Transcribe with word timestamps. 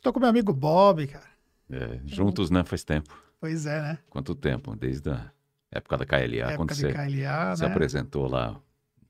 Estou 0.00 0.14
com 0.14 0.20
meu 0.20 0.30
amigo 0.30 0.50
Bob, 0.50 1.06
cara. 1.06 1.28
É, 1.68 2.00
juntos, 2.06 2.48
né? 2.50 2.64
Faz 2.64 2.82
tempo. 2.82 3.14
Pois 3.38 3.66
é, 3.66 3.82
né? 3.82 3.98
Quanto 4.08 4.34
tempo? 4.34 4.74
Desde 4.74 5.10
a 5.10 5.30
época 5.70 5.98
da 5.98 6.06
KLA, 6.06 6.52
Época 6.52 6.56
quando 6.56 6.74
você, 6.74 6.90
KLA, 6.90 7.54
você 7.54 7.66
né? 7.66 7.70
apresentou 7.70 8.26
lá 8.26 8.52
um 8.52 8.60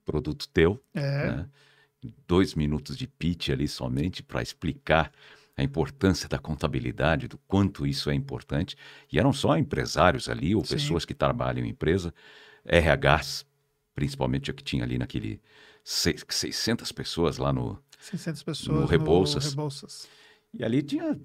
produto 0.04 0.48
teu, 0.48 0.82
É, 0.92 1.30
né? 1.30 1.48
Dois 2.26 2.54
minutos 2.56 2.96
de 2.96 3.06
pitch 3.06 3.50
ali 3.50 3.68
somente 3.68 4.21
para 4.21 4.42
explicar 4.42 5.12
a 5.56 5.62
importância 5.62 6.29
da 6.29 6.38
contabilidade, 6.38 7.29
do 7.29 7.38
quanto 7.46 7.86
isso 7.86 8.11
é 8.11 8.14
importante. 8.14 8.77
E 9.12 9.18
eram 9.18 9.32
só 9.32 9.57
empresários 9.57 10.29
ali, 10.29 10.57
ou 10.57 10.64
Sim. 10.64 10.75
pessoas 10.75 11.04
que 11.04 11.14
trabalham 11.14 11.64
em 11.64 11.68
empresa, 11.68 12.12
RHs, 12.64 13.46
principalmente 13.95 14.50
a 14.50 14.54
que 14.54 14.64
tinha 14.64 14.82
ali 14.82 14.98
naquele 14.98 15.41
seis- 15.84 16.25
600 16.29 16.91
pessoas 16.91 17.36
lá 17.38 17.52
no, 17.52 17.79
600 18.00 18.43
pessoas 18.43 18.79
no 18.80 18.86
Rebouças. 18.86 19.50
Rebouças. 19.50 20.09
E 20.57 20.64
ali 20.64 20.82
tinha 20.82 21.19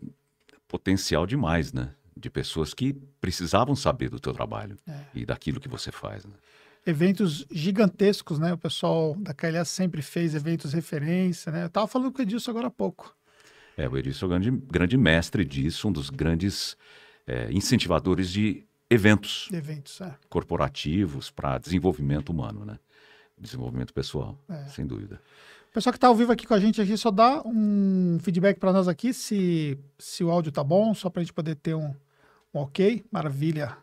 potencial 0.68 1.26
demais, 1.26 1.73
né? 1.73 1.94
De 2.16 2.30
pessoas 2.30 2.73
que 2.73 2.94
precisavam 3.20 3.76
saber 3.76 4.09
do 4.09 4.20
teu 4.20 4.34
trabalho 4.34 4.77
É. 4.88 4.99
e 5.13 5.26
daquilo 5.26 5.59
que 5.59 5.68
você 5.68 5.91
faz. 5.91 6.26
Né? 6.26 6.34
Eventos 6.86 7.46
gigantescos, 7.52 8.40
né? 8.40 8.54
O 8.54 8.58
pessoal 8.58 9.16
da 9.16 9.34
KLA 9.34 9.66
sempre 9.66 10.02
fez 10.02 10.34
eventos 10.35 10.72
referência, 10.73 11.52
né? 11.52 11.66
Eu 11.66 11.70
tava 11.70 11.88
falando 11.88 12.12
com 12.12 12.20
o 12.20 12.22
Edilson 12.22 12.52
agora 12.52 12.68
há 12.68 12.72
pouco. 12.72 13.16
É, 13.76 13.90
o 13.90 13.98
Edilson 13.98 14.26
é 14.26 14.27
o 14.27 14.30
grande, 14.30 14.52
grande 14.52 14.98
mestre 14.98 15.44
disso, 15.44 15.88
um 15.88 15.91
dos 15.91 16.10
grandes 16.10 16.77
é, 17.27 17.52
incentivadores 17.52 18.30
de 18.32 18.63
eventos 18.90 19.48
De 19.49 19.57
eventos, 19.57 19.99
é. 19.99 20.16
corporativos 20.30 21.30
para 21.32 21.57
desenvolvimento 21.57 22.30
humano, 22.30 22.63
né? 22.63 22.80
Desenvolvimento 23.38 23.94
pessoal, 23.94 24.40
É. 24.48 24.66
sem 24.70 24.85
dúvida. 24.88 25.20
Pessoal 25.75 25.91
que 25.91 25.97
está 25.97 26.07
ao 26.07 26.15
vivo 26.15 26.31
aqui 26.31 26.47
com 26.47 26.53
a 26.53 26.59
gente 26.59 26.81
aqui, 26.81 26.95
só 26.95 27.11
dá 27.11 27.41
um 27.45 28.17
feedback 28.21 28.57
para 28.57 28.71
nós 28.71 28.88
aqui 28.88 29.13
se, 29.13 29.77
se 29.99 30.23
o 30.23 30.31
áudio 30.31 30.49
tá 30.49 30.63
bom, 30.63 30.93
só 30.93 31.09
para 31.09 31.20
a 31.20 31.23
gente 31.25 31.34
poder 31.34 31.55
ter 31.55 31.75
um, 31.75 31.93
um 32.53 32.59
ok. 32.61 33.03
Maravilha. 33.11 33.76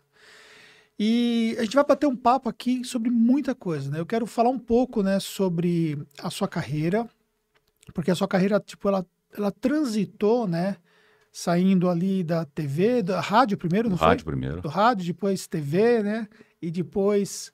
E 0.99 1.55
a 1.59 1.65
gente 1.65 1.75
vai 1.75 1.85
bater 1.85 2.07
um 2.07 2.17
papo 2.17 2.49
aqui 2.49 2.83
sobre 2.83 3.11
muita 3.11 3.55
coisa, 3.55 3.91
né? 3.91 4.01
Eu 4.01 4.07
quero 4.07 4.25
falar 4.25 4.49
um 4.49 4.59
pouco, 4.59 5.03
né, 5.03 5.21
sobre 5.21 6.03
a 6.19 6.31
sua 6.31 6.49
carreira, 6.49 7.07
porque 7.93 8.11
a 8.11 8.15
sua 8.15 8.27
carreira, 8.27 8.59
tipo, 8.59 8.89
ela, 8.89 9.05
ela 9.37 9.53
transitou, 9.53 10.49
né, 10.49 10.79
saindo 11.31 11.91
ali 11.91 12.25
da 12.25 12.47
TV, 12.47 13.03
da 13.03 13.21
rádio 13.21 13.59
primeiro, 13.59 13.91
não 13.91 13.97
rádio 13.99 14.25
foi? 14.25 14.33
primeiro. 14.33 14.63
do 14.63 14.69
rádio, 14.69 15.05
depois 15.05 15.47
TV, 15.47 16.03
né? 16.03 16.27
E 16.63 16.71
depois 16.71 17.53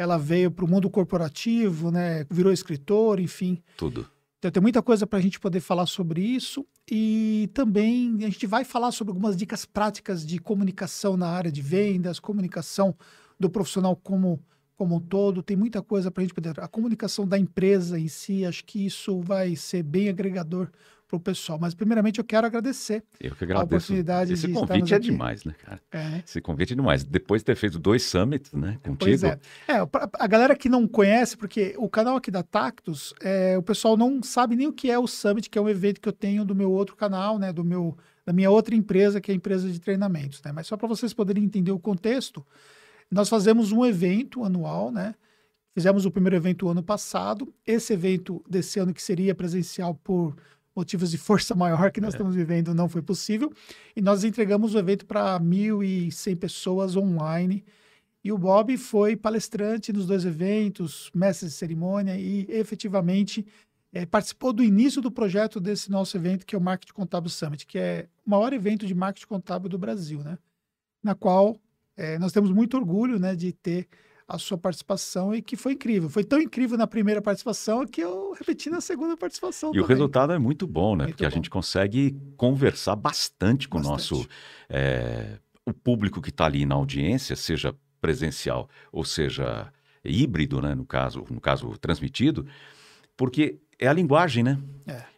ela 0.00 0.16
veio 0.16 0.50
para 0.50 0.64
o 0.64 0.68
mundo 0.68 0.88
corporativo, 0.88 1.90
né? 1.90 2.24
Virou 2.30 2.50
escritor, 2.50 3.20
enfim. 3.20 3.62
Tudo. 3.76 4.08
Então 4.38 4.50
tem 4.50 4.62
muita 4.62 4.80
coisa 4.80 5.06
para 5.06 5.18
a 5.18 5.22
gente 5.22 5.38
poder 5.38 5.60
falar 5.60 5.84
sobre 5.84 6.22
isso. 6.22 6.66
E 6.90 7.50
também 7.52 8.16
a 8.20 8.30
gente 8.30 8.46
vai 8.46 8.64
falar 8.64 8.92
sobre 8.92 9.10
algumas 9.10 9.36
dicas 9.36 9.66
práticas 9.66 10.24
de 10.24 10.38
comunicação 10.38 11.16
na 11.16 11.28
área 11.28 11.52
de 11.52 11.60
vendas, 11.60 12.18
comunicação 12.18 12.96
do 13.38 13.50
profissional 13.50 13.94
como, 13.94 14.40
como 14.74 14.96
um 14.96 15.00
todo. 15.00 15.42
Tem 15.42 15.56
muita 15.56 15.82
coisa 15.82 16.10
para 16.10 16.22
a 16.22 16.24
gente 16.24 16.34
poder. 16.34 16.58
A 16.58 16.66
comunicação 16.66 17.28
da 17.28 17.38
empresa 17.38 17.98
em 17.98 18.08
si, 18.08 18.46
acho 18.46 18.64
que 18.64 18.86
isso 18.86 19.20
vai 19.20 19.54
ser 19.54 19.82
bem 19.82 20.08
agregador 20.08 20.70
para 21.10 21.16
o 21.16 21.20
pessoal. 21.20 21.58
Mas 21.60 21.74
primeiramente 21.74 22.18
eu 22.18 22.24
quero 22.24 22.46
agradecer 22.46 23.02
Eu 23.20 23.34
que 23.34 23.42
a 23.42 23.46
agradeço. 23.46 23.64
oportunidade 23.66 24.32
Esse 24.32 24.46
de 24.46 24.52
convite 24.52 24.94
é 24.94 24.96
aqui. 24.96 25.10
demais, 25.10 25.44
né, 25.44 25.54
cara? 25.64 25.80
É, 25.90 26.22
Esse 26.24 26.40
convite 26.40 26.72
é 26.72 26.76
demais. 26.76 27.02
Depois 27.04 27.42
de 27.42 27.46
ter 27.46 27.56
feito 27.56 27.78
dois 27.78 28.04
summits, 28.04 28.52
né, 28.52 28.78
contigo, 28.82 28.96
Pois 28.98 29.24
é. 29.24 29.38
É, 29.66 29.74
a 30.18 30.26
galera 30.26 30.54
que 30.54 30.68
não 30.68 30.86
conhece, 30.86 31.36
porque 31.36 31.74
o 31.76 31.88
canal 31.88 32.16
aqui 32.16 32.30
da 32.30 32.42
Tactus, 32.42 33.12
é, 33.20 33.58
o 33.58 33.62
pessoal 33.62 33.96
não 33.96 34.22
sabe 34.22 34.54
nem 34.54 34.68
o 34.68 34.72
que 34.72 34.90
é 34.90 34.98
o 34.98 35.06
Summit, 35.06 35.50
que 35.50 35.58
é 35.58 35.60
um 35.62 35.68
evento 35.68 36.00
que 36.00 36.08
eu 36.08 36.12
tenho 36.12 36.44
do 36.44 36.54
meu 36.54 36.70
outro 36.70 36.94
canal, 36.94 37.38
né, 37.38 37.52
do 37.52 37.64
meu, 37.64 37.98
da 38.24 38.32
minha 38.32 38.50
outra 38.50 38.74
empresa, 38.74 39.20
que 39.20 39.30
é 39.30 39.34
a 39.34 39.36
empresa 39.36 39.68
de 39.68 39.80
treinamentos, 39.80 40.40
né? 40.44 40.52
Mas 40.52 40.66
só 40.68 40.76
para 40.76 40.86
vocês 40.86 41.12
poderem 41.12 41.42
entender 41.42 41.72
o 41.72 41.78
contexto, 41.78 42.46
nós 43.10 43.28
fazemos 43.28 43.72
um 43.72 43.84
evento 43.84 44.44
anual, 44.44 44.92
né? 44.92 45.14
Fizemos 45.74 46.04
o 46.04 46.10
primeiro 46.10 46.36
evento 46.36 46.66
o 46.66 46.68
ano 46.68 46.82
passado. 46.82 47.52
Esse 47.66 47.92
evento 47.92 48.42
desse 48.48 48.78
ano 48.80 48.92
que 48.92 49.02
seria 49.02 49.34
presencial 49.34 49.94
por 49.94 50.36
motivos 50.80 51.10
de 51.10 51.18
força 51.18 51.54
maior 51.56 51.92
que 51.92 52.00
nós 52.00 52.14
estamos 52.14 52.34
vivendo 52.34 52.74
não 52.74 52.88
foi 52.88 53.02
possível. 53.02 53.52
E 53.94 54.00
nós 54.00 54.24
entregamos 54.24 54.74
o 54.74 54.78
evento 54.78 55.04
para 55.06 55.38
1.100 55.38 56.36
pessoas 56.36 56.96
online. 56.96 57.64
E 58.24 58.32
o 58.32 58.38
Bob 58.38 58.76
foi 58.76 59.16
palestrante 59.16 59.92
nos 59.92 60.06
dois 60.06 60.24
eventos, 60.24 61.10
mestre 61.14 61.48
de 61.48 61.54
cerimônia 61.54 62.18
e 62.18 62.46
efetivamente 62.48 63.46
eh, 63.92 64.04
participou 64.04 64.52
do 64.52 64.62
início 64.62 65.00
do 65.00 65.10
projeto 65.10 65.58
desse 65.58 65.90
nosso 65.90 66.16
evento, 66.16 66.44
que 66.44 66.54
é 66.54 66.58
o 66.58 66.60
Marketing 66.60 66.92
Contábil 66.92 67.30
Summit, 67.30 67.66
que 67.66 67.78
é 67.78 68.08
o 68.26 68.30
maior 68.30 68.52
evento 68.52 68.86
de 68.86 68.94
marketing 68.94 69.26
contábil 69.26 69.70
do 69.70 69.78
Brasil, 69.78 70.20
né? 70.22 70.38
Na 71.02 71.14
qual 71.14 71.58
eh, 71.96 72.18
nós 72.18 72.32
temos 72.32 72.50
muito 72.50 72.76
orgulho 72.76 73.18
né, 73.18 73.34
de 73.34 73.52
ter 73.52 73.88
a 74.30 74.38
sua 74.38 74.56
participação 74.56 75.34
e 75.34 75.42
que 75.42 75.56
foi 75.56 75.72
incrível. 75.72 76.08
Foi 76.08 76.22
tão 76.22 76.40
incrível 76.40 76.78
na 76.78 76.86
primeira 76.86 77.20
participação 77.20 77.84
que 77.84 78.00
eu 78.00 78.32
repeti 78.38 78.70
na 78.70 78.80
segunda 78.80 79.16
participação. 79.16 79.70
E 79.70 79.78
o 79.78 79.82
também. 79.82 79.88
resultado 79.88 80.32
é 80.32 80.38
muito 80.38 80.68
bom, 80.68 80.94
né? 80.94 81.04
Muito 81.04 81.14
Porque 81.14 81.26
a 81.26 81.28
bom. 81.28 81.34
gente 81.34 81.50
consegue 81.50 82.16
conversar 82.36 82.94
bastante 82.94 83.68
com 83.68 83.78
o 83.78 83.80
Bastante. 83.80 84.12
nosso 84.12 84.28
é, 84.68 85.38
o 85.66 85.72
público 85.72 86.22
que 86.22 86.30
está 86.30 86.46
ali 86.46 86.64
na 86.64 86.76
audiência, 86.76 87.34
seja 87.34 87.74
presencial 88.00 88.68
ou 88.92 89.04
seja 89.04 89.72
híbrido, 90.04 90.62
né? 90.62 90.76
No 90.76 90.86
caso, 90.86 91.24
no 91.28 91.40
caso 91.40 91.76
transmitido, 91.78 92.46
porque 93.16 93.58
é 93.80 93.88
a 93.88 93.92
linguagem, 93.92 94.44
né? 94.44 94.58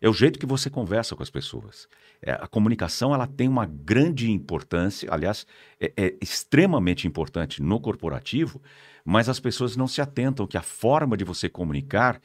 É. 0.00 0.08
o 0.08 0.12
jeito 0.12 0.38
que 0.38 0.44
você 0.44 0.68
conversa 0.68 1.16
com 1.16 1.22
as 1.22 1.30
pessoas. 1.30 1.88
É, 2.20 2.32
a 2.32 2.46
comunicação 2.46 3.14
ela 3.14 3.26
tem 3.26 3.48
uma 3.48 3.66
grande 3.66 4.30
importância, 4.30 5.08
aliás, 5.10 5.46
é, 5.80 5.92
é 5.96 6.14
extremamente 6.20 7.06
importante 7.08 7.62
no 7.62 7.80
corporativo, 7.80 8.60
mas 9.04 9.28
as 9.28 9.40
pessoas 9.40 9.76
não 9.76 9.88
se 9.88 10.00
atentam 10.00 10.46
que 10.46 10.56
a 10.56 10.62
forma 10.62 11.16
de 11.16 11.24
você 11.24 11.48
comunicar 11.48 12.20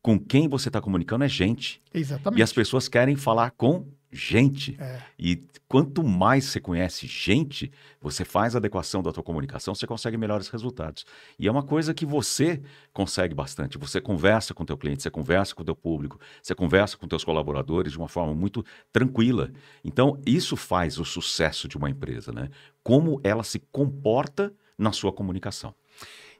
com 0.00 0.18
quem 0.18 0.48
você 0.48 0.68
está 0.68 0.80
comunicando 0.80 1.24
é 1.24 1.28
gente. 1.28 1.80
Exatamente. 1.94 2.40
E 2.40 2.42
as 2.42 2.52
pessoas 2.52 2.88
querem 2.88 3.14
falar 3.14 3.52
com 3.52 3.86
gente. 4.12 4.76
É. 4.78 5.00
E 5.18 5.42
quanto 5.66 6.04
mais 6.04 6.44
você 6.44 6.60
conhece 6.60 7.06
gente, 7.06 7.72
você 8.00 8.24
faz 8.24 8.54
adequação 8.54 9.02
da 9.02 9.10
tua 9.10 9.22
comunicação, 9.22 9.74
você 9.74 9.86
consegue 9.86 10.16
melhores 10.18 10.48
resultados. 10.48 11.06
E 11.38 11.48
é 11.48 11.50
uma 11.50 11.62
coisa 11.62 11.94
que 11.94 12.04
você 12.04 12.60
consegue 12.92 13.34
bastante. 13.34 13.78
Você 13.78 14.00
conversa 14.00 14.52
com 14.52 14.62
o 14.62 14.66
teu 14.66 14.76
cliente, 14.76 15.02
você 15.02 15.10
conversa 15.10 15.54
com 15.54 15.62
o 15.62 15.64
teu 15.64 15.74
público, 15.74 16.20
você 16.42 16.54
conversa 16.54 16.96
com 16.96 17.08
teus 17.08 17.24
colaboradores 17.24 17.92
de 17.92 17.98
uma 17.98 18.08
forma 18.08 18.34
muito 18.34 18.64
tranquila. 18.92 19.50
Então, 19.82 20.20
isso 20.26 20.56
faz 20.56 20.98
o 20.98 21.04
sucesso 21.04 21.66
de 21.66 21.76
uma 21.78 21.88
empresa, 21.88 22.32
né? 22.32 22.50
Como 22.82 23.20
ela 23.24 23.42
se 23.42 23.60
comporta 23.72 24.52
na 24.76 24.92
sua 24.92 25.12
comunicação. 25.12 25.74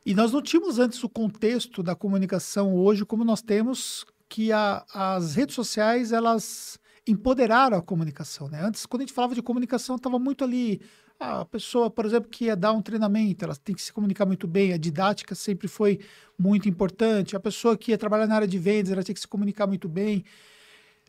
E 0.04 0.14
nós 0.14 0.32
não 0.32 0.42
tínhamos 0.42 0.78
antes 0.78 1.02
o 1.04 1.08
contexto 1.08 1.82
da 1.82 1.94
comunicação 1.94 2.74
hoje 2.74 3.04
como 3.04 3.24
nós 3.24 3.40
temos 3.40 4.04
que 4.28 4.50
a- 4.50 4.84
as 4.92 5.36
redes 5.36 5.54
sociais 5.54 6.10
elas 6.10 6.78
empoderaram 7.06 7.76
a 7.76 7.82
comunicação, 7.82 8.48
né? 8.48 8.60
Antes, 8.62 8.86
quando 8.86 9.02
a 9.02 9.04
gente 9.04 9.14
falava 9.14 9.34
de 9.34 9.42
comunicação, 9.42 9.96
estava 9.96 10.18
muito 10.18 10.44
ali 10.44 10.80
a 11.18 11.44
pessoa, 11.44 11.90
por 11.90 12.04
exemplo, 12.04 12.28
que 12.28 12.46
ia 12.46 12.56
dar 12.56 12.72
um 12.72 12.82
treinamento, 12.82 13.44
ela 13.44 13.54
tem 13.54 13.74
que 13.74 13.82
se 13.82 13.92
comunicar 13.92 14.26
muito 14.26 14.46
bem, 14.46 14.72
a 14.72 14.76
didática 14.76 15.34
sempre 15.34 15.68
foi 15.68 16.00
muito 16.38 16.68
importante. 16.68 17.36
A 17.36 17.40
pessoa 17.40 17.76
que 17.76 17.92
ia 17.92 17.98
trabalhar 17.98 18.26
na 18.26 18.34
área 18.34 18.48
de 18.48 18.58
vendas, 18.58 18.90
ela 18.92 19.02
tinha 19.02 19.14
que 19.14 19.20
se 19.20 19.28
comunicar 19.28 19.66
muito 19.66 19.88
bem. 19.88 20.24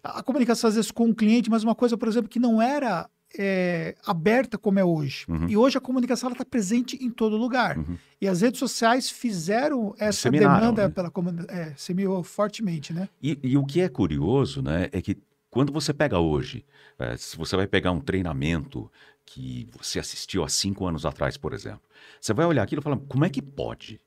A 0.03 0.21
comunicação, 0.21 0.67
às 0.67 0.75
vezes, 0.75 0.91
com 0.91 1.09
o 1.09 1.15
cliente, 1.15 1.49
mas 1.49 1.63
uma 1.63 1.73
coisa, 1.73 1.97
por 1.97 2.07
exemplo, 2.07 2.29
que 2.29 2.39
não 2.39 2.61
era 2.61 3.09
é, 3.37 3.95
aberta 4.05 4.57
como 4.57 4.79
é 4.79 4.83
hoje. 4.83 5.25
Uhum. 5.27 5.47
E 5.47 5.57
hoje 5.57 5.77
a 5.77 5.81
comunicação 5.81 6.31
está 6.31 6.45
presente 6.45 7.03
em 7.03 7.09
todo 7.09 7.35
lugar. 7.35 7.77
Uhum. 7.77 7.97
E 8.21 8.27
as 8.27 8.41
redes 8.41 8.59
sociais 8.59 9.09
fizeram 9.09 9.95
essa 9.97 10.29
demanda 10.29 10.83
né? 10.83 10.89
pela 10.89 11.09
comunidade. 11.09 11.51
É, 11.51 11.73
semeou 11.75 12.21
fortemente, 12.23 12.93
né? 12.93 13.09
E, 13.21 13.39
e 13.41 13.57
o 13.57 13.65
que 13.65 13.81
é 13.81 13.89
curioso, 13.89 14.61
né, 14.61 14.89
é 14.91 15.01
que 15.01 15.17
quando 15.53 15.71
você 15.71 15.93
pega 15.93 16.17
hoje, 16.17 16.65
eh, 16.97 17.15
se 17.15 17.37
você 17.37 17.55
vai 17.55 17.67
pegar 17.67 17.91
um 17.91 18.01
treinamento 18.01 18.91
que 19.23 19.69
você 19.77 19.99
assistiu 19.99 20.43
há 20.43 20.49
cinco 20.49 20.83
anos 20.87 21.05
atrás, 21.05 21.37
por 21.37 21.53
exemplo, 21.53 21.83
você 22.19 22.33
vai 22.33 22.43
olhar 22.47 22.63
aquilo 22.63 22.81
e 22.81 22.83
falar, 22.83 22.97
como 23.07 23.23
é 23.23 23.29
que 23.29 23.39
pode? 23.39 24.01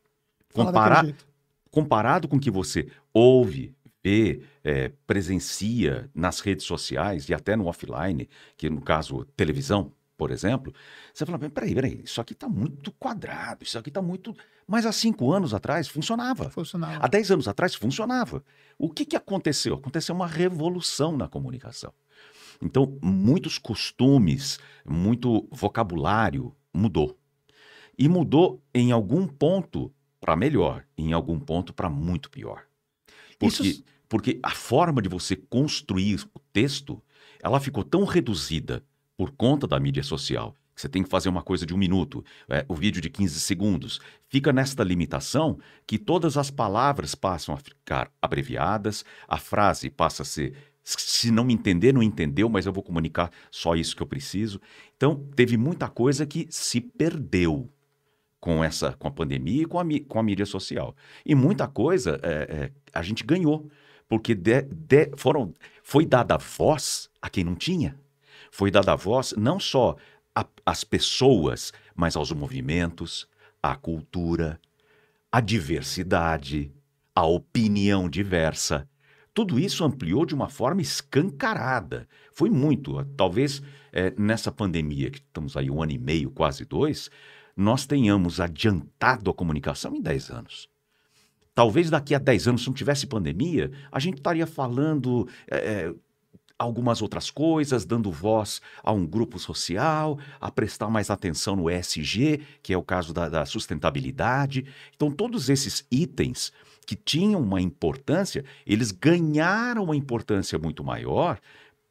Comparar, 0.52 1.06
comparado 1.70 2.26
com 2.26 2.36
o 2.36 2.40
que 2.40 2.50
você 2.50 2.88
ouve, 3.14 3.72
vê, 4.02 4.42
eh, 4.64 4.90
presencia 5.06 6.10
nas 6.12 6.40
redes 6.40 6.66
sociais 6.66 7.28
e 7.28 7.34
até 7.34 7.54
no 7.54 7.66
offline, 7.66 8.28
que 8.56 8.68
no 8.68 8.82
caso 8.82 9.24
televisão, 9.36 9.92
por 10.16 10.30
exemplo, 10.30 10.72
você 11.12 11.26
fala, 11.26 11.38
peraí, 11.38 11.74
peraí, 11.74 12.00
isso 12.04 12.20
aqui 12.20 12.32
está 12.32 12.48
muito 12.48 12.90
quadrado, 12.92 13.62
isso 13.64 13.78
aqui 13.78 13.90
está 13.90 14.00
muito... 14.00 14.34
Mas 14.66 14.86
há 14.86 14.92
cinco 14.92 15.32
anos 15.32 15.52
atrás 15.52 15.86
funcionava. 15.88 16.50
Funcionava. 16.50 17.04
Há 17.04 17.06
10 17.08 17.30
anos 17.32 17.48
atrás 17.48 17.74
funcionava. 17.74 18.42
O 18.78 18.90
que, 18.90 19.04
que 19.04 19.14
aconteceu? 19.16 19.74
Aconteceu 19.74 20.14
uma 20.14 20.26
revolução 20.26 21.16
na 21.16 21.28
comunicação. 21.28 21.92
Então, 22.60 22.98
muitos 23.02 23.58
costumes, 23.58 24.58
muito 24.84 25.46
vocabulário 25.52 26.54
mudou. 26.72 27.18
E 27.98 28.08
mudou 28.08 28.62
em 28.74 28.90
algum 28.92 29.26
ponto 29.26 29.92
para 30.20 30.34
melhor, 30.34 30.84
em 30.96 31.12
algum 31.12 31.38
ponto 31.38 31.72
para 31.72 31.88
muito 31.88 32.30
pior. 32.30 32.62
Porque, 33.38 33.62
Isso- 33.62 33.84
porque 34.08 34.40
a 34.42 34.50
forma 34.50 35.00
de 35.00 35.08
você 35.08 35.36
construir 35.36 36.26
o 36.34 36.38
texto, 36.52 37.02
ela 37.40 37.60
ficou 37.60 37.84
tão 37.84 38.04
reduzida 38.04 38.82
por 39.16 39.30
conta 39.32 39.66
da 39.66 39.78
mídia 39.80 40.02
social. 40.02 40.54
que 40.74 40.80
Você 40.82 40.88
tem 40.88 41.02
que 41.02 41.08
fazer 41.08 41.28
uma 41.28 41.42
coisa 41.42 41.64
de 41.64 41.74
um 41.74 41.78
minuto, 41.78 42.24
é, 42.48 42.64
o 42.68 42.74
vídeo 42.74 43.00
de 43.00 43.08
15 43.08 43.40
segundos. 43.40 43.98
Fica 44.28 44.52
nesta 44.52 44.84
limitação 44.84 45.58
que 45.86 45.98
todas 45.98 46.36
as 46.36 46.50
palavras 46.50 47.14
passam 47.14 47.54
a 47.54 47.58
ficar 47.58 48.10
abreviadas, 48.20 49.04
a 49.26 49.38
frase 49.38 49.88
passa 49.90 50.22
a 50.22 50.26
ser. 50.26 50.54
Se 50.84 51.32
não 51.32 51.44
me 51.44 51.52
entender, 51.52 51.92
não 51.92 52.02
entendeu, 52.02 52.48
mas 52.48 52.64
eu 52.66 52.72
vou 52.72 52.82
comunicar 52.82 53.30
só 53.50 53.74
isso 53.74 53.96
que 53.96 54.02
eu 54.02 54.06
preciso. 54.06 54.60
Então, 54.96 55.16
teve 55.34 55.56
muita 55.56 55.88
coisa 55.88 56.24
que 56.24 56.46
se 56.50 56.80
perdeu 56.80 57.68
com 58.38 58.62
essa 58.62 58.92
com 58.92 59.08
a 59.08 59.10
pandemia 59.10 59.62
e 59.62 59.66
com 59.66 59.80
a, 59.80 59.84
com 60.06 60.18
a 60.20 60.22
mídia 60.22 60.46
social. 60.46 60.94
E 61.24 61.34
muita 61.34 61.66
coisa 61.66 62.20
é, 62.22 62.30
é, 62.66 62.70
a 62.92 63.02
gente 63.02 63.24
ganhou, 63.24 63.68
porque 64.08 64.32
de- 64.34 64.62
de- 64.62 65.10
foram, 65.16 65.52
foi 65.82 66.06
dada 66.06 66.36
voz 66.38 67.10
a 67.20 67.28
quem 67.28 67.42
não 67.42 67.56
tinha. 67.56 67.98
Foi 68.56 68.70
dada 68.70 68.96
voz 68.96 69.34
não 69.36 69.60
só 69.60 69.96
às 70.64 70.82
pessoas, 70.82 71.74
mas 71.94 72.16
aos 72.16 72.32
movimentos, 72.32 73.28
à 73.62 73.76
cultura, 73.76 74.58
à 75.30 75.42
diversidade, 75.42 76.72
à 77.14 77.26
opinião 77.26 78.08
diversa. 78.08 78.88
Tudo 79.34 79.60
isso 79.60 79.84
ampliou 79.84 80.24
de 80.24 80.34
uma 80.34 80.48
forma 80.48 80.80
escancarada. 80.80 82.08
Foi 82.32 82.48
muito. 82.48 83.04
Talvez 83.14 83.60
eh, 83.92 84.14
nessa 84.16 84.50
pandemia, 84.50 85.10
que 85.10 85.18
estamos 85.18 85.54
aí 85.54 85.70
um 85.70 85.82
ano 85.82 85.92
e 85.92 85.98
meio, 85.98 86.30
quase 86.30 86.64
dois, 86.64 87.10
nós 87.54 87.84
tenhamos 87.84 88.40
adiantado 88.40 89.30
a 89.30 89.34
comunicação 89.34 89.94
em 89.94 90.00
10 90.00 90.30
anos. 90.30 90.66
Talvez 91.54 91.90
daqui 91.90 92.14
a 92.14 92.18
10 92.18 92.48
anos, 92.48 92.62
se 92.62 92.68
não 92.68 92.74
tivesse 92.74 93.06
pandemia, 93.06 93.70
a 93.92 94.00
gente 94.00 94.16
estaria 94.16 94.46
falando 94.46 95.28
eh, 95.46 95.92
algumas 96.58 97.02
outras 97.02 97.30
coisas, 97.30 97.84
dando 97.84 98.10
voz 98.10 98.60
a 98.82 98.92
um 98.92 99.06
grupo 99.06 99.38
social, 99.38 100.18
a 100.40 100.50
prestar 100.50 100.88
mais 100.88 101.10
atenção 101.10 101.54
no 101.56 101.70
ESG, 101.70 102.40
que 102.62 102.72
é 102.72 102.78
o 102.78 102.82
caso 102.82 103.12
da, 103.12 103.28
da 103.28 103.44
sustentabilidade. 103.46 104.66
Então, 104.94 105.10
todos 105.10 105.48
esses 105.48 105.84
itens 105.90 106.52
que 106.86 106.94
tinham 106.94 107.40
uma 107.40 107.60
importância, 107.60 108.44
eles 108.66 108.90
ganharam 108.92 109.84
uma 109.84 109.96
importância 109.96 110.58
muito 110.58 110.82
maior 110.84 111.38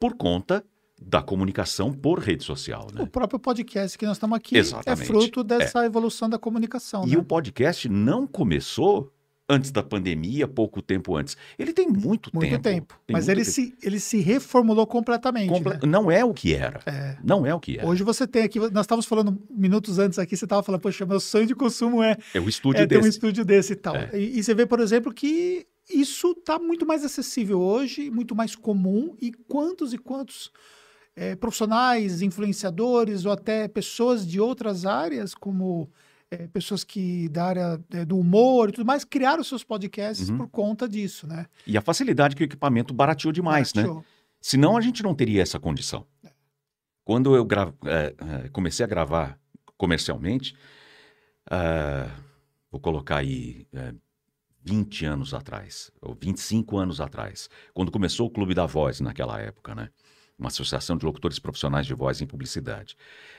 por 0.00 0.14
conta 0.14 0.64
da 1.00 1.22
comunicação 1.22 1.92
por 1.92 2.18
rede 2.18 2.42
social. 2.42 2.88
O 2.90 2.94
Né? 3.00 3.06
próprio 3.06 3.38
podcast 3.38 3.98
que 3.98 4.06
nós 4.06 4.16
estamos 4.16 4.36
aqui 4.36 4.56
Exatamente. 4.56 5.02
é 5.02 5.06
fruto 5.06 5.44
dessa 5.44 5.84
evolução 5.84 6.28
da 6.28 6.38
comunicação. 6.38 7.06
E 7.06 7.10
né? 7.10 7.18
o 7.18 7.22
podcast 7.22 7.86
não 7.88 8.26
começou 8.26 9.12
antes 9.48 9.70
da 9.70 9.82
pandemia, 9.82 10.48
pouco 10.48 10.82
tempo 10.82 11.14
antes. 11.16 11.36
Ele 11.58 11.72
tem 11.72 11.86
muito, 11.88 12.30
Muito 12.34 12.58
tempo. 12.58 12.98
Tem 13.06 13.14
Mas 13.14 13.26
muito 13.26 13.38
ele, 13.38 13.44
tempo. 13.44 13.54
Se, 13.54 13.74
ele 13.86 14.00
se 14.00 14.18
reformulou 14.20 14.86
completamente. 14.86 15.48
Comple- 15.48 15.74
né? 15.74 15.80
Não 15.86 16.10
é 16.10 16.24
o 16.24 16.34
que 16.34 16.52
era. 16.54 16.80
É. 16.84 17.16
Não 17.22 17.46
é 17.46 17.54
o 17.54 17.60
que 17.60 17.78
era. 17.78 17.86
Hoje 17.86 18.02
você 18.02 18.26
tem 18.26 18.42
aqui, 18.42 18.58
nós 18.58 18.80
estávamos 18.84 19.06
falando 19.06 19.40
minutos 19.50 19.98
antes 19.98 20.18
aqui, 20.18 20.36
você 20.36 20.44
estava 20.44 20.62
falando, 20.62 20.80
poxa, 20.80 21.06
meu 21.06 21.20
sonho 21.20 21.46
de 21.46 21.54
consumo 21.54 22.02
é, 22.02 22.16
É 22.34 22.40
o 22.40 22.48
estúdio 22.48 22.82
é 22.82 22.86
ter 22.86 22.96
um 22.96 23.02
desse. 23.02 23.10
estúdio 23.10 23.44
desse 23.44 23.72
e 23.74 23.76
tal. 23.76 23.94
É. 23.94 24.10
E, 24.14 24.38
e 24.38 24.42
você 24.42 24.54
vê, 24.54 24.66
por 24.66 24.80
exemplo, 24.80 25.12
que 25.14 25.66
isso 25.88 26.32
está 26.32 26.58
muito 26.58 26.84
mais 26.84 27.04
acessível 27.04 27.60
hoje, 27.60 28.10
muito 28.10 28.34
mais 28.34 28.56
comum, 28.56 29.14
e 29.22 29.30
quantos 29.30 29.92
e 29.92 29.98
quantos 29.98 30.50
eh, 31.14 31.36
profissionais, 31.36 32.20
influenciadores 32.20 33.24
ou 33.24 33.30
até 33.30 33.68
pessoas 33.68 34.26
de 34.26 34.40
outras 34.40 34.84
áreas, 34.84 35.32
como 35.34 35.88
eh, 36.30 36.48
pessoas 36.48 36.82
que 36.84 37.28
da 37.28 37.44
área 37.44 37.80
eh, 37.90 38.04
do 38.04 38.18
humor 38.18 38.68
e 38.68 38.72
tudo 38.72 38.86
mais, 38.86 39.04
criaram 39.04 39.42
seus 39.44 39.62
podcasts 39.64 40.28
Uhum. 40.28 40.38
por 40.38 40.48
conta 40.48 40.88
disso, 40.88 41.26
né? 41.26 41.46
E 41.66 41.76
a 41.76 41.80
facilidade 41.80 42.34
que 42.36 42.42
o 42.42 42.44
equipamento 42.44 42.92
barateou 42.94 43.32
demais, 43.32 43.72
né? 43.74 43.82
Show. 43.84 44.04
Senão 44.40 44.76
a 44.76 44.80
gente 44.80 45.02
não 45.02 45.14
teria 45.14 45.42
essa 45.42 45.58
condição. 45.58 46.06
Quando 47.04 47.36
eu 47.36 47.44
gra- 47.44 47.72
eh, 47.84 48.48
comecei 48.52 48.84
a 48.84 48.88
gravar 48.88 49.38
comercialmente, 49.76 50.56
ah, 51.50 52.10
vou 52.70 52.80
colocar 52.80 53.18
aí 53.18 53.66
eh, 53.72 53.94
20 54.62 55.04
anos 55.04 55.32
atrás, 55.32 55.92
ou 56.02 56.14
25 56.20 56.76
anos 56.76 57.00
atrás, 57.00 57.48
quando 57.72 57.92
começou 57.92 58.26
o 58.26 58.30
Clube 58.30 58.52
da 58.54 58.66
Voz 58.66 59.00
naquela 59.00 59.40
época, 59.40 59.74
né? 59.74 59.90
Uma 60.38 60.48
associação 60.48 60.98
de 60.98 61.06
locutores 61.06 61.38
profissionais 61.38 61.86
de 61.86 61.94
voz 61.94 62.20
em 62.20 62.26
publicidade. 62.26 62.94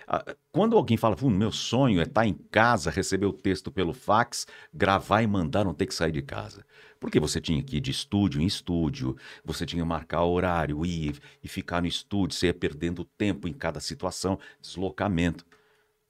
Ah, 0.08 0.26
Quando 0.52 0.76
alguém 0.76 0.98
fala, 0.98 1.16
"Pô, 1.16 1.30
meu 1.30 1.52
sonho 1.52 2.00
é 2.00 2.04
estar 2.04 2.26
em 2.26 2.34
casa, 2.34 2.90
receber 2.90 3.28
o 3.28 3.34
texto 3.34 3.72
pelo 3.72 3.94
fax, 3.94 4.48
gravar 4.74 5.22
e 5.22 5.28
mandar, 5.28 5.64
não 5.64 5.76
ter 5.76 5.86
que 5.86 5.94
sair 5.94 6.12
de 6.12 6.24
casa. 6.24 6.66
Porque 7.00 7.20
você 7.20 7.40
tinha 7.40 7.62
que 7.64 7.78
ir 7.78 7.82
de 7.82 7.92
estúdio 7.92 8.42
em 8.42 8.46
estúdio, 8.48 9.16
você 9.46 9.64
tinha 9.66 9.84
que 9.84 9.88
marcar 9.88 10.24
horário, 10.26 10.84
ir 10.86 11.20
e 11.44 11.48
ficar 11.48 11.82
no 11.82 11.88
estúdio, 11.88 12.36
você 12.36 12.48
ia 12.48 12.54
perdendo 12.54 13.06
tempo 13.06 13.48
em 13.48 13.54
cada 13.54 13.80
situação, 13.80 14.40
deslocamento. 14.60 15.46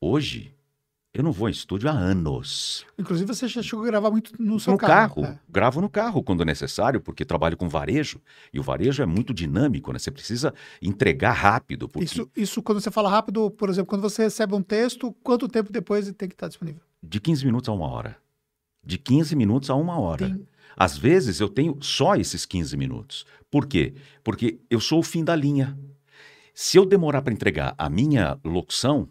Hoje, 0.01 0.55
eu 1.17 1.23
não 1.23 1.31
vou 1.31 1.47
em 1.47 1.51
estúdio 1.51 1.89
há 1.89 1.91
anos. 1.93 2.85
Inclusive, 2.97 3.27
você 3.33 3.47
já 3.47 3.61
chegou 3.61 3.83
a 3.83 3.87
gravar 3.87 4.11
muito 4.11 4.31
no 4.39 4.59
seu 4.59 4.73
no 4.73 4.77
carro, 4.77 5.21
né? 5.23 5.39
gravo 5.49 5.81
no 5.81 5.89
carro 5.89 6.21
quando 6.23 6.45
necessário, 6.45 7.01
porque 7.01 7.25
trabalho 7.25 7.57
com 7.57 7.67
varejo, 7.67 8.21
e 8.53 8.59
o 8.59 8.63
varejo 8.63 9.01
é 9.01 9.05
muito 9.05 9.33
dinâmico, 9.33 9.91
né? 9.91 9.99
Você 9.99 10.11
precisa 10.11 10.53
entregar 10.81 11.31
rápido, 11.33 11.89
porque 11.89 12.05
Isso, 12.05 12.29
isso, 12.35 12.61
quando 12.61 12.79
você 12.79 12.91
fala 12.91 13.09
rápido, 13.09 13.49
por 13.51 13.69
exemplo, 13.69 13.87
quando 13.89 14.01
você 14.01 14.23
recebe 14.23 14.53
um 14.53 14.61
texto, 14.61 15.11
quanto 15.23 15.47
tempo 15.47 15.71
depois 15.71 16.05
ele 16.07 16.15
tem 16.15 16.29
que 16.29 16.35
estar 16.35 16.47
disponível? 16.47 16.81
de 17.01 17.19
15 17.19 17.45
minutos 17.45 17.69
a 17.69 17.73
uma 17.73 17.87
hora. 17.87 18.17
De 18.83 18.97
15 18.97 19.35
minutos 19.35 19.69
a 19.69 19.75
uma 19.75 19.99
hora. 19.99 20.27
Tem- 20.29 20.47
Às 20.75 20.97
vezes 20.97 21.39
eu 21.39 21.49
tenho 21.49 21.77
só 21.81 22.15
esses 22.15 22.45
15 22.45 22.75
minutos. 22.77 23.25
Por 23.49 23.65
quê? 23.65 23.93
Porque 24.23 24.59
eu 24.69 24.79
sou 24.79 24.99
o 24.99 25.03
fim 25.03 25.23
da 25.23 25.35
linha. 25.35 25.77
Se 26.53 26.77
eu 26.77 26.85
demorar 26.85 27.21
para 27.21 27.33
entregar 27.33 27.75
a 27.77 27.89
minha 27.89 28.37
locução, 28.43 29.07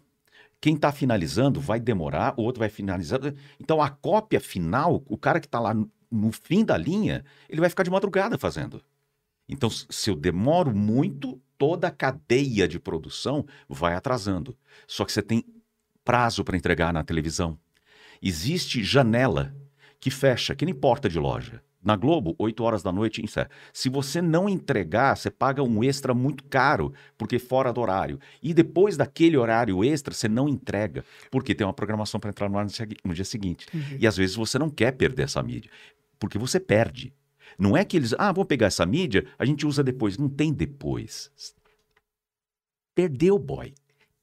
quem 0.59 0.75
está 0.75 0.91
finalizando 0.91 1.59
vai 1.59 1.79
demorar, 1.79 2.33
o 2.37 2.43
outro 2.43 2.59
vai 2.59 2.69
finalizar. 2.69 3.19
Então 3.59 3.81
a 3.81 3.89
cópia 3.89 4.39
final, 4.39 5.03
o 5.07 5.17
cara 5.17 5.39
que 5.39 5.45
está 5.45 5.59
lá 5.59 5.73
no, 5.73 6.31
fim 6.31 6.63
da 6.63 6.77
linha, 6.77 7.23
ele 7.49 7.61
vai 7.61 7.69
ficar 7.69 7.83
de 7.83 7.91
madrugada 7.91 8.37
fazendo. 8.37 8.81
Então, 9.47 9.69
se 9.69 10.09
eu 10.09 10.15
demoro 10.15 10.75
muito, 10.75 11.41
toda 11.57 11.87
a 11.87 11.91
cadeia 11.91 12.67
de 12.67 12.79
produção 12.79 13.45
vai 13.69 13.93
atrasando. 13.93 14.57
Só 14.85 15.05
que 15.05 15.11
você 15.11 15.21
tem 15.21 15.45
prazo 16.03 16.43
para 16.43 16.57
entregar 16.57 16.91
na 16.91 17.03
televisão. 17.03 17.57
Existe 18.21 18.83
janela 18.83 19.55
que 19.99 20.11
fecha, 20.11 20.55
que 20.55 20.65
nem 20.65 20.73
porta 20.73 21.07
de 21.07 21.19
loja. 21.19 21.63
Na 21.83 21.95
Globo, 21.95 22.35
8 22.37 22.63
horas 22.63 22.83
da 22.83 22.91
noite, 22.91 23.23
encerra. 23.23 23.49
Se 23.71 23.87
você 23.87 24.21
não 24.21 24.49
entregar, 24.49 25.15
você 25.15 25.29
paga 25.29 25.63
um 25.63 25.83
extra 25.83 26.13
muito 26.13 26.43
caro, 26.45 26.93
porque 27.17 27.39
fora 27.39 27.71
do 27.71 27.79
horário. 27.79 28.19
E 28.41 28.53
depois 28.53 28.97
daquele 28.97 29.37
horário 29.37 29.83
extra, 29.83 30.13
você 30.13 30.27
não 30.27 30.49
entrega, 30.49 31.05
porque 31.31 31.55
tem 31.55 31.65
uma 31.65 31.73
programação 31.73 32.19
para 32.19 32.29
entrar 32.29 32.49
no 32.49 32.57
ar 32.57 32.67
no 33.05 33.13
dia 33.13 33.25
seguinte. 33.25 33.67
Entendi. 33.73 33.97
E 33.99 34.07
às 34.07 34.17
vezes 34.17 34.35
você 34.35 34.57
não 34.57 34.69
quer 34.69 34.91
perder 34.91 35.23
essa 35.23 35.41
mídia, 35.41 35.71
porque 36.19 36.37
você 36.37 36.59
perde. 36.59 37.13
Não 37.57 37.77
é 37.77 37.85
que 37.85 37.97
eles, 37.97 38.13
ah, 38.17 38.31
vou 38.31 38.45
pegar 38.45 38.67
essa 38.67 38.85
mídia, 38.85 39.25
a 39.37 39.45
gente 39.45 39.65
usa 39.65 39.83
depois. 39.83 40.17
Não 40.17 40.29
tem 40.29 40.53
depois. 40.53 41.31
Perdeu, 42.93 43.37
boy. 43.37 43.73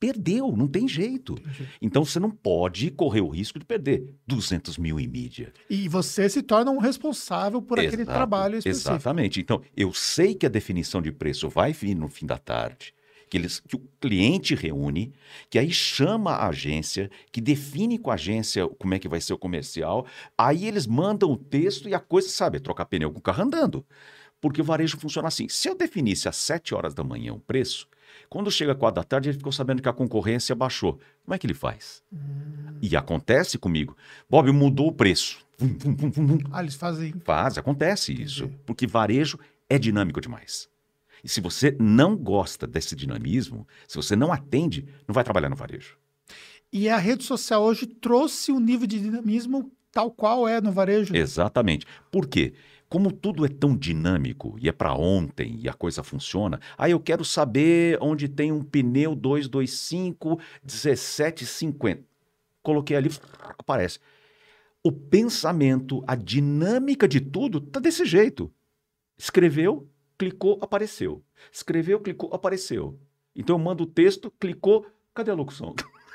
Perdeu, 0.04 0.54
não 0.54 0.68
tem 0.68 0.86
jeito. 0.86 1.34
Então 1.80 2.04
você 2.04 2.20
não 2.20 2.30
pode 2.30 2.90
correr 2.90 3.22
o 3.22 3.28
risco 3.28 3.58
de 3.58 3.64
perder 3.64 4.06
200 4.26 4.76
mil 4.76 5.00
em 5.00 5.08
mídia. 5.08 5.50
E 5.70 5.88
você 5.88 6.28
se 6.28 6.42
torna 6.42 6.70
um 6.70 6.78
responsável 6.78 7.62
por 7.62 7.78
aquele 7.78 8.02
Exato, 8.02 8.12
trabalho 8.18 8.58
específico. 8.58 8.90
Exatamente. 8.90 9.40
Então, 9.40 9.62
eu 9.74 9.94
sei 9.94 10.34
que 10.34 10.44
a 10.44 10.50
definição 10.50 11.00
de 11.00 11.10
preço 11.10 11.48
vai 11.48 11.72
vir 11.72 11.94
no 11.94 12.06
fim 12.06 12.26
da 12.26 12.36
tarde, 12.36 12.92
que, 13.30 13.38
eles, 13.38 13.60
que 13.60 13.76
o 13.76 13.82
cliente 13.98 14.54
reúne, 14.54 15.14
que 15.48 15.58
aí 15.58 15.70
chama 15.70 16.32
a 16.32 16.48
agência, 16.48 17.10
que 17.32 17.40
define 17.40 17.98
com 17.98 18.10
a 18.10 18.14
agência 18.14 18.68
como 18.78 18.92
é 18.92 18.98
que 18.98 19.08
vai 19.08 19.22
ser 19.22 19.32
o 19.32 19.38
comercial, 19.38 20.04
aí 20.36 20.66
eles 20.66 20.86
mandam 20.86 21.32
o 21.32 21.36
texto 21.38 21.88
e 21.88 21.94
a 21.94 22.00
coisa, 22.00 22.28
sabe, 22.28 22.58
é 22.58 22.60
trocar 22.60 22.84
pneu 22.84 23.10
com 23.10 23.20
o 23.20 23.22
carro 23.22 23.42
andando. 23.42 23.86
Porque 24.38 24.60
o 24.60 24.64
varejo 24.64 24.98
funciona 24.98 25.28
assim. 25.28 25.48
Se 25.48 25.66
eu 25.66 25.74
definisse 25.74 26.28
às 26.28 26.36
7 26.36 26.74
horas 26.74 26.92
da 26.92 27.02
manhã 27.02 27.32
o 27.32 27.40
preço, 27.40 27.88
quando 28.28 28.50
chega 28.50 28.74
4 28.74 28.94
da 28.96 29.04
tarde, 29.04 29.28
ele 29.28 29.38
ficou 29.38 29.52
sabendo 29.52 29.82
que 29.82 29.88
a 29.88 29.92
concorrência 29.92 30.54
baixou. 30.54 30.98
Como 31.24 31.34
é 31.34 31.38
que 31.38 31.46
ele 31.46 31.54
faz? 31.54 32.02
Hum. 32.12 32.78
E 32.82 32.96
acontece 32.96 33.58
comigo. 33.58 33.96
Bob, 34.28 34.50
mudou 34.52 34.88
o 34.88 34.92
preço. 34.92 35.44
Vum, 35.58 35.76
vum, 35.78 35.96
vum, 35.96 36.10
vum, 36.10 36.26
vum. 36.26 36.38
Ah, 36.50 36.62
eles 36.62 36.74
fazem. 36.74 37.14
Faz, 37.24 37.56
acontece 37.56 38.12
isso. 38.12 38.44
Entendi. 38.44 38.60
Porque 38.66 38.86
varejo 38.86 39.38
é 39.68 39.78
dinâmico 39.78 40.20
demais. 40.20 40.68
E 41.22 41.28
se 41.28 41.40
você 41.40 41.74
não 41.80 42.16
gosta 42.16 42.66
desse 42.66 42.94
dinamismo, 42.94 43.66
se 43.88 43.96
você 43.96 44.14
não 44.14 44.32
atende, 44.32 44.86
não 45.08 45.14
vai 45.14 45.24
trabalhar 45.24 45.48
no 45.48 45.56
varejo. 45.56 45.96
E 46.72 46.88
a 46.88 46.98
rede 46.98 47.24
social 47.24 47.62
hoje 47.62 47.86
trouxe 47.86 48.52
um 48.52 48.60
nível 48.60 48.86
de 48.86 49.00
dinamismo 49.00 49.72
tal 49.90 50.10
qual 50.10 50.46
é 50.46 50.60
no 50.60 50.72
varejo. 50.72 51.16
Exatamente. 51.16 51.86
Por 52.10 52.26
quê? 52.26 52.52
Como 52.88 53.10
tudo 53.10 53.44
é 53.44 53.48
tão 53.48 53.76
dinâmico 53.76 54.56
e 54.60 54.68
é 54.68 54.72
para 54.72 54.94
ontem 54.94 55.58
e 55.60 55.68
a 55.68 55.72
coisa 55.72 56.02
funciona, 56.02 56.60
aí 56.76 56.92
eu 56.92 57.00
quero 57.00 57.24
saber 57.24 57.98
onde 58.00 58.28
tem 58.28 58.52
um 58.52 58.62
pneu 58.62 59.14
225 59.14 60.38
1750. 60.62 62.04
Coloquei 62.62 62.96
ali, 62.96 63.10
aparece. 63.58 63.98
O 64.82 64.92
pensamento, 64.92 66.04
a 66.06 66.14
dinâmica 66.14 67.08
de 67.08 67.20
tudo 67.20 67.60
tá 67.60 67.80
desse 67.80 68.04
jeito. 68.04 68.52
Escreveu, 69.16 69.88
clicou, 70.16 70.58
apareceu. 70.62 71.22
Escreveu, 71.50 72.00
clicou, 72.00 72.32
apareceu. 72.32 72.98
Então 73.34 73.56
eu 73.56 73.62
mando 73.62 73.84
o 73.84 73.86
texto, 73.86 74.30
clicou, 74.38 74.86
cadê 75.12 75.30
a 75.30 75.34
locução? 75.34 75.74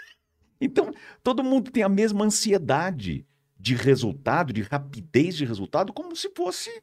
então 0.61 0.91
todo 1.23 1.43
mundo 1.43 1.71
tem 1.71 1.83
a 1.83 1.89
mesma 1.89 2.25
ansiedade 2.25 3.25
de 3.59 3.75
resultado, 3.75 4.53
de 4.53 4.61
rapidez 4.61 5.35
de 5.35 5.45
resultado, 5.45 5.91
como 5.91 6.15
se 6.15 6.31
fosse 6.35 6.81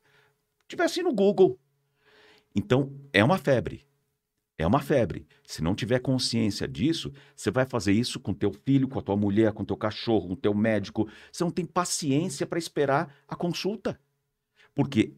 tivesse 0.69 1.03
no 1.03 1.13
Google. 1.13 1.59
Então 2.55 2.93
é 3.13 3.25
uma 3.25 3.39
febre. 3.39 3.87
É 4.59 4.67
uma 4.67 4.81
febre. 4.81 5.27
Se 5.47 5.63
não 5.63 5.75
tiver 5.75 5.99
consciência 5.99 6.67
disso, 6.67 7.13
você 7.35 7.51
vai 7.51 7.67
fazer 7.67 7.93
isso 7.93 8.19
com 8.19 8.33
teu 8.33 8.53
filho, 8.53 8.89
com 8.89 8.99
a 8.99 9.03
tua 9.03 9.17
mulher, 9.17 9.53
com 9.53 9.65
teu 9.65 9.77
cachorro, 9.77 10.29
com 10.29 10.35
teu 10.35 10.55
médico. 10.55 11.09
Você 11.31 11.45
não 11.45 11.51
tem 11.51 11.67
paciência 11.67 12.47
para 12.47 12.59
esperar 12.59 13.15
a 13.29 13.37
consulta. 13.37 14.01
Porque, 14.75 15.13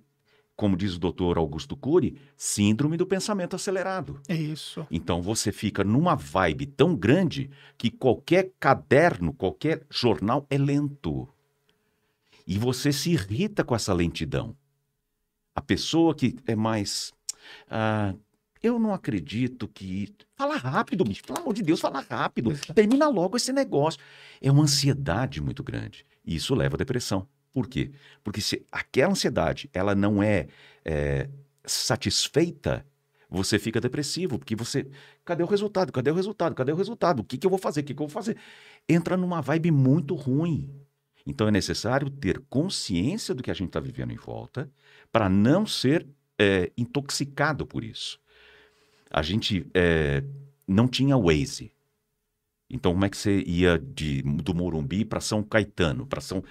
como 0.56 0.76
diz 0.76 0.96
o 0.96 0.98
doutor 0.98 1.38
Augusto 1.38 1.76
Cury, 1.76 2.20
síndrome 2.36 2.96
do 2.96 3.06
pensamento 3.06 3.54
acelerado. 3.54 4.20
É 4.28 4.34
isso. 4.34 4.84
Então 4.90 5.22
você 5.22 5.52
fica 5.52 5.84
numa 5.84 6.16
vibe 6.16 6.66
tão 6.66 6.96
grande 6.96 7.48
que 7.76 7.90
qualquer 7.90 8.52
caderno, 8.58 9.32
qualquer 9.32 9.86
jornal 9.88 10.48
é 10.50 10.58
lento. 10.58 11.28
E 12.48 12.58
você 12.58 12.90
se 12.90 13.10
irrita 13.10 13.62
com 13.62 13.74
essa 13.74 13.92
lentidão. 13.92 14.56
A 15.54 15.60
pessoa 15.60 16.14
que 16.14 16.34
é 16.46 16.56
mais. 16.56 17.12
Ah, 17.68 18.14
eu 18.62 18.78
não 18.78 18.94
acredito 18.94 19.68
que. 19.68 20.14
Fala 20.34 20.56
rápido, 20.56 21.04
bicho. 21.04 21.22
Pelo 21.24 21.40
amor 21.40 21.52
de 21.52 21.62
Deus, 21.62 21.78
fala 21.78 22.00
rápido. 22.00 22.58
Termina 22.74 23.06
logo 23.06 23.36
esse 23.36 23.52
negócio. 23.52 24.00
É 24.40 24.50
uma 24.50 24.62
ansiedade 24.62 25.42
muito 25.42 25.62
grande. 25.62 26.06
E 26.24 26.36
isso 26.36 26.54
leva 26.54 26.76
à 26.76 26.78
depressão. 26.78 27.28
Por 27.52 27.68
quê? 27.68 27.90
Porque 28.24 28.40
se 28.40 28.64
aquela 28.72 29.12
ansiedade 29.12 29.68
ela 29.74 29.94
não 29.94 30.22
é, 30.22 30.46
é 30.86 31.28
satisfeita, 31.66 32.86
você 33.28 33.58
fica 33.58 33.78
depressivo, 33.78 34.38
porque 34.38 34.56
você. 34.56 34.86
Cadê 35.22 35.42
o 35.42 35.46
resultado? 35.46 35.92
Cadê 35.92 36.10
o 36.10 36.14
resultado? 36.14 36.54
Cadê 36.54 36.72
o 36.72 36.76
resultado? 36.76 37.20
O 37.20 37.24
que, 37.24 37.36
que 37.36 37.46
eu 37.46 37.50
vou 37.50 37.58
fazer? 37.58 37.82
O 37.82 37.84
que, 37.84 37.94
que 37.94 38.00
eu 38.00 38.06
vou 38.06 38.14
fazer? 38.14 38.38
Entra 38.88 39.18
numa 39.18 39.42
vibe 39.42 39.70
muito 39.70 40.14
ruim. 40.14 40.87
Então 41.28 41.46
é 41.46 41.50
necessário 41.50 42.10
ter 42.10 42.40
consciência 42.48 43.34
do 43.34 43.42
que 43.42 43.50
a 43.50 43.54
gente 43.54 43.68
está 43.68 43.78
vivendo 43.78 44.12
em 44.12 44.16
volta 44.16 44.68
para 45.12 45.28
não 45.28 45.66
ser 45.66 46.06
é, 46.38 46.72
intoxicado 46.76 47.66
por 47.66 47.84
isso 47.84 48.18
a 49.10 49.22
gente 49.22 49.66
é, 49.74 50.22
não 50.66 50.86
tinha 50.86 51.16
Waze. 51.16 51.72
Então, 52.70 52.92
como 52.92 53.04
é 53.04 53.08
que 53.08 53.16
você 53.16 53.42
ia 53.46 53.78
de, 53.78 54.22
do 54.22 54.54
Morumbi 54.54 55.04
para 55.04 55.20
São 55.20 55.42
Caetano, 55.42 56.06
para 56.06 56.20
São, 56.20 56.44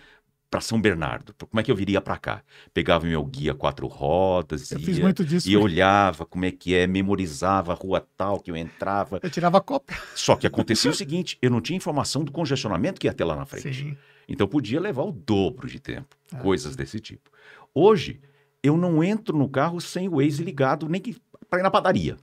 para 0.49 0.61
São 0.61 0.79
Bernardo? 0.79 1.33
Como 1.33 1.59
é 1.59 1.63
que 1.63 1.71
eu 1.71 1.75
viria 1.75 2.01
para 2.01 2.17
cá? 2.17 2.43
Pegava 2.73 3.05
meu 3.05 3.23
guia 3.25 3.53
quatro 3.53 3.87
rodas 3.87 4.71
eu 4.71 4.79
ia, 4.79 4.85
fiz 4.85 4.99
muito 4.99 5.25
disso, 5.25 5.49
e 5.49 5.57
olhava 5.57 6.25
como 6.25 6.45
é 6.45 6.51
que 6.51 6.73
é, 6.73 6.87
memorizava 6.87 7.73
a 7.73 7.75
rua 7.75 8.05
tal 8.15 8.39
que 8.39 8.49
eu 8.51 8.55
entrava. 8.55 9.19
Eu 9.21 9.29
tirava 9.29 9.59
cópia. 9.61 9.97
Só 10.15 10.35
que 10.35 10.47
acontecia 10.47 10.91
o 10.91 10.93
seguinte, 10.93 11.37
eu 11.41 11.49
não 11.49 11.61
tinha 11.61 11.77
informação 11.77 12.23
do 12.23 12.31
congestionamento 12.31 12.99
que 12.99 13.07
ia 13.07 13.13
ter 13.13 13.23
lá 13.23 13.35
na 13.35 13.45
frente. 13.45 13.73
Sim. 13.73 13.97
Então, 14.27 14.47
podia 14.47 14.79
levar 14.79 15.03
o 15.03 15.11
dobro 15.11 15.67
de 15.67 15.79
tempo, 15.79 16.15
ah. 16.33 16.37
coisas 16.37 16.75
desse 16.75 16.99
tipo. 16.99 17.29
Hoje, 17.73 18.19
eu 18.61 18.75
não 18.75 19.03
entro 19.03 19.37
no 19.37 19.47
carro 19.47 19.79
sem 19.79 20.07
o 20.07 20.17
Waze 20.17 20.43
ligado, 20.43 20.89
nem 20.89 20.99
que 20.99 21.15
para 21.49 21.59
ir 21.59 21.63
na 21.63 21.71
padaria. 21.71 22.17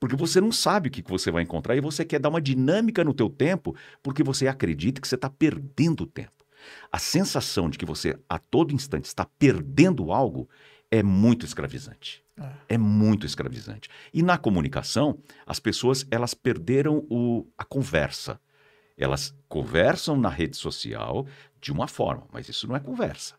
Porque 0.00 0.16
você 0.16 0.40
não 0.40 0.52
sabe 0.52 0.88
o 0.88 0.92
que 0.92 1.02
você 1.06 1.30
vai 1.30 1.42
encontrar 1.42 1.76
e 1.76 1.80
você 1.80 2.04
quer 2.04 2.18
dar 2.18 2.28
uma 2.28 2.40
dinâmica 2.40 3.04
no 3.04 3.14
teu 3.14 3.30
tempo 3.30 3.74
porque 4.02 4.22
você 4.22 4.46
acredita 4.46 5.00
que 5.00 5.08
você 5.08 5.14
está 5.14 5.30
perdendo 5.30 6.06
tempo. 6.06 6.43
A 6.90 6.98
sensação 6.98 7.68
de 7.68 7.78
que 7.78 7.86
você 7.86 8.18
a 8.28 8.38
todo 8.38 8.74
instante 8.74 9.06
está 9.06 9.24
perdendo 9.24 10.12
algo 10.12 10.48
é 10.90 11.02
muito 11.02 11.44
escravizante. 11.44 12.24
É. 12.36 12.74
é 12.74 12.78
muito 12.78 13.24
escravizante. 13.26 13.88
E 14.12 14.22
na 14.22 14.36
comunicação, 14.36 15.18
as 15.46 15.60
pessoas 15.60 16.04
elas 16.10 16.34
perderam 16.34 17.06
o, 17.08 17.46
a 17.56 17.64
conversa. 17.64 18.40
Elas 18.96 19.34
conversam 19.48 20.16
na 20.16 20.28
rede 20.28 20.56
social 20.56 21.26
de 21.60 21.72
uma 21.72 21.86
forma, 21.86 22.26
mas 22.32 22.48
isso 22.48 22.66
não 22.66 22.76
é 22.76 22.80
conversa. 22.80 23.36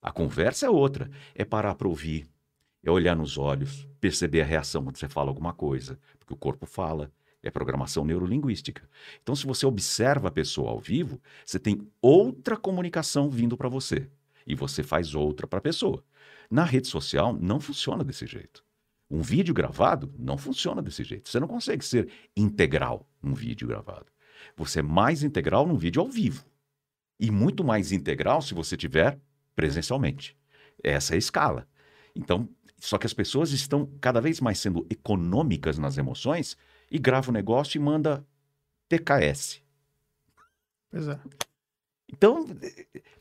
A 0.00 0.10
conversa 0.10 0.66
é 0.66 0.70
outra. 0.70 1.10
É 1.34 1.44
parar 1.44 1.74
para 1.74 1.88
ouvir, 1.88 2.26
é 2.82 2.90
olhar 2.90 3.14
nos 3.16 3.38
olhos, 3.38 3.88
perceber 4.00 4.42
a 4.42 4.44
reação 4.44 4.82
quando 4.82 4.96
você 4.96 5.08
fala 5.08 5.30
alguma 5.30 5.52
coisa, 5.52 5.98
porque 6.18 6.34
o 6.34 6.36
corpo 6.36 6.66
fala, 6.66 7.10
é 7.42 7.50
programação 7.50 8.04
neurolinguística. 8.04 8.88
Então, 9.22 9.34
se 9.34 9.46
você 9.46 9.66
observa 9.66 10.28
a 10.28 10.30
pessoa 10.30 10.70
ao 10.70 10.78
vivo, 10.78 11.20
você 11.44 11.58
tem 11.58 11.86
outra 12.00 12.56
comunicação 12.56 13.28
vindo 13.28 13.56
para 13.56 13.68
você 13.68 14.08
e 14.46 14.54
você 14.54 14.82
faz 14.82 15.14
outra 15.14 15.46
para 15.46 15.58
a 15.58 15.62
pessoa. 15.62 16.04
Na 16.50 16.64
rede 16.64 16.88
social, 16.88 17.32
não 17.32 17.60
funciona 17.60 18.04
desse 18.04 18.26
jeito. 18.26 18.64
Um 19.10 19.20
vídeo 19.20 19.52
gravado 19.52 20.12
não 20.18 20.38
funciona 20.38 20.80
desse 20.80 21.04
jeito. 21.04 21.28
Você 21.28 21.38
não 21.38 21.48
consegue 21.48 21.84
ser 21.84 22.08
integral 22.36 23.06
num 23.22 23.34
vídeo 23.34 23.68
gravado. 23.68 24.06
Você 24.56 24.80
é 24.80 24.82
mais 24.82 25.22
integral 25.22 25.66
num 25.66 25.76
vídeo 25.76 26.00
ao 26.00 26.08
vivo. 26.08 26.44
E 27.20 27.30
muito 27.30 27.62
mais 27.62 27.92
integral 27.92 28.40
se 28.40 28.54
você 28.54 28.76
tiver 28.76 29.20
presencialmente. 29.54 30.36
Essa 30.82 31.14
é 31.14 31.16
a 31.16 31.18
escala. 31.18 31.68
Então, 32.14 32.48
só 32.78 32.98
que 32.98 33.06
as 33.06 33.14
pessoas 33.14 33.52
estão 33.52 33.86
cada 34.00 34.20
vez 34.20 34.40
mais 34.40 34.58
sendo 34.58 34.86
econômicas 34.90 35.78
nas 35.78 35.98
emoções 35.98 36.56
e 36.92 36.98
grava 36.98 37.30
o 37.30 37.32
negócio 37.32 37.78
e 37.78 37.82
manda 37.82 38.24
TKS. 38.86 39.62
Pois 40.90 41.08
é. 41.08 41.18
Então, 42.12 42.46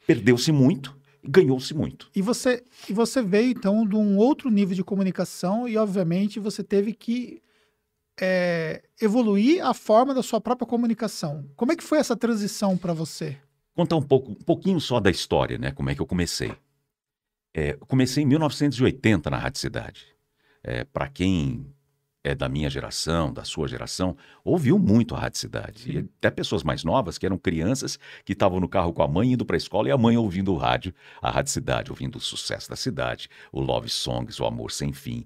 perdeu-se 0.05 0.51
muito 0.51 0.99
e 1.23 1.29
ganhou-se 1.29 1.73
muito. 1.73 2.11
E 2.13 2.21
você, 2.21 2.65
e 2.89 2.93
você 2.93 3.21
veio, 3.21 3.51
então, 3.51 3.87
de 3.87 3.95
um 3.95 4.17
outro 4.17 4.49
nível 4.49 4.75
de 4.75 4.83
comunicação 4.83 5.69
e, 5.69 5.77
obviamente, 5.77 6.37
você 6.37 6.61
teve 6.61 6.91
que 6.91 7.41
é, 8.19 8.83
evoluir 9.01 9.65
a 9.65 9.73
forma 9.73 10.13
da 10.13 10.21
sua 10.21 10.41
própria 10.41 10.67
comunicação. 10.67 11.49
Como 11.55 11.71
é 11.71 11.75
que 11.77 11.83
foi 11.83 11.99
essa 11.99 12.17
transição 12.17 12.77
para 12.77 12.91
você? 12.91 13.37
Contar 13.73 13.95
um 13.95 14.01
pouco, 14.01 14.31
um 14.31 14.35
pouquinho 14.35 14.81
só 14.81 14.99
da 14.99 15.09
história, 15.09 15.57
né? 15.57 15.71
Como 15.71 15.89
é 15.89 15.95
que 15.95 16.01
eu 16.01 16.05
comecei. 16.05 16.51
É, 17.53 17.73
comecei 17.87 18.23
em 18.23 18.27
1980 18.27 19.29
na 19.29 19.37
Rádio 19.37 19.61
Cidade. 19.61 20.07
É, 20.61 20.83
Para 20.83 21.07
quem 21.07 21.73
é 22.23 22.35
da 22.35 22.47
minha 22.47 22.69
geração, 22.69 23.33
da 23.33 23.43
sua 23.43 23.67
geração, 23.67 24.15
ouviu 24.43 24.77
muito 24.77 25.15
a 25.15 25.19
Rádio 25.19 25.39
Cidade. 25.39 25.91
E 25.91 25.97
até 25.99 26.29
pessoas 26.29 26.63
mais 26.63 26.83
novas, 26.83 27.17
que 27.17 27.25
eram 27.25 27.37
crianças, 27.37 27.97
que 28.23 28.33
estavam 28.33 28.59
no 28.59 28.69
carro 28.69 28.93
com 28.93 29.01
a 29.01 29.07
mãe 29.07 29.33
indo 29.33 29.45
para 29.45 29.55
a 29.55 29.57
escola 29.57 29.87
e 29.87 29.91
a 29.91 29.97
mãe 29.97 30.17
ouvindo 30.17 30.53
o 30.53 30.57
rádio, 30.57 30.93
a 31.21 31.31
Rádio 31.31 31.51
Cidade, 31.51 31.91
ouvindo 31.91 32.17
o 32.17 32.21
sucesso 32.21 32.69
da 32.69 32.75
cidade, 32.75 33.27
o 33.51 33.59
Love 33.59 33.89
Songs, 33.89 34.39
o 34.39 34.45
Amor 34.45 34.71
Sem 34.71 34.93
Fim. 34.93 35.25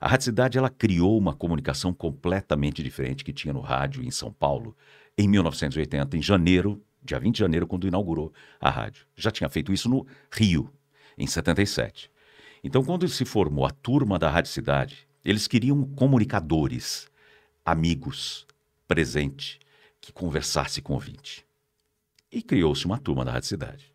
A 0.00 0.08
Rádio 0.08 0.24
Cidade 0.24 0.58
ela 0.58 0.68
criou 0.68 1.16
uma 1.16 1.32
comunicação 1.32 1.92
completamente 1.92 2.82
diferente 2.82 3.24
que 3.24 3.32
tinha 3.32 3.54
no 3.54 3.60
rádio 3.60 4.02
em 4.02 4.10
São 4.10 4.32
Paulo 4.32 4.76
em 5.16 5.28
1980, 5.28 6.16
em 6.16 6.22
janeiro, 6.22 6.82
dia 7.04 7.20
20 7.20 7.34
de 7.34 7.38
janeiro, 7.38 7.66
quando 7.68 7.86
inaugurou 7.86 8.32
a 8.60 8.68
rádio. 8.68 9.06
Já 9.14 9.30
tinha 9.30 9.48
feito 9.48 9.72
isso 9.72 9.88
no 9.88 10.04
Rio, 10.32 10.72
em 11.16 11.26
77. 11.26 12.10
Então, 12.64 12.82
quando 12.82 13.06
se 13.08 13.24
formou 13.24 13.66
a 13.66 13.70
turma 13.70 14.18
da 14.18 14.30
Rádio 14.30 14.50
Cidade, 14.50 15.06
eles 15.24 15.46
queriam 15.46 15.82
comunicadores, 15.94 17.08
amigos, 17.64 18.46
presente, 18.86 19.60
que 20.00 20.12
conversasse 20.12 20.82
com 20.82 20.92
o 20.92 20.96
ouvinte. 20.96 21.46
E 22.30 22.42
criou-se 22.42 22.84
uma 22.86 22.98
turma 22.98 23.24
da 23.24 23.32
Rádio 23.32 23.48
Cidade. 23.48 23.92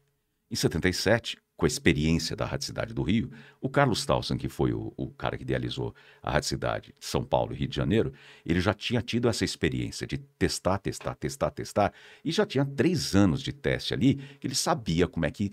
Em 0.50 0.56
77, 0.56 1.38
com 1.58 1.66
a 1.66 1.68
experiência 1.68 2.36
da 2.36 2.46
Rádio 2.46 2.68
Cidade 2.68 2.94
do 2.94 3.02
Rio, 3.02 3.32
o 3.60 3.68
Carlos 3.68 4.06
Towson, 4.06 4.38
que 4.38 4.48
foi 4.48 4.72
o, 4.72 4.94
o, 4.96 5.10
cara 5.10 5.36
que 5.36 5.44
idealizou 5.44 5.94
a 6.22 6.32
Rádio 6.32 6.48
Cidade 6.48 6.96
São 7.00 7.26
Paulo 7.26 7.54
e 7.54 7.58
Rio 7.58 7.68
de 7.68 7.76
Janeiro, 7.76 8.14
ele 8.46 8.62
já 8.62 8.74
tinha 8.74 9.02
tido 9.02 9.28
essa 9.28 9.44
experiência 9.44 10.06
de 10.06 10.20
testar, 10.20 10.78
testar, 10.78 11.16
testar, 11.16 11.50
testar, 11.50 11.94
e 12.24 12.32
já 12.32 12.46
tinha 12.46 12.64
três 12.64 13.16
anos 13.16 13.42
de 13.42 13.52
teste 13.52 13.94
ali, 13.94 14.22
ele 14.42 14.54
sabia 14.54 15.08
como 15.08 15.26
é 15.26 15.32
que 15.32 15.52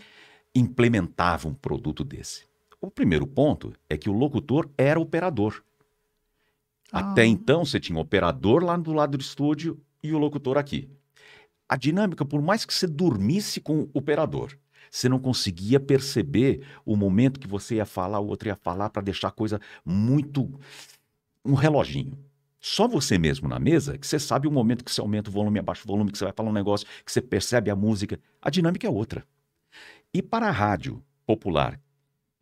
implementava 0.54 1.48
um 1.48 1.54
produto 1.54 2.04
desse? 2.04 2.44
O 2.84 2.90
primeiro 2.90 3.26
ponto 3.26 3.72
é 3.88 3.96
que 3.96 4.10
o 4.10 4.12
locutor 4.12 4.68
era 4.76 5.00
operador. 5.00 5.62
Ah. 6.92 7.12
Até 7.12 7.24
então, 7.24 7.64
você 7.64 7.80
tinha 7.80 7.98
o 7.98 8.02
operador 8.02 8.62
lá 8.62 8.76
do 8.76 8.92
lado 8.92 9.16
do 9.16 9.22
estúdio 9.22 9.80
e 10.02 10.12
o 10.12 10.18
locutor 10.18 10.58
aqui. 10.58 10.90
A 11.66 11.76
dinâmica, 11.76 12.26
por 12.26 12.42
mais 12.42 12.66
que 12.66 12.74
você 12.74 12.86
dormisse 12.86 13.58
com 13.58 13.80
o 13.80 13.90
operador, 13.94 14.54
você 14.90 15.08
não 15.08 15.18
conseguia 15.18 15.80
perceber 15.80 16.60
o 16.84 16.94
momento 16.94 17.40
que 17.40 17.48
você 17.48 17.76
ia 17.76 17.86
falar, 17.86 18.20
o 18.20 18.26
outro 18.26 18.48
ia 18.48 18.54
falar, 18.54 18.90
para 18.90 19.02
deixar 19.02 19.28
a 19.28 19.32
coisa 19.32 19.58
muito. 19.82 20.60
um 21.42 21.54
reloginho. 21.54 22.18
Só 22.60 22.86
você 22.86 23.16
mesmo 23.16 23.48
na 23.48 23.58
mesa 23.58 23.96
que 23.96 24.06
você 24.06 24.18
sabe 24.18 24.46
o 24.46 24.50
momento 24.50 24.84
que 24.84 24.92
você 24.92 25.00
aumenta 25.00 25.30
o 25.30 25.32
volume, 25.32 25.58
abaixa 25.58 25.82
o 25.84 25.86
volume, 25.86 26.12
que 26.12 26.18
você 26.18 26.24
vai 26.24 26.34
falar 26.34 26.50
um 26.50 26.52
negócio, 26.52 26.86
que 27.04 27.10
você 27.10 27.22
percebe 27.22 27.70
a 27.70 27.76
música. 27.76 28.20
A 28.42 28.50
dinâmica 28.50 28.86
é 28.86 28.90
outra. 28.90 29.26
E 30.12 30.20
para 30.20 30.48
a 30.48 30.50
rádio 30.50 31.02
popular 31.26 31.80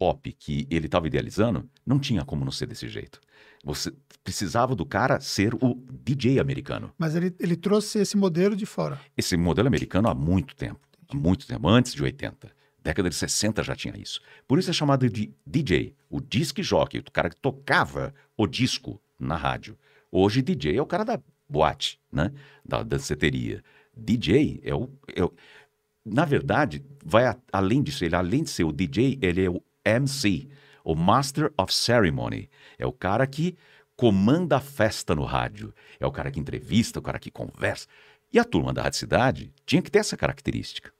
pop 0.02 0.32
que 0.32 0.66
ele 0.68 0.86
estava 0.86 1.06
idealizando, 1.06 1.70
não 1.86 1.96
tinha 1.96 2.24
como 2.24 2.44
não 2.44 2.50
ser 2.50 2.66
desse 2.66 2.88
jeito. 2.88 3.20
Você 3.62 3.92
precisava 4.24 4.74
do 4.74 4.84
cara 4.84 5.20
ser 5.20 5.54
o 5.54 5.80
DJ 5.92 6.40
americano. 6.40 6.92
Mas 6.98 7.14
ele, 7.14 7.32
ele 7.38 7.54
trouxe 7.54 8.00
esse 8.00 8.16
modelo 8.16 8.56
de 8.56 8.66
fora. 8.66 8.98
Esse 9.16 9.36
modelo 9.36 9.68
americano 9.68 10.08
há 10.08 10.14
muito 10.14 10.56
tempo. 10.56 10.80
Há 11.08 11.14
muito 11.14 11.46
tempo, 11.46 11.68
antes 11.68 11.94
de 11.94 12.02
80. 12.02 12.50
Década 12.82 13.08
de 13.08 13.14
60 13.14 13.62
já 13.62 13.76
tinha 13.76 13.96
isso. 13.96 14.20
Por 14.48 14.58
isso 14.58 14.70
é 14.70 14.72
chamado 14.72 15.08
de 15.08 15.32
DJ, 15.46 15.94
o 16.10 16.20
disc 16.20 16.60
jockey, 16.60 16.98
o 16.98 17.04
cara 17.12 17.30
que 17.30 17.36
tocava 17.36 18.12
o 18.36 18.44
disco 18.48 19.00
na 19.20 19.36
rádio. 19.36 19.78
Hoje 20.10 20.42
DJ 20.42 20.78
é 20.78 20.82
o 20.82 20.86
cara 20.86 21.04
da 21.04 21.20
boate, 21.48 22.00
né? 22.10 22.32
Da 22.64 22.82
danceteria. 22.82 23.62
DJ 23.96 24.60
é 24.64 24.74
o, 24.74 24.90
é 25.14 25.22
o 25.22 25.32
na 26.04 26.24
verdade, 26.24 26.84
vai 27.04 27.24
a, 27.26 27.36
além 27.52 27.80
disso, 27.84 28.04
ele 28.04 28.16
além 28.16 28.42
de 28.42 28.50
ser 28.50 28.64
o 28.64 28.72
DJ, 28.72 29.20
ele 29.22 29.44
é 29.44 29.48
o 29.48 29.62
MC, 29.84 30.48
o 30.84 30.94
Master 30.94 31.52
of 31.58 31.72
Ceremony. 31.72 32.48
É 32.78 32.86
o 32.86 32.92
cara 32.92 33.26
que 33.26 33.56
comanda 33.96 34.56
a 34.56 34.60
festa 34.60 35.14
no 35.14 35.24
rádio. 35.24 35.74
É 36.00 36.06
o 36.06 36.12
cara 36.12 36.30
que 36.30 36.40
entrevista, 36.40 36.98
o 36.98 37.02
cara 37.02 37.18
que 37.18 37.30
conversa. 37.30 37.86
E 38.32 38.38
a 38.38 38.44
turma 38.44 38.72
da 38.72 38.82
Rádio 38.82 38.98
Cidade 38.98 39.52
tinha 39.66 39.82
que 39.82 39.90
ter 39.90 39.98
essa 39.98 40.16
característica. 40.16 40.92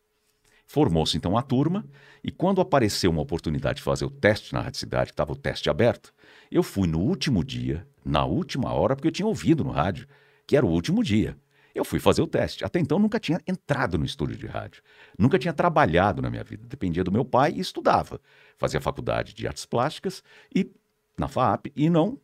Formou-se 0.67 1.17
então 1.17 1.37
a 1.37 1.43
turma, 1.43 1.85
e 2.25 2.31
quando 2.31 2.61
apareceu 2.61 3.11
uma 3.11 3.23
oportunidade 3.23 3.77
de 3.77 3.83
fazer 3.83 4.05
o 4.05 4.11
teste 4.11 4.55
na 4.55 4.61
Rádio 4.61 4.81
Cidade, 4.81 5.07
que 5.07 5.13
estava 5.13 5.33
o 5.33 5.37
teste 5.37 5.69
aberto, 5.69 6.15
eu 6.51 6.63
fui 6.63 6.89
no 6.89 7.01
último 7.01 7.45
dia, 7.45 7.87
na 8.05 8.25
última 8.25 8.73
hora, 8.73 8.95
porque 8.95 9.09
eu 9.09 9.13
tinha 9.13 9.27
ouvido 9.27 9.65
no 9.65 9.71
rádio 9.71 10.07
que 10.47 10.57
era 10.57 10.67
o 10.67 10.71
último 10.71 11.03
dia. 11.03 11.37
Eu 11.75 11.85
fui 11.85 11.99
fazer 11.99 12.21
o 12.21 12.27
teste. 12.27 12.65
Até 12.65 12.79
então 12.79 12.99
nunca 12.99 13.19
tinha 13.19 13.41
entrado 13.47 13.97
no 13.97 14.05
estúdio 14.05 14.37
de 14.37 14.47
rádio. 14.47 14.83
Nunca 15.19 15.39
tinha 15.39 15.53
trabalhado 15.53 16.21
na 16.21 16.29
minha 16.29 16.45
vida. 16.45 16.67
Dependia 16.67 17.03
do 17.03 17.11
meu 17.11 17.25
pai 17.25 17.53
e 17.57 17.61
estudava. 17.61 18.21
Fazia 18.59 18.81
faculdade 18.81 19.35
de 19.35 19.47
artes 19.47 19.67
plásticas 19.67 20.23
e 20.55 20.71
na 21.19 21.29
FAP 21.29 21.67
e 21.77 21.91
não 21.91 22.19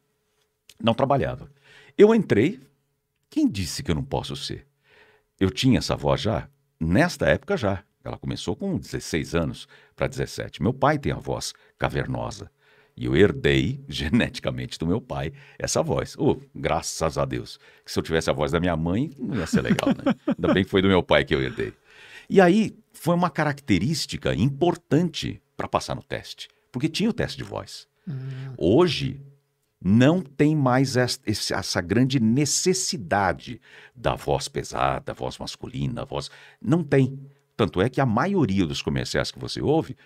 não 0.82 0.94
trabalhava. 0.94 1.50
Eu 1.96 2.14
entrei. 2.14 2.60
Quem 3.30 3.48
disse 3.48 3.82
que 3.82 3.90
eu 3.90 3.94
não 3.94 4.04
posso 4.04 4.36
ser? 4.36 4.66
Eu 5.38 5.50
tinha 5.50 5.78
essa 5.78 5.96
voz 5.96 6.20
já 6.20 6.48
nesta 6.80 7.26
época 7.26 7.56
já. 7.56 7.82
Ela 8.02 8.16
começou 8.16 8.56
com 8.56 8.78
16 8.78 9.34
anos 9.34 9.68
para 9.94 10.06
17. 10.06 10.62
Meu 10.62 10.72
pai 10.72 10.98
tem 10.98 11.12
a 11.12 11.16
voz 11.16 11.52
cavernosa. 11.76 12.50
E 12.96 13.04
eu 13.04 13.14
herdei 13.14 13.80
geneticamente 13.88 14.78
do 14.78 14.86
meu 14.86 15.00
pai 15.00 15.32
essa 15.58 15.82
voz. 15.82 16.14
Oh, 16.18 16.40
graças 16.54 17.18
a 17.18 17.24
Deus. 17.24 17.58
Que 17.84 17.92
se 17.92 17.98
eu 17.98 18.02
tivesse 18.02 18.30
a 18.30 18.32
voz 18.32 18.52
da 18.52 18.60
minha 18.60 18.76
mãe, 18.76 19.10
não 19.18 19.36
ia 19.36 19.46
ser 19.46 19.60
legal, 19.60 19.88
né? 19.88 20.14
Ainda 20.26 20.54
bem 20.54 20.64
que 20.64 20.70
foi 20.70 20.80
do 20.80 20.88
meu 20.88 21.02
pai 21.02 21.24
que 21.24 21.34
eu 21.34 21.42
herdei. 21.42 21.72
E 22.30 22.40
aí 22.40 22.76
foi 22.92 23.14
uma 23.14 23.30
característica 23.30 24.34
importante 24.34 25.42
para 25.58 25.66
passar 25.66 25.96
no 25.96 26.02
teste, 26.02 26.48
porque 26.70 26.88
tinha 26.88 27.10
o 27.10 27.12
teste 27.12 27.36
de 27.36 27.42
voz. 27.42 27.88
Hum. 28.06 28.54
Hoje 28.56 29.20
não 29.82 30.22
tem 30.22 30.54
mais 30.54 30.96
essa, 30.96 31.18
essa, 31.26 31.80
grande 31.80 32.20
necessidade 32.20 33.60
da 33.94 34.14
voz 34.14 34.46
pesada, 34.46 35.06
da 35.06 35.12
voz 35.12 35.36
masculina, 35.36 36.04
voz. 36.04 36.30
Não 36.62 36.84
tem. 36.84 37.18
Tanto 37.56 37.82
é 37.82 37.88
que 37.88 38.00
a 38.00 38.06
maioria 38.06 38.64
dos 38.64 38.80
comerciais 38.80 39.32
que 39.32 39.38
você 39.38 39.60
ouve 39.60 39.96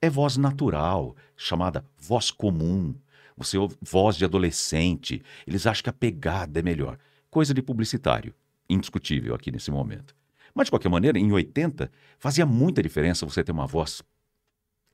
é 0.00 0.08
voz 0.08 0.36
natural, 0.36 1.16
chamada 1.36 1.84
voz 1.98 2.30
comum. 2.30 2.94
Você 3.36 3.58
ouve 3.58 3.76
voz 3.82 4.16
de 4.16 4.24
adolescente. 4.24 5.22
Eles 5.44 5.66
acham 5.66 5.82
que 5.82 5.90
a 5.90 5.94
pegada 5.94 6.60
é 6.60 6.62
melhor. 6.62 6.98
Coisa 7.28 7.52
de 7.52 7.62
publicitário, 7.62 8.32
indiscutível 8.68 9.34
aqui 9.34 9.50
nesse 9.50 9.72
momento. 9.72 10.14
Mas, 10.54 10.66
de 10.66 10.72
qualquer 10.72 10.88
maneira, 10.88 11.18
em 11.18 11.30
80, 11.30 11.90
fazia 12.18 12.44
muita 12.44 12.82
diferença 12.82 13.26
você 13.26 13.42
ter 13.42 13.52
uma 13.52 13.66
voz 13.66 14.02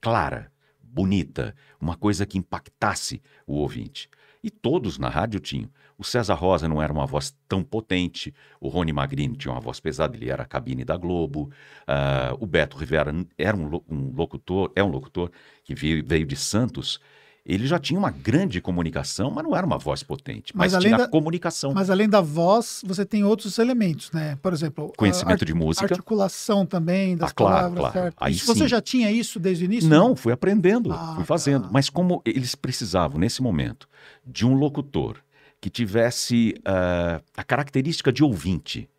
clara, 0.00 0.52
bonita, 0.82 1.54
uma 1.80 1.96
coisa 1.96 2.24
que 2.24 2.38
impactasse 2.38 3.22
o 3.46 3.54
ouvinte. 3.54 4.08
E 4.42 4.50
todos 4.50 4.98
na 4.98 5.08
rádio 5.08 5.40
tinham. 5.40 5.70
O 5.98 6.04
César 6.04 6.34
Rosa 6.34 6.68
não 6.68 6.80
era 6.80 6.92
uma 6.92 7.06
voz 7.06 7.34
tão 7.48 7.64
potente, 7.64 8.34
o 8.60 8.68
Rony 8.68 8.92
Magrini 8.92 9.36
tinha 9.36 9.52
uma 9.52 9.60
voz 9.60 9.80
pesada, 9.80 10.16
ele 10.16 10.30
era 10.30 10.42
a 10.42 10.46
cabine 10.46 10.84
da 10.84 10.96
Globo, 10.96 11.50
uh, 11.88 12.36
o 12.38 12.46
Beto 12.46 12.76
Rivera 12.76 13.12
era 13.38 13.56
um, 13.56 13.80
um, 13.88 14.12
locutor, 14.14 14.70
é 14.76 14.84
um 14.84 14.88
locutor 14.88 15.30
que 15.64 15.74
veio, 15.74 16.04
veio 16.06 16.26
de 16.26 16.36
Santos, 16.36 17.00
ele 17.46 17.64
já 17.64 17.78
tinha 17.78 17.96
uma 17.96 18.10
grande 18.10 18.60
comunicação, 18.60 19.30
mas 19.30 19.44
não 19.44 19.56
era 19.56 19.64
uma 19.64 19.78
voz 19.78 20.02
potente, 20.02 20.52
mas, 20.56 20.72
mas 20.72 20.82
tinha 20.82 20.98
da, 20.98 21.06
comunicação. 21.06 21.72
Mas 21.72 21.88
além 21.88 22.08
da 22.08 22.20
voz, 22.20 22.82
você 22.84 23.06
tem 23.06 23.22
outros 23.22 23.56
elementos, 23.58 24.10
né? 24.10 24.36
Por 24.42 24.52
exemplo, 24.52 24.92
conhecimento 24.96 25.44
de 25.44 25.54
música, 25.54 25.86
articulação 25.86 26.66
também 26.66 27.16
das 27.16 27.30
ah, 27.30 27.34
claro, 27.34 27.54
palavras, 27.54 27.92
claro. 27.92 28.14
Aí 28.16 28.34
isso, 28.34 28.46
você 28.46 28.66
já 28.66 28.80
tinha 28.80 29.12
isso 29.12 29.38
desde 29.38 29.64
o 29.64 29.66
início? 29.66 29.88
Não, 29.88 30.16
fui 30.16 30.32
aprendendo, 30.32 30.92
ah, 30.92 31.14
fui 31.14 31.24
fazendo. 31.24 31.62
Tá. 31.62 31.70
Mas 31.72 31.88
como 31.88 32.20
eles 32.24 32.56
precisavam 32.56 33.20
nesse 33.20 33.40
momento 33.40 33.88
de 34.26 34.44
um 34.44 34.54
locutor 34.54 35.18
que 35.60 35.70
tivesse 35.70 36.54
uh, 36.58 37.22
a 37.36 37.44
característica 37.44 38.12
de 38.12 38.24
ouvinte, 38.24 38.90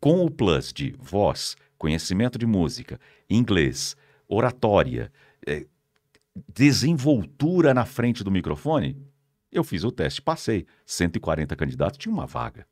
com 0.00 0.24
o 0.24 0.30
plus 0.30 0.72
de 0.72 0.96
voz, 0.98 1.56
conhecimento 1.78 2.38
de 2.38 2.46
música, 2.46 2.98
inglês, 3.30 3.96
oratória, 4.28 5.12
eh, 5.46 5.64
desenvoltura 6.52 7.72
na 7.72 7.84
frente 7.84 8.22
do 8.22 8.30
microfone, 8.30 8.96
eu 9.50 9.64
fiz 9.64 9.84
o 9.84 9.90
teste, 9.90 10.20
passei. 10.20 10.66
140 10.84 11.56
candidatos, 11.56 11.98
tinha 11.98 12.12
uma 12.12 12.26
vaga. 12.26 12.66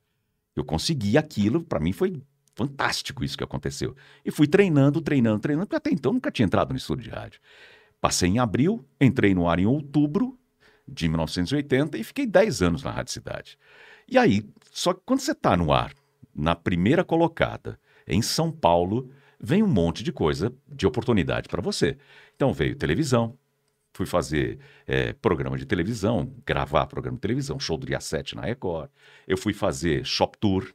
Eu 0.55 0.65
consegui 0.65 1.17
aquilo, 1.17 1.63
para 1.63 1.81
mim 1.81 1.93
foi 1.93 2.23
fantástico 2.55 3.25
isso 3.25 3.37
que 3.37 3.45
aconteceu. 3.45 3.95
E 4.25 4.31
fui 4.31 4.47
treinando, 4.47 5.01
treinando, 5.01 5.41
treinando, 5.41 5.67
porque 5.67 5.77
até 5.77 5.91
então 5.91 6.13
nunca 6.13 6.31
tinha 6.31 6.47
entrado 6.47 6.71
no 6.71 6.77
estúdio 6.77 7.05
de 7.05 7.11
rádio. 7.11 7.41
Passei 8.01 8.29
em 8.29 8.39
abril, 8.39 8.85
entrei 9.01 9.35
no 9.35 9.49
ar 9.49 9.59
em 9.59 9.67
outubro, 9.67 10.39
de 10.87 11.09
1980 11.09 11.99
e 11.99 12.05
fiquei 12.05 12.27
10 12.27 12.63
anos 12.63 12.83
na 12.83 12.91
Rádio 12.91 13.13
Cidade. 13.13 13.59
E 14.09 14.17
aí, 14.17 14.49
só 14.71 14.95
que 14.95 15.01
quando 15.05 15.21
você 15.21 15.33
está 15.33 15.57
no 15.57 15.73
ar, 15.73 15.93
na 16.35 16.55
primeira 16.55 17.03
colocada, 17.03 17.79
em 18.07 18.23
São 18.23 18.53
Paulo, 18.53 19.11
vem 19.41 19.63
um 19.63 19.69
monte 19.69 20.05
de 20.05 20.13
coisa 20.13 20.55
de 20.69 20.87
oportunidade 20.87 21.49
para 21.49 21.61
você. 21.61 21.99
Então 22.37 22.53
veio 22.53 22.77
televisão, 22.77 23.37
fui 23.97 24.07
fazer 24.07 24.59
é, 24.87 25.15
programa 25.15 25.57
de 25.57 25.65
televisão, 25.65 26.31
gravar 26.45 26.87
programa 26.87 27.17
de 27.17 27.23
televisão, 27.23 27.59
show 27.59 27.79
do 27.79 27.87
dia 27.87 27.99
7 27.99 28.37
na 28.37 28.43
Record. 28.43 28.91
Eu 29.27 29.39
fui 29.39 29.55
fazer 29.55 30.05
shop 30.05 30.37
tour, 30.39 30.71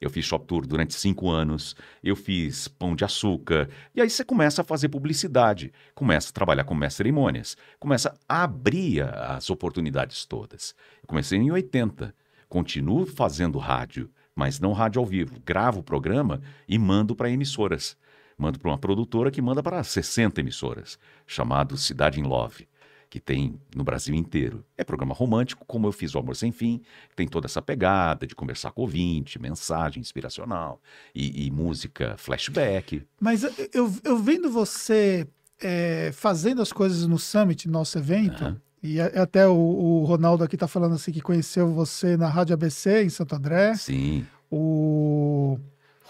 eu 0.00 0.08
fiz 0.08 0.24
shop 0.24 0.46
tour 0.46 0.66
durante 0.66 0.94
cinco 0.94 1.28
anos, 1.28 1.74
eu 2.02 2.14
fiz 2.14 2.68
pão 2.68 2.94
de 2.94 3.04
açúcar. 3.04 3.68
E 3.94 4.00
aí 4.00 4.08
você 4.08 4.24
começa 4.24 4.62
a 4.62 4.64
fazer 4.64 4.88
publicidade, 4.88 5.72
começa 5.94 6.30
a 6.30 6.32
trabalhar 6.32 6.64
com 6.64 6.74
mestre 6.74 6.98
cerimônias, 6.98 7.56
começa 7.78 8.16
a 8.28 8.44
abrir 8.44 9.02
as 9.02 9.50
oportunidades 9.50 10.24
todas. 10.24 10.74
Eu 11.02 11.08
comecei 11.08 11.38
em 11.38 11.50
80, 11.50 12.14
continuo 12.48 13.04
fazendo 13.04 13.58
rádio, 13.58 14.10
mas 14.34 14.60
não 14.60 14.72
rádio 14.72 15.00
ao 15.00 15.06
vivo. 15.06 15.40
Gravo 15.44 15.80
o 15.80 15.84
programa 15.84 16.40
e 16.68 16.78
mando 16.78 17.14
para 17.16 17.30
emissoras. 17.30 17.96
Mando 18.40 18.58
para 18.58 18.70
uma 18.70 18.78
produtora 18.78 19.30
que 19.30 19.42
manda 19.42 19.62
para 19.62 19.84
60 19.84 20.40
emissoras, 20.40 20.98
chamado 21.26 21.76
Cidade 21.76 22.18
em 22.18 22.24
Love 22.24 22.66
que 23.10 23.18
tem 23.18 23.60
no 23.74 23.82
Brasil 23.82 24.14
inteiro. 24.14 24.64
É 24.78 24.84
programa 24.84 25.12
romântico, 25.12 25.64
como 25.66 25.88
eu 25.88 25.92
fiz 25.92 26.14
o 26.14 26.18
Amor 26.20 26.36
Sem 26.36 26.52
Fim, 26.52 26.80
tem 27.16 27.26
toda 27.26 27.46
essa 27.46 27.60
pegada 27.60 28.24
de 28.24 28.36
conversar 28.36 28.70
com 28.70 28.82
o 28.82 28.84
ouvinte, 28.84 29.36
mensagem 29.36 30.00
inspiracional 30.00 30.80
e, 31.12 31.46
e 31.46 31.50
música 31.50 32.14
flashback. 32.16 33.02
Mas 33.20 33.42
eu, 33.74 33.92
eu 34.04 34.16
vendo 34.16 34.48
você 34.48 35.26
é, 35.60 36.12
fazendo 36.12 36.62
as 36.62 36.72
coisas 36.72 37.04
no 37.04 37.18
Summit, 37.18 37.68
nosso 37.68 37.98
evento, 37.98 38.44
uhum. 38.44 38.56
e 38.80 39.00
até 39.00 39.48
o, 39.48 39.56
o 39.56 40.04
Ronaldo 40.04 40.44
aqui 40.44 40.54
está 40.54 40.68
falando 40.68 40.94
assim 40.94 41.10
que 41.10 41.20
conheceu 41.20 41.68
você 41.74 42.16
na 42.16 42.28
Rádio 42.28 42.54
ABC 42.54 43.02
em 43.02 43.10
Santo 43.10 43.34
André. 43.34 43.74
Sim. 43.74 44.24
O 44.48 45.58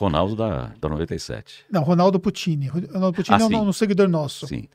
Ronaldo 0.00 0.34
da, 0.34 0.72
da 0.80 0.88
97. 0.88 1.66
Não, 1.70 1.82
Ronaldo 1.82 2.18
Puccini. 2.18 2.68
Ronaldo 2.68 3.16
Puccini 3.16 3.36
ah, 3.38 3.44
é 3.44 3.58
um, 3.58 3.68
um 3.68 3.72
seguidor 3.72 4.08
nosso. 4.08 4.46
Sim. 4.46 4.66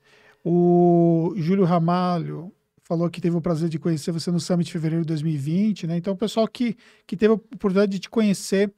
O 0.44 1.34
Júlio 1.38 1.66
Ramalho 1.66 2.54
falou 2.84 3.10
que 3.10 3.20
teve 3.20 3.36
o 3.36 3.42
prazer 3.42 3.68
de 3.68 3.80
conhecer 3.80 4.12
você 4.12 4.30
no 4.30 4.40
Summit 4.40 4.68
de 4.68 4.72
fevereiro 4.72 5.04
de 5.04 5.08
2020, 5.08 5.88
né? 5.88 5.98
Então, 5.98 6.14
o 6.14 6.18
pessoal 6.18 6.48
que, 6.48 6.78
que 7.08 7.18
teve 7.18 7.32
a 7.32 7.36
oportunidade 7.36 7.92
de 7.92 8.00
te 8.00 8.10
conhecer 8.10 8.72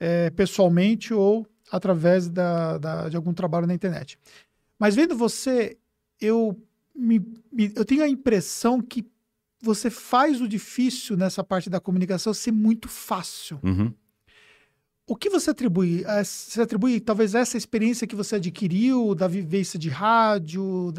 é, 0.00 0.30
pessoalmente 0.30 1.12
ou 1.12 1.46
através 1.70 2.30
da, 2.30 2.78
da, 2.78 3.08
de 3.10 3.16
algum 3.16 3.34
trabalho 3.34 3.66
na 3.66 3.74
internet. 3.74 4.18
Mas 4.78 4.94
vendo 4.94 5.14
você, 5.14 5.76
eu, 6.18 6.58
me, 6.94 7.20
me, 7.52 7.70
eu 7.76 7.84
tenho 7.84 8.02
a 8.02 8.08
impressão 8.08 8.80
que 8.80 9.06
você 9.60 9.90
faz 9.90 10.40
o 10.40 10.48
difícil 10.48 11.16
nessa 11.16 11.44
parte 11.44 11.68
da 11.68 11.78
comunicação 11.78 12.32
ser 12.32 12.52
muito 12.52 12.88
fácil. 12.88 13.60
Uhum. 13.62 13.92
O 15.06 15.16
que 15.16 15.28
você 15.28 15.50
atribui? 15.50 16.04
Você 16.24 16.62
atribui 16.62 17.00
talvez 17.00 17.34
essa 17.34 17.56
experiência 17.56 18.06
que 18.06 18.14
você 18.14 18.36
adquiriu 18.36 19.14
da 19.14 19.26
vivência 19.26 19.78
de 19.78 19.88
rádio? 19.88 20.92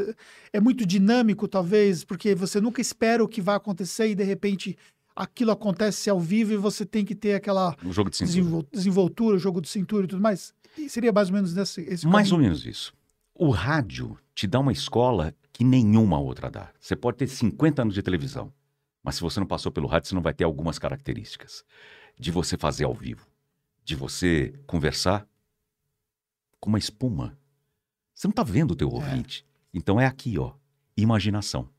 É 0.52 0.60
muito 0.60 0.86
dinâmico, 0.86 1.48
talvez, 1.48 2.04
porque 2.04 2.36
você 2.36 2.60
nunca 2.60 2.82
espera 2.82 3.24
o 3.24 3.28
que 3.28 3.42
vai 3.42 3.56
acontecer 3.56 4.10
e 4.10 4.16
de 4.16 4.24
repente 4.24 4.78
aquilo 5.16 5.52
acontece 5.52 6.10
ao 6.10 6.20
vivo 6.20 6.54
e 6.54 6.58
você 6.58 6.86
tem 6.86 7.06
que 7.06 7.16
ter 7.16 7.36
aquela 7.36 7.76
um 7.84 7.94
jogo 7.94 8.10
de 8.10 8.18
cintura. 8.18 8.68
desenvoltura, 8.72 9.38
jogo 9.38 9.62
de 9.62 9.70
cintura 9.70 10.06
e 10.06 10.10
tudo 10.10 10.22
mais. 10.22 10.54
E 10.78 10.90
seria 10.90 11.14
mais 11.14 11.30
ou 11.30 11.36
menos 11.36 11.54
nesse, 11.54 11.82
esse 11.82 12.06
Mais 12.06 12.28
caminho. 12.30 12.36
ou 12.36 12.42
menos 12.42 12.66
isso. 12.66 12.94
O 13.34 13.52
rádio 13.52 14.18
te 14.36 14.48
dá 14.48 14.60
uma 14.60 14.72
escola 14.72 15.34
que 15.54 15.64
nenhuma 15.64 16.20
outra 16.20 16.52
dá. 16.52 16.72
Você 16.80 16.96
pode 16.96 17.18
ter 17.18 17.28
50 17.28 17.84
anos 17.84 17.94
de 17.94 18.02
televisão, 18.02 18.52
mas 19.02 19.16
se 19.16 19.22
você 19.22 19.40
não 19.40 19.48
passou 19.48 19.72
pelo 19.72 19.88
rádio, 19.88 20.10
você 20.10 20.16
não 20.16 20.22
vai 20.22 20.34
ter 20.34 20.44
algumas 20.44 20.78
características 20.78 21.64
de 22.20 22.32
você 22.32 22.58
fazer 22.58 22.84
ao 22.84 22.94
vivo 22.94 23.33
de 23.84 23.96
você 23.96 24.54
conversar 24.66 25.28
com 26.60 26.70
uma 26.70 26.80
espuma. 26.80 27.38
Você 28.14 28.28
não 28.28 28.32
está 28.32 28.44
vendo 28.44 28.72
o 28.72 28.76
teu 28.76 28.90
É. 28.90 28.94
ouvinte. 28.94 29.46
Então 29.74 30.00
é 30.00 30.06
aqui, 30.06 30.38
ó, 30.38 30.54
imaginação. 30.96 31.70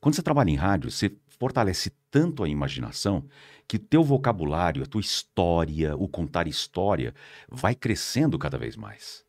Quando 0.00 0.14
você 0.14 0.22
trabalha 0.22 0.50
em 0.50 0.56
rádio, 0.56 0.90
você 0.90 1.14
fortalece 1.28 1.90
tanto 2.10 2.42
a 2.42 2.48
imaginação 2.48 3.28
que 3.68 3.76
o 3.76 3.80
teu 3.80 4.02
vocabulário, 4.02 4.82
a 4.82 4.86
tua 4.86 5.00
história, 5.00 5.94
o 5.96 6.08
contar 6.08 6.48
história, 6.48 7.14
vai 7.48 7.74
crescendo 7.74 8.38
cada 8.38 8.56
vez 8.56 8.74
mais. 8.74 9.24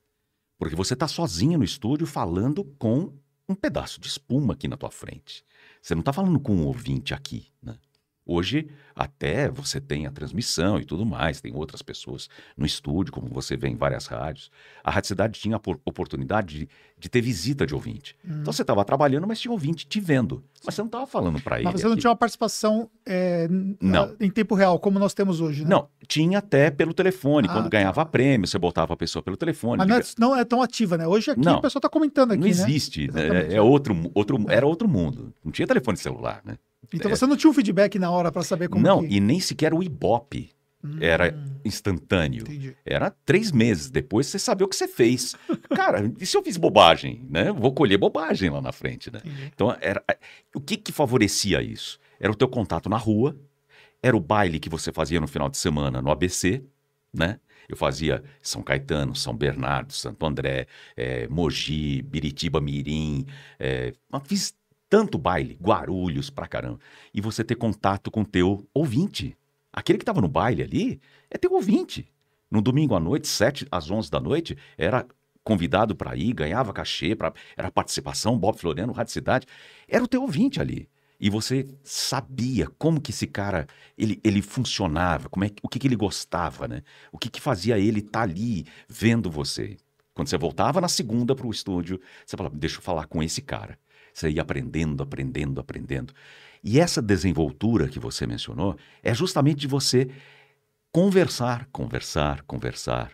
Porque 0.57 0.75
você 0.75 0.93
está 0.93 1.07
sozinho 1.07 1.57
no 1.59 1.65
estúdio 1.65 2.07
falando 2.07 2.63
com 2.79 3.13
um 3.47 3.55
pedaço 3.55 3.99
de 3.99 4.07
espuma 4.07 4.53
aqui 4.53 4.67
na 4.67 4.77
tua 4.77 4.89
frente. 4.89 5.43
Você 5.81 5.93
não 5.93 5.99
está 5.99 6.11
falando 6.13 6.39
com 6.39 6.55
um 6.55 6.65
ouvinte 6.65 7.13
aqui, 7.13 7.47
né? 7.61 7.77
Hoje, 8.29 8.67
até 8.93 9.47
você 9.49 9.79
tem 9.79 10.05
a 10.05 10.11
transmissão 10.11 10.77
e 10.79 10.83
tudo 10.85 11.05
mais, 11.05 11.39
tem 11.39 11.55
outras 11.55 11.81
pessoas 11.81 12.27
no 12.57 12.65
estúdio, 12.65 13.13
como 13.13 13.27
você 13.29 13.55
vê 13.55 13.69
em 13.69 13.75
várias 13.75 14.05
rádios. 14.07 14.51
A 14.83 14.91
Rádio 14.91 15.07
Cidade 15.07 15.39
tinha 15.39 15.55
a 15.55 15.59
por- 15.59 15.79
oportunidade 15.85 16.59
de, 16.59 16.69
de 16.99 17.07
ter 17.09 17.21
visita 17.21 17.65
de 17.65 17.73
ouvinte. 17.73 18.15
Hum. 18.25 18.39
Então 18.41 18.51
você 18.51 18.63
estava 18.63 18.83
trabalhando, 18.83 19.25
mas 19.25 19.39
tinha 19.39 19.51
ouvinte 19.51 19.87
te 19.87 19.99
vendo. 19.99 20.43
Mas 20.65 20.75
você 20.75 20.81
não 20.81 20.87
estava 20.87 21.07
falando 21.07 21.41
para 21.41 21.57
ele. 21.57 21.65
Mas 21.65 21.79
você 21.79 21.85
não 21.85 21.93
aqui. 21.93 22.01
tinha 22.01 22.09
uma 22.11 22.17
participação 22.17 22.89
é, 23.05 23.47
Não. 23.79 24.03
a- 24.03 24.15
em 24.19 24.29
tempo 24.29 24.55
real, 24.55 24.77
como 24.79 24.99
nós 24.99 25.13
temos 25.13 25.39
hoje, 25.39 25.63
né? 25.63 25.69
Não, 25.69 25.87
tinha 26.07 26.39
até 26.39 26.69
pelo 26.69 26.93
telefone. 26.93 27.47
Ah, 27.49 27.53
Quando 27.53 27.63
tá. 27.65 27.69
ganhava 27.69 28.05
prêmio, 28.05 28.45
você 28.47 28.57
botava 28.57 28.93
a 28.93 28.97
pessoa 28.97 29.23
pelo 29.23 29.37
telefone. 29.37 29.77
Mas 29.77 29.87
não 29.87 29.95
é, 29.95 30.01
não 30.31 30.35
é 30.41 30.43
tão 30.43 30.61
ativa, 30.61 30.97
né? 30.97 31.07
Hoje 31.07 31.31
aqui 31.31 31.41
Não. 31.45 31.59
o 31.59 31.61
pessoal 31.61 31.81
tá 31.81 31.87
comentando 31.89 32.31
aqui, 32.31 32.39
Não 32.39 32.45
né? 32.47 32.49
existe. 32.51 33.09
né? 33.11 33.23
Exatamente. 33.25 33.55
É 33.55 33.61
outro, 33.61 34.11
outro, 34.13 34.37
era 34.49 34.65
outro 34.65 34.87
mundo. 34.87 35.33
Não 35.45 35.51
tinha 35.51 35.67
telefone 35.67 35.97
celular, 35.97 36.41
né? 36.43 36.57
Então 36.93 37.11
É. 37.11 37.15
você 37.15 37.25
não 37.25 37.35
tinha 37.35 37.49
um 37.49 37.53
feedback 37.53 37.97
na 37.99 38.09
hora 38.11 38.31
para 38.31 38.43
saber 38.43 38.69
como 38.69 38.83
não, 38.83 39.05
que... 39.05 39.15
e 39.15 39.19
nem 39.19 39.39
sequer 39.39 39.73
o 39.73 39.83
Ibope 39.83 40.49
Hum, 40.83 40.97
era 41.01 41.35
instantâneo. 41.65 42.41
Entendi. 42.41 42.75
Era 42.85 43.09
três 43.09 43.51
meses 43.51 43.89
depois 43.89 44.27
você 44.27 44.37
sabia 44.37 44.65
o 44.65 44.69
que 44.69 44.75
você 44.75 44.87
fez. 44.87 45.35
Cara, 45.75 46.11
e 46.19 46.25
se 46.25 46.37
eu 46.37 46.43
fiz 46.43 46.55
bobagem, 46.55 47.25
né? 47.29 47.51
Vou 47.51 47.73
colher 47.73 47.97
bobagem 47.97 48.49
lá 48.49 48.61
na 48.61 48.71
frente, 48.71 49.11
né? 49.11 49.19
entendi. 49.25 49.51
Então, 49.53 49.75
era, 49.81 50.03
o 50.55 50.61
que 50.61 50.77
que 50.77 50.91
favorecia 50.91 51.61
isso? 51.61 51.99
Era 52.19 52.31
o 52.31 52.35
teu 52.35 52.47
contato 52.47 52.89
na 52.89 52.97
rua, 52.97 53.35
era 54.01 54.15
o 54.15 54.19
baile 54.19 54.59
que 54.59 54.69
você 54.69 54.91
fazia 54.91 55.19
no 55.19 55.27
final 55.27 55.49
de 55.49 55.57
semana 55.57 56.01
no 56.01 56.11
ABC, 56.11 56.63
né? 57.13 57.39
Eu 57.67 57.75
fazia 57.75 58.23
São 58.41 58.61
Caetano, 58.61 59.15
São 59.15 59.35
Bernardo, 59.35 59.91
Santo 59.91 60.25
André, 60.25 60.67
eh, 60.95 61.27
Mogi, 61.27 62.01
Biritiba 62.01 62.61
Mirim, 62.61 63.25
mas 64.09 64.21
fiz 64.25 64.55
tanto 64.89 65.17
baile, 65.17 65.57
Guarulhos 65.61 66.29
pra 66.29 66.47
caramba. 66.47 66.79
E 67.13 67.21
você 67.21 67.43
ter 67.43 67.55
contato 67.55 68.09
com 68.09 68.23
teu 68.23 68.67
ouvinte. 68.73 69.37
Aquele 69.71 69.97
que 69.97 70.03
estava 70.03 70.21
no 70.21 70.27
baile 70.27 70.63
ali 70.63 71.01
é 71.29 71.37
teu 71.37 71.51
ouvinte. 71.53 72.11
No 72.49 72.61
domingo 72.61 72.95
à 72.95 72.99
noite, 72.99 73.27
7 73.27 73.67
às 73.69 73.91
11 73.91 74.09
da 74.09 74.19
noite, 74.19 74.57
era 74.77 75.05
convidado 75.43 75.95
para 75.95 76.15
ir, 76.15 76.33
ganhava 76.33 76.73
cachê, 76.73 77.15
pra, 77.15 77.33
era 77.55 77.71
participação, 77.71 78.37
Bob 78.37 78.57
Floriano, 78.57 78.93
Rádio 78.93 79.13
Cidade. 79.13 79.45
Era 79.87 80.03
o 80.03 80.07
teu 80.07 80.21
ouvinte 80.21 80.59
ali. 80.61 80.89
E 81.19 81.29
você 81.29 81.67
sabia 81.83 82.67
como 82.77 83.01
que 83.01 83.11
esse 83.11 83.25
cara, 83.25 83.65
ele, 83.97 84.19
ele 84.23 84.41
funcionava, 84.41 85.29
como 85.29 85.45
é, 85.45 85.51
o 85.63 85.67
que, 85.67 85.79
que 85.79 85.87
ele 85.87 85.95
gostava, 85.95 86.67
né? 86.67 86.83
O 87.11 87.17
que, 87.17 87.29
que 87.29 87.41
fazia 87.41 87.77
ele 87.79 87.99
estar 87.99 88.21
ali 88.21 88.65
vendo 88.87 89.29
você. 89.29 89.77
Quando 90.13 90.27
você 90.27 90.37
voltava 90.37 90.79
na 90.79 90.87
segunda 90.87 91.35
para 91.35 91.47
o 91.47 91.51
estúdio, 91.51 91.99
você 92.25 92.37
falava, 92.37 92.55
deixa 92.55 92.77
eu 92.77 92.81
falar 92.81 93.07
com 93.07 93.21
esse 93.23 93.41
cara. 93.41 93.79
Você 94.17 94.31
ia 94.31 94.41
aprendendo, 94.41 95.03
aprendendo, 95.03 95.61
aprendendo. 95.61 96.11
E 96.63 96.79
essa 96.79 97.03
desenvoltura 97.03 97.87
que 97.87 97.99
você 97.99 98.25
mencionou 98.25 98.75
é 99.03 99.13
justamente 99.13 99.59
de 99.59 99.67
você 99.67 100.09
conversar, 100.91 101.67
conversar, 101.71 102.41
conversar 102.41 103.11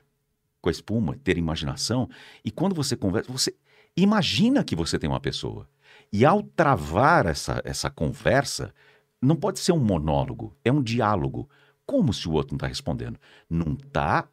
com 0.61 0.69
a 0.69 0.71
espuma, 0.71 1.17
ter 1.21 1.37
imaginação. 1.37 2.09
E 2.41 2.49
quando 2.49 2.73
você 2.73 2.95
conversa, 2.95 3.29
você 3.29 3.53
imagina 3.97 4.63
que 4.63 4.77
você 4.77 4.97
tem 4.97 5.09
uma 5.09 5.19
pessoa. 5.19 5.67
E 6.09 6.23
ao 6.23 6.41
travar 6.41 7.25
essa, 7.25 7.61
essa 7.65 7.89
conversa, 7.89 8.73
não 9.21 9.35
pode 9.35 9.59
ser 9.59 9.73
um 9.73 9.83
monólogo, 9.83 10.55
é 10.63 10.71
um 10.71 10.81
diálogo. 10.81 11.49
Como 11.85 12.13
se 12.13 12.29
o 12.29 12.31
outro 12.31 12.53
não 12.53 12.57
está 12.57 12.67
respondendo? 12.67 13.19
Não 13.49 13.73
está 13.73 14.25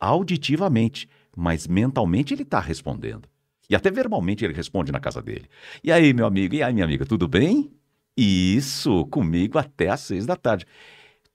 auditivamente, 0.00 1.06
mas 1.36 1.66
mentalmente 1.66 2.32
ele 2.32 2.44
está 2.44 2.60
respondendo. 2.60 3.28
E 3.70 3.76
até 3.76 3.90
verbalmente 3.90 4.44
ele 4.44 4.54
responde 4.54 4.90
na 4.90 4.98
casa 5.00 5.20
dele. 5.20 5.46
E 5.84 5.92
aí, 5.92 6.12
meu 6.14 6.26
amigo? 6.26 6.54
E 6.54 6.62
aí, 6.62 6.72
minha 6.72 6.84
amiga? 6.86 7.04
Tudo 7.04 7.28
bem? 7.28 7.70
Isso, 8.16 9.04
comigo 9.06 9.58
até 9.58 9.88
às 9.90 10.00
seis 10.00 10.26
da 10.26 10.34
tarde. 10.36 10.66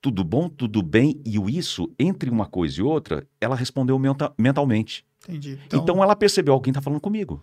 Tudo 0.00 0.22
bom? 0.22 0.48
Tudo 0.48 0.82
bem? 0.82 1.20
E 1.24 1.38
o 1.38 1.48
isso, 1.48 1.90
entre 1.98 2.28
uma 2.28 2.46
coisa 2.46 2.80
e 2.80 2.82
outra, 2.82 3.26
ela 3.40 3.56
respondeu 3.56 3.98
menta- 3.98 4.34
mentalmente. 4.36 5.04
Entendi. 5.26 5.58
Então, 5.66 5.80
Então, 5.82 6.02
ela 6.02 6.14
percebeu 6.14 6.52
alguém 6.52 6.72
está 6.72 6.82
falando 6.82 7.00
comigo. 7.00 7.42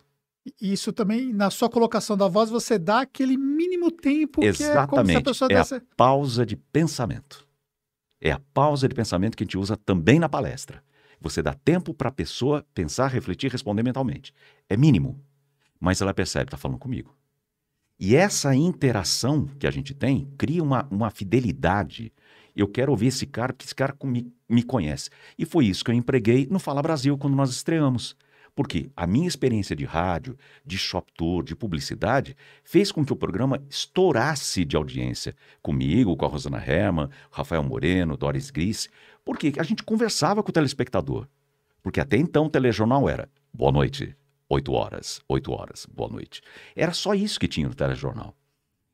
isso 0.61 0.91
também, 0.93 1.33
na 1.33 1.49
sua 1.49 1.69
colocação 1.69 2.15
da 2.15 2.27
voz, 2.27 2.49
você 2.49 2.77
dá 2.77 3.01
aquele 3.01 3.35
mínimo 3.37 3.89
tempo 3.89 4.41
que 4.41 4.47
é 4.47 4.51
como 4.51 4.61
se 4.61 4.67
a 4.67 4.71
Exatamente. 4.71 5.23
pessoa 5.23 5.47
É 5.51 5.55
a 5.55 5.59
desse... 5.59 5.81
pausa 5.97 6.45
de 6.45 6.55
pensamento. 6.55 7.47
É 8.21 8.31
a 8.31 8.39
pausa 8.53 8.87
de 8.87 8.93
pensamento 8.93 9.35
que 9.35 9.43
a 9.43 9.45
gente 9.45 9.57
usa 9.57 9.75
também 9.75 10.19
na 10.19 10.29
palestra. 10.29 10.83
Você 11.19 11.41
dá 11.41 11.53
tempo 11.53 11.93
para 11.93 12.09
a 12.09 12.11
pessoa 12.11 12.65
pensar, 12.73 13.07
refletir, 13.07 13.51
responder 13.51 13.83
mentalmente. 13.83 14.33
É 14.71 14.77
mínimo. 14.77 15.21
Mas 15.77 15.99
ela 15.99 16.13
percebe, 16.13 16.45
está 16.45 16.55
falando 16.55 16.79
comigo. 16.79 17.13
E 17.99 18.15
essa 18.15 18.55
interação 18.55 19.47
que 19.59 19.67
a 19.67 19.71
gente 19.71 19.93
tem 19.93 20.31
cria 20.37 20.63
uma, 20.63 20.87
uma 20.89 21.09
fidelidade. 21.09 22.13
Eu 22.55 22.69
quero 22.69 22.89
ouvir 22.89 23.07
esse 23.07 23.25
cara, 23.25 23.51
porque 23.51 23.65
esse 23.65 23.75
cara 23.75 23.93
me, 24.01 24.33
me 24.47 24.63
conhece. 24.63 25.09
E 25.37 25.43
foi 25.43 25.65
isso 25.65 25.83
que 25.83 25.91
eu 25.91 25.95
empreguei 25.95 26.47
no 26.49 26.57
Fala 26.57 26.81
Brasil 26.81 27.17
quando 27.17 27.35
nós 27.35 27.49
estreamos. 27.49 28.15
Porque 28.55 28.89
a 28.95 29.05
minha 29.05 29.27
experiência 29.27 29.75
de 29.75 29.83
rádio, 29.83 30.37
de 30.65 30.77
shop 30.77 31.11
tour, 31.17 31.43
de 31.43 31.53
publicidade, 31.53 32.33
fez 32.63 32.93
com 32.93 33.03
que 33.03 33.11
o 33.11 33.17
programa 33.17 33.61
estourasse 33.69 34.63
de 34.63 34.77
audiência. 34.77 35.35
Comigo, 35.61 36.15
com 36.15 36.25
a 36.25 36.29
Rosana 36.29 36.63
Herman, 36.65 37.09
Rafael 37.29 37.63
Moreno, 37.63 38.15
Doris 38.15 38.49
Gris. 38.51 38.89
Porque 39.25 39.51
a 39.57 39.63
gente 39.63 39.83
conversava 39.83 40.41
com 40.41 40.49
o 40.49 40.53
telespectador. 40.53 41.27
Porque 41.83 41.99
até 41.99 42.15
então 42.15 42.45
o 42.45 42.49
telejornal 42.49 43.09
era 43.09 43.27
boa 43.53 43.71
noite, 43.71 44.15
8 44.51 44.73
horas, 44.73 45.21
8 45.29 45.49
horas, 45.53 45.87
boa 45.89 46.09
noite. 46.09 46.41
Era 46.75 46.91
só 46.91 47.13
isso 47.13 47.39
que 47.39 47.47
tinha 47.47 47.69
no 47.69 47.73
telejornal. 47.73 48.35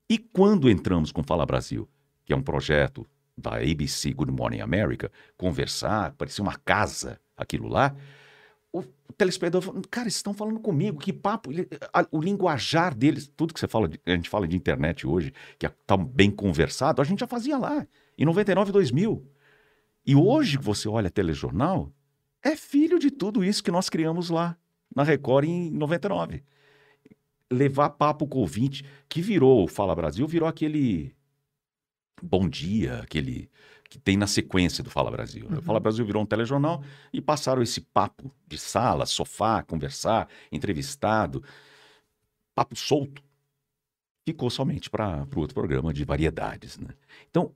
E 0.08 0.20
quando 0.20 0.70
entramos 0.70 1.12
com 1.12 1.24
Fala 1.24 1.48
Brasil, 1.48 1.90
que 2.24 2.32
é 2.32 2.36
um 2.36 2.44
projeto 2.44 3.08
da 3.36 3.56
ABC 3.56 4.14
Good 4.14 4.32
Morning 4.32 4.60
America, 4.60 5.12
conversar, 5.36 6.14
parecia 6.14 6.44
uma 6.44 6.56
casa 6.56 7.20
aquilo 7.36 7.68
lá, 7.68 7.96
o 8.72 8.84
telespectador 9.18 9.64
falou, 9.64 9.82
cara, 9.90 10.08
estão 10.08 10.32
falando 10.32 10.60
comigo, 10.60 11.00
que 11.00 11.12
papo, 11.12 11.50
o 12.12 12.22
linguajar 12.22 12.94
deles, 12.94 13.28
tudo 13.36 13.52
que 13.52 13.60
você 13.60 13.68
fala, 13.68 13.88
de- 13.88 14.00
a 14.06 14.12
gente 14.12 14.30
fala 14.30 14.48
de 14.48 14.56
internet 14.56 15.08
hoje, 15.08 15.34
que 15.58 15.66
é 15.66 15.74
tão 15.88 16.06
bem 16.06 16.30
conversado, 16.30 17.02
a 17.02 17.06
gente 17.06 17.20
já 17.20 17.28
fazia 17.28 17.58
lá, 17.58 17.88
em 18.16 18.26
99, 18.26 18.72
2000. 18.72 19.26
E 20.06 20.16
hoje 20.16 20.58
você 20.58 20.88
olha 20.88 21.10
telejornal, 21.10 21.92
é 22.44 22.56
filho 22.56 23.00
de 23.00 23.10
tudo 23.10 23.44
isso 23.44 23.64
que 23.64 23.72
nós 23.72 23.90
criamos 23.90 24.30
lá 24.30 24.56
na 24.98 25.04
Record 25.04 25.48
em 25.48 25.70
99. 25.70 26.44
Levar 27.52 27.92
papo 27.92 28.26
com 28.26 28.40
o 28.40 28.42
ouvinte, 28.42 28.84
que 29.08 29.22
virou 29.22 29.64
o 29.64 29.68
Fala 29.68 29.96
Brasil, 29.96 30.28
virou 30.28 30.50
aquele 30.50 31.16
Bom 32.20 32.50
Dia, 32.50 33.02
aquele 33.04 33.48
que 33.88 34.00
tem 34.00 34.18
na 34.18 34.26
sequência 34.26 34.84
do 34.84 34.90
Fala 34.90 35.12
Brasil. 35.12 35.48
né? 35.48 35.60
O 35.60 35.62
Fala 35.62 35.80
Brasil 35.80 36.04
virou 36.04 36.24
um 36.24 36.26
telejornal 36.26 36.84
e 37.14 37.22
passaram 37.22 37.62
esse 37.62 37.80
papo 37.80 38.34
de 38.48 38.58
sala, 38.58 39.06
sofá, 39.06 39.62
conversar, 39.62 40.28
entrevistado, 40.52 41.44
papo 42.56 42.76
solto. 42.76 43.22
Ficou 44.26 44.50
somente 44.50 44.90
para 44.90 45.28
o 45.36 45.40
outro 45.40 45.54
programa 45.54 45.94
de 45.94 46.04
variedades. 46.04 46.80
Né? 46.80 46.90
Então, 47.30 47.54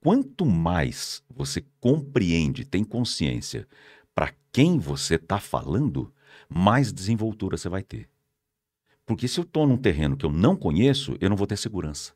quanto 0.00 0.46
mais 0.46 1.24
você 1.28 1.62
compreende, 1.80 2.64
tem 2.64 2.84
consciência 2.84 3.66
para 4.14 4.32
quem 4.52 4.78
você 4.78 5.16
está 5.16 5.40
falando, 5.40 6.13
mais 6.48 6.92
desenvoltura 6.92 7.56
você 7.56 7.68
vai 7.68 7.82
ter. 7.82 8.08
Porque 9.06 9.28
se 9.28 9.38
eu 9.38 9.44
estou 9.44 9.66
num 9.66 9.76
terreno 9.76 10.16
que 10.16 10.24
eu 10.24 10.32
não 10.32 10.56
conheço, 10.56 11.16
eu 11.20 11.28
não 11.28 11.36
vou 11.36 11.46
ter 11.46 11.56
segurança. 11.56 12.12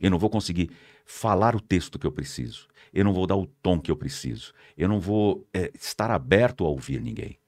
Eu 0.00 0.10
não 0.10 0.18
vou 0.18 0.28
conseguir 0.28 0.70
falar 1.04 1.54
o 1.54 1.60
texto 1.60 1.98
que 1.98 2.06
eu 2.06 2.12
preciso. 2.12 2.66
Eu 2.92 3.04
não 3.04 3.12
vou 3.12 3.26
dar 3.26 3.36
o 3.36 3.46
tom 3.46 3.80
que 3.80 3.90
eu 3.90 3.96
preciso. 3.96 4.52
Eu 4.76 4.88
não 4.88 5.00
vou 5.00 5.46
é, 5.52 5.70
estar 5.74 6.10
aberto 6.10 6.64
a 6.64 6.68
ouvir 6.68 7.00
ninguém. 7.00 7.38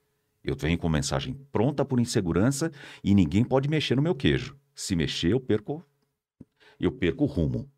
Eu 0.43 0.55
venho 0.55 0.77
com 0.77 0.87
mensagem 0.87 1.33
pronta 1.51 1.83
por 1.83 1.99
insegurança 1.99 2.71
e 3.03 3.13
ninguém 3.13 3.43
pode 3.43 3.67
mexer 3.67 3.95
no 3.95 4.01
meu 4.01 4.15
queijo. 4.15 4.55
Se 4.73 4.95
mexer, 4.95 5.33
eu 5.33 5.39
perco, 5.39 5.83
eu 6.79 6.91
perco 6.91 7.25
o 7.25 7.27
rumo. 7.27 7.69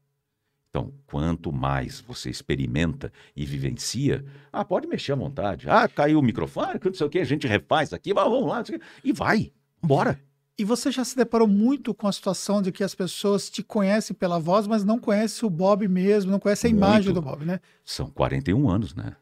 Então, 0.69 0.93
quanto 1.07 1.51
mais 1.51 1.99
você 1.99 2.29
experimenta 2.29 3.11
e 3.35 3.43
vivencia, 3.45 4.23
ah, 4.51 4.63
pode 4.63 4.87
mexer 4.87 5.13
à 5.13 5.15
vontade. 5.15 5.67
Ah, 5.67 5.87
caiu 5.87 6.19
o 6.19 6.21
microfone, 6.21 6.79
não 6.83 6.93
sei 6.93 7.07
o 7.07 7.09
que, 7.09 7.19
a 7.19 7.23
gente 7.23 7.47
refaz 7.47 7.91
aqui, 7.91 8.13
vamos 8.13 8.47
lá, 8.47 8.63
e 9.03 9.11
vai, 9.11 9.51
bora. 9.81 10.19
E 10.59 10.63
você 10.65 10.91
já 10.91 11.05
se 11.05 11.15
deparou 11.15 11.47
muito 11.47 11.93
com 11.93 12.05
a 12.05 12.11
situação 12.11 12.61
de 12.61 12.71
que 12.71 12.83
as 12.83 12.93
pessoas 12.93 13.49
te 13.49 13.63
conhecem 13.63 14.13
pela 14.13 14.37
voz, 14.37 14.67
mas 14.67 14.83
não 14.83 14.99
conhecem 14.99 15.47
o 15.47 15.49
Bob 15.49 15.87
mesmo, 15.87 16.31
não 16.31 16.39
conhecem 16.39 16.69
a 16.69 16.75
imagem 16.75 17.13
Muito. 17.13 17.13
do 17.13 17.21
Bob, 17.21 17.45
né? 17.45 17.61
São 17.85 18.11
41 18.11 18.69
anos, 18.69 18.93
né? 18.93 19.15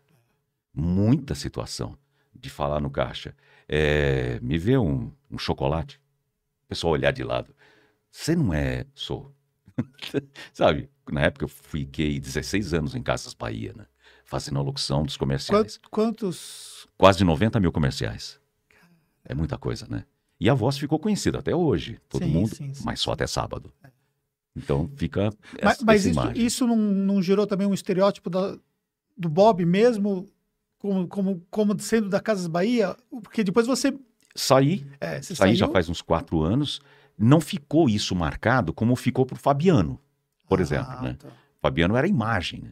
Muita 0.73 1.35
situação. 1.35 1.95
de 2.39 2.49
falar 2.51 2.79
no 2.79 2.89
caixa, 2.89 3.35
é, 3.67 4.39
me 4.41 4.57
vê 4.59 4.77
um, 4.77 5.11
um 5.29 5.37
chocolate, 5.39 5.99
o 6.65 6.69
pessoal 6.69 6.93
olhar 6.93 7.11
de 7.11 7.23
lado. 7.23 7.53
Você 8.11 8.35
não 8.35 8.53
é, 8.53 8.85
sou. 8.93 9.31
Sabe, 10.53 10.89
na 11.09 11.21
época 11.21 11.45
eu 11.45 11.49
fiquei 11.49 12.19
16 12.19 12.73
anos 12.73 12.95
em 12.95 13.01
Casas 13.01 13.33
Bahia, 13.33 13.73
né? 13.75 13.85
Fazendo 14.25 14.59
a 14.59 14.61
locução 14.61 15.03
dos 15.03 15.15
comerciais. 15.17 15.79
Quantos? 15.89 16.87
Quase 16.97 17.23
90 17.23 17.59
mil 17.59 17.71
comerciais. 17.71 18.39
É 19.23 19.33
muita 19.33 19.57
coisa, 19.57 19.87
né? 19.89 20.05
E 20.39 20.49
a 20.49 20.53
voz 20.53 20.77
ficou 20.77 20.99
conhecida 20.99 21.39
até 21.39 21.55
hoje, 21.55 21.99
todo 22.09 22.23
Sim, 22.23 22.31
mundo, 22.31 22.55
sim, 22.55 22.73
sim. 22.73 22.83
mas 22.85 22.99
só 22.99 23.11
até 23.11 23.25
sábado. 23.25 23.73
Então 24.55 24.89
fica 24.95 25.29
Mas, 25.63 25.75
essa, 25.75 25.85
mas 25.85 26.05
essa 26.05 26.31
isso, 26.31 26.37
isso 26.37 26.67
não, 26.67 26.75
não 26.77 27.21
gerou 27.21 27.45
também 27.47 27.67
um 27.67 27.73
estereótipo 27.73 28.29
da- 28.29 28.57
do 29.15 29.29
Bob 29.29 29.63
mesmo, 29.65 30.29
como, 30.79 31.07
como, 31.07 31.45
como 31.49 31.79
sendo 31.79 32.09
da 32.09 32.19
Casas 32.19 32.47
Bahia? 32.47 32.95
Porque 33.09 33.43
depois 33.43 33.65
você. 33.67 33.93
Saí, 34.35 34.85
É, 34.99 35.21
saí 35.21 35.55
já 35.55 35.65
saiu- 35.65 35.73
faz 35.73 35.89
uns 35.89 36.01
quatro 36.01 36.41
anos, 36.43 36.79
não 37.17 37.39
ficou 37.41 37.89
isso 37.89 38.15
marcado 38.15 38.73
como 38.73 38.95
ficou 38.95 39.25
pro 39.25 39.35
Fabiano, 39.37 39.99
por 40.47 40.59
Ah, 40.59 40.61
exemplo, 40.61 41.01
né? 41.01 41.15
tá. 41.19 41.29
Fabiano 41.61 41.95
era 41.95 42.07
imagem, 42.07 42.61
né? 42.61 42.71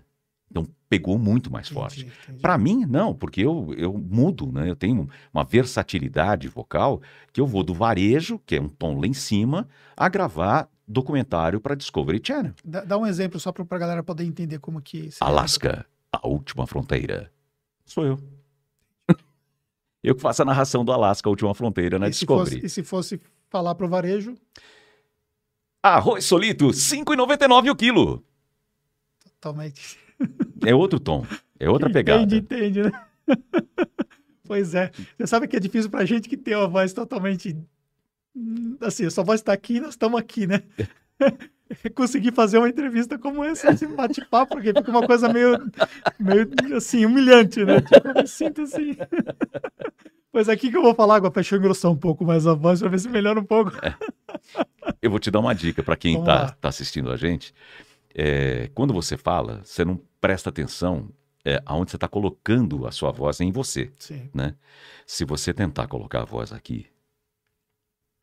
Então 0.50 0.66
pegou 0.88 1.18
muito 1.18 1.52
mais 1.52 1.68
forte. 1.68 2.02
Entendi, 2.02 2.16
entendi. 2.24 2.40
Para 2.42 2.58
mim, 2.58 2.86
não, 2.86 3.14
porque 3.14 3.42
eu, 3.42 3.74
eu 3.78 3.92
mudo, 3.98 4.52
né? 4.52 4.70
Eu 4.70 4.76
tenho 4.76 5.10
uma 5.34 5.44
versatilidade 5.44 6.48
vocal 6.48 7.02
que 7.34 7.42
eu 7.42 7.48
vou 7.48 7.64
do 7.64 7.74
varejo, 7.74 8.40
que 8.46 8.56
é 8.56 8.62
um 8.62 8.70
tom 8.70 9.00
lá 9.00 9.08
em 9.08 9.14
cima, 9.14 9.68
a 9.98 10.08
gravar 10.08 10.70
documentário 10.88 11.60
para 11.60 11.76
Discovery 11.76 12.22
Channel. 12.24 12.54
Dá, 12.64 12.86
dá 12.86 12.98
um 12.98 13.06
exemplo 13.08 13.40
só 13.40 13.52
para 13.52 13.66
a 13.70 13.80
galera 13.80 14.04
poder 14.04 14.24
entender 14.24 14.60
como 14.60 14.80
que. 14.82 15.10
Alasca, 15.20 15.86
a 16.12 16.26
última 16.28 16.66
fronteira. 16.68 17.32
Sou 17.84 18.06
eu. 18.06 18.20
Eu 20.04 20.16
que 20.16 20.22
faço 20.22 20.44
a 20.44 20.46
narração 20.46 20.86
do 20.86 20.92
Alasca, 20.92 21.28
a 21.28 21.32
última 21.32 21.54
fronteira 21.56 21.98
na 21.98 22.08
E 22.08 22.14
se, 22.14 22.26
fosse, 22.26 22.44
Discovery. 22.52 22.66
e 22.66 22.70
se 22.70 22.84
fosse 22.84 23.22
falar 23.50 23.76
pro 23.76 23.88
varejo, 23.88 24.36
Arroz 25.84 26.26
solito, 26.26 26.68
R$ 26.68 26.74
5,99 26.74 27.70
o 27.72 27.76
quilo. 27.76 28.26
totalmente. 29.24 30.00
É 30.66 30.74
outro 30.74 31.00
tom, 31.00 31.26
é 31.60 31.70
outra 31.70 31.90
pegada. 31.92 32.24
Entende, 32.24 32.38
entende, 32.38 32.84
né? 32.84 32.92
pois 34.44 34.74
é. 34.74 34.92
Você 35.18 35.28
sabe 35.28 35.48
que 35.48 35.56
é 35.56 35.60
difícil 35.60 35.90
pra 35.92 36.06
gente 36.06 36.28
que 36.28 36.38
tem 36.38 36.56
uma 36.56 36.68
voz 36.68 36.94
totalmente. 36.94 37.56
hum, 38.36 38.78
Assim, 38.82 39.06
a 39.06 39.12
sua 39.12 39.24
voz 39.24 39.42
tá 39.42 39.54
aqui 39.54 39.80
nós 39.80 39.90
estamos 39.92 40.20
aqui, 40.20 40.48
né? 40.48 40.64
Conseguir 41.96 42.32
fazer 42.32 42.58
uma 42.58 42.70
entrevista 42.70 43.18
como 43.18 43.44
essa, 43.44 43.72
esse 43.72 43.88
bate-papo, 43.88 44.56
porque 44.56 44.74
fica 44.74 44.92
uma 44.92 45.06
coisa 45.06 45.32
meio, 45.32 45.58
meio 46.20 46.78
assim, 46.78 47.06
humilhante, 47.06 47.64
né? 47.64 47.82
Tipo, 47.82 48.08
eu 48.08 48.14
me 48.16 48.28
sinto 48.28 48.62
assim. 48.62 48.96
Pois 50.32 50.50
aqui 50.50 50.70
que 50.70 50.76
eu 50.76 50.82
vou 50.82 50.94
falar, 50.94 51.16
agora 51.16 51.32
para 51.32 51.58
engrossar 51.58 51.90
um 51.90 51.96
pouco 51.96 52.26
mais 52.26 52.46
a 52.46 52.54
voz, 52.54 52.82
para 52.82 52.90
ver 52.90 53.00
se 53.00 53.08
melhora 53.08 53.40
um 53.40 53.46
pouco. 53.46 53.72
Eu 55.02 55.10
vou 55.10 55.18
te 55.18 55.32
dar 55.32 55.40
uma 55.40 55.56
dica 55.56 55.82
para 55.82 55.96
quem 55.96 56.20
está 56.20 56.52
tá 56.52 56.68
assistindo 56.68 57.10
a 57.10 57.16
gente. 57.16 57.54
É, 58.14 58.70
quando 58.76 58.94
você 58.94 59.16
fala, 59.16 59.62
você 59.64 59.86
não 59.86 59.98
presta 60.20 60.50
atenção 60.50 61.10
é, 61.46 61.62
aonde 61.66 61.92
você 61.92 61.96
está 61.96 62.10
colocando 62.10 62.86
a 62.86 62.92
sua 62.92 63.14
voz 63.14 63.40
em 63.40 63.50
você. 63.50 63.94
Sim. 63.98 64.30
Se 65.08 65.24
você 65.24 65.54
tentar 65.54 65.88
colocar 65.88 66.24
a 66.24 66.26
voz 66.26 66.52
aqui, 66.52 66.86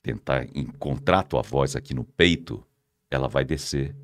tentar 0.02 0.46
encontrar 0.54 1.20
a 1.20 1.22
tua 1.22 1.40
voz 1.40 1.74
aqui 1.74 1.94
no 1.94 2.04
peito, 2.04 2.62
ela 3.14 3.28
vai 3.28 3.44
descer, 3.44 3.94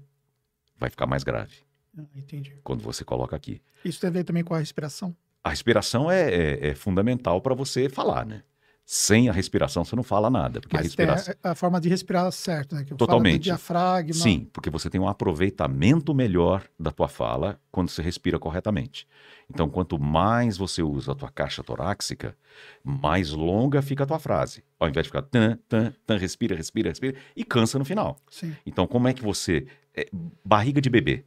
vai 0.76 0.90
ficar 0.90 1.06
mais 1.06 1.24
grave 1.24 1.56
Ah, 1.96 2.02
entendi. 2.14 2.56
quando 2.62 2.82
você 2.82 3.04
coloca 3.04 3.34
aqui. 3.36 3.60
Isso 3.84 4.00
tem 4.00 4.08
a 4.08 4.12
ver 4.12 4.24
também 4.24 4.44
com 4.44 4.54
a 4.54 4.58
respiração? 4.58 5.16
A 5.42 5.50
respiração 5.50 6.10
é, 6.10 6.30
é- 6.32 6.68
é 6.68 6.74
fundamental 6.74 7.40
para 7.40 7.54
você 7.54 7.88
falar, 7.88 8.26
né? 8.26 8.42
Sem 8.90 9.29
a 9.29 9.33
respiração 9.33 9.85
você 9.85 9.94
não 9.94 10.03
fala 10.03 10.31
nada, 10.31 10.62
porque 10.62 10.74
a 10.74 10.81
Mas 10.81 10.94
tem 10.94 11.05
respiração 11.05 11.35
a, 11.42 11.51
a 11.51 11.55
forma 11.55 11.79
de 11.79 11.90
respirar 11.90 12.33
certo, 12.33 12.74
né? 12.74 12.85
Que 12.85 12.94
Totalmente. 12.94 13.42
diafragma. 13.42 14.14
Sim, 14.14 14.48
porque 14.51 14.70
você 14.70 14.88
tem 14.88 14.98
um 14.98 15.07
aproveitamento 15.07 16.14
melhor 16.14 16.64
da 16.81 16.90
tua 16.90 17.07
fala 17.07 17.61
quando 17.70 17.90
você 17.90 18.01
respira 18.01 18.38
corretamente. 18.38 19.07
Então, 19.51 19.68
quanto 19.68 19.98
mais 19.98 20.57
você 20.57 20.83
usa 20.83 21.12
a 21.12 21.14
tua 21.14 21.31
caixa 21.31 21.62
torácica, 21.62 22.35
mais 22.83 23.31
longa 23.31 23.83
fica 23.83 24.05
a 24.05 24.07
tua 24.07 24.18
frase. 24.18 24.64
Ao 24.81 24.88
invés 24.88 25.05
de 25.05 25.11
ficar 25.11 25.20
tan, 25.20 25.59
tan, 25.68 25.92
tan, 26.07 26.16
respira, 26.16 26.57
respira, 26.57 26.88
respira, 26.88 27.14
e 27.37 27.44
cansa 27.44 27.79
no 27.79 27.85
final. 27.85 28.16
Sim. 28.31 28.57
Então, 28.64 28.87
como 28.87 29.07
é 29.07 29.12
que 29.12 29.22
você. 29.22 29.66
é, 29.94 30.09
barriga 30.42 30.81
de 30.81 30.88
bebê. 30.88 31.27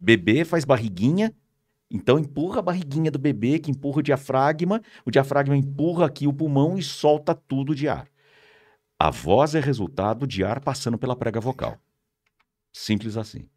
Bebê 0.00 0.42
faz 0.42 0.64
barriguinha, 0.64 1.34
então 1.90 2.18
empurra 2.18 2.58
a 2.58 2.62
barriguinha 2.62 3.10
do 3.10 3.18
bebê, 3.18 3.58
que 3.58 3.70
empurra 3.70 4.00
o 4.00 4.02
diafragma, 4.02 4.82
o 5.04 5.10
diafragma 5.10 5.56
empurra 5.56 6.06
aqui 6.06 6.26
o 6.26 6.32
pulmão 6.32 6.76
e 6.76 6.82
solta 6.82 7.34
tudo 7.34 7.74
de 7.74 7.88
ar. 7.88 8.08
A 8.98 9.10
voz 9.10 9.54
é 9.54 9.60
resultado 9.60 10.26
de 10.26 10.44
ar 10.44 10.60
passando 10.60 10.98
pela 10.98 11.16
prega 11.16 11.40
vocal. 11.40 11.78
Simples 12.72 13.16
assim. 13.16 13.48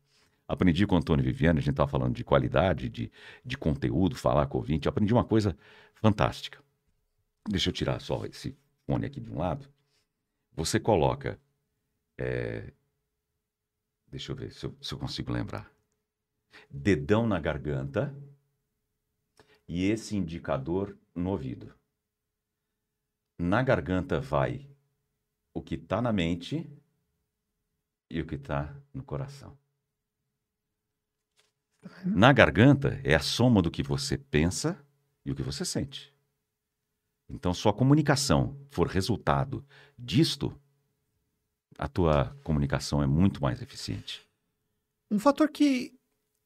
Aprendi 0.48 0.86
com 0.86 0.96
o 0.96 0.98
Antônio 0.98 1.24
Viviane, 1.24 1.60
a 1.60 1.62
gente 1.62 1.72
estava 1.72 1.89
falando 1.89 2.13
de 2.13 2.24
qualidade, 2.24 2.89
de, 2.89 3.12
de 3.44 3.58
conteúdo, 3.58 4.15
falar 4.15 4.48
com 4.48 4.58
o 4.58 4.62
ouvinte. 4.62 4.88
Aprendi 4.88 5.13
uma 5.13 5.24
coisa 5.24 5.58
fantástica. 5.96 6.62
Deixa 7.50 7.70
eu 7.70 7.74
tirar 7.74 8.00
só 8.02 8.26
esse 8.26 8.56
fone 8.86 9.06
aqui 9.06 9.20
de 9.20 9.32
um 9.32 9.38
lado. 9.38 9.67
Você 10.54 10.80
coloca. 10.80 11.39
é, 12.17 12.72
Deixa 14.08 14.32
eu 14.34 14.36
ver 14.36 14.52
se 14.52 14.65
eu, 14.65 14.76
se 14.82 14.94
eu 14.94 15.00
consigo 15.00 15.32
lembrar. 15.32 15.72
Dedão 16.69 17.27
na 17.27 17.39
garganta 17.39 18.15
e 19.67 19.85
esse 19.85 20.15
indicador 20.15 20.97
no 21.15 21.29
ouvido. 21.31 21.73
Na 23.39 23.63
garganta 23.63 24.19
vai 24.19 24.69
o 25.53 25.61
que 25.61 25.75
está 25.75 26.01
na 26.01 26.11
mente 26.11 26.69
e 28.09 28.21
o 28.21 28.25
que 28.25 28.35
está 28.35 28.75
no 28.93 29.03
coração. 29.03 29.57
Na 32.05 32.31
garganta 32.31 32.99
é 33.03 33.15
a 33.15 33.19
soma 33.19 33.61
do 33.61 33.71
que 33.71 33.81
você 33.81 34.17
pensa 34.17 34.77
e 35.25 35.31
o 35.31 35.35
que 35.35 35.41
você 35.41 35.65
sente. 35.65 36.13
Então, 37.27 37.53
se 37.53 37.67
a 37.67 37.73
comunicação 37.73 38.59
for 38.69 38.87
resultado 38.87 39.65
disto, 39.97 40.53
a 41.77 41.87
tua 41.87 42.35
comunicação 42.43 43.01
é 43.01 43.07
muito 43.07 43.41
mais 43.41 43.61
eficiente. 43.61 44.27
Um 45.09 45.17
fator 45.17 45.49
que 45.49 45.97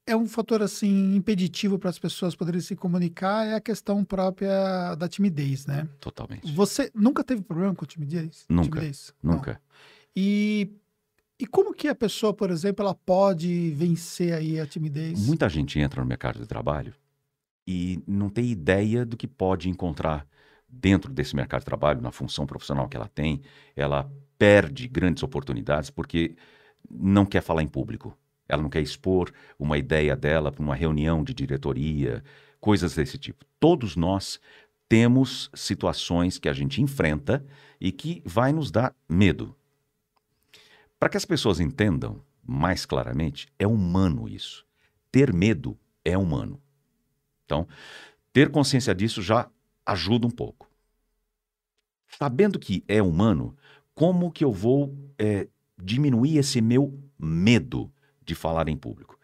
é 0.06 0.16
um 0.16 0.26
fator 0.26 0.62
assim 0.62 1.16
impeditivo 1.16 1.78
para 1.78 1.90
as 1.90 1.98
pessoas 1.98 2.36
poderem 2.36 2.60
se 2.60 2.76
comunicar 2.76 3.44
é 3.44 3.54
a 3.54 3.60
questão 3.60 4.04
própria 4.04 4.94
da 4.94 5.08
timidez, 5.08 5.66
né? 5.66 5.88
Totalmente. 5.98 6.52
Você 6.52 6.90
nunca 6.94 7.24
teve 7.24 7.42
problema 7.42 7.74
com 7.74 7.84
timidez? 7.84 8.44
Nunca, 8.48 8.78
Timidez? 8.78 9.12
Não. 9.22 9.34
Nunca. 9.34 9.60
E, 10.14 10.70
e 11.38 11.46
como 11.46 11.74
que 11.74 11.88
a 11.88 11.94
pessoa, 11.94 12.32
por 12.32 12.50
exemplo, 12.50 12.84
ela 12.84 12.94
pode 12.94 13.70
vencer 13.70 14.32
aí 14.32 14.60
a 14.60 14.66
timidez? 14.66 15.26
Muita 15.26 15.48
gente 15.48 15.78
entra 15.78 16.00
no 16.00 16.06
mercado 16.06 16.38
de 16.38 16.46
trabalho 16.46 16.94
e 17.66 18.00
não 18.06 18.28
tem 18.28 18.46
ideia 18.46 19.04
do 19.04 19.16
que 19.16 19.26
pode 19.26 19.68
encontrar 19.68 20.26
dentro 20.68 21.12
desse 21.12 21.34
mercado 21.34 21.60
de 21.60 21.66
trabalho, 21.66 22.00
na 22.00 22.12
função 22.12 22.46
profissional 22.46 22.88
que 22.88 22.96
ela 22.96 23.08
tem. 23.08 23.42
Ela 23.74 24.10
perde 24.38 24.86
grandes 24.86 25.22
oportunidades 25.22 25.90
porque 25.90 26.36
não 26.88 27.26
quer 27.26 27.42
falar 27.42 27.62
em 27.62 27.68
público. 27.68 28.16
Ela 28.48 28.62
não 28.62 28.70
quer 28.70 28.80
expor 28.80 29.32
uma 29.58 29.78
ideia 29.78 30.14
dela 30.14 30.52
para 30.52 30.62
uma 30.62 30.74
reunião 30.74 31.24
de 31.24 31.34
diretoria, 31.34 32.22
coisas 32.60 32.94
desse 32.94 33.18
tipo. 33.18 33.44
Todos 33.58 33.96
nós 33.96 34.40
temos 34.88 35.50
situações 35.54 36.38
que 36.38 36.48
a 36.48 36.52
gente 36.52 36.80
enfrenta 36.80 37.44
e 37.80 37.90
que 37.90 38.22
vai 38.24 38.52
nos 38.52 38.70
dar 38.70 38.94
medo. 39.08 39.54
Para 40.98 41.08
que 41.08 41.16
as 41.16 41.24
pessoas 41.24 41.60
entendam 41.60 42.20
mais 42.42 42.86
claramente, 42.86 43.48
é 43.58 43.66
humano 43.66 44.28
isso. 44.28 44.64
Ter 45.10 45.32
medo 45.32 45.76
é 46.04 46.16
humano. 46.16 46.60
Então, 47.44 47.66
ter 48.32 48.50
consciência 48.50 48.94
disso 48.94 49.20
já 49.20 49.48
ajuda 49.84 50.26
um 50.26 50.30
pouco. 50.30 50.68
Sabendo 52.08 52.58
que 52.58 52.84
é 52.86 53.02
humano, 53.02 53.56
como 53.94 54.30
que 54.30 54.44
eu 54.44 54.52
vou 54.52 54.94
é, 55.18 55.48
diminuir 55.82 56.38
esse 56.38 56.60
meu 56.60 56.98
medo 57.18 57.92
de 58.26 58.34
falar 58.34 58.68
em 58.68 58.76
público? 58.76 59.18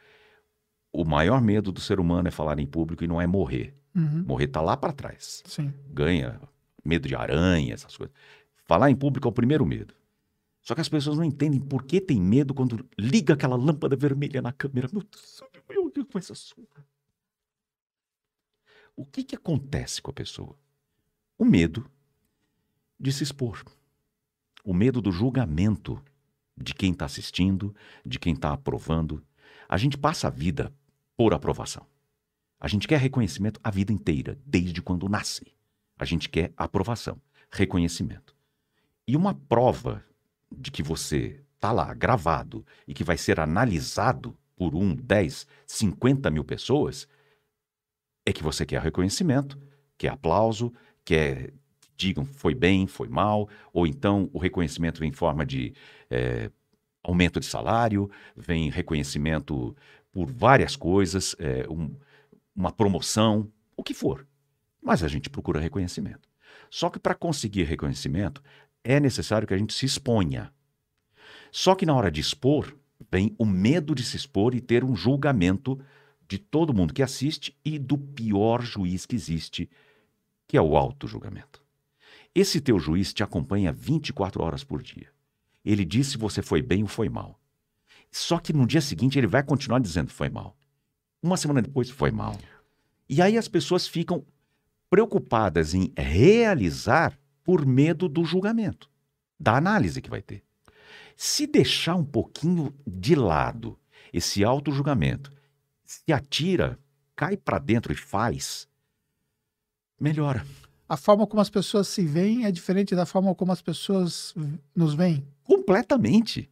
O 0.92 1.04
maior 1.04 1.40
medo 1.40 1.72
do 1.72 1.80
ser 1.80 1.98
humano 1.98 2.28
é 2.28 2.30
falar 2.30 2.58
em 2.58 2.66
público 2.66 3.02
e 3.02 3.08
não 3.08 3.20
é 3.20 3.26
morrer. 3.26 3.74
Uhum, 3.94 4.24
Morrer 4.26 4.46
está 4.46 4.60
lá 4.60 4.76
para 4.76 4.92
trás. 4.92 5.42
Sim. 5.46 5.72
Ganha 5.88 6.40
medo 6.84 7.08
de 7.08 7.14
aranha, 7.14 7.74
essas 7.74 7.96
coisas. 7.96 8.14
Falar 8.64 8.90
em 8.90 8.96
público 8.96 9.28
é 9.28 9.30
o 9.30 9.34
primeiro 9.34 9.66
medo. 9.66 9.94
Só 10.62 10.74
que 10.74 10.80
as 10.80 10.88
pessoas 10.88 11.16
não 11.18 11.24
entendem 11.24 11.60
por 11.60 11.84
que 11.84 12.00
tem 12.00 12.20
medo 12.20 12.54
quando 12.54 12.88
liga 12.96 13.34
aquela 13.34 13.56
lâmpada 13.56 13.96
vermelha 13.96 14.40
na 14.40 14.52
câmera. 14.52 14.88
Meu 14.92 15.02
Deus, 15.02 15.42
meu 15.68 15.90
Deus, 15.90 16.06
começa 16.10 16.32
a 16.32 16.36
suar. 16.36 16.86
O 18.94 19.04
que, 19.04 19.24
que 19.24 19.34
acontece 19.34 20.00
com 20.00 20.10
a 20.10 20.14
pessoa? 20.14 20.56
O 21.36 21.44
medo 21.44 21.90
de 22.98 23.12
se 23.12 23.24
expor. 23.24 23.64
O 24.64 24.72
medo 24.72 25.00
do 25.00 25.10
julgamento 25.10 26.00
de 26.56 26.74
quem 26.74 26.92
está 26.92 27.04
assistindo, 27.04 27.74
de 28.04 28.18
quem 28.18 28.34
está 28.34 28.52
aprovando. 28.52 29.22
A 29.68 29.76
gente 29.76 29.96
passa 29.96 30.28
a 30.28 30.30
vida 30.30 30.72
por 31.16 31.32
aprovação. 31.32 31.86
A 32.60 32.68
gente 32.68 32.86
quer 32.86 32.98
reconhecimento 32.98 33.60
a 33.62 33.70
vida 33.70 33.92
inteira, 33.92 34.38
desde 34.46 34.80
quando 34.80 35.08
nasce. 35.08 35.52
A 35.98 36.04
gente 36.04 36.28
quer 36.28 36.52
aprovação, 36.56 37.20
reconhecimento. 37.50 38.36
E 39.06 39.16
uma 39.16 39.34
prova 39.34 40.04
de 40.50 40.70
que 40.70 40.82
você 40.82 41.42
está 41.54 41.72
lá 41.72 41.92
gravado 41.94 42.64
e 42.86 42.94
que 42.94 43.04
vai 43.04 43.16
ser 43.16 43.40
analisado 43.40 44.36
por 44.56 44.74
um, 44.74 44.94
10, 44.94 45.46
50 45.66 46.30
mil 46.30 46.44
pessoas, 46.44 47.08
é 48.24 48.32
que 48.32 48.42
você 48.42 48.64
quer 48.64 48.80
reconhecimento, 48.80 49.58
quer 49.98 50.08
aplauso, 50.08 50.72
quer 51.04 51.52
digam 51.96 52.24
foi 52.24 52.54
bem, 52.54 52.86
foi 52.86 53.08
mal, 53.08 53.48
ou 53.72 53.86
então 53.86 54.28
o 54.32 54.38
reconhecimento 54.38 55.00
vem 55.00 55.10
em 55.10 55.14
forma 55.14 55.44
de 55.44 55.72
é, 56.10 56.50
aumento 57.02 57.40
de 57.40 57.46
salário, 57.46 58.10
vem 58.36 58.70
reconhecimento 58.70 59.76
por 60.12 60.30
várias 60.30 60.76
coisas, 60.76 61.34
é, 61.38 61.66
um, 61.68 61.94
uma 62.54 62.70
promoção, 62.70 63.50
o 63.76 63.82
que 63.82 63.94
for. 63.94 64.26
Mas 64.80 65.02
a 65.02 65.08
gente 65.08 65.30
procura 65.30 65.60
reconhecimento. 65.60 66.28
Só 66.70 66.90
que 66.90 66.98
para 66.98 67.14
conseguir 67.14 67.64
reconhecimento, 67.64 68.42
é 68.84 68.98
necessário 68.98 69.46
que 69.46 69.54
a 69.54 69.58
gente 69.58 69.72
se 69.72 69.86
exponha. 69.86 70.52
Só 71.50 71.74
que 71.74 71.86
na 71.86 71.94
hora 71.94 72.10
de 72.10 72.20
expor, 72.20 72.76
vem 73.10 73.34
o 73.38 73.44
medo 73.44 73.94
de 73.94 74.02
se 74.02 74.16
expor 74.16 74.54
e 74.54 74.60
ter 74.60 74.84
um 74.84 74.94
julgamento 74.94 75.78
de 76.28 76.38
todo 76.38 76.74
mundo 76.74 76.94
que 76.94 77.02
assiste 77.02 77.56
e 77.64 77.78
do 77.78 77.98
pior 77.98 78.62
juiz 78.62 79.04
que 79.04 79.14
existe, 79.14 79.68
que 80.48 80.56
é 80.56 80.62
o 80.62 80.76
auto-julgamento. 80.76 81.61
Esse 82.34 82.60
teu 82.60 82.78
juiz 82.78 83.12
te 83.12 83.22
acompanha 83.22 83.72
24 83.72 84.42
horas 84.42 84.64
por 84.64 84.82
dia. 84.82 85.08
Ele 85.64 85.84
diz 85.84 86.08
se 86.08 86.18
você 86.18 86.40
foi 86.40 86.62
bem 86.62 86.82
ou 86.82 86.88
foi 86.88 87.08
mal. 87.08 87.38
Só 88.10 88.38
que 88.38 88.52
no 88.52 88.66
dia 88.66 88.80
seguinte 88.80 89.18
ele 89.18 89.26
vai 89.26 89.42
continuar 89.42 89.78
dizendo 89.78 90.10
foi 90.10 90.28
mal. 90.28 90.56
Uma 91.22 91.36
semana 91.36 91.62
depois 91.62 91.88
foi 91.90 92.10
mal. 92.10 92.38
E 93.08 93.20
aí 93.20 93.36
as 93.36 93.48
pessoas 93.48 93.86
ficam 93.86 94.24
preocupadas 94.88 95.74
em 95.74 95.92
realizar 95.96 97.18
por 97.44 97.66
medo 97.66 98.08
do 98.08 98.24
julgamento, 98.24 98.90
da 99.38 99.56
análise 99.56 100.00
que 100.00 100.10
vai 100.10 100.22
ter. 100.22 100.42
Se 101.16 101.46
deixar 101.46 101.94
um 101.94 102.04
pouquinho 102.04 102.74
de 102.86 103.14
lado 103.14 103.78
esse 104.12 104.44
auto-julgamento, 104.44 105.32
se 105.84 106.12
atira, 106.12 106.78
cai 107.14 107.36
para 107.36 107.58
dentro 107.58 107.92
e 107.92 107.96
faz, 107.96 108.68
melhora. 109.98 110.44
A 110.92 110.96
forma 110.98 111.26
como 111.26 111.40
as 111.40 111.48
pessoas 111.48 111.88
se 111.88 112.04
veem 112.04 112.44
é 112.44 112.52
diferente 112.52 112.94
da 112.94 113.06
forma 113.06 113.34
como 113.34 113.50
as 113.50 113.62
pessoas 113.62 114.34
nos 114.76 114.92
veem? 114.92 115.26
Completamente. 115.42 116.50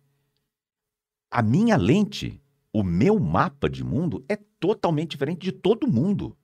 A 1.31 1.43
minha 1.43 1.77
lente, 1.77 2.41
o 2.73 2.83
meu 2.83 3.21
mapa 3.21 3.69
de 3.69 3.85
mundo 3.85 4.25
é 4.31 4.37
totalmente 4.59 5.11
diferente 5.11 5.43
de 5.43 5.53
todo 5.53 5.87
mundo. 5.87 6.35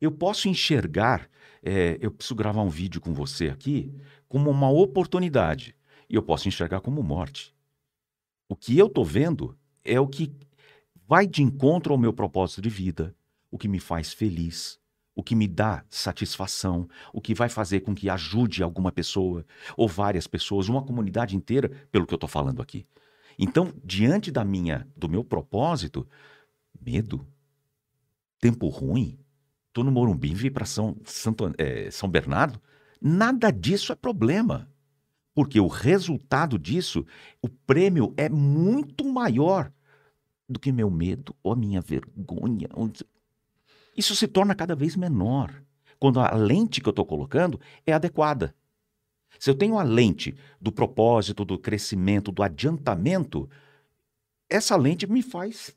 Eu 0.00 0.10
posso 0.10 0.48
enxergar, 0.48 1.28
é, 1.62 1.98
eu 2.00 2.10
preciso 2.10 2.34
gravar 2.34 2.62
um 2.62 2.70
vídeo 2.70 2.98
com 2.98 3.12
você 3.12 3.50
aqui, 3.50 3.92
como 4.26 4.50
uma 4.50 4.70
oportunidade. 4.70 5.76
E 6.08 6.14
eu 6.14 6.22
posso 6.22 6.48
enxergar 6.48 6.80
como 6.80 7.02
morte. 7.02 7.54
O 8.48 8.56
que 8.56 8.78
eu 8.78 8.86
estou 8.86 9.04
vendo 9.04 9.54
é 9.84 10.00
o 10.00 10.08
que 10.08 10.32
vai 11.06 11.26
de 11.26 11.42
encontro 11.42 11.92
ao 11.92 11.98
meu 11.98 12.14
propósito 12.14 12.62
de 12.62 12.70
vida, 12.70 13.14
o 13.50 13.58
que 13.58 13.68
me 13.68 13.80
faz 13.80 14.14
feliz, 14.14 14.80
o 15.14 15.22
que 15.22 15.34
me 15.34 15.46
dá 15.46 15.84
satisfação, 15.88 16.88
o 17.12 17.20
que 17.20 17.34
vai 17.34 17.48
fazer 17.48 17.80
com 17.80 17.94
que 17.94 18.10
ajude 18.10 18.62
alguma 18.62 18.90
pessoa, 18.90 19.44
ou 19.76 19.88
várias 19.88 20.26
pessoas, 20.26 20.68
uma 20.68 20.82
comunidade 20.82 21.36
inteira, 21.36 21.70
pelo 21.90 22.06
que 22.06 22.12
eu 22.12 22.16
estou 22.16 22.28
falando 22.28 22.60
aqui. 22.60 22.86
Então, 23.38 23.72
diante 23.84 24.30
da 24.30 24.44
minha, 24.44 24.88
do 24.96 25.08
meu 25.08 25.24
propósito, 25.24 26.06
medo, 26.80 27.26
tempo 28.40 28.68
ruim, 28.68 29.18
estou 29.68 29.84
no 29.84 29.90
Morumbi, 29.90 30.34
vim 30.34 30.50
para 30.50 30.64
São, 30.64 30.96
é, 31.58 31.90
São 31.90 32.08
Bernardo, 32.08 32.60
nada 33.00 33.50
disso 33.50 33.92
é 33.92 33.96
problema. 33.96 34.68
Porque 35.34 35.58
o 35.58 35.66
resultado 35.66 36.56
disso, 36.56 37.04
o 37.42 37.48
prêmio 37.48 38.14
é 38.16 38.28
muito 38.28 39.04
maior 39.04 39.72
do 40.48 40.60
que 40.60 40.70
meu 40.70 40.88
medo 40.88 41.34
ou 41.42 41.52
a 41.52 41.56
minha 41.56 41.80
vergonha. 41.80 42.68
Isso 43.96 44.14
se 44.16 44.26
torna 44.26 44.54
cada 44.54 44.74
vez 44.74 44.96
menor 44.96 45.62
quando 45.98 46.20
a 46.20 46.34
lente 46.34 46.80
que 46.80 46.88
eu 46.88 46.90
estou 46.90 47.06
colocando 47.06 47.60
é 47.86 47.92
adequada. 47.92 48.54
Se 49.38 49.50
eu 49.50 49.54
tenho 49.54 49.78
a 49.78 49.82
lente 49.82 50.34
do 50.60 50.70
propósito, 50.70 51.44
do 51.44 51.58
crescimento, 51.58 52.30
do 52.30 52.42
adiantamento, 52.42 53.48
essa 54.48 54.76
lente 54.76 55.06
me 55.06 55.22
faz 55.22 55.74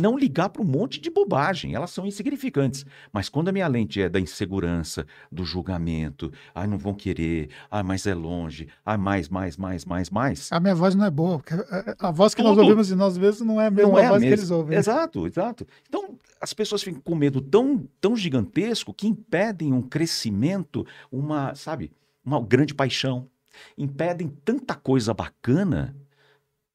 não 0.00 0.16
ligar 0.16 0.48
para 0.48 0.62
um 0.62 0.64
monte 0.64 1.00
de 1.00 1.10
bobagem, 1.10 1.74
elas 1.74 1.90
são 1.90 2.06
insignificantes. 2.06 2.84
Mas 3.12 3.28
quando 3.28 3.48
a 3.48 3.52
minha 3.52 3.66
lente 3.66 4.00
é 4.00 4.08
da 4.08 4.20
insegurança, 4.20 5.06
do 5.30 5.44
julgamento, 5.44 6.32
ai, 6.54 6.66
não 6.66 6.78
vão 6.78 6.94
querer, 6.94 7.50
ai, 7.70 7.82
mas 7.82 8.06
é 8.06 8.14
longe, 8.14 8.68
ai, 8.84 8.96
mais, 8.96 9.28
mais, 9.28 9.56
mais, 9.56 9.84
mais, 9.84 10.10
mais. 10.10 10.52
A 10.52 10.60
minha 10.60 10.74
voz 10.74 10.94
não 10.94 11.04
é 11.04 11.10
boa, 11.10 11.38
porque 11.38 11.54
a 11.98 12.10
voz 12.10 12.34
que 12.34 12.42
Tudo. 12.42 12.54
nós 12.54 12.64
ouvimos 12.64 12.86
de 12.88 12.94
nós 12.94 13.16
mesmos 13.18 13.46
não 13.46 13.60
é 13.60 13.66
a 13.66 13.70
mesma 13.70 13.90
não 13.92 13.98
é 13.98 14.08
voz 14.08 14.22
a 14.22 14.26
que 14.26 14.32
eles 14.32 14.50
ouvem. 14.50 14.78
Exato, 14.78 15.26
exato. 15.26 15.66
Então, 15.88 16.18
as 16.40 16.52
pessoas 16.52 16.82
ficam 16.82 17.00
com 17.00 17.14
medo 17.14 17.40
tão, 17.40 17.88
tão 18.00 18.16
gigantesco 18.16 18.92
que 18.92 19.06
impedem 19.06 19.72
um 19.72 19.82
crescimento, 19.82 20.86
uma, 21.10 21.54
sabe, 21.54 21.90
uma 22.24 22.40
grande 22.40 22.74
paixão. 22.74 23.28
Impedem 23.76 24.28
tanta 24.44 24.74
coisa 24.74 25.14
bacana 25.14 25.96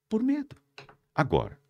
por 0.10 0.24
medo. 0.24 0.56
Agora, 1.14 1.61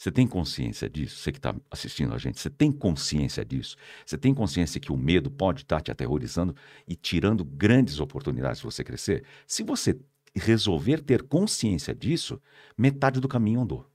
você 0.00 0.10
tem 0.10 0.26
consciência 0.26 0.88
disso? 0.88 1.18
Você 1.18 1.30
que 1.30 1.36
está 1.36 1.54
assistindo 1.70 2.14
a 2.14 2.16
gente, 2.16 2.40
você 2.40 2.48
tem 2.48 2.72
consciência 2.72 3.44
disso? 3.44 3.76
Você 4.06 4.16
tem 4.16 4.32
consciência 4.32 4.80
que 4.80 4.90
o 4.90 4.96
medo 4.96 5.30
pode 5.30 5.60
estar 5.60 5.76
tá 5.76 5.82
te 5.82 5.90
aterrorizando 5.90 6.56
e 6.88 6.96
tirando 6.96 7.44
grandes 7.44 8.00
oportunidades 8.00 8.60
de 8.60 8.64
você 8.64 8.82
crescer? 8.82 9.26
Se 9.46 9.62
você 9.62 10.00
resolver 10.34 11.02
ter 11.02 11.24
consciência 11.24 11.94
disso, 11.94 12.40
metade 12.78 13.20
do 13.20 13.28
caminho 13.28 13.60
andou. 13.60 13.90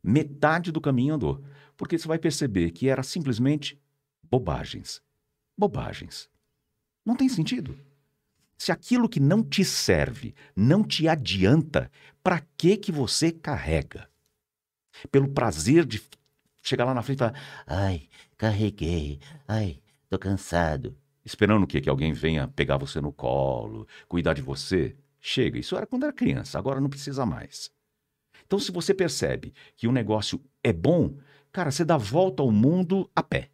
Metade 0.00 0.70
do 0.70 0.80
caminho 0.80 1.14
andou. 1.14 1.42
Porque 1.76 1.98
você 1.98 2.06
vai 2.06 2.20
perceber 2.20 2.70
que 2.70 2.88
era 2.88 3.02
simplesmente 3.02 3.76
bobagens. 4.22 5.02
Bobagens. 5.58 6.30
Não 7.04 7.16
tem 7.16 7.28
sentido. 7.28 7.76
Se 8.56 8.70
aquilo 8.70 9.08
que 9.08 9.18
não 9.18 9.42
te 9.42 9.64
serve, 9.64 10.32
não 10.54 10.84
te 10.84 11.08
adianta, 11.08 11.90
para 12.22 12.40
que 12.56 12.76
que 12.76 12.92
você 12.92 13.32
carrega? 13.32 14.09
Pelo 15.10 15.28
prazer 15.28 15.84
de 15.84 16.02
chegar 16.62 16.84
lá 16.84 16.94
na 16.94 17.02
frente 17.02 17.18
e 17.18 17.20
falar: 17.20 17.34
ai, 17.66 18.08
carreguei, 18.36 19.20
ai, 19.46 19.80
tô 20.08 20.18
cansado. 20.18 20.96
Esperando 21.24 21.64
o 21.64 21.66
quê? 21.66 21.80
Que 21.80 21.90
alguém 21.90 22.12
venha 22.12 22.48
pegar 22.48 22.76
você 22.76 23.00
no 23.00 23.12
colo, 23.12 23.86
cuidar 24.08 24.34
de 24.34 24.42
você? 24.42 24.96
Chega, 25.20 25.58
isso 25.58 25.76
era 25.76 25.86
quando 25.86 26.04
era 26.04 26.12
criança, 26.12 26.58
agora 26.58 26.80
não 26.80 26.88
precisa 26.88 27.26
mais. 27.26 27.70
Então, 28.46 28.58
se 28.58 28.72
você 28.72 28.94
percebe 28.94 29.52
que 29.76 29.86
o 29.86 29.92
negócio 29.92 30.42
é 30.64 30.72
bom, 30.72 31.16
cara, 31.52 31.70
você 31.70 31.84
dá 31.84 31.96
volta 31.96 32.42
ao 32.42 32.50
mundo 32.50 33.08
a 33.14 33.22
pé. 33.22 33.50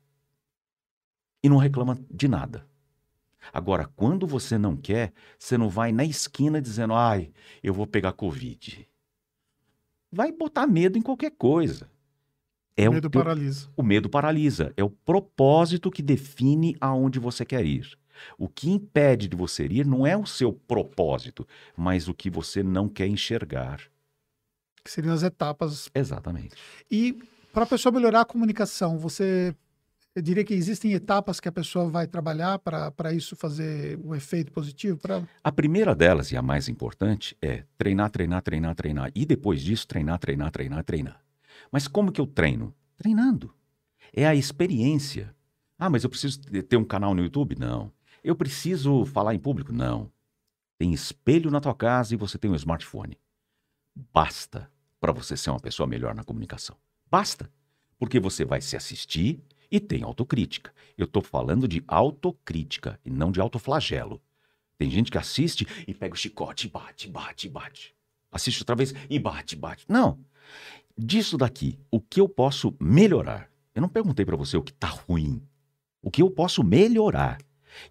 E 1.42 1.48
não 1.48 1.58
reclama 1.58 1.98
de 2.10 2.28
nada. 2.28 2.66
Agora, 3.52 3.86
quando 3.94 4.26
você 4.26 4.56
não 4.56 4.76
quer, 4.76 5.12
você 5.38 5.58
não 5.58 5.68
vai 5.68 5.92
na 5.92 6.04
esquina 6.04 6.62
dizendo, 6.62 6.94
ai, 6.94 7.32
eu 7.62 7.74
vou 7.74 7.86
pegar 7.86 8.12
Covid 8.12 8.88
vai 10.10 10.32
botar 10.32 10.66
medo 10.66 10.98
em 10.98 11.02
qualquer 11.02 11.32
coisa. 11.32 11.90
É 12.76 12.88
o 12.88 12.92
medo 12.92 13.08
o 13.08 13.10
teu, 13.10 13.22
paralisa. 13.22 13.68
O 13.76 13.82
medo 13.82 14.08
paralisa. 14.08 14.72
É 14.76 14.84
o 14.84 14.90
propósito 14.90 15.90
que 15.90 16.02
define 16.02 16.76
aonde 16.80 17.18
você 17.18 17.44
quer 17.44 17.64
ir. 17.64 17.98
O 18.38 18.48
que 18.48 18.70
impede 18.70 19.28
de 19.28 19.36
você 19.36 19.66
ir 19.66 19.86
não 19.86 20.06
é 20.06 20.16
o 20.16 20.26
seu 20.26 20.52
propósito, 20.52 21.46
mas 21.76 22.08
o 22.08 22.14
que 22.14 22.30
você 22.30 22.62
não 22.62 22.88
quer 22.88 23.06
enxergar. 23.06 23.80
Que 24.82 24.90
seriam 24.90 25.14
as 25.14 25.22
etapas. 25.22 25.90
Exatamente. 25.94 26.54
E 26.90 27.18
para 27.52 27.64
a 27.64 27.66
pessoa 27.66 27.92
melhorar 27.92 28.22
a 28.22 28.24
comunicação, 28.26 28.98
você 28.98 29.54
eu 30.16 30.22
diria 30.22 30.42
que 30.42 30.54
existem 30.54 30.94
etapas 30.94 31.38
que 31.38 31.46
a 31.46 31.52
pessoa 31.52 31.90
vai 31.90 32.06
trabalhar 32.06 32.58
para 32.58 33.12
isso 33.12 33.36
fazer 33.36 34.00
um 34.02 34.14
efeito 34.14 34.50
positivo 34.50 34.96
para 34.96 35.22
A 35.44 35.52
primeira 35.52 35.94
delas 35.94 36.32
e 36.32 36.36
a 36.38 36.40
mais 36.40 36.70
importante 36.70 37.36
é 37.42 37.64
treinar, 37.76 38.08
treinar, 38.08 38.40
treinar, 38.40 38.74
treinar 38.74 39.12
e 39.14 39.26
depois 39.26 39.60
disso 39.60 39.86
treinar, 39.86 40.18
treinar, 40.18 40.50
treinar, 40.50 40.82
treinar. 40.84 41.22
Mas 41.70 41.86
como 41.86 42.10
que 42.10 42.18
eu 42.18 42.26
treino? 42.26 42.74
Treinando. 42.96 43.52
É 44.10 44.26
a 44.26 44.34
experiência. 44.34 45.34
Ah, 45.78 45.90
mas 45.90 46.02
eu 46.02 46.08
preciso 46.08 46.40
ter 46.40 46.78
um 46.78 46.84
canal 46.84 47.14
no 47.14 47.22
YouTube? 47.22 47.54
Não. 47.58 47.92
Eu 48.24 48.34
preciso 48.34 49.04
falar 49.04 49.34
em 49.34 49.38
público? 49.38 49.70
Não. 49.70 50.10
Tem 50.78 50.94
espelho 50.94 51.50
na 51.50 51.60
tua 51.60 51.74
casa 51.74 52.14
e 52.14 52.16
você 52.16 52.38
tem 52.38 52.50
um 52.50 52.54
smartphone. 52.54 53.18
Basta 54.14 54.70
para 54.98 55.12
você 55.12 55.36
ser 55.36 55.50
uma 55.50 55.60
pessoa 55.60 55.86
melhor 55.86 56.14
na 56.14 56.24
comunicação. 56.24 56.74
Basta. 57.10 57.50
Porque 57.98 58.18
você 58.18 58.46
vai 58.46 58.62
se 58.62 58.78
assistir 58.78 59.42
e 59.70 59.80
tem 59.80 60.02
autocrítica. 60.02 60.72
Eu 60.96 61.04
estou 61.04 61.22
falando 61.22 61.66
de 61.68 61.82
autocrítica 61.86 62.98
e 63.04 63.10
não 63.10 63.30
de 63.30 63.40
autoflagelo. 63.40 64.20
Tem 64.78 64.90
gente 64.90 65.10
que 65.10 65.18
assiste 65.18 65.66
e 65.86 65.94
pega 65.94 66.14
o 66.14 66.18
chicote 66.18 66.66
e 66.66 66.70
bate, 66.70 67.08
bate, 67.08 67.48
bate. 67.48 67.94
Assiste 68.30 68.60
outra 68.60 68.76
vez 68.76 68.94
e 69.08 69.18
bate, 69.18 69.56
bate. 69.56 69.84
Não. 69.88 70.18
Disso 70.96 71.36
daqui, 71.36 71.78
o 71.90 72.00
que 72.00 72.20
eu 72.20 72.28
posso 72.28 72.74
melhorar? 72.80 73.50
Eu 73.74 73.82
não 73.82 73.88
perguntei 73.88 74.24
para 74.24 74.36
você 74.36 74.56
o 74.56 74.62
que 74.62 74.72
está 74.72 74.88
ruim. 74.88 75.42
O 76.02 76.10
que 76.10 76.22
eu 76.22 76.30
posso 76.30 76.62
melhorar? 76.62 77.38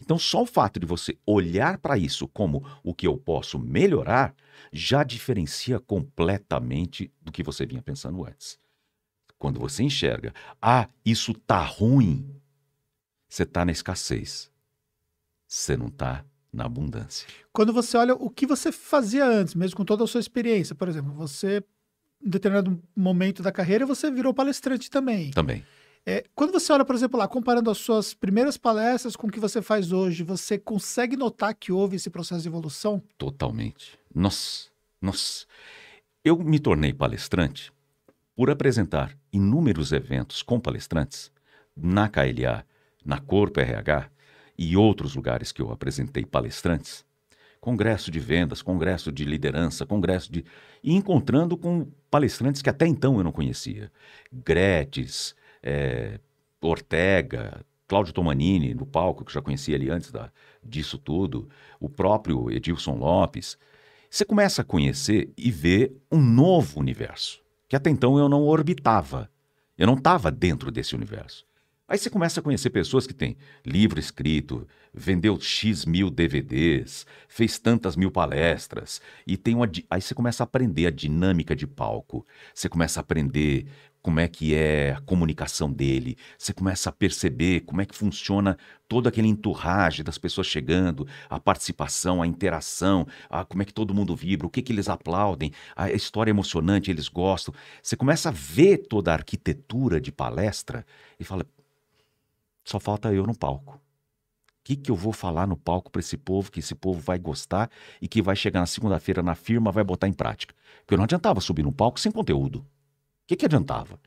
Então, 0.02 0.18
só 0.18 0.44
o 0.44 0.48
fato 0.48 0.80
de 0.80 0.86
você 0.86 1.18
olhar 1.26 1.78
para 1.78 1.98
isso 1.98 2.28
como 2.28 2.66
o 2.84 2.94
que 2.94 3.06
eu 3.08 3.18
posso 3.18 3.60
melhorar 3.60 4.36
já 4.72 5.04
diferencia 5.04 5.80
completamente 5.80 7.12
do 7.22 7.32
que 7.32 7.44
você 7.44 7.66
vinha 7.66 7.82
pensando 7.82 8.26
antes. 8.26 8.60
Quando 9.38 9.60
você 9.60 9.84
enxerga, 9.84 10.34
ah, 10.62 10.88
isso 11.06 11.34
tá 11.34 11.62
ruim, 11.62 12.36
você 13.28 13.44
está 13.44 13.66
na 13.66 13.72
escassez. 13.72 14.50
Você 15.48 15.76
não 15.76 15.88
está 15.88 16.26
na 16.52 16.66
abundância. 16.66 17.28
Quando 17.52 17.74
você 17.74 17.98
olha 17.98 18.16
o 18.16 18.30
que 18.30 18.46
você 18.46 18.72
fazia 18.72 19.26
antes, 19.26 19.54
mesmo 19.54 19.78
com 19.78 19.86
toda 19.86 20.04
a 20.04 20.08
sua 20.08 20.22
experiência, 20.22 20.74
por 20.74 20.88
exemplo, 20.88 21.14
você, 21.14 21.64
em 22.24 22.30
determinado 22.30 22.82
momento 22.96 23.44
da 23.44 23.52
carreira, 23.52 23.86
você 23.86 24.10
virou 24.10 24.34
palestrante 24.34 24.90
também. 24.90 25.32
Também. 25.32 25.66
É, 26.06 26.24
quando 26.36 26.52
você 26.52 26.72
olha, 26.72 26.86
por 26.86 26.96
exemplo, 26.96 27.18
lá, 27.20 27.28
comparando 27.28 27.70
as 27.70 27.80
suas 27.80 28.14
primeiras 28.14 28.58
palestras 28.58 29.16
com 29.16 29.28
o 29.28 29.32
que 29.32 29.40
você 29.40 29.62
faz 29.62 29.92
hoje, 29.92 30.24
você 30.24 30.58
consegue 30.58 31.18
notar 31.18 31.54
que 31.56 31.72
houve 31.72 31.96
esse 31.96 32.10
processo 32.10 32.44
de 32.44 32.48
evolução? 32.48 33.02
Totalmente. 33.18 33.98
Nossa, 34.14 34.70
nossa. 35.02 35.46
Eu 36.24 36.38
me 36.38 36.60
tornei 36.60 36.94
palestrante 36.94 37.75
por 38.36 38.50
apresentar 38.50 39.18
inúmeros 39.32 39.92
eventos 39.92 40.44
com 40.44 40.60
palestrantes 40.60 41.32
na 41.76 42.10
KLA, 42.10 42.66
na 43.04 43.20
Corpo 43.20 43.60
RH 43.60 44.10
e 44.58 44.76
outros 44.76 45.16
lugares 45.16 45.52
que 45.52 45.62
eu 45.62 45.72
apresentei 45.72 46.26
palestrantes. 46.26 47.06
Congresso 47.62 48.12
de 48.12 48.20
vendas, 48.20 48.62
congresso 48.62 49.12
de 49.12 49.26
liderança, 49.26 49.86
congresso 49.86 50.32
de. 50.32 50.46
e 50.84 50.94
encontrando 50.94 51.58
com 51.58 51.88
palestrantes 52.12 52.62
que 52.62 52.70
até 52.70 52.86
então 52.86 53.18
eu 53.18 53.24
não 53.24 53.32
conhecia. 53.32 53.92
Gretes, 54.32 55.36
é, 55.64 56.20
Ortega, 56.62 57.66
Cláudio 57.88 58.14
Tomanini 58.14 58.74
no 58.74 58.86
palco, 58.86 59.24
que 59.24 59.34
já 59.34 59.42
conhecia 59.42 59.76
ali 59.76 59.90
antes 59.90 60.12
da, 60.12 60.32
disso 60.64 60.98
tudo, 60.98 61.50
o 61.80 61.90
próprio 61.90 62.52
Edilson 62.52 62.96
Lopes. 62.96 63.58
Você 64.10 64.26
começa 64.26 64.62
a 64.62 64.66
conhecer 64.66 65.32
e 65.38 65.52
ver 65.52 65.96
um 66.12 66.22
novo 66.22 66.80
universo, 66.80 67.44
que 67.76 67.78
até 67.78 67.90
então 67.90 68.18
eu 68.18 68.30
não 68.30 68.44
orbitava. 68.44 69.30
Eu 69.78 69.86
não 69.86 69.96
estava 69.96 70.32
dentro 70.32 70.72
desse 70.72 70.96
universo. 70.96 71.46
Aí 71.88 71.98
você 71.98 72.10
começa 72.10 72.40
a 72.40 72.44
conhecer 72.44 72.70
pessoas 72.70 73.06
que 73.06 73.14
têm 73.14 73.38
livro 73.66 74.00
escrito, 74.00 74.66
vendeu 74.94 75.40
X 75.40 75.86
mil 75.86 76.10
DVDs, 76.10 77.06
fez 77.28 77.60
tantas 77.60 77.96
mil 77.96 78.10
palestras, 78.10 79.02
e 79.28 79.38
tem 79.38 79.54
uma. 79.54 79.70
Aí 79.90 80.02
você 80.02 80.16
começa 80.16 80.42
a 80.42 80.46
aprender 80.46 80.88
a 80.88 80.90
dinâmica 80.90 81.56
de 81.56 81.68
palco, 81.68 82.26
você 82.54 82.68
começa 82.68 83.00
a 83.00 83.02
aprender 83.02 83.68
como 84.06 84.20
é 84.20 84.28
que 84.28 84.54
é 84.54 84.92
a 84.92 85.02
comunicação 85.02 85.74
dele, 85.74 86.16
você 86.38 86.54
começa 86.54 86.92
a 86.92 86.94
perceber 86.94 87.62
como 87.62 87.82
é 87.82 87.88
que 87.88 87.96
funciona 87.96 88.56
todo 88.88 89.10
aquele 89.10 89.28
enturrage 89.28 90.04
das 90.04 90.20
pessoas 90.20 90.46
chegando, 90.46 91.08
a 91.28 91.40
participação, 91.40 92.22
a 92.22 92.28
interação, 92.28 93.08
a, 93.28 93.44
como 93.44 93.64
é 93.64 93.66
que 93.66 93.74
todo 93.74 93.96
mundo 93.96 94.16
vibra, 94.16 94.46
o 94.46 94.50
que, 94.52 94.62
que 94.62 94.72
eles 94.72 94.90
aplaudem, 94.90 95.52
a 95.76 95.90
história 95.90 96.30
emocionante, 96.30 96.92
eles 96.92 97.08
gostam. 97.08 97.52
Você 97.82 97.96
começa 97.96 98.30
a 98.30 98.32
ver 98.32 98.86
toda 98.88 99.10
a 99.10 99.16
arquitetura 99.16 100.00
de 100.00 100.12
palestra 100.12 100.86
e 101.20 101.24
fala: 101.24 101.44
só 102.64 102.80
falta 102.80 103.12
eu 103.12 103.26
no 103.26 103.36
palco. 103.36 103.74
O 103.74 103.80
que, 104.64 104.76
que 104.76 104.92
eu 104.92 104.96
vou 104.96 105.14
falar 105.14 105.48
no 105.48 105.58
palco 105.58 105.90
para 105.90 106.00
esse 106.00 106.16
povo, 106.16 106.52
que 106.52 106.60
esse 106.60 106.76
povo 106.76 107.00
vai 107.00 107.18
gostar 107.18 107.72
e 108.00 108.08
que 108.08 108.22
vai 108.22 108.36
chegar 108.36 108.60
na 108.60 108.68
segunda-feira 108.68 109.24
na 109.24 109.34
firma 109.34 109.72
vai 109.72 109.84
botar 109.84 110.08
em 110.08 110.14
prática? 110.14 110.54
Porque 110.82 110.96
não 110.96 111.06
adiantava 111.06 111.42
subir 111.42 111.64
no 111.64 111.72
palco 111.72 112.00
sem 112.00 112.12
conteúdo. 112.12 112.64
O 113.26 113.28
que, 113.28 113.36
que 113.36 113.46
adiantava? 113.46 114.00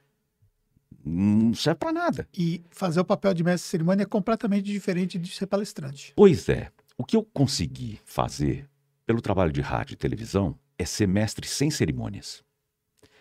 Não 1.04 1.52
serve 1.52 1.80
para 1.80 1.92
nada. 1.92 2.28
E 2.32 2.62
fazer 2.70 3.00
o 3.00 3.04
papel 3.04 3.34
de 3.34 3.42
mestre 3.42 3.66
de 3.66 3.70
cerimônia 3.70 4.04
é 4.04 4.06
completamente 4.06 4.64
diferente 4.64 5.18
de 5.18 5.28
ser 5.28 5.48
palestrante. 5.48 6.12
Pois 6.14 6.48
é. 6.48 6.70
O 6.96 7.04
que 7.04 7.16
eu 7.16 7.24
consegui 7.24 7.98
fazer 8.04 8.68
pelo 9.04 9.20
trabalho 9.20 9.50
de 9.50 9.60
rádio 9.60 9.94
e 9.94 9.96
televisão 9.96 10.56
é 10.78 10.84
ser 10.84 11.08
mestre 11.08 11.48
sem 11.48 11.68
cerimônias. 11.68 12.44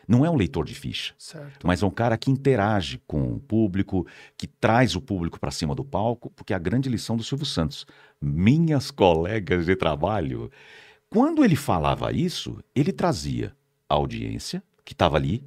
Não 0.08 0.24
é 0.24 0.30
um 0.30 0.36
leitor 0.36 0.66
de 0.66 0.76
ficha, 0.76 1.16
certo. 1.18 1.66
mas 1.66 1.82
é 1.82 1.86
um 1.86 1.92
cara 1.92 2.16
que 2.16 2.30
interage 2.30 3.02
com 3.08 3.34
o 3.34 3.40
público, 3.40 4.06
que 4.38 4.46
traz 4.46 4.96
o 4.96 5.02
público 5.02 5.40
para 5.40 5.52
cima 5.52 5.74
do 5.74 5.84
palco, 5.84 6.30
porque 6.30 6.54
é 6.54 6.56
a 6.56 6.60
grande 6.60 6.90
lição 6.90 7.18
do 7.18 7.24
Silvio 7.24 7.46
Santos. 7.46 7.86
Minhas 8.22 8.92
colegas 8.92 9.66
de 9.66 9.76
trabalho. 9.76 10.52
Quando 11.10 11.44
ele 11.44 11.56
falava 11.56 12.12
isso, 12.14 12.64
ele 12.76 12.94
trazia 12.94 13.56
a 13.90 13.96
audiência 13.96 14.64
que 14.86 14.94
estava 14.94 15.18
ali, 15.18 15.44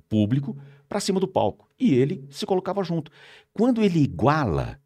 público 0.00 0.56
para 0.88 1.00
cima 1.00 1.20
do 1.20 1.28
palco 1.28 1.68
e 1.78 1.94
ele 1.94 2.26
se 2.30 2.46
colocava 2.46 2.82
junto. 2.82 3.10
Quando 3.52 3.82
ele 3.82 4.00
iguala 4.00 4.80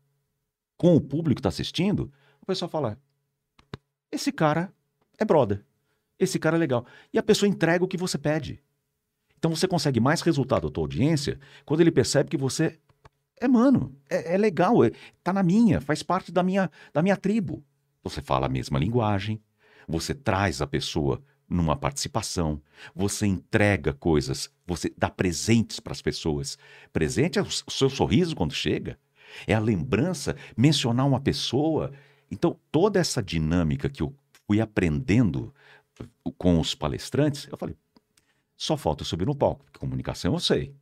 com 0.77 0.97
o 0.97 1.01
público 1.01 1.37
que 1.37 1.41
está 1.41 1.49
assistindo, 1.49 2.13
o 2.41 2.47
pessoal 2.47 2.69
fala: 2.69 2.99
esse 4.11 4.33
cara 4.33 4.73
é 5.19 5.25
brother, 5.25 5.65
esse 6.19 6.39
cara 6.39 6.57
é 6.57 6.59
legal. 6.59 6.87
E 7.13 7.19
a 7.19 7.23
pessoa 7.23 7.49
entrega 7.49 7.85
o 7.85 7.89
que 7.89 7.97
você 7.97 8.19
pede. 8.19 8.63
Então 9.39 9.55
você 9.55 9.67
consegue 9.67 10.01
mais 10.01 10.21
resultado 10.21 10.69
da 10.69 10.73
tua 10.73 10.85
audiência 10.85 11.39
quando 11.65 11.81
ele 11.81 11.91
percebe 11.91 12.29
que 12.29 12.37
você 12.37 12.79
é 13.41 13.49
mano, 13.49 13.97
é, 14.09 14.35
é 14.35 14.37
legal, 14.37 14.85
é, 14.85 14.91
tá 15.25 15.33
na 15.33 15.43
minha, 15.43 15.81
faz 15.81 16.03
parte 16.03 16.31
da 16.31 16.43
minha, 16.43 16.71
da 16.93 17.03
minha 17.03 17.17
tribo. 17.17 17.65
Você 18.03 18.21
fala 18.21 18.47
a 18.47 18.51
mesma 18.51 18.79
linguagem, 18.79 19.43
você 19.89 20.15
traz 20.15 20.61
a 20.61 20.67
pessoa 20.67 21.23
numa 21.51 21.76
participação, 21.76 22.62
você 22.94 23.26
entrega 23.26 23.92
coisas, 23.92 24.48
você 24.64 24.92
dá 24.96 25.11
presentes 25.11 25.80
para 25.80 25.92
as 25.92 26.01
pessoas. 26.01 26.57
Presente 26.92 27.38
é 27.38 27.42
o 27.42 27.51
seu 27.51 27.90
sorriso 27.90 28.36
quando 28.36 28.55
chega, 28.55 28.96
é 29.46 29.53
a 29.53 29.59
lembrança, 29.59 30.36
mencionar 30.57 31.07
uma 31.07 31.20
pessoa. 31.20 31.92
Então, 32.30 32.57
toda 32.70 33.01
essa 33.01 33.20
dinâmica 33.20 33.88
que 33.90 34.03
eu 34.03 34.14
fui 34.46 34.61
aprendendo 34.61 35.53
com 36.38 36.61
os 36.61 36.74
palestrantes, 36.74 37.48
eu 37.51 37.59
falei, 37.59 37.76
só 38.57 38.76
falta 38.76 39.05
subir 39.05 39.26
no 39.26 39.34
palco, 39.34 39.64
porque 39.64 39.78
comunicação 39.78 40.32
eu 40.34 40.40
sei. 40.40 40.72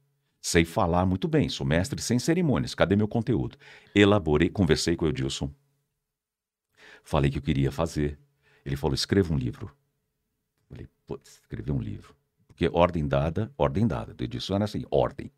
Sei 0.40 0.64
falar 0.64 1.04
muito 1.04 1.26
bem, 1.26 1.48
sou 1.48 1.66
mestre 1.66 2.00
sem 2.00 2.18
cerimônias. 2.18 2.74
Cadê 2.74 2.94
meu 2.94 3.08
conteúdo? 3.08 3.56
Elaborei, 3.94 4.48
conversei 4.48 4.96
com 4.96 5.04
o 5.04 5.08
Edilson. 5.08 5.50
Falei 7.02 7.30
que 7.30 7.38
eu 7.38 7.42
queria 7.42 7.72
fazer. 7.72 8.18
Ele 8.64 8.76
falou: 8.76 8.94
escreva 8.94 9.32
um 9.32 9.36
livro. 9.36 9.74
Falei, 10.68 10.86
putz, 11.06 11.40
escrever 11.40 11.72
um 11.72 11.80
livro. 11.80 12.14
Porque 12.46 12.68
ordem 12.72 13.06
dada, 13.06 13.52
ordem 13.56 13.86
dada. 13.86 14.12
Do 14.12 14.24
Edilson 14.24 14.56
era 14.56 14.64
assim, 14.64 14.84
ordem. 14.90 15.30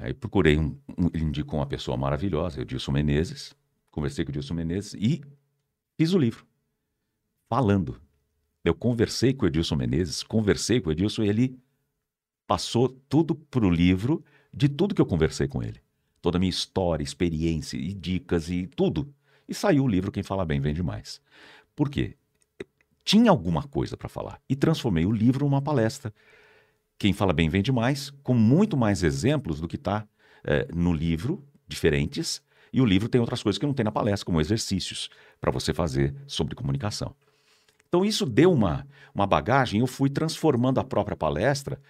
Aí 0.00 0.12
procurei, 0.12 0.58
um, 0.58 0.76
um, 0.96 1.08
ele 1.12 1.24
indicou 1.24 1.60
uma 1.60 1.66
pessoa 1.66 1.96
maravilhosa, 1.96 2.60
Edilson 2.60 2.92
Menezes. 2.92 3.54
Conversei 3.90 4.24
com 4.24 4.30
o 4.30 4.32
Edilson 4.32 4.54
Menezes 4.54 4.94
e 4.94 5.22
fiz 5.96 6.12
o 6.12 6.18
livro. 6.18 6.46
Falando. 7.48 8.00
Eu 8.64 8.74
conversei 8.74 9.32
com 9.32 9.44
o 9.44 9.48
Edilson 9.48 9.76
Menezes, 9.76 10.22
conversei 10.22 10.80
com 10.80 10.88
o 10.88 10.92
Edilson 10.92 11.22
e 11.22 11.28
ele 11.28 11.58
passou 12.46 12.88
tudo 13.08 13.34
para 13.34 13.64
o 13.64 13.70
livro 13.70 14.24
de 14.52 14.68
tudo 14.68 14.94
que 14.94 15.00
eu 15.00 15.06
conversei 15.06 15.46
com 15.46 15.62
ele. 15.62 15.80
Toda 16.20 16.38
a 16.38 16.40
minha 16.40 16.50
história, 16.50 17.04
experiência 17.04 17.76
e 17.76 17.94
dicas 17.94 18.50
e 18.50 18.66
tudo. 18.66 19.14
E 19.48 19.54
saiu 19.54 19.84
o 19.84 19.88
livro 19.88 20.10
Quem 20.10 20.22
Fala 20.22 20.44
Bem 20.44 20.60
Vende 20.60 20.82
Mais. 20.82 21.20
Por 21.74 21.88
quê? 21.88 22.16
Tinha 23.08 23.30
alguma 23.30 23.62
coisa 23.62 23.96
para 23.96 24.06
falar. 24.06 24.38
E 24.46 24.54
transformei 24.54 25.06
o 25.06 25.10
livro 25.10 25.46
numa 25.46 25.62
palestra. 25.62 26.12
Quem 26.98 27.14
fala 27.14 27.32
bem 27.32 27.48
vende 27.48 27.72
mais, 27.72 28.10
com 28.22 28.34
muito 28.34 28.76
mais 28.76 29.02
exemplos 29.02 29.62
do 29.62 29.66
que 29.66 29.76
está 29.76 30.06
é, 30.44 30.68
no 30.74 30.92
livro, 30.92 31.42
diferentes. 31.66 32.42
E 32.70 32.82
o 32.82 32.84
livro 32.84 33.08
tem 33.08 33.18
outras 33.18 33.42
coisas 33.42 33.58
que 33.58 33.64
não 33.64 33.72
tem 33.72 33.82
na 33.82 33.90
palestra, 33.90 34.26
como 34.26 34.42
exercícios 34.42 35.08
para 35.40 35.50
você 35.50 35.72
fazer 35.72 36.14
sobre 36.26 36.54
comunicação. 36.54 37.16
Então 37.88 38.04
isso 38.04 38.26
deu 38.26 38.52
uma, 38.52 38.86
uma 39.14 39.26
bagagem, 39.26 39.80
eu 39.80 39.86
fui 39.86 40.10
transformando 40.10 40.78
a 40.78 40.84
própria 40.84 41.16
palestra 41.16 41.80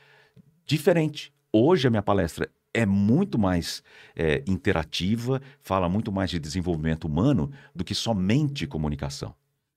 diferente. 0.65 1.33
Hoje 1.53 1.89
a 1.89 1.91
minha 1.91 2.03
palestra 2.03 2.49
é 2.73 2.87
muito 2.87 3.37
mais 3.37 3.83
é, 4.15 4.45
interativa, 4.47 5.43
fala 5.63 5.89
muito 5.89 6.13
mais 6.13 6.31
de 6.31 6.39
desenvolvimento 6.39 7.09
humano 7.09 7.51
do 7.75 7.83
que 7.83 7.93
somente 7.93 8.69
comunicação. 8.69 9.35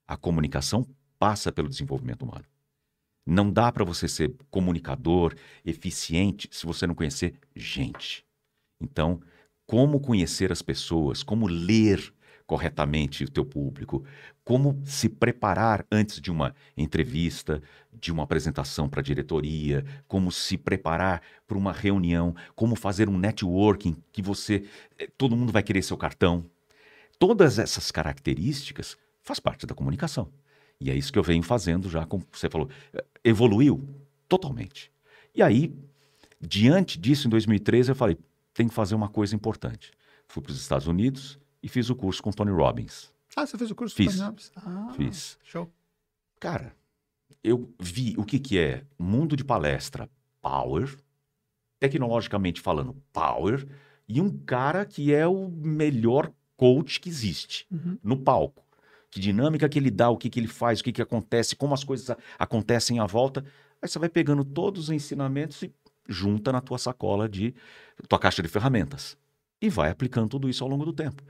A 0.08 0.16
comunicação 0.16 0.86
passa 1.22 1.52
pelo 1.52 1.70
desenvolvimento 1.70 2.24
humano. 2.24 2.46
Não 3.24 3.54
dá 3.54 3.72
para 3.72 3.86
você 3.86 4.08
ser 4.08 4.34
comunicador 4.50 5.36
eficiente 5.64 6.50
se 6.52 6.66
você 6.66 6.88
não 6.88 6.96
conhecer 6.96 7.36
gente. 7.56 8.26
Então, 8.82 9.22
como 9.68 10.00
conhecer 10.00 10.52
as 10.52 10.64
pessoas, 10.64 11.22
como 11.22 11.46
ler 11.46 12.12
corretamente 12.48 13.24
o 13.24 13.30
teu 13.30 13.46
público, 13.46 14.04
como 14.44 14.82
se 14.84 15.08
preparar 15.08 15.86
antes 15.92 16.20
de 16.20 16.32
uma 16.32 16.56
entrevista, 16.76 17.62
de 17.94 18.12
uma 18.12 18.24
apresentação 18.24 18.90
para 18.90 19.02
a 19.02 19.04
diretoria, 19.04 19.86
como 20.08 20.32
se 20.32 20.58
preparar 20.58 21.22
para 21.46 21.56
uma 21.56 21.72
reunião, 21.72 22.36
como 22.56 22.76
fazer 22.76 23.08
um 23.08 23.20
networking 23.20 23.96
que 24.12 24.24
você 24.24 24.66
eh, 24.98 25.08
todo 25.20 25.38
mundo 25.38 25.54
vai 25.54 25.62
querer 25.62 25.84
seu 25.84 25.96
cartão. 25.96 26.44
Todas 27.20 27.60
essas 27.60 27.92
características 27.92 28.98
faz 29.22 29.40
parte 29.40 29.68
da 29.68 29.76
comunicação. 29.76 30.41
E 30.82 30.90
é 30.90 30.96
isso 30.96 31.14
que 31.14 31.20
eu 31.20 31.24
venho 31.24 31.44
fazendo 31.44 31.88
já, 31.90 32.06
como 32.06 32.26
você 32.32 32.50
falou. 32.50 32.68
Evoluiu 33.24 33.88
totalmente. 34.28 34.92
E 35.34 35.42
aí, 35.44 35.74
diante 36.40 36.98
disso, 37.00 37.28
em 37.28 37.30
2013, 37.30 37.92
eu 37.92 37.96
falei: 37.96 38.18
tem 38.54 38.68
que 38.68 38.74
fazer 38.74 38.96
uma 38.96 39.08
coisa 39.08 39.36
importante. 39.36 39.92
Fui 40.28 40.42
para 40.42 40.52
os 40.52 40.60
Estados 40.60 40.88
Unidos, 40.88 41.38
e 41.62 41.68
fiz 41.70 41.90
o 41.90 41.96
curso 41.96 42.24
com 42.24 42.32
o 42.32 42.34
Tony 42.34 42.52
Robbins. 42.52 43.14
Ah, 43.36 43.46
você 43.46 43.58
fez 43.58 43.70
o 43.70 43.76
curso? 43.76 43.96
Fiz. 43.96 44.20
Ah, 44.20 44.94
Fiz. 44.96 45.38
Show. 45.44 45.72
Cara, 46.40 46.76
eu 47.44 47.72
vi 47.80 48.16
o 48.18 48.26
que, 48.26 48.40
que 48.40 48.58
é 48.58 48.84
mundo 48.98 49.36
de 49.36 49.44
palestra 49.44 50.10
power, 50.42 50.98
tecnologicamente 51.80 52.60
falando 52.60 52.96
power, 53.14 53.68
e 54.08 54.20
um 54.20 54.30
cara 54.30 54.86
que 54.86 55.14
é 55.14 55.28
o 55.28 55.50
melhor 55.50 56.32
coach 56.58 57.00
que 57.00 57.10
existe 57.10 57.66
Uhum. 57.72 57.98
no 58.04 58.18
palco. 58.18 58.64
Que 59.12 59.20
dinâmica 59.20 59.68
que 59.68 59.78
ele 59.78 59.92
dá, 59.92 60.10
o 60.10 60.18
que, 60.18 60.30
que 60.30 60.40
ele 60.40 60.48
faz, 60.48 60.80
o 60.80 60.84
que, 60.84 60.94
que 60.94 61.02
acontece, 61.02 61.56
como 61.56 61.74
as 61.74 61.84
coisas 61.84 62.16
acontecem 62.40 63.00
à 63.00 63.06
volta. 63.06 63.44
Aí 63.82 63.90
você 63.90 64.00
vai 64.00 64.10
pegando 64.10 64.44
todos 64.46 64.86
os 64.86 64.90
ensinamentos 64.90 65.62
e 65.62 65.74
junta 66.08 66.52
na 66.52 66.62
tua 66.62 66.78
sacola 66.78 67.28
de 67.28 67.54
tua 68.08 68.18
caixa 68.18 68.42
de 68.42 68.48
ferramentas. 68.48 69.18
E 69.62 69.70
vai 69.70 69.92
aplicando 69.92 70.30
tudo 70.30 70.50
isso 70.50 70.64
ao 70.64 70.70
longo 70.70 70.86
do 70.86 70.94
tempo. 70.94 71.22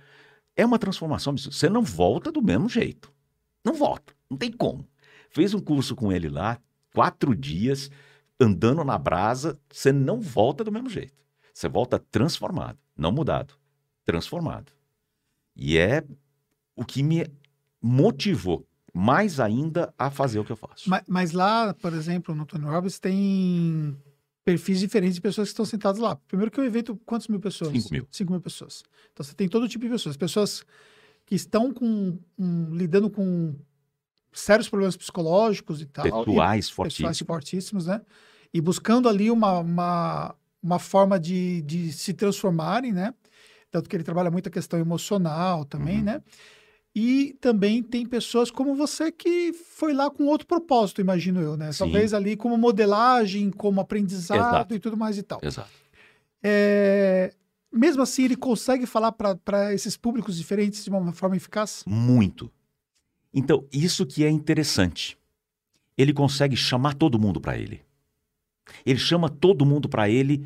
É 0.55 0.65
uma 0.65 0.77
transformação. 0.77 1.35
Você 1.35 1.67
não 1.67 1.81
volta 1.81 2.31
do 2.31 2.41
mesmo 2.41 2.69
jeito. 2.69 3.11
Não 3.65 3.73
volta. 3.73 4.13
Não 4.29 4.37
tem 4.37 4.51
como. 4.51 4.87
Fez 5.29 5.53
um 5.53 5.59
curso 5.59 5.95
com 5.95 6.11
ele 6.11 6.29
lá, 6.29 6.59
quatro 6.93 7.35
dias, 7.35 7.89
andando 8.39 8.83
na 8.83 8.97
brasa, 8.97 9.59
você 9.69 9.91
não 9.91 10.19
volta 10.19 10.63
do 10.63 10.71
mesmo 10.71 10.89
jeito. 10.89 11.13
Você 11.53 11.67
volta 11.67 11.99
transformado, 11.99 12.77
não 12.95 13.11
mudado, 13.11 13.55
transformado. 14.03 14.71
E 15.55 15.77
é 15.77 16.03
o 16.75 16.83
que 16.83 17.03
me 17.03 17.25
motivou 17.81 18.65
mais 18.93 19.39
ainda 19.39 19.93
a 19.97 20.11
fazer 20.11 20.39
o 20.39 20.43
que 20.45 20.51
eu 20.51 20.55
faço. 20.57 20.89
Ma- 20.89 21.03
Mas, 21.07 21.31
lá, 21.31 21.73
por 21.73 21.93
exemplo, 21.93 22.35
no 22.35 22.45
Tony 22.45 22.65
Robbins, 22.65 22.99
tem 22.99 23.95
perfis 24.43 24.79
diferentes 24.79 25.15
de 25.15 25.21
pessoas 25.21 25.47
que 25.47 25.53
estão 25.53 25.65
sentadas 25.65 25.99
lá. 25.99 26.15
Primeiro 26.27 26.51
que 26.51 26.59
o 26.59 26.63
evento, 26.63 26.99
quantas 27.05 27.27
mil 27.27 27.39
pessoas? 27.39 27.71
Cinco 27.71 27.87
mil. 27.93 28.07
Cinco 28.11 28.31
mil 28.33 28.41
pessoas. 28.41 28.83
Então, 29.13 29.23
você 29.25 29.33
tem 29.33 29.47
todo 29.47 29.67
tipo 29.69 29.85
de 29.85 29.91
pessoas. 29.91 30.17
Pessoas 30.17 30.63
que 31.25 31.35
estão 31.35 31.73
com, 31.73 32.17
um, 32.37 32.75
lidando 32.75 33.09
com 33.09 33.55
sérios 34.33 34.67
problemas 34.67 34.97
psicológicos 34.97 35.81
e 35.81 35.85
tal. 35.85 36.03
Pessoais 36.03 36.25
pessoais 36.25 36.69
fortíssimos. 36.71 37.19
fortíssimos, 37.27 37.85
né? 37.85 38.01
E 38.53 38.59
buscando 38.59 39.07
ali 39.07 39.31
uma, 39.31 39.59
uma, 39.59 40.35
uma 40.61 40.79
forma 40.79 41.17
de, 41.19 41.61
de 41.61 41.93
se 41.93 42.13
transformarem, 42.13 42.91
né? 42.91 43.13
Tanto 43.69 43.89
que 43.89 43.95
ele 43.95 44.03
trabalha 44.03 44.29
muito 44.29 44.47
a 44.47 44.51
questão 44.51 44.77
emocional 44.79 45.63
também, 45.63 45.99
Uhum. 45.99 46.03
né? 46.03 46.21
E 46.93 47.37
também 47.39 47.81
tem 47.81 48.05
pessoas 48.05 48.51
como 48.51 48.75
você 48.75 49.11
que 49.11 49.53
foi 49.53 49.93
lá 49.93 50.09
com 50.09 50.25
outro 50.25 50.45
propósito, 50.45 50.99
imagino 50.99 51.39
eu, 51.39 51.55
né? 51.55 51.71
Sim. 51.71 51.79
Talvez 51.79 52.13
ali 52.13 52.35
como 52.35 52.57
modelagem, 52.57 53.49
como 53.49 53.79
aprendizado 53.79 54.39
Exato. 54.39 54.75
e 54.75 54.79
tudo 54.79 54.97
mais 54.97 55.17
e 55.17 55.23
tal. 55.23 55.39
Exato. 55.41 55.69
É, 56.43 57.33
Mesmo 57.71 58.01
assim, 58.01 58.25
ele 58.25 58.35
consegue 58.35 58.85
falar 58.85 59.13
para 59.13 59.73
esses 59.73 59.95
públicos 59.95 60.35
diferentes 60.35 60.83
de 60.83 60.89
uma 60.89 61.13
forma 61.13 61.37
eficaz? 61.37 61.85
Muito. 61.87 62.51
Então, 63.33 63.65
isso 63.71 64.05
que 64.05 64.25
é 64.25 64.29
interessante. 64.29 65.17
Ele 65.97 66.11
consegue 66.11 66.57
chamar 66.57 66.95
todo 66.95 67.17
mundo 67.17 67.39
para 67.39 67.57
ele. 67.57 67.81
Ele 68.85 68.99
chama 68.99 69.29
todo 69.29 69.65
mundo 69.65 69.87
para 69.87 70.09
ele 70.09 70.45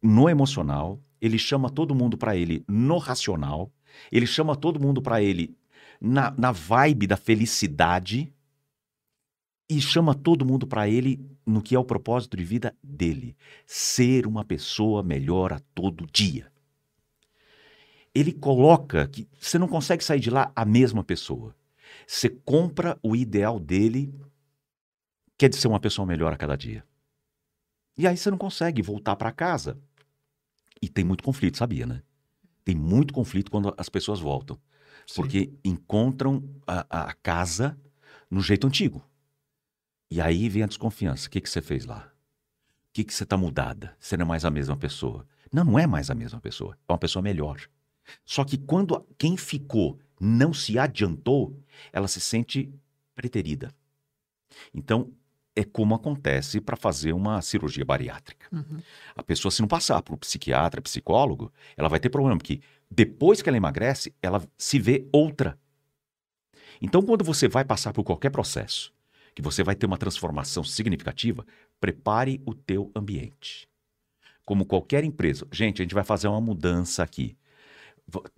no 0.00 0.28
emocional, 0.28 1.00
ele 1.20 1.38
chama 1.38 1.68
todo 1.68 1.94
mundo 1.94 2.16
para 2.16 2.36
ele 2.36 2.64
no 2.68 2.98
racional, 2.98 3.72
ele 4.12 4.26
chama 4.26 4.54
todo 4.54 4.78
mundo 4.78 5.02
para 5.02 5.20
ele 5.20 5.56
na, 6.00 6.32
na 6.36 6.52
vibe 6.52 7.06
da 7.06 7.16
felicidade 7.16 8.32
e 9.68 9.80
chama 9.80 10.14
todo 10.14 10.44
mundo 10.44 10.66
para 10.66 10.88
ele 10.88 11.24
no 11.46 11.62
que 11.62 11.74
é 11.74 11.78
o 11.78 11.84
propósito 11.84 12.36
de 12.36 12.44
vida 12.44 12.76
dele: 12.82 13.36
ser 13.66 14.26
uma 14.26 14.44
pessoa 14.44 15.02
melhor 15.02 15.52
a 15.52 15.60
todo 15.74 16.06
dia. 16.06 16.52
Ele 18.14 18.32
coloca 18.32 19.08
que 19.08 19.28
você 19.40 19.58
não 19.58 19.66
consegue 19.66 20.04
sair 20.04 20.20
de 20.20 20.30
lá 20.30 20.52
a 20.54 20.64
mesma 20.64 21.02
pessoa. 21.02 21.54
Você 22.06 22.28
compra 22.28 22.98
o 23.02 23.16
ideal 23.16 23.58
dele, 23.58 24.14
que 25.36 25.46
é 25.46 25.48
de 25.48 25.56
ser 25.56 25.66
uma 25.66 25.80
pessoa 25.80 26.06
melhor 26.06 26.32
a 26.32 26.36
cada 26.36 26.56
dia. 26.56 26.84
E 27.96 28.06
aí 28.06 28.16
você 28.16 28.30
não 28.30 28.38
consegue 28.38 28.82
voltar 28.82 29.16
para 29.16 29.32
casa. 29.32 29.78
E 30.80 30.88
tem 30.88 31.04
muito 31.04 31.24
conflito, 31.24 31.58
sabia, 31.58 31.86
né? 31.86 32.02
Tem 32.64 32.74
muito 32.74 33.12
conflito 33.12 33.50
quando 33.50 33.74
as 33.76 33.88
pessoas 33.88 34.20
voltam. 34.20 34.58
Porque 35.14 35.52
encontram 35.64 36.42
a, 36.66 37.08
a 37.08 37.12
casa 37.14 37.78
no 38.30 38.40
jeito 38.40 38.66
antigo. 38.66 39.04
E 40.10 40.20
aí 40.20 40.48
vem 40.48 40.62
a 40.62 40.66
desconfiança. 40.66 41.26
O 41.26 41.30
que, 41.30 41.40
que 41.40 41.50
você 41.50 41.60
fez 41.60 41.84
lá? 41.84 42.10
O 42.88 42.92
que, 42.92 43.04
que 43.04 43.12
você 43.12 43.24
está 43.24 43.36
mudada? 43.36 43.96
Você 43.98 44.16
não 44.16 44.26
é 44.26 44.28
mais 44.28 44.44
a 44.44 44.50
mesma 44.50 44.76
pessoa. 44.76 45.26
Não, 45.52 45.64
não 45.64 45.78
é 45.78 45.86
mais 45.86 46.10
a 46.10 46.14
mesma 46.14 46.40
pessoa. 46.40 46.78
É 46.88 46.92
uma 46.92 46.98
pessoa 46.98 47.22
melhor. 47.22 47.60
Só 48.24 48.44
que 48.44 48.56
quando 48.58 49.04
quem 49.18 49.36
ficou 49.36 49.98
não 50.20 50.52
se 50.52 50.78
adiantou, 50.78 51.58
ela 51.92 52.08
se 52.08 52.20
sente 52.20 52.72
preterida. 53.14 53.74
Então, 54.72 55.12
é 55.56 55.64
como 55.64 55.94
acontece 55.94 56.60
para 56.60 56.76
fazer 56.76 57.12
uma 57.12 57.40
cirurgia 57.40 57.84
bariátrica. 57.84 58.48
Uhum. 58.52 58.80
A 59.14 59.22
pessoa, 59.22 59.52
se 59.52 59.60
não 59.60 59.68
passar 59.68 60.02
para 60.02 60.14
o 60.14 60.18
psiquiatra, 60.18 60.82
psicólogo, 60.82 61.52
ela 61.76 61.88
vai 61.88 62.00
ter 62.00 62.08
problema, 62.08 62.36
porque 62.36 62.60
depois 62.90 63.42
que 63.42 63.48
ela 63.48 63.56
emagrece, 63.56 64.14
ela 64.22 64.42
se 64.56 64.78
vê 64.78 65.08
outra. 65.12 65.58
Então, 66.80 67.02
quando 67.02 67.24
você 67.24 67.48
vai 67.48 67.64
passar 67.64 67.92
por 67.92 68.04
qualquer 68.04 68.30
processo, 68.30 68.92
que 69.34 69.42
você 69.42 69.62
vai 69.62 69.74
ter 69.74 69.86
uma 69.86 69.98
transformação 69.98 70.62
significativa, 70.62 71.44
prepare 71.80 72.40
o 72.46 72.54
teu 72.54 72.90
ambiente. 72.94 73.68
Como 74.44 74.66
qualquer 74.66 75.04
empresa. 75.04 75.46
Gente, 75.50 75.80
a 75.80 75.84
gente 75.84 75.94
vai 75.94 76.04
fazer 76.04 76.28
uma 76.28 76.40
mudança 76.40 77.02
aqui. 77.02 77.36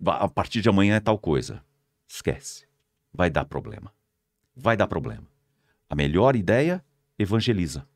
A 0.05 0.27
partir 0.27 0.61
de 0.61 0.69
amanhã 0.69 0.95
é 0.95 0.99
tal 0.99 1.19
coisa. 1.19 1.63
Esquece. 2.07 2.65
Vai 3.13 3.29
dar 3.29 3.45
problema. 3.45 3.93
Vai 4.55 4.77
dar 4.77 4.87
problema. 4.87 5.27
A 5.89 5.95
melhor 5.95 6.35
ideia, 6.35 6.83
evangeliza 7.19 7.87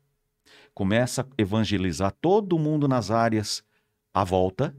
começa 0.74 1.22
a 1.22 1.26
evangelizar 1.38 2.12
todo 2.20 2.58
mundo 2.58 2.88
nas 2.88 3.10
áreas 3.10 3.62
à 4.12 4.24
volta, 4.24 4.76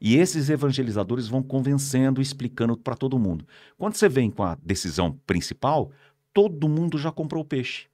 e 0.00 0.16
esses 0.16 0.48
evangelizadores 0.48 1.28
vão 1.28 1.42
convencendo, 1.42 2.22
explicando 2.22 2.76
para 2.76 2.96
todo 2.96 3.18
mundo. 3.18 3.46
Quando 3.76 3.94
você 3.94 4.08
vem 4.08 4.30
com 4.30 4.42
a 4.42 4.56
decisão 4.62 5.12
principal, 5.26 5.92
todo 6.32 6.68
mundo 6.68 6.98
já 6.98 7.12
comprou 7.12 7.42
o 7.42 7.46
peixe. 7.46 7.86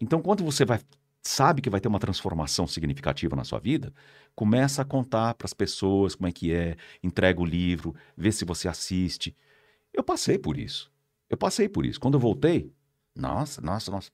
Então, 0.00 0.22
quando 0.22 0.44
você 0.44 0.64
vai 0.64 0.78
sabe 1.22 1.60
que 1.60 1.68
vai 1.68 1.80
ter 1.80 1.88
uma 1.88 1.98
transformação 1.98 2.66
significativa 2.66 3.36
na 3.36 3.44
sua 3.44 3.58
vida, 3.58 3.92
começa 4.34 4.82
a 4.82 4.84
contar 4.84 5.34
para 5.34 5.44
as 5.44 5.52
pessoas 5.52 6.14
como 6.14 6.28
é 6.28 6.32
que 6.32 6.52
é, 6.52 6.76
entrega 7.02 7.40
o 7.40 7.44
livro, 7.44 7.94
vê 8.16 8.32
se 8.32 8.44
você 8.44 8.68
assiste. 8.68 9.36
Eu 9.92 10.02
passei 10.02 10.38
por 10.38 10.58
isso. 10.58 10.90
Eu 11.28 11.36
passei 11.36 11.68
por 11.68 11.84
isso. 11.84 12.00
Quando 12.00 12.14
eu 12.14 12.20
voltei, 12.20 12.72
nossa, 13.14 13.60
nossa, 13.60 13.90
nossa, 13.90 14.10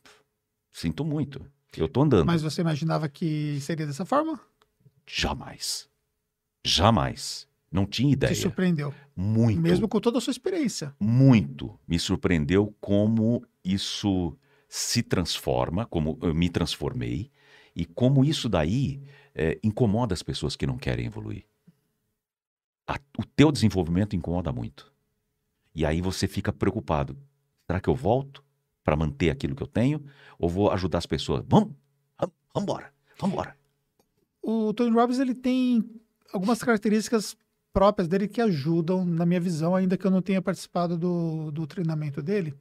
sinto 0.72 1.04
muito. 1.04 1.44
Eu 1.76 1.88
tô 1.88 2.02
andando. 2.02 2.26
Mas 2.26 2.42
você 2.42 2.60
imaginava 2.60 3.08
que 3.08 3.60
seria 3.60 3.86
dessa 3.86 4.04
forma? 4.04 4.40
Jamais. 5.06 5.88
Jamais. 6.66 7.46
Não 7.70 7.84
tinha 7.86 8.08
Te 8.10 8.12
ideia. 8.14 8.34
surpreendeu. 8.34 8.94
Muito. 9.14 9.60
Mesmo 9.60 9.88
com 9.88 10.00
toda 10.00 10.18
a 10.18 10.20
sua 10.20 10.30
experiência. 10.30 10.94
Muito. 11.00 11.78
Me 11.86 11.98
surpreendeu 11.98 12.74
como 12.80 13.44
isso 13.64 14.36
se 14.68 15.02
transforma, 15.02 15.84
como 15.86 16.18
eu 16.22 16.34
me 16.34 16.48
transformei, 16.48 17.30
e 17.74 17.84
como 17.84 18.24
isso 18.24 18.48
daí 18.48 19.02
eh, 19.34 19.58
incomoda 19.62 20.14
as 20.14 20.22
pessoas 20.22 20.56
que 20.56 20.66
não 20.66 20.76
querem 20.78 21.06
evoluir. 21.06 21.44
A- 22.86 22.98
o 23.18 23.24
teu 23.24 23.50
desenvolvimento 23.50 24.14
incomoda 24.16 24.52
muito. 24.52 24.92
E 25.74 25.84
aí 25.84 26.00
você 26.00 26.26
fica 26.28 26.52
preocupado. 26.52 27.16
Será 27.66 27.80
que 27.80 27.88
eu 27.88 27.94
volto 27.94 28.42
para 28.82 28.96
manter 28.96 29.30
aquilo 29.30 29.54
que 29.54 29.62
eu 29.62 29.66
tenho? 29.66 30.04
Ou 30.38 30.48
vou 30.48 30.70
ajudar 30.70 30.98
as 30.98 31.06
pessoas? 31.06 31.44
Vamos, 31.48 31.74
vamos, 32.18 32.34
vamos 32.54 32.62
embora, 32.68 32.92
vamos 33.18 33.34
embora. 33.34 33.56
O 34.42 34.72
Tony 34.72 34.90
Robbins 34.90 35.18
ele 35.18 35.34
tem 35.34 35.84
algumas 36.32 36.62
características 36.62 37.36
próprias 37.72 38.08
dele 38.08 38.26
que 38.28 38.40
ajudam, 38.40 39.04
na 39.04 39.26
minha 39.26 39.40
visão, 39.40 39.74
ainda 39.74 39.96
que 39.96 40.06
eu 40.06 40.10
não 40.10 40.22
tenha 40.22 40.40
participado 40.40 40.96
do, 40.96 41.50
do 41.50 41.66
treinamento 41.66 42.22
dele. 42.22 42.54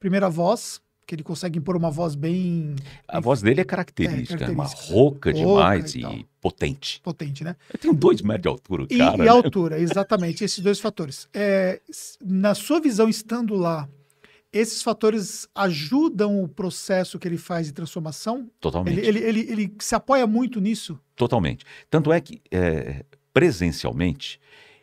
Primeira 0.00 0.28
voz, 0.30 0.80
que 1.06 1.14
ele 1.14 1.22
consegue 1.22 1.58
impor 1.58 1.76
uma 1.76 1.90
voz 1.90 2.14
bem 2.14 2.74
A 3.06 3.20
voz 3.20 3.40
dele 3.42 3.60
é 3.60 3.64
característica, 3.64 4.44
é 4.44 4.48
uma 4.48 4.64
característica. 4.64 4.92
rouca 4.94 5.30
Rouca 5.30 5.32
demais 5.32 5.94
e 5.94 5.98
e, 5.98 6.02
tal. 6.02 6.18
potente. 6.40 7.00
potente, 7.02 7.44
né? 7.44 7.54
Eu 7.72 7.78
tenho 7.78 7.94
dois 7.94 8.20
metros 8.22 8.42
de 8.42 8.48
altura, 8.48 8.82
o 8.82 8.86
E, 8.90 8.98
cara. 8.98 9.14
e 9.16 9.18
né? 9.18 9.28
altura, 9.28 9.78
exatamente, 9.78 10.42
esses 10.42 10.58
dois 10.58 10.80
fatores. 10.80 11.28
É, 11.32 11.80
na 12.20 12.54
sua 12.54 12.80
visão, 12.80 13.08
estando 13.08 13.54
lá, 13.54 13.88
esses 14.52 14.82
fatores 14.82 15.48
ajudam 15.54 16.42
o 16.42 16.48
processo 16.48 17.18
que 17.18 17.26
ele 17.28 17.38
faz 17.38 17.66
de 17.66 17.72
transformação? 17.72 18.50
Totalmente. 18.60 18.98
Ele, 18.98 19.06
ele, 19.06 19.18
ele, 19.20 19.52
ele 19.52 19.74
se 19.78 19.94
apoia 19.94 20.26
muito 20.26 20.60
nisso? 20.60 20.98
Totalmente. 21.14 21.64
Tanto 21.90 22.12
é 22.12 22.20
que, 22.20 22.40
é, 22.50 23.04
presencialmente, 23.32 24.40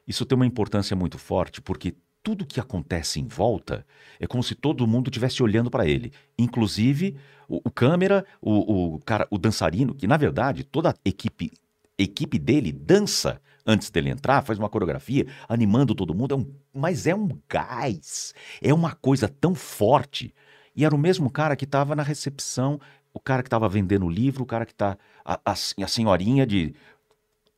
isso 0.07 0.25
tem 0.25 0.35
uma 0.35 0.45
importância 0.45 0.95
muito 0.95 1.17
forte, 1.17 1.61
porque 1.61 1.95
tudo 2.21 2.45
que 2.45 2.59
acontece 2.59 3.19
em 3.19 3.27
volta 3.27 3.85
é 4.19 4.25
como 4.25 4.41
se 4.41 4.55
todo 4.55 4.87
mundo 4.87 5.09
estivesse 5.09 5.43
olhando 5.43 5.69
para 5.69 5.85
ele. 5.85 6.13
Inclusive 6.37 7.17
o, 7.47 7.61
o 7.65 7.71
câmera, 7.71 8.25
o, 8.41 8.95
o 8.95 8.99
cara, 8.99 9.27
o 9.29 9.37
dançarino, 9.37 9.93
que 9.93 10.07
na 10.07 10.17
verdade 10.17 10.63
toda 10.63 10.91
a 10.91 10.95
equipe, 11.03 11.51
equipe 11.97 12.39
dele 12.39 12.71
dança 12.71 13.41
antes 13.65 13.89
dele 13.89 14.09
entrar, 14.09 14.41
faz 14.43 14.59
uma 14.59 14.69
coreografia, 14.69 15.27
animando 15.47 15.95
todo 15.95 16.13
mundo. 16.13 16.33
É 16.33 16.37
um, 16.37 16.53
mas 16.73 17.07
é 17.07 17.15
um 17.15 17.29
gás. 17.47 18.33
É 18.61 18.73
uma 18.73 18.93
coisa 18.93 19.27
tão 19.27 19.55
forte. 19.55 20.33
E 20.75 20.85
era 20.85 20.93
o 20.93 20.97
mesmo 20.97 21.29
cara 21.29 21.55
que 21.55 21.65
estava 21.65 21.95
na 21.95 22.03
recepção, 22.03 22.79
o 23.13 23.19
cara 23.19 23.43
que 23.43 23.47
estava 23.47 23.69
vendendo 23.69 24.05
o 24.05 24.09
livro, 24.09 24.43
o 24.43 24.47
cara 24.47 24.65
que 24.65 24.73
está. 24.73 24.97
A, 25.23 25.39
a, 25.45 25.51
a 25.51 25.87
senhorinha 25.87 26.45
de 26.45 26.73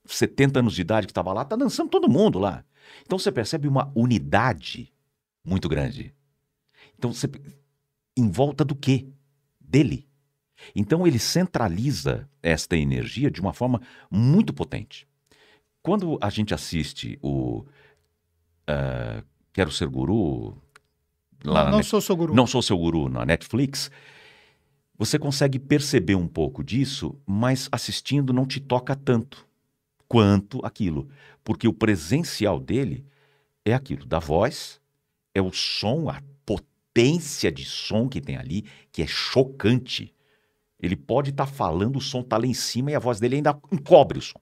70 0.06 0.60
anos 0.60 0.74
de 0.74 0.82
idade 0.82 1.08
que 1.08 1.12
estava 1.12 1.34
lá, 1.34 1.44
tá 1.44 1.56
dançando 1.56 1.90
todo 1.90 2.10
mundo 2.10 2.38
lá. 2.38 2.64
Então 3.04 3.18
você 3.18 3.32
percebe 3.32 3.68
uma 3.68 3.92
unidade 3.96 4.94
muito 5.44 5.68
grande. 5.68 6.14
Então 6.98 7.12
você. 7.12 7.30
Em 8.18 8.30
volta 8.30 8.64
do 8.64 8.76
quê? 8.76 9.08
Dele. 9.60 10.08
Então 10.76 11.06
ele 11.06 11.20
centraliza 11.20 12.30
esta 12.42 12.78
energia 12.78 13.30
de 13.30 13.42
uma 13.42 13.54
forma 13.54 13.82
muito 14.10 14.54
potente. 14.54 15.08
Quando 15.86 16.18
a 16.20 16.32
gente 16.32 16.52
assiste 16.52 17.20
o 17.22 17.60
uh, 17.60 19.24
Quero 19.54 19.72
Ser 19.72 19.88
Guru. 19.88 20.58
Lá 21.44 21.66
não, 21.66 21.74
não 21.74 21.84
sou 21.84 22.02
seu 22.02 22.16
guru. 22.16 22.34
Não 22.34 22.48
sou 22.48 22.60
seu 22.64 22.76
guru 22.76 23.08
na 23.08 23.24
Netflix. 23.24 23.92
Você 24.98 25.20
consegue 25.20 25.60
perceber 25.60 26.16
um 26.16 26.28
pouco 26.28 26.64
disso, 26.64 27.16
mas 27.24 27.70
assistindo 27.72 28.34
não 28.34 28.48
te 28.48 28.60
toca 28.60 28.96
tanto 28.96 29.48
quanto 30.08 30.60
aquilo. 30.66 31.08
Porque 31.44 31.68
o 31.68 31.74
presencial 31.74 32.60
dele 32.60 33.06
é 33.64 33.76
aquilo, 33.76 34.08
da 34.08 34.18
voz, 34.18 34.82
é 35.36 35.42
o 35.42 35.54
som, 35.54 36.10
a 36.10 36.20
potência 36.44 37.52
de 37.52 37.64
som 37.64 38.10
que 38.10 38.20
tem 38.20 38.38
ali, 38.38 38.66
que 38.92 39.04
é 39.04 39.08
chocante. 39.08 40.12
Ele 40.80 40.96
pode 40.96 41.30
estar 41.30 41.46
tá 41.46 41.52
falando, 41.52 41.98
o 41.98 42.02
som 42.02 42.22
está 42.22 42.40
lá 42.40 42.48
em 42.48 42.56
cima 42.56 42.90
e 42.90 42.96
a 42.96 43.00
voz 43.00 43.20
dele 43.20 43.36
ainda 43.36 43.56
encobre 43.72 44.18
o 44.18 44.22
som. 44.24 44.40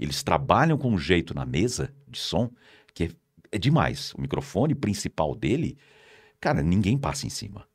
Eles 0.00 0.22
trabalham 0.22 0.78
com 0.78 0.90
um 0.90 0.98
jeito 0.98 1.34
na 1.34 1.44
mesa 1.44 1.94
de 2.08 2.18
som 2.18 2.50
que 2.94 3.04
é, 3.04 3.10
é 3.52 3.58
demais. 3.58 4.14
O 4.14 4.20
microfone 4.22 4.74
principal 4.74 5.34
dele, 5.34 5.76
cara, 6.40 6.62
ninguém 6.62 6.96
passa 6.96 7.26
em 7.26 7.30
cima. 7.30 7.68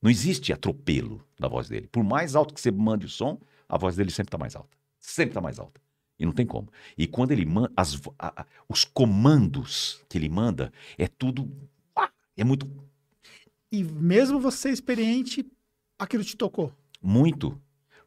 Não 0.00 0.10
existe 0.10 0.54
atropelo 0.54 1.22
da 1.38 1.48
voz 1.48 1.68
dele. 1.68 1.86
Por 1.86 2.02
mais 2.02 2.34
alto 2.34 2.54
que 2.54 2.60
você 2.60 2.70
mande 2.70 3.04
o 3.04 3.10
som, 3.10 3.38
a 3.68 3.76
voz 3.76 3.94
dele 3.94 4.10
sempre 4.10 4.28
está 4.28 4.38
mais 4.38 4.56
alta. 4.56 4.74
Sempre 4.98 5.32
está 5.32 5.40
mais 5.42 5.58
alta. 5.58 5.78
E 6.18 6.24
não 6.24 6.32
tem 6.32 6.46
como. 6.46 6.68
E 6.96 7.06
quando 7.06 7.32
ele 7.32 7.44
manda, 7.44 7.70
as, 7.76 8.00
a, 8.18 8.42
a, 8.42 8.46
os 8.66 8.82
comandos 8.82 10.02
que 10.08 10.16
ele 10.16 10.30
manda, 10.30 10.72
é 10.96 11.06
tudo. 11.06 11.50
Ah, 11.94 12.10
é 12.34 12.42
muito. 12.42 12.66
E 13.70 13.84
mesmo 13.84 14.40
você 14.40 14.70
experiente, 14.70 15.46
aquilo 15.98 16.24
te 16.24 16.36
tocou? 16.36 16.72
Muito. 17.02 17.60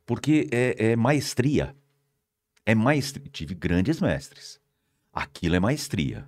Porque 0.06 0.48
é, 0.52 0.92
é 0.92 0.96
maestria. 0.96 1.76
É 2.66 2.74
maestria. 2.74 3.30
Tive 3.30 3.54
grandes 3.54 4.02
mestres. 4.02 4.60
Aquilo 5.14 5.56
é 5.56 5.60
maestria. 5.60 6.28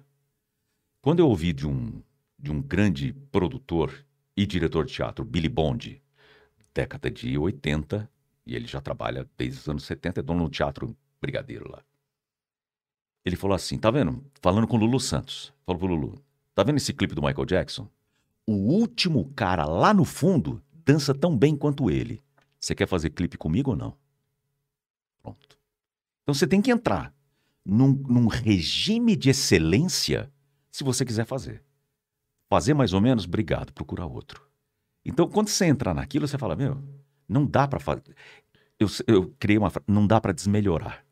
Quando 1.02 1.20
eu 1.20 1.28
ouvi 1.28 1.52
de 1.54 1.68
um, 1.68 2.02
de 2.38 2.52
um 2.52 2.62
grande 2.62 3.14
produtor 3.32 4.06
e 4.36 4.46
diretor 4.46 4.86
de 4.86 4.94
teatro, 4.94 5.26
Billy 5.26 5.50
Bond, 5.50 6.02
década 6.74 7.10
de 7.10 7.38
80, 7.38 8.10
e 8.46 8.56
ele 8.56 8.68
já 8.68 8.80
trabalha 8.80 9.28
desde 9.38 9.60
os 9.60 9.68
anos 9.68 9.84
70, 9.84 10.20
é 10.20 10.24
dono 10.24 10.44
do 10.46 10.50
Teatro 10.50 10.96
Brigadeiro 11.20 11.70
lá. 11.70 11.84
Ele 13.26 13.36
falou 13.36 13.56
assim: 13.56 13.78
tá 13.78 13.92
vendo? 13.92 14.24
Falando 14.42 14.68
com 14.68 14.78
o 14.78 14.80
Lulu 14.80 15.00
Santos. 15.00 15.54
Falou 15.66 15.80
pro 15.80 15.88
Lulu: 15.88 16.24
tá 16.54 16.64
vendo 16.64 16.78
esse 16.78 16.94
clipe 16.94 17.16
do 17.16 17.22
Michael 17.22 17.46
Jackson? 17.46 17.90
O 18.46 18.54
último 18.54 19.34
cara 19.36 19.66
lá 19.66 19.94
no 19.94 20.06
fundo 20.06 20.64
dança 20.86 21.14
tão 21.14 21.38
bem 21.38 21.56
quanto 21.58 21.92
ele. 21.92 22.22
Você 22.60 22.74
quer 22.74 22.88
fazer 22.88 23.10
clipe 23.10 23.38
comigo 23.38 23.72
ou 23.72 23.76
não? 23.76 23.98
Pronto. 25.22 25.57
Então 26.28 26.34
você 26.34 26.46
tem 26.46 26.62
que 26.62 26.70
entrar 26.70 27.14
num, 27.66 27.94
num 27.94 28.28
regime 28.28 29.16
de 29.16 29.30
excelência 29.30 30.30
se 30.70 30.84
você 30.84 31.06
quiser 31.06 31.26
fazer. 31.26 31.64
Fazer 32.50 32.74
mais 32.74 32.92
ou 32.92 33.00
menos, 33.00 33.24
obrigado, 33.24 33.72
procura 33.72 34.06
outro. 34.06 34.46
Então, 35.06 35.26
quando 35.30 35.48
você 35.48 35.66
entrar 35.66 35.94
naquilo, 35.94 36.28
você 36.28 36.38
fala: 36.38 36.54
meu, 36.54 36.84
não 37.30 37.46
dá 37.46 37.66
para 37.66 37.80
fazer. 37.80 38.04
Eu, 38.78 38.90
eu 39.08 39.34
criei 39.40 39.58
uma. 39.58 39.72
Não 39.88 40.06
dá 40.06 40.20
para 40.20 40.34
desmelhorar. 40.34 41.06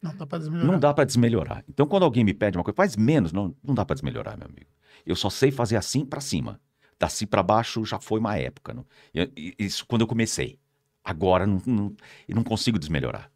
Não 0.00 0.16
dá 0.16 0.26
para 0.26 0.38
desmelhorar. 0.38 0.72
Não 0.72 0.80
dá 0.80 0.94
para 0.94 1.04
desmelhorar. 1.04 1.64
Então, 1.68 1.86
quando 1.86 2.04
alguém 2.04 2.24
me 2.24 2.32
pede 2.32 2.56
uma 2.56 2.64
coisa, 2.64 2.76
faz 2.76 2.96
menos, 2.96 3.34
não, 3.34 3.54
não 3.62 3.74
dá 3.74 3.84
para 3.84 3.92
desmelhorar, 3.92 4.38
meu 4.38 4.46
amigo. 4.46 4.70
Eu 5.04 5.16
só 5.16 5.28
sei 5.28 5.50
fazer 5.50 5.76
assim 5.76 6.02
para 6.02 6.22
cima. 6.22 6.58
Daci 6.98 7.26
para 7.26 7.42
baixo 7.42 7.84
já 7.84 8.00
foi 8.00 8.18
uma 8.18 8.38
época. 8.38 8.72
Não? 8.72 8.86
Isso 9.58 9.84
quando 9.86 10.00
eu 10.00 10.06
comecei. 10.06 10.58
Agora 11.04 11.46
não, 11.46 11.62
não, 11.66 11.96
eu 12.26 12.34
não 12.34 12.42
consigo 12.42 12.78
desmelhorar. 12.78 13.29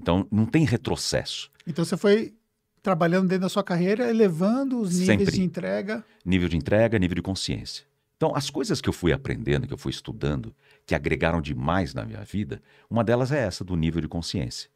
Então, 0.00 0.26
não 0.30 0.46
tem 0.46 0.64
retrocesso. 0.64 1.50
Então, 1.66 1.84
você 1.84 1.96
foi 1.96 2.34
trabalhando 2.82 3.28
dentro 3.28 3.42
da 3.42 3.48
sua 3.48 3.62
carreira, 3.62 4.08
elevando 4.08 4.80
os 4.80 4.98
níveis 4.98 5.18
Sempre. 5.18 5.34
de 5.34 5.42
entrega. 5.42 6.04
Nível 6.24 6.48
de 6.48 6.56
entrega, 6.56 6.98
nível 6.98 7.16
de 7.16 7.22
consciência. 7.22 7.84
Então, 8.16 8.34
as 8.34 8.48
coisas 8.48 8.80
que 8.80 8.88
eu 8.88 8.92
fui 8.92 9.12
aprendendo, 9.12 9.66
que 9.66 9.74
eu 9.74 9.78
fui 9.78 9.90
estudando, 9.90 10.54
que 10.86 10.94
agregaram 10.94 11.40
demais 11.40 11.92
na 11.92 12.04
minha 12.04 12.22
vida, 12.22 12.62
uma 12.88 13.04
delas 13.04 13.30
é 13.30 13.40
essa, 13.40 13.62
do 13.62 13.76
nível 13.76 14.00
de 14.00 14.08
consciência. 14.08 14.70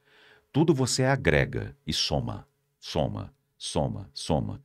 Tudo 0.53 0.75
você 0.75 1.05
agrega 1.05 1.75
e 1.87 1.93
soma, 1.93 2.47
soma, 2.79 3.33
soma, 3.57 4.09
soma. 4.13 4.61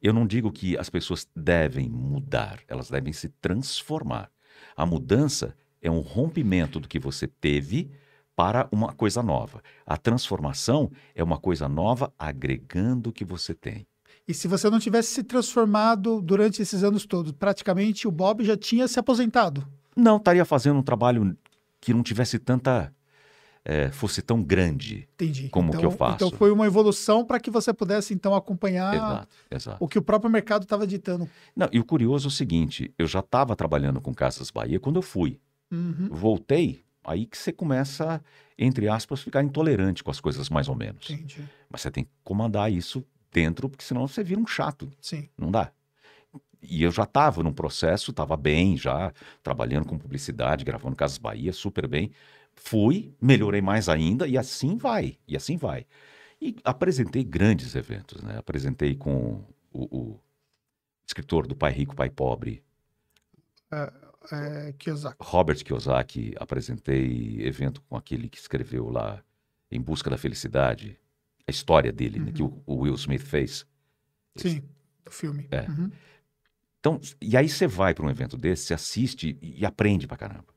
Eu 0.00 0.12
não 0.12 0.26
digo 0.26 0.52
que 0.52 0.76
as 0.78 0.88
pessoas 0.88 1.28
devem 1.34 1.88
mudar, 1.88 2.60
elas 2.68 2.88
devem 2.88 3.12
se 3.12 3.28
transformar. 3.28 4.30
A 4.76 4.86
mudança 4.86 5.56
é 5.82 5.90
um 5.90 6.00
rompimento 6.00 6.78
do 6.78 6.88
que 6.88 6.98
você 6.98 7.26
teve 7.26 7.90
para 8.36 8.68
uma 8.70 8.92
coisa 8.92 9.22
nova. 9.22 9.62
A 9.86 9.96
transformação 9.96 10.90
é 11.14 11.22
uma 11.22 11.38
coisa 11.38 11.68
nova 11.68 12.12
agregando 12.18 13.10
o 13.10 13.12
que 13.12 13.24
você 13.24 13.54
tem. 13.54 13.86
E 14.26 14.32
se 14.32 14.48
você 14.48 14.70
não 14.70 14.78
tivesse 14.78 15.12
se 15.12 15.22
transformado 15.22 16.20
durante 16.20 16.62
esses 16.62 16.82
anos 16.82 17.04
todos, 17.04 17.32
praticamente 17.32 18.08
o 18.08 18.10
Bob 18.10 18.42
já 18.42 18.56
tinha 18.56 18.88
se 18.88 18.98
aposentado. 18.98 19.66
Não, 19.94 20.16
estaria 20.16 20.44
fazendo 20.44 20.78
um 20.78 20.82
trabalho 20.82 21.36
que 21.80 21.92
não 21.92 22.02
tivesse 22.02 22.38
tanta. 22.38 22.92
É, 23.66 23.90
fosse 23.90 24.20
tão 24.20 24.42
grande 24.42 25.08
Entendi. 25.14 25.48
como 25.48 25.68
então, 25.68 25.80
que 25.80 25.86
eu 25.86 25.90
faço. 25.90 26.16
Então 26.16 26.30
foi 26.30 26.50
uma 26.50 26.66
evolução 26.66 27.24
para 27.24 27.40
que 27.40 27.50
você 27.50 27.72
pudesse 27.72 28.12
então 28.12 28.34
acompanhar 28.34 28.94
exato, 28.94 29.28
exato. 29.50 29.76
o 29.80 29.88
que 29.88 29.98
o 29.98 30.02
próprio 30.02 30.30
mercado 30.30 30.64
estava 30.64 30.86
ditando. 30.86 31.26
Não, 31.56 31.66
e 31.72 31.80
o 31.80 31.84
curioso 31.84 32.26
é 32.26 32.28
o 32.28 32.30
seguinte: 32.30 32.92
eu 32.98 33.06
já 33.06 33.20
estava 33.20 33.56
trabalhando 33.56 34.02
com 34.02 34.14
Casas 34.14 34.50
Bahia 34.50 34.78
quando 34.78 34.96
eu 34.96 35.02
fui. 35.02 35.40
Uhum. 35.72 36.10
Voltei, 36.10 36.83
aí 37.04 37.26
que 37.26 37.36
você 37.36 37.52
começa, 37.52 38.22
entre 38.58 38.88
aspas, 38.88 39.22
ficar 39.22 39.42
intolerante 39.42 40.02
com 40.02 40.10
as 40.10 40.20
coisas 40.20 40.48
mais 40.48 40.68
ou 40.68 40.74
menos. 40.74 41.08
Entendi. 41.10 41.44
Mas 41.68 41.82
você 41.82 41.90
tem 41.90 42.04
que 42.04 42.10
comandar 42.22 42.72
isso 42.72 43.04
dentro, 43.32 43.68
porque 43.68 43.84
senão 43.84 44.06
você 44.06 44.22
vira 44.22 44.40
um 44.40 44.46
chato. 44.46 44.90
Sim. 45.00 45.28
Não 45.36 45.50
dá. 45.50 45.72
E 46.62 46.82
eu 46.82 46.90
já 46.90 47.02
estava 47.02 47.42
num 47.42 47.52
processo, 47.52 48.10
estava 48.10 48.36
bem 48.36 48.76
já, 48.76 49.12
trabalhando 49.42 49.86
com 49.86 49.98
publicidade, 49.98 50.64
gravando 50.64 50.96
Casas 50.96 51.18
Bahia, 51.18 51.52
super 51.52 51.86
bem. 51.86 52.10
Fui, 52.54 53.12
melhorei 53.20 53.60
mais 53.60 53.88
ainda 53.88 54.26
e 54.26 54.38
assim 54.38 54.76
vai, 54.76 55.18
e 55.26 55.36
assim 55.36 55.56
vai. 55.56 55.86
E 56.40 56.56
apresentei 56.64 57.22
grandes 57.22 57.74
eventos, 57.74 58.22
né? 58.22 58.38
Apresentei 58.38 58.94
com 58.94 59.44
o, 59.72 59.98
o 59.98 60.20
escritor 61.06 61.46
do 61.46 61.54
Pai 61.56 61.72
Rico, 61.72 61.94
Pai 61.94 62.08
Pobre. 62.08 62.62
É, 63.70 63.92
é, 64.32 64.72
Kiyosaki. 64.78 65.16
Robert 65.20 65.64
Kiyosaki. 65.64 66.34
Apresentei 66.38 67.40
evento 67.42 67.80
com 67.82 67.96
aquele 67.96 68.28
que 68.28 68.38
escreveu 68.38 68.88
lá 68.88 69.22
Em 69.70 69.80
Busca 69.80 70.10
da 70.10 70.18
Felicidade 70.18 70.98
a 71.46 71.50
história 71.50 71.92
dele, 71.92 72.18
uhum. 72.18 72.24
né, 72.26 72.32
que 72.32 72.42
o, 72.42 72.62
o, 72.66 72.76
Will 72.76 72.94
Smith 72.94 73.22
fez. 73.22 73.66
Sim, 74.36 74.62
do 75.04 75.10
filme. 75.10 75.46
É. 75.50 75.68
Uhum. 75.68 75.90
Então, 76.80 77.00
e 77.20 77.36
aí 77.36 77.48
você 77.48 77.66
vai 77.66 77.94
para 77.94 78.04
um 78.04 78.10
evento 78.10 78.36
desse, 78.36 78.64
você 78.64 78.74
assiste 78.74 79.38
e, 79.40 79.60
e, 79.60 79.66
aprende 79.66 80.06
pra 80.06 80.16
caramba. 80.16 80.52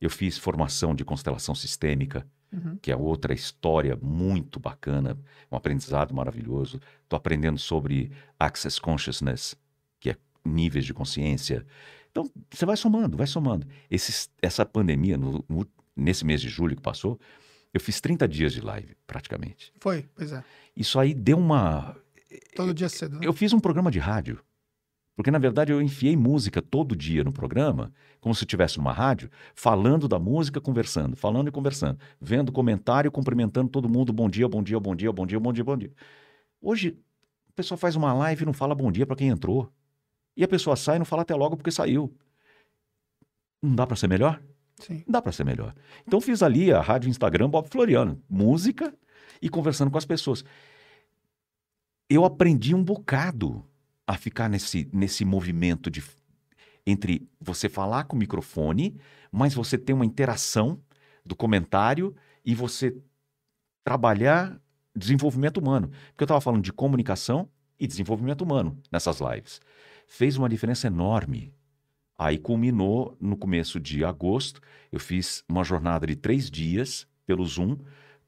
Eu 0.00 0.08
fiz 0.08 0.38
formação 0.38 0.94
de 0.94 1.04
constelação 1.04 1.54
sistêmica, 1.54 2.26
uhum. 2.52 2.76
que 2.80 2.90
é 2.90 2.96
outra 2.96 3.34
história 3.34 3.98
muito 4.00 4.58
bacana, 4.58 5.18
um 5.50 5.56
aprendizado 5.56 6.14
maravilhoso. 6.14 6.80
Estou 7.02 7.16
aprendendo 7.16 7.58
sobre 7.58 8.10
Access 8.38 8.80
Consciousness, 8.80 9.54
que 9.98 10.10
é 10.10 10.16
níveis 10.44 10.84
de 10.84 10.94
consciência. 10.94 11.66
Então, 12.10 12.28
você 12.50 12.66
vai 12.66 12.76
somando, 12.76 13.16
vai 13.16 13.26
somando. 13.26 13.66
Esses, 13.90 14.28
essa 14.42 14.66
pandemia, 14.66 15.16
no, 15.16 15.44
no, 15.48 15.66
nesse 15.96 16.24
mês 16.24 16.40
de 16.40 16.48
julho 16.48 16.74
que 16.74 16.82
passou, 16.82 17.18
eu 17.72 17.80
fiz 17.80 18.00
30 18.00 18.26
dias 18.26 18.52
de 18.52 18.60
live, 18.60 18.96
praticamente. 19.06 19.72
Foi, 19.78 20.04
pois 20.14 20.32
é. 20.32 20.42
Isso 20.76 20.98
aí 20.98 21.14
deu 21.14 21.38
uma. 21.38 21.96
Todo 22.56 22.74
dia 22.74 22.88
cedo. 22.88 23.16
Né? 23.16 23.20
Eu 23.22 23.32
fiz 23.32 23.52
um 23.52 23.60
programa 23.60 23.90
de 23.90 23.98
rádio. 23.98 24.40
Porque, 25.14 25.30
na 25.30 25.38
verdade, 25.38 25.70
eu 25.70 25.82
enfiei 25.82 26.16
música 26.16 26.62
todo 26.62 26.96
dia 26.96 27.22
no 27.22 27.32
programa, 27.32 27.92
como 28.20 28.34
se 28.34 28.44
estivesse 28.44 28.78
numa 28.78 28.92
rádio, 28.92 29.30
falando 29.54 30.08
da 30.08 30.18
música, 30.18 30.60
conversando, 30.60 31.14
falando 31.14 31.48
e 31.48 31.50
conversando, 31.50 31.98
vendo 32.18 32.50
comentário, 32.50 33.10
cumprimentando 33.12 33.68
todo 33.68 33.88
mundo, 33.88 34.12
bom 34.14 34.30
dia, 34.30 34.48
bom 34.48 34.62
dia, 34.62 34.80
bom 34.80 34.94
dia, 34.94 35.12
bom 35.12 35.26
dia, 35.26 35.38
bom 35.38 35.52
dia, 35.52 35.64
bom 35.64 35.76
dia. 35.76 35.92
Hoje, 36.58 36.98
a 37.50 37.52
pessoa 37.52 37.76
faz 37.76 37.96
uma 37.96 38.14
live 38.14 38.42
e 38.42 38.46
não 38.46 38.54
fala 38.54 38.74
bom 38.74 38.90
dia 38.90 39.04
para 39.04 39.16
quem 39.16 39.28
entrou. 39.28 39.70
E 40.40 40.44
a 40.44 40.48
pessoa 40.48 40.74
sai 40.74 40.96
e 40.96 40.98
não 40.98 41.04
fala 41.04 41.20
até 41.20 41.34
logo 41.34 41.54
porque 41.54 41.70
saiu. 41.70 42.16
Não 43.62 43.74
dá 43.74 43.86
para 43.86 43.94
ser 43.94 44.08
melhor? 44.08 44.42
Sim. 44.78 45.04
Dá 45.06 45.20
para 45.20 45.32
ser 45.32 45.44
melhor. 45.44 45.74
Então 46.08 46.18
fiz 46.18 46.42
ali 46.42 46.72
a 46.72 46.80
rádio 46.80 47.10
Instagram 47.10 47.50
Bob 47.50 47.68
Floriano, 47.68 48.22
música 48.26 48.94
e 49.42 49.50
conversando 49.50 49.90
com 49.90 49.98
as 49.98 50.06
pessoas. 50.06 50.42
Eu 52.08 52.24
aprendi 52.24 52.74
um 52.74 52.82
bocado 52.82 53.62
a 54.06 54.16
ficar 54.16 54.48
nesse, 54.48 54.88
nesse 54.94 55.26
movimento 55.26 55.90
de 55.90 56.02
entre 56.86 57.28
você 57.38 57.68
falar 57.68 58.04
com 58.04 58.16
o 58.16 58.18
microfone, 58.18 58.98
mas 59.30 59.52
você 59.52 59.76
ter 59.76 59.92
uma 59.92 60.06
interação 60.06 60.80
do 61.22 61.36
comentário 61.36 62.16
e 62.42 62.54
você 62.54 62.96
trabalhar 63.84 64.58
desenvolvimento 64.96 65.58
humano. 65.58 65.88
Porque 66.12 66.22
eu 66.22 66.24
estava 66.24 66.40
falando 66.40 66.62
de 66.62 66.72
comunicação 66.72 67.46
e 67.78 67.86
desenvolvimento 67.86 68.40
humano 68.40 68.78
nessas 68.90 69.20
lives. 69.20 69.60
Fez 70.12 70.36
uma 70.36 70.48
diferença 70.48 70.88
enorme. 70.88 71.54
Aí 72.18 72.36
culminou 72.36 73.16
no 73.20 73.36
começo 73.36 73.78
de 73.78 74.04
agosto. 74.04 74.60
Eu 74.90 74.98
fiz 74.98 75.44
uma 75.48 75.62
jornada 75.62 76.04
de 76.04 76.16
três 76.16 76.50
dias 76.50 77.06
pelo 77.24 77.46
Zoom 77.46 77.78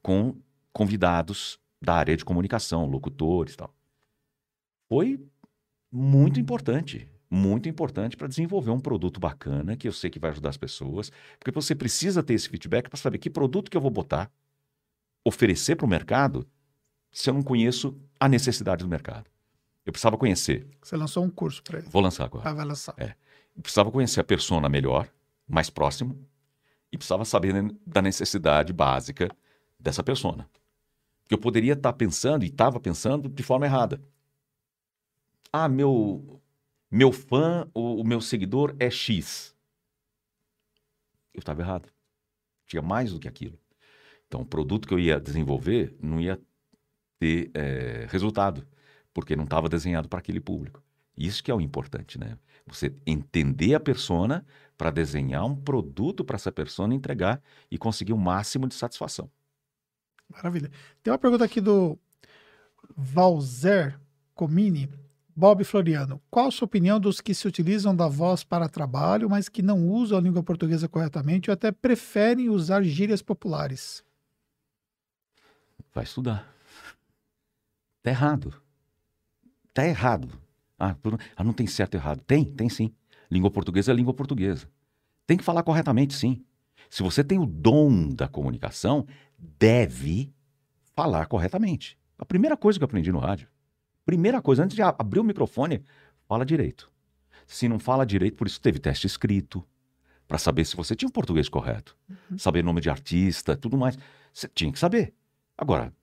com 0.01 0.33
convidados 0.71 1.59
da 1.81 1.95
área 1.95 2.15
de 2.15 2.23
comunicação, 2.23 2.85
locutores 2.85 3.53
e 3.53 3.57
tal. 3.57 3.75
Foi 4.87 5.21
muito 5.91 6.39
importante, 6.39 7.05
muito 7.29 7.67
importante 7.67 8.15
para 8.15 8.29
desenvolver 8.29 8.71
um 8.71 8.79
produto 8.79 9.19
bacana 9.19 9.75
que 9.75 9.85
eu 9.85 9.91
sei 9.91 10.09
que 10.09 10.19
vai 10.19 10.31
ajudar 10.31 10.51
as 10.51 10.57
pessoas, 10.57 11.11
porque 11.37 11.51
você 11.51 11.75
precisa 11.75 12.23
ter 12.23 12.33
esse 12.33 12.47
feedback 12.47 12.87
para 12.89 12.97
saber 12.97 13.17
que 13.17 13.29
produto 13.29 13.69
que 13.69 13.75
eu 13.75 13.81
vou 13.81 13.91
botar, 13.91 14.31
oferecer 15.25 15.75
para 15.75 15.85
o 15.85 15.89
mercado, 15.89 16.47
se 17.11 17.29
eu 17.29 17.33
não 17.33 17.43
conheço 17.43 17.99
a 18.17 18.29
necessidade 18.29 18.85
do 18.85 18.89
mercado. 18.89 19.32
Eu 19.85 19.91
precisava 19.91 20.17
conhecer. 20.17 20.67
Você 20.81 20.95
lançou 20.95 21.23
um 21.23 21.29
curso 21.29 21.61
para 21.63 21.79
ele. 21.79 21.89
Vou 21.89 22.01
lançar 22.01 22.25
agora. 22.25 22.49
Ah, 22.49 22.53
vai 22.53 22.65
lançar. 22.65 22.95
É. 22.97 23.15
Eu 23.55 23.61
precisava 23.61 23.91
conhecer 23.91 24.19
a 24.19 24.23
persona 24.23 24.69
melhor, 24.69 25.07
mais 25.47 25.69
próximo, 25.69 26.17
e 26.91 26.97
precisava 26.97 27.25
saber 27.25 27.53
da 27.85 28.01
necessidade 28.01 28.71
básica 28.71 29.29
dessa 29.79 30.03
persona. 30.03 30.49
Que 31.27 31.33
eu 31.33 31.37
poderia 31.37 31.73
estar 31.73 31.91
tá 31.91 31.97
pensando 31.97 32.43
e 32.43 32.47
estava 32.47 32.79
pensando 32.79 33.27
de 33.27 33.43
forma 33.43 33.65
errada. 33.65 34.01
Ah, 35.51 35.67
meu 35.67 36.41
meu 36.89 37.11
fã, 37.11 37.67
o, 37.73 38.01
o 38.01 38.03
meu 38.03 38.21
seguidor 38.21 38.75
é 38.79 38.87
X. 38.87 39.55
Eu 41.33 41.39
estava 41.39 41.61
errado. 41.61 41.89
Tinha 42.67 42.83
mais 42.83 43.11
do 43.11 43.19
que 43.19 43.27
aquilo. 43.27 43.59
Então, 44.27 44.41
o 44.41 44.45
produto 44.45 44.87
que 44.87 44.93
eu 44.93 44.99
ia 44.99 45.19
desenvolver 45.19 45.95
não 45.99 46.21
ia 46.21 46.39
ter 47.17 47.49
é, 47.53 48.05
resultado, 48.09 48.67
porque 49.13 49.35
não 49.35 49.43
estava 49.43 49.69
desenhado 49.69 50.09
para 50.09 50.19
aquele 50.19 50.39
público. 50.39 50.81
Isso 51.15 51.43
que 51.43 51.51
é 51.51 51.53
o 51.53 51.61
importante, 51.61 52.19
né? 52.19 52.37
Você 52.65 52.93
entender 53.05 53.75
a 53.75 53.79
persona 53.79 54.45
para 54.77 54.89
desenhar 54.89 55.45
um 55.45 55.55
produto 55.55 56.23
para 56.23 56.35
essa 56.35 56.51
persona 56.51 56.95
entregar 56.95 57.41
e 57.69 57.77
conseguir 57.77 58.13
o 58.13 58.17
máximo 58.17 58.67
de 58.67 58.73
satisfação. 58.73 59.29
Maravilha. 60.29 60.71
Tem 61.03 61.11
uma 61.11 61.19
pergunta 61.19 61.45
aqui 61.45 61.61
do 61.61 61.97
Valzer 62.95 63.99
Comini. 64.33 64.89
Bob 65.35 65.63
Floriano, 65.63 66.21
qual 66.29 66.47
a 66.47 66.51
sua 66.51 66.67
opinião 66.67 66.99
dos 66.99 67.19
que 67.19 67.33
se 67.33 67.47
utilizam 67.47 67.95
da 67.95 68.07
voz 68.07 68.43
para 68.43 68.69
trabalho, 68.69 69.27
mas 69.27 69.49
que 69.49 69.63
não 69.63 69.89
usam 69.89 70.19
a 70.19 70.21
língua 70.21 70.43
portuguesa 70.43 70.87
corretamente 70.87 71.49
ou 71.49 71.53
até 71.55 71.71
preferem 71.71 72.49
usar 72.49 72.83
gírias 72.83 73.19
populares? 73.19 74.03
Vai 75.91 76.03
estudar. 76.03 76.47
Tá 78.03 78.11
errado. 78.11 78.62
Tá 79.73 79.85
errado. 79.85 80.29
Ah, 80.79 80.95
ah, 81.35 81.43
não 81.43 81.53
tem 81.53 81.65
certo 81.67 81.95
e 81.95 81.97
errado. 81.97 82.21
Tem, 82.25 82.45
tem 82.45 82.69
sim. 82.69 82.93
Língua 83.29 83.49
portuguesa 83.49 83.91
é 83.91 83.95
língua 83.95 84.13
portuguesa. 84.13 84.67
Tem 85.25 85.37
que 85.37 85.43
falar 85.43 85.63
corretamente, 85.63 86.13
sim. 86.13 86.43
Se 86.89 87.01
você 87.01 87.23
tem 87.23 87.39
o 87.39 87.45
dom 87.45 88.09
da 88.09 88.27
comunicação, 88.27 89.07
deve 89.37 90.31
falar 90.95 91.25
corretamente. 91.25 91.97
A 92.17 92.25
primeira 92.25 92.55
coisa 92.55 92.77
que 92.77 92.83
eu 92.83 92.85
aprendi 92.85 93.11
no 93.11 93.19
rádio. 93.19 93.47
Primeira 94.05 94.41
coisa, 94.41 94.63
antes 94.63 94.75
de 94.75 94.81
abrir 94.81 95.19
o 95.19 95.23
microfone, 95.23 95.83
fala 96.27 96.45
direito. 96.45 96.91
Se 97.47 97.67
não 97.67 97.79
fala 97.79 98.05
direito, 98.05 98.35
por 98.35 98.47
isso 98.47 98.59
teve 98.59 98.79
teste 98.79 99.07
escrito, 99.07 99.65
para 100.27 100.37
saber 100.37 100.65
se 100.65 100.75
você 100.75 100.95
tinha 100.95 101.07
o 101.07 101.09
um 101.09 101.13
português 101.13 101.49
correto, 101.49 101.97
uhum. 102.09 102.37
saber 102.37 102.63
nome 102.63 102.81
de 102.81 102.89
artista, 102.89 103.55
tudo 103.55 103.77
mais. 103.77 103.97
Você 104.33 104.47
tinha 104.47 104.71
que 104.71 104.79
saber. 104.79 105.13
Agora, 105.57 105.93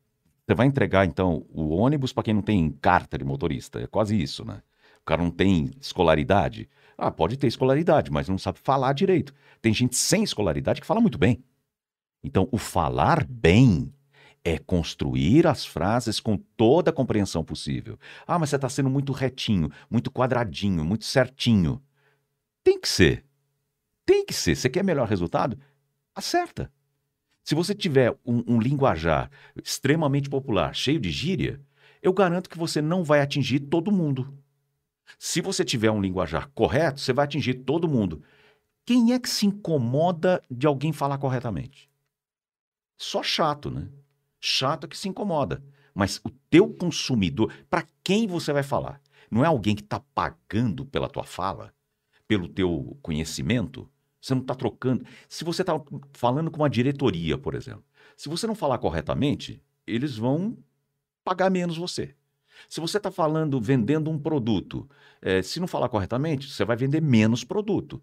você 0.46 0.54
vai 0.54 0.66
entregar, 0.66 1.06
então, 1.06 1.46
o 1.50 1.68
ônibus 1.70 2.12
para 2.12 2.24
quem 2.24 2.34
não 2.34 2.42
tem 2.42 2.70
carta 2.80 3.16
de 3.16 3.24
motorista. 3.24 3.80
É 3.80 3.86
quase 3.86 4.20
isso, 4.20 4.44
né? 4.44 4.62
O 5.00 5.04
cara 5.04 5.22
não 5.22 5.30
tem 5.30 5.70
escolaridade. 5.80 6.68
Ah, 6.96 7.10
pode 7.10 7.36
ter 7.36 7.46
escolaridade, 7.46 8.10
mas 8.10 8.28
não 8.28 8.38
sabe 8.38 8.58
falar 8.58 8.92
direito. 8.92 9.32
Tem 9.62 9.72
gente 9.72 9.96
sem 9.96 10.22
escolaridade 10.22 10.80
que 10.80 10.86
fala 10.86 11.00
muito 11.00 11.18
bem. 11.18 11.42
Então, 12.22 12.48
o 12.52 12.58
falar 12.58 13.24
bem 13.24 13.92
é 14.44 14.58
construir 14.58 15.46
as 15.46 15.64
frases 15.64 16.20
com 16.20 16.36
toda 16.36 16.90
a 16.90 16.94
compreensão 16.94 17.44
possível. 17.44 17.98
Ah, 18.26 18.38
mas 18.38 18.50
você 18.50 18.56
está 18.56 18.68
sendo 18.68 18.90
muito 18.90 19.12
retinho, 19.12 19.70
muito 19.90 20.10
quadradinho, 20.10 20.84
muito 20.84 21.04
certinho. 21.04 21.82
Tem 22.62 22.78
que 22.80 22.88
ser. 22.88 23.24
Tem 24.04 24.24
que 24.24 24.34
ser. 24.34 24.56
Você 24.56 24.68
quer 24.68 24.82
melhor 24.82 25.08
resultado? 25.08 25.58
Acerta. 26.14 26.70
Se 27.50 27.54
você 27.56 27.74
tiver 27.74 28.16
um, 28.24 28.44
um 28.46 28.60
linguajar 28.60 29.28
extremamente 29.56 30.30
popular, 30.30 30.72
cheio 30.72 31.00
de 31.00 31.10
gíria, 31.10 31.60
eu 32.00 32.12
garanto 32.12 32.48
que 32.48 32.56
você 32.56 32.80
não 32.80 33.02
vai 33.02 33.20
atingir 33.20 33.58
todo 33.58 33.90
mundo. 33.90 34.38
Se 35.18 35.40
você 35.40 35.64
tiver 35.64 35.90
um 35.90 36.00
linguajar 36.00 36.48
correto, 36.54 37.00
você 37.00 37.12
vai 37.12 37.24
atingir 37.24 37.54
todo 37.54 37.88
mundo. 37.88 38.22
Quem 38.86 39.12
é 39.12 39.18
que 39.18 39.28
se 39.28 39.46
incomoda 39.46 40.40
de 40.48 40.64
alguém 40.64 40.92
falar 40.92 41.18
corretamente? 41.18 41.90
Só 42.96 43.20
chato, 43.20 43.68
né? 43.68 43.88
Chato 44.38 44.86
que 44.86 44.96
se 44.96 45.08
incomoda. 45.08 45.60
Mas 45.92 46.20
o 46.24 46.30
teu 46.48 46.72
consumidor, 46.72 47.52
para 47.68 47.84
quem 48.04 48.28
você 48.28 48.52
vai 48.52 48.62
falar? 48.62 49.02
Não 49.28 49.44
é 49.44 49.48
alguém 49.48 49.74
que 49.74 49.82
está 49.82 49.98
pagando 50.14 50.86
pela 50.86 51.08
tua 51.08 51.24
fala, 51.24 51.74
pelo 52.28 52.46
teu 52.46 52.96
conhecimento? 53.02 53.89
Você 54.20 54.34
não 54.34 54.42
está 54.42 54.54
trocando. 54.54 55.04
Se 55.28 55.44
você 55.44 55.62
está 55.62 55.80
falando 56.12 56.50
com 56.50 56.58
uma 56.58 56.70
diretoria, 56.70 57.38
por 57.38 57.54
exemplo, 57.54 57.84
se 58.16 58.28
você 58.28 58.46
não 58.46 58.54
falar 58.54 58.78
corretamente, 58.78 59.62
eles 59.86 60.16
vão 60.16 60.56
pagar 61.24 61.50
menos 61.50 61.76
você. 61.76 62.14
Se 62.68 62.80
você 62.80 62.98
está 62.98 63.10
falando, 63.10 63.60
vendendo 63.60 64.10
um 64.10 64.18
produto, 64.18 64.88
é, 65.22 65.42
se 65.42 65.58
não 65.58 65.66
falar 65.66 65.88
corretamente, 65.88 66.50
você 66.50 66.64
vai 66.64 66.76
vender 66.76 67.00
menos 67.00 67.44
produto. 67.44 68.02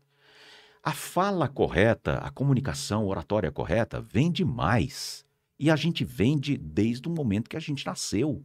A 0.84 0.94
fala 0.94 1.48
correta, 1.48 2.18
a 2.20 2.30
comunicação, 2.32 3.06
oratória 3.06 3.52
correta 3.52 4.02
vende 4.02 4.46
mais. 4.46 5.26
E 5.60 5.70
a 5.70 5.76
gente 5.76 6.06
vende 6.06 6.58
desde 6.58 7.08
o 7.08 7.12
momento 7.12 7.50
que 7.50 7.58
a 7.58 7.60
gente 7.60 7.86
nasceu. 7.86 8.44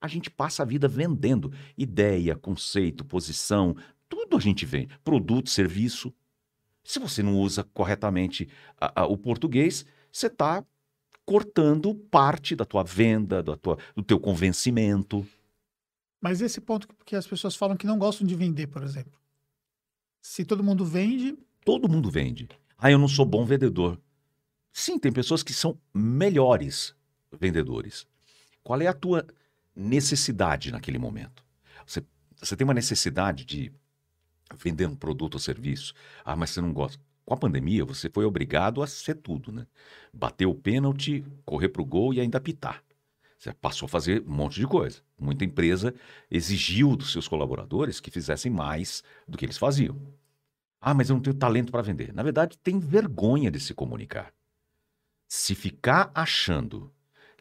A 0.00 0.08
gente 0.08 0.30
passa 0.30 0.62
a 0.62 0.66
vida 0.66 0.88
vendendo 0.88 1.52
ideia, 1.76 2.34
conceito, 2.34 3.04
posição, 3.04 3.76
tudo 4.08 4.36
a 4.36 4.40
gente 4.40 4.64
vende. 4.64 4.88
Produto, 5.04 5.50
serviço. 5.50 6.12
Se 6.84 6.98
você 6.98 7.22
não 7.22 7.38
usa 7.38 7.64
corretamente 7.64 8.48
a, 8.80 9.02
a, 9.02 9.06
o 9.06 9.16
português, 9.16 9.86
você 10.10 10.26
está 10.26 10.64
cortando 11.24 11.94
parte 11.94 12.56
da 12.56 12.64
tua 12.64 12.82
venda, 12.82 13.42
da 13.42 13.56
tua, 13.56 13.78
do 13.94 14.02
teu 14.02 14.18
convencimento. 14.18 15.26
Mas 16.20 16.40
esse 16.40 16.60
ponto 16.60 16.88
que 17.04 17.16
as 17.16 17.26
pessoas 17.26 17.54
falam 17.54 17.76
que 17.76 17.86
não 17.86 17.98
gostam 17.98 18.26
de 18.26 18.34
vender, 18.34 18.66
por 18.66 18.82
exemplo. 18.82 19.18
Se 20.20 20.44
todo 20.44 20.62
mundo 20.62 20.84
vende. 20.84 21.36
Todo 21.64 21.88
mundo 21.88 22.10
vende. 22.10 22.48
Ah, 22.78 22.90
eu 22.90 22.98
não 22.98 23.08
sou 23.08 23.24
bom 23.24 23.44
vendedor. 23.44 24.00
Sim, 24.72 24.98
tem 24.98 25.12
pessoas 25.12 25.42
que 25.42 25.52
são 25.52 25.78
melhores 25.92 26.94
vendedores. 27.30 28.06
Qual 28.62 28.80
é 28.80 28.86
a 28.86 28.94
tua 28.94 29.26
necessidade 29.74 30.70
naquele 30.70 30.98
momento? 30.98 31.44
Você, 31.86 32.04
você 32.36 32.56
tem 32.56 32.64
uma 32.64 32.74
necessidade 32.74 33.44
de 33.44 33.72
vender 34.56 34.86
um 34.86 34.96
produto 34.96 35.34
ou 35.34 35.40
serviço. 35.40 35.94
Ah, 36.24 36.36
mas 36.36 36.50
você 36.50 36.60
não 36.60 36.72
gosta. 36.72 37.02
Com 37.24 37.34
a 37.34 37.36
pandemia, 37.36 37.84
você 37.84 38.10
foi 38.10 38.24
obrigado 38.24 38.82
a 38.82 38.86
ser 38.86 39.14
tudo, 39.14 39.52
né? 39.52 39.66
Bater 40.12 40.46
o 40.46 40.54
pênalti, 40.54 41.24
correr 41.44 41.68
para 41.68 41.82
o 41.82 41.84
gol 41.84 42.12
e 42.12 42.20
ainda 42.20 42.40
pitar. 42.40 42.82
Você 43.38 43.52
passou 43.54 43.86
a 43.86 43.88
fazer 43.88 44.22
um 44.26 44.32
monte 44.32 44.60
de 44.60 44.66
coisa. 44.66 45.00
Muita 45.18 45.44
empresa 45.44 45.94
exigiu 46.30 46.96
dos 46.96 47.12
seus 47.12 47.26
colaboradores 47.26 48.00
que 48.00 48.10
fizessem 48.10 48.50
mais 48.50 49.02
do 49.26 49.36
que 49.36 49.44
eles 49.44 49.58
faziam. 49.58 49.96
Ah, 50.80 50.94
mas 50.94 51.10
eu 51.10 51.14
não 51.14 51.22
tenho 51.22 51.34
talento 51.34 51.70
para 51.70 51.82
vender. 51.82 52.12
Na 52.12 52.22
verdade, 52.22 52.58
tem 52.58 52.78
vergonha 52.78 53.50
de 53.50 53.60
se 53.60 53.72
comunicar. 53.72 54.32
Se 55.28 55.54
ficar 55.54 56.10
achando 56.14 56.92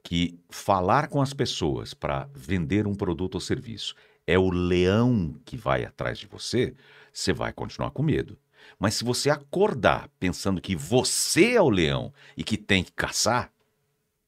que 0.03 0.39
falar 0.49 1.07
com 1.07 1.21
as 1.21 1.33
pessoas 1.33 1.93
para 1.93 2.29
vender 2.33 2.87
um 2.87 2.95
produto 2.95 3.35
ou 3.35 3.41
serviço 3.41 3.95
é 4.25 4.37
o 4.37 4.49
leão 4.49 5.35
que 5.43 5.57
vai 5.57 5.83
atrás 5.85 6.17
de 6.17 6.27
você, 6.27 6.75
você 7.11 7.33
vai 7.33 7.51
continuar 7.51 7.91
com 7.91 8.03
medo. 8.03 8.37
Mas 8.79 8.95
se 8.95 9.03
você 9.03 9.29
acordar 9.29 10.09
pensando 10.19 10.61
que 10.61 10.75
você 10.75 11.53
é 11.53 11.61
o 11.61 11.69
leão 11.69 12.13
e 12.37 12.43
que 12.43 12.57
tem 12.57 12.83
que 12.83 12.91
caçar, 12.91 13.51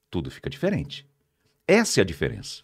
tudo 0.09 0.31
fica 0.31 0.49
diferente. 0.49 1.07
Essa 1.67 1.99
é 1.99 2.01
a 2.01 2.05
diferença. 2.05 2.63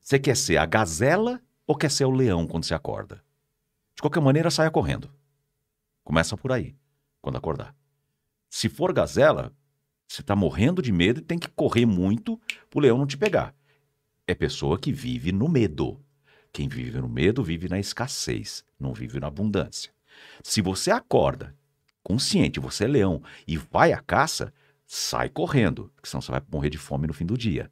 Você 0.00 0.18
quer 0.18 0.36
ser 0.36 0.56
a 0.56 0.66
gazela 0.66 1.40
ou 1.66 1.76
quer 1.76 1.90
ser 1.90 2.04
o 2.04 2.10
leão 2.10 2.46
quando 2.46 2.64
você 2.64 2.74
acorda? 2.74 3.22
De 3.94 4.02
qualquer 4.02 4.20
maneira, 4.20 4.50
saia 4.50 4.70
correndo. 4.70 5.12
Começa 6.02 6.36
por 6.36 6.52
aí, 6.52 6.74
quando 7.20 7.36
acordar. 7.36 7.76
Se 8.48 8.68
for 8.68 8.92
gazela, 8.92 9.54
Você 10.10 10.22
está 10.22 10.34
morrendo 10.34 10.82
de 10.82 10.90
medo 10.90 11.20
e 11.20 11.22
tem 11.22 11.38
que 11.38 11.48
correr 11.48 11.86
muito 11.86 12.36
para 12.68 12.78
o 12.78 12.80
leão 12.80 12.98
não 12.98 13.06
te 13.06 13.16
pegar. 13.16 13.54
É 14.26 14.34
pessoa 14.34 14.76
que 14.76 14.92
vive 14.92 15.30
no 15.30 15.48
medo. 15.48 16.04
Quem 16.52 16.68
vive 16.68 17.00
no 17.00 17.08
medo 17.08 17.42
vive 17.42 17.68
na 17.68 17.78
escassez, 17.78 18.64
não 18.78 18.92
vive 18.92 19.20
na 19.20 19.28
abundância. 19.28 19.92
Se 20.42 20.60
você 20.60 20.90
acorda 20.90 21.56
consciente, 22.02 22.58
você 22.58 22.84
é 22.84 22.88
leão, 22.88 23.22
e 23.46 23.56
vai 23.56 23.92
à 23.92 24.00
caça, 24.00 24.52
sai 24.86 25.28
correndo, 25.28 25.92
senão 26.02 26.20
você 26.20 26.32
vai 26.32 26.42
morrer 26.50 26.70
de 26.70 26.78
fome 26.78 27.06
no 27.06 27.14
fim 27.14 27.24
do 27.24 27.38
dia. 27.38 27.70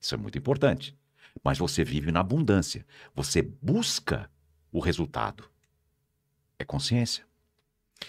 Isso 0.00 0.14
é 0.14 0.18
muito 0.18 0.38
importante. 0.38 0.96
Mas 1.42 1.58
você 1.58 1.82
vive 1.82 2.12
na 2.12 2.20
abundância. 2.20 2.84
Você 3.14 3.40
busca 3.40 4.30
o 4.70 4.80
resultado. 4.80 5.48
É 6.58 6.64
consciência. 6.64 7.24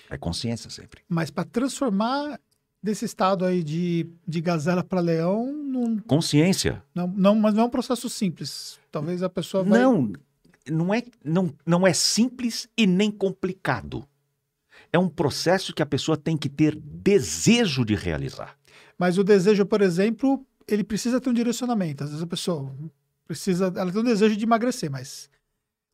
É 0.09 0.17
consciência 0.17 0.69
sempre. 0.69 1.03
Mas 1.07 1.31
para 1.31 1.45
transformar 1.45 2.39
desse 2.83 3.05
estado 3.05 3.45
aí 3.45 3.63
de, 3.63 4.05
de 4.27 4.41
gazela 4.41 4.83
para 4.83 4.99
leão. 4.99 5.51
Não, 5.53 5.97
consciência. 5.99 6.83
Não, 6.93 7.07
não, 7.07 7.35
mas 7.35 7.53
não 7.53 7.63
é 7.63 7.65
um 7.65 7.69
processo 7.69 8.09
simples. 8.09 8.77
Talvez 8.91 9.23
a 9.23 9.29
pessoa 9.29 9.63
vai. 9.63 9.79
Não, 9.79 10.11
não 10.69 10.93
é, 10.93 11.01
não, 11.23 11.53
não 11.65 11.87
é 11.87 11.93
simples 11.93 12.67
e 12.77 12.85
nem 12.85 13.09
complicado. 13.09 14.05
É 14.91 14.99
um 14.99 15.07
processo 15.07 15.73
que 15.73 15.81
a 15.81 15.85
pessoa 15.85 16.17
tem 16.17 16.37
que 16.37 16.49
ter 16.49 16.75
desejo 16.75 17.85
de 17.85 17.95
realizar. 17.95 18.57
Mas 18.99 19.17
o 19.17 19.23
desejo, 19.23 19.65
por 19.65 19.81
exemplo, 19.81 20.45
ele 20.67 20.83
precisa 20.83 21.19
ter 21.19 21.29
um 21.29 21.33
direcionamento. 21.33 22.03
Às 22.03 22.09
vezes 22.09 22.23
a 22.23 22.27
pessoa 22.27 22.71
precisa, 23.25 23.73
ela 23.75 23.91
tem 23.91 24.01
um 24.01 24.03
desejo 24.03 24.35
de 24.35 24.43
emagrecer, 24.43 24.91
mas 24.91 25.29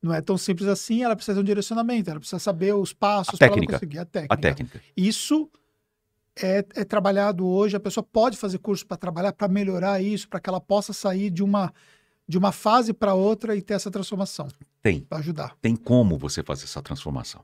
não 0.01 0.13
é 0.13 0.21
tão 0.21 0.37
simples 0.37 0.67
assim. 0.67 1.03
Ela 1.03 1.15
precisa 1.15 1.35
ter 1.35 1.41
um 1.41 1.45
direcionamento, 1.45 2.09
ela 2.09 2.19
precisa 2.19 2.39
saber 2.39 2.73
os 2.73 2.91
passos 2.91 3.39
para 3.39 3.49
conseguir 3.49 3.99
a 3.99 4.05
técnica. 4.05 4.33
A 4.33 4.37
técnica. 4.37 4.81
Isso 4.97 5.49
é, 6.41 6.65
é 6.75 6.83
trabalhado 6.83 7.45
hoje. 7.45 7.75
A 7.75 7.79
pessoa 7.79 8.03
pode 8.03 8.37
fazer 8.37 8.57
curso 8.59 8.85
para 8.85 8.97
trabalhar, 8.97 9.33
para 9.33 9.47
melhorar 9.47 10.01
isso, 10.01 10.27
para 10.27 10.39
que 10.39 10.49
ela 10.49 10.61
possa 10.61 10.93
sair 10.93 11.29
de 11.29 11.43
uma 11.43 11.73
de 12.27 12.37
uma 12.37 12.51
fase 12.51 12.93
para 12.93 13.15
outra 13.15 13.55
e 13.55 13.61
ter 13.61 13.73
essa 13.73 13.89
transformação. 13.89 14.47
Tem. 14.83 15.01
Para 15.01 15.17
ajudar. 15.17 15.57
Tem 15.59 15.75
como 15.75 16.15
você 16.15 16.43
fazer 16.43 16.65
essa 16.65 16.79
transformação. 16.79 17.43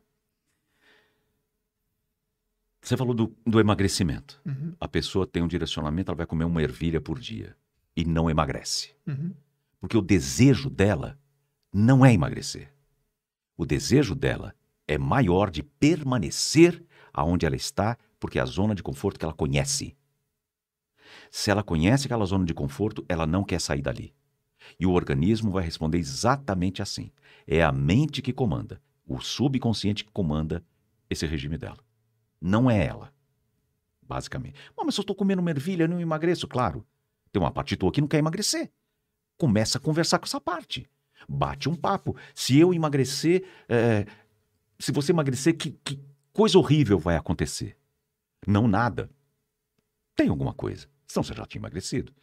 Você 2.80 2.96
falou 2.96 3.16
do, 3.16 3.36
do 3.43 3.60
emagrecimento. 3.60 4.39
Uhum. 4.46 4.74
A 4.80 4.88
pessoa 4.88 5.26
tem 5.26 5.41
um 5.41 5.48
direcionamento, 5.48 6.12
ela 6.12 6.18
vai 6.18 6.28
comer 6.28 6.46
uma 6.46 6.62
ervilha 6.62 7.02
por 7.02 7.18
dia 7.18 7.58
e 7.96 8.06
não 8.06 8.30
emagrece. 8.30 8.91
Uhum. 9.08 9.34
Porque 9.80 9.98
o 9.98 10.04
desejo 10.04 10.70
dela 10.70 11.18
não 11.74 12.06
é 12.06 12.14
emagrecer. 12.14 12.72
O 13.58 13.66
desejo 13.66 14.14
dela 14.14 14.54
é 14.88 15.00
maior 15.00 15.50
de 15.50 15.64
permanecer 15.64 16.86
aonde 17.12 17.43
ela 17.43 17.56
está, 17.56 17.98
porque 18.20 18.39
é 18.39 18.41
a 18.41 18.45
zona 18.45 18.76
de 18.76 18.84
conforto 18.84 19.20
que 19.20 19.26
ela 19.26 19.34
conhece. 19.34 19.95
Se 21.32 21.51
ela 21.51 21.63
conhece 21.63 22.05
aquela 22.05 22.26
zona 22.26 22.45
de 22.45 22.53
conforto, 22.53 23.05
ela 23.07 23.26
não 23.26 23.43
quer 23.43 23.59
sair 23.59 23.82
dali. 23.82 24.13
E 24.80 24.86
o 24.86 24.91
organismo 24.91 25.51
vai 25.51 25.63
responder 25.63 25.97
exatamente 25.97 26.82
assim. 26.82 27.11
É 27.47 27.63
a 27.63 27.72
mente 27.72 28.22
que 28.22 28.34
comanda, 28.34 28.82
o 29.05 29.20
subconsciente 29.20 30.03
que 30.03 30.11
comanda 30.11 30.66
esse 31.09 31.26
regime 31.26 31.57
dela. 31.57 31.78
Não 32.41 32.70
é 32.70 32.86
ela. 32.86 33.13
Basicamente. 34.01 34.59
mas 34.78 34.93
se 34.93 34.99
eu 34.99 35.03
estou 35.03 35.16
comendo 35.16 35.41
uma 35.41 35.51
eu 35.51 35.88
não 35.88 35.99
emagreço, 35.99 36.47
claro. 36.47 36.86
Tem 37.32 37.41
uma 37.41 37.51
parte 37.51 37.76
tua 37.76 37.91
que 37.91 38.01
não 38.01 38.07
quer 38.07 38.20
emagrecer. 38.20 38.72
Começa 39.38 39.78
a 39.78 39.82
conversar 39.82 40.20
com 40.20 40.26
essa 40.26 40.39
parte. 40.39 40.89
Bate 41.28 41.68
um 41.68 41.76
papo. 41.76 42.16
Se 42.34 42.57
eu 42.57 42.74
emagrecer, 42.74 43.43
é... 43.68 44.05
se 44.80 44.91
você 44.91 45.11
emagrecer, 45.11 45.57
que, 45.57 45.72
que 45.84 45.99
coisa 46.32 46.57
horrível 46.57 46.99
vai 46.99 47.16
acontecer? 47.16 47.78
Não 48.48 48.68
nada. 48.68 49.10
Tem 50.16 50.30
alguma 50.30 50.54
coisa. 50.54 50.88
Senão 51.08 51.24
você 51.24 51.34
já 51.34 51.46
tinha 51.46 51.60
emagrecido 51.60 52.14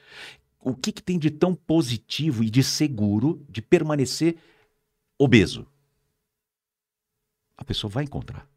o 0.62 0.75
que, 0.75 0.93
que 0.93 1.03
tem 1.03 1.18
de 1.18 1.31
tão 1.31 1.55
positivo 1.55 2.45
e 2.45 2.51
de 2.51 2.62
seguro 2.62 3.45
de 3.49 3.61
permanecer 3.61 4.37
obeso? 5.18 5.66
A 7.57 7.64
pessoa 7.64 7.91
vai 7.91 8.05
encontrar. 8.05 8.49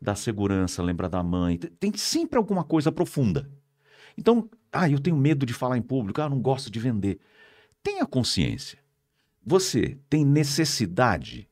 Dá 0.00 0.14
segurança, 0.14 0.82
lembra 0.82 1.08
da 1.08 1.22
mãe, 1.22 1.58
tem 1.58 1.94
sempre 1.96 2.38
alguma 2.38 2.64
coisa 2.64 2.90
profunda. 2.90 3.50
Então, 4.16 4.48
ah, 4.72 4.88
eu 4.88 4.98
tenho 4.98 5.16
medo 5.16 5.44
de 5.44 5.52
falar 5.52 5.76
em 5.76 5.82
público, 5.82 6.20
ah, 6.20 6.28
não 6.28 6.40
gosto 6.40 6.70
de 6.70 6.80
vender. 6.80 7.18
Tenha 7.82 8.06
consciência. 8.06 8.78
Você 9.44 9.98
tem 10.08 10.24
necessidade. 10.24 11.48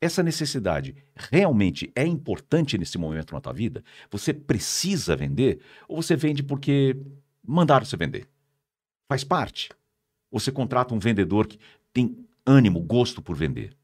Essa 0.00 0.22
necessidade 0.22 0.94
realmente 1.14 1.90
é 1.94 2.04
importante 2.04 2.76
nesse 2.76 2.98
momento 2.98 3.32
na 3.34 3.40
tua 3.40 3.52
vida? 3.52 3.82
Você 4.10 4.34
precisa 4.34 5.16
vender? 5.16 5.60
Ou 5.88 6.02
você 6.02 6.14
vende 6.14 6.42
porque 6.42 6.96
mandaram 7.42 7.86
você 7.86 7.96
vender? 7.96 8.28
Faz 9.08 9.24
parte. 9.24 9.70
Você 10.30 10.52
contrata 10.52 10.94
um 10.94 10.98
vendedor 10.98 11.46
que 11.46 11.58
tem 11.92 12.26
ânimo, 12.44 12.80
gosto 12.80 13.22
por 13.22 13.34
vender. 13.34 13.74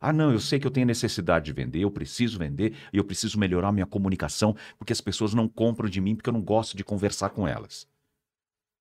Ah, 0.00 0.12
não, 0.12 0.32
eu 0.32 0.38
sei 0.38 0.58
que 0.60 0.66
eu 0.66 0.70
tenho 0.70 0.86
necessidade 0.86 1.46
de 1.46 1.52
vender, 1.52 1.80
eu 1.80 1.90
preciso 1.90 2.38
vender 2.38 2.74
e 2.92 2.96
eu 2.96 3.04
preciso 3.04 3.38
melhorar 3.38 3.72
minha 3.72 3.86
comunicação 3.86 4.56
porque 4.78 4.92
as 4.92 5.00
pessoas 5.00 5.34
não 5.34 5.48
compram 5.48 5.88
de 5.88 6.00
mim 6.00 6.14
porque 6.14 6.30
eu 6.30 6.32
não 6.32 6.40
gosto 6.40 6.76
de 6.76 6.84
conversar 6.84 7.30
com 7.30 7.48
elas. 7.48 7.86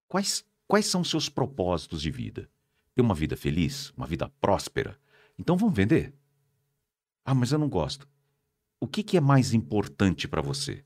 Quais, 0.08 0.46
quais 0.68 0.86
são 0.86 1.04
seus 1.04 1.28
propósitos 1.28 2.02
de 2.02 2.12
vida? 2.12 2.48
Ter 2.96 3.02
uma 3.02 3.16
vida 3.16 3.36
feliz, 3.36 3.92
uma 3.98 4.06
vida 4.06 4.32
próspera? 4.40 4.98
Então 5.38 5.58
vamos 5.58 5.76
vender. 5.76 6.14
Ah, 7.28 7.36
mas 7.36 7.52
eu 7.52 7.60
não 7.60 7.70
gosto. 7.70 8.08
O 8.80 8.88
que, 8.88 9.04
que 9.04 9.18
é 9.18 9.22
mais 9.22 9.54
importante 9.54 10.28
para 10.28 10.42
você? 10.42 10.84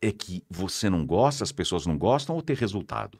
É 0.00 0.12
que 0.12 0.44
você 0.48 0.90
não 0.90 1.06
gosta, 1.06 1.42
as 1.42 1.52
pessoas 1.52 1.86
não 1.86 1.98
gostam 1.98 2.36
ou 2.36 2.42
ter 2.42 2.56
resultado? 2.56 3.18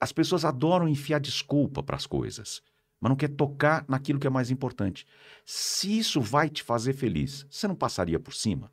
as 0.00 0.12
pessoas 0.12 0.46
adoram 0.46 0.88
enfiar 0.88 1.20
desculpa 1.20 1.82
para 1.82 1.96
as 1.96 2.06
coisas, 2.06 2.62
mas 2.98 3.10
não 3.10 3.16
quer 3.16 3.28
tocar 3.28 3.84
naquilo 3.86 4.18
que 4.18 4.26
é 4.26 4.30
mais 4.30 4.50
importante. 4.50 5.06
Se 5.44 5.98
isso 5.98 6.20
vai 6.22 6.48
te 6.48 6.62
fazer 6.62 6.94
feliz, 6.94 7.46
você 7.50 7.68
não 7.68 7.74
passaria 7.74 8.18
por 8.18 8.32
cima 8.32 8.72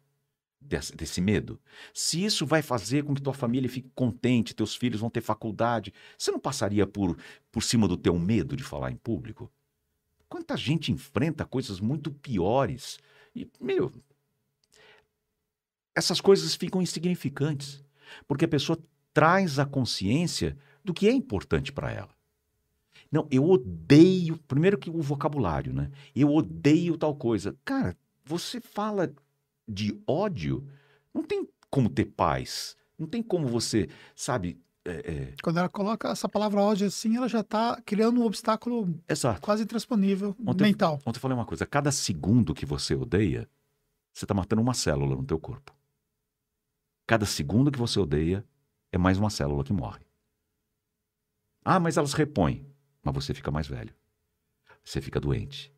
desse, 0.62 0.96
desse 0.96 1.20
medo? 1.20 1.60
Se 1.94 2.24
isso 2.24 2.46
vai 2.46 2.62
fazer 2.62 3.04
com 3.04 3.14
que 3.14 3.22
tua 3.22 3.34
família 3.34 3.70
fique 3.70 3.92
contente, 3.94 4.56
teus 4.56 4.74
filhos 4.74 5.02
vão 5.02 5.10
ter 5.10 5.22
faculdade, 5.22 5.94
você 6.18 6.32
não 6.32 6.40
passaria 6.40 6.88
por, 6.88 7.18
por 7.52 7.62
cima 7.62 7.88
do 7.88 7.98
teu 7.98 8.18
medo 8.18 8.56
de 8.56 8.64
falar 8.64 8.92
em 8.92 8.96
público? 8.96 9.52
Quanta 10.30 10.58
gente 10.58 10.92
enfrenta 10.92 11.46
coisas 11.46 11.80
muito 11.80 12.12
piores 12.12 13.00
e, 13.36 13.50
meu, 13.60 13.92
essas 15.96 16.22
coisas 16.22 16.56
ficam 16.56 16.82
insignificantes, 16.82 17.84
porque 18.28 18.46
a 18.46 18.48
pessoa 18.48 18.78
traz 19.14 19.58
a 19.58 19.66
consciência 19.66 20.58
do 20.84 20.94
que 20.94 21.08
é 21.08 21.12
importante 21.12 21.72
para 21.72 21.92
ela. 21.92 22.16
Não, 23.12 23.28
eu 23.32 23.44
odeio. 23.50 24.38
Primeiro 24.48 24.78
que 24.78 24.90
o 24.90 25.02
vocabulário, 25.02 25.74
né? 25.74 25.90
Eu 26.16 26.34
odeio 26.34 26.98
tal 26.98 27.16
coisa. 27.16 27.58
Cara, 27.64 27.98
você 28.24 28.60
fala 28.60 29.14
de 29.68 29.98
ódio, 30.06 30.68
não 31.14 31.24
tem 31.24 31.48
como 31.70 31.90
ter 31.90 32.06
paz. 32.06 32.76
Não 32.98 33.08
tem 33.08 33.22
como 33.22 33.48
você, 33.48 33.90
sabe. 34.16 34.60
É, 34.88 35.12
é... 35.12 35.34
Quando 35.44 35.58
ela 35.58 35.68
coloca 35.68 36.10
essa 36.10 36.30
palavra 36.30 36.62
ódio 36.62 36.88
assim, 36.88 37.18
ela 37.18 37.28
já 37.28 37.42
está 37.42 37.82
criando 37.86 38.22
um 38.22 38.26
obstáculo 38.26 38.98
Exato. 39.08 39.42
quase 39.42 39.64
intransponível 39.64 40.34
ontem, 40.46 40.64
mental. 40.64 41.00
Ontem 41.06 41.18
eu 41.18 41.22
falei 41.22 41.36
uma 41.36 41.46
coisa: 41.46 41.66
cada 41.66 41.92
segundo 41.92 42.54
que 42.54 42.66
você 42.66 42.96
odeia, 42.96 43.50
você 44.14 44.24
está 44.24 44.34
matando 44.34 44.62
uma 44.62 44.74
célula 44.74 45.16
no 45.16 45.26
teu 45.26 45.38
corpo. 45.38 45.76
Cada 47.06 47.26
segundo 47.26 47.72
que 47.72 47.78
você 47.78 48.00
odeia 48.00 48.46
é 48.92 48.98
mais 48.98 49.18
uma 49.18 49.30
célula 49.30 49.64
que 49.64 49.74
morre. 49.74 50.06
Ah, 51.64 51.80
mas 51.80 51.98
elas 51.98 52.14
repõem. 52.14 52.66
Mas 53.04 53.14
você 53.14 53.34
fica 53.34 53.52
mais 53.52 53.68
velho. 53.68 53.94
Você 54.84 55.02
fica 55.02 55.20
doente. 55.20 55.74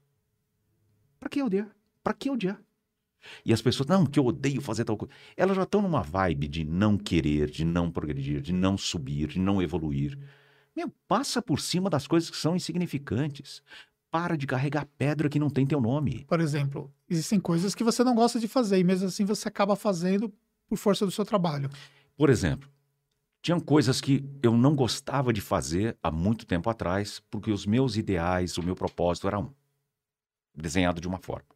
Para 1.19 1.29
que 1.29 1.41
odiar? 1.41 1.69
Para 2.03 2.13
que 2.13 2.29
odiar? 2.29 2.61
E 3.45 3.53
as 3.53 3.61
pessoas, 3.61 3.87
não, 3.87 4.05
que 4.05 4.19
eu 4.19 4.25
odeio 4.25 4.61
fazer 4.61 4.85
tal 4.85 4.97
coisa. 4.97 5.13
Elas 5.35 5.55
já 5.55 5.63
estão 5.63 5.81
numa 5.81 6.01
vibe 6.01 6.47
de 6.47 6.63
não 6.63 6.97
querer, 6.97 7.49
de 7.49 7.65
não 7.65 7.91
progredir, 7.91 8.41
de 8.41 8.53
não 8.53 8.77
subir, 8.77 9.27
de 9.27 9.39
não 9.39 9.61
evoluir. 9.61 10.17
Meu, 10.75 10.91
passa 11.07 11.41
por 11.41 11.59
cima 11.59 11.89
das 11.89 12.07
coisas 12.07 12.29
que 12.29 12.37
são 12.37 12.55
insignificantes. 12.55 13.61
Para 14.11 14.35
de 14.35 14.47
carregar 14.47 14.87
pedra 14.97 15.29
que 15.29 15.37
não 15.37 15.51
tem 15.51 15.67
teu 15.67 15.79
nome. 15.79 16.25
Por 16.27 16.39
exemplo, 16.39 16.91
existem 17.07 17.39
coisas 17.39 17.75
que 17.75 17.83
você 17.83 18.03
não 18.03 18.15
gosta 18.15 18.39
de 18.39 18.47
fazer 18.47 18.79
e 18.79 18.83
mesmo 18.83 19.07
assim 19.07 19.23
você 19.23 19.47
acaba 19.47 19.75
fazendo 19.75 20.33
por 20.67 20.77
força 20.77 21.05
do 21.05 21.11
seu 21.11 21.23
trabalho. 21.23 21.69
Por 22.17 22.29
exemplo, 22.29 22.67
tinham 23.41 23.59
coisas 23.59 24.01
que 24.01 24.23
eu 24.41 24.57
não 24.57 24.75
gostava 24.75 25.31
de 25.31 25.41
fazer 25.41 25.95
há 26.01 26.11
muito 26.11 26.45
tempo 26.45 26.69
atrás, 26.69 27.21
porque 27.29 27.51
os 27.51 27.65
meus 27.65 27.97
ideais, 27.97 28.57
o 28.57 28.63
meu 28.63 28.75
propósito 28.75 29.27
era 29.27 29.39
um, 29.39 29.53
desenhado 30.55 30.99
de 30.99 31.07
uma 31.07 31.19
forma. 31.19 31.47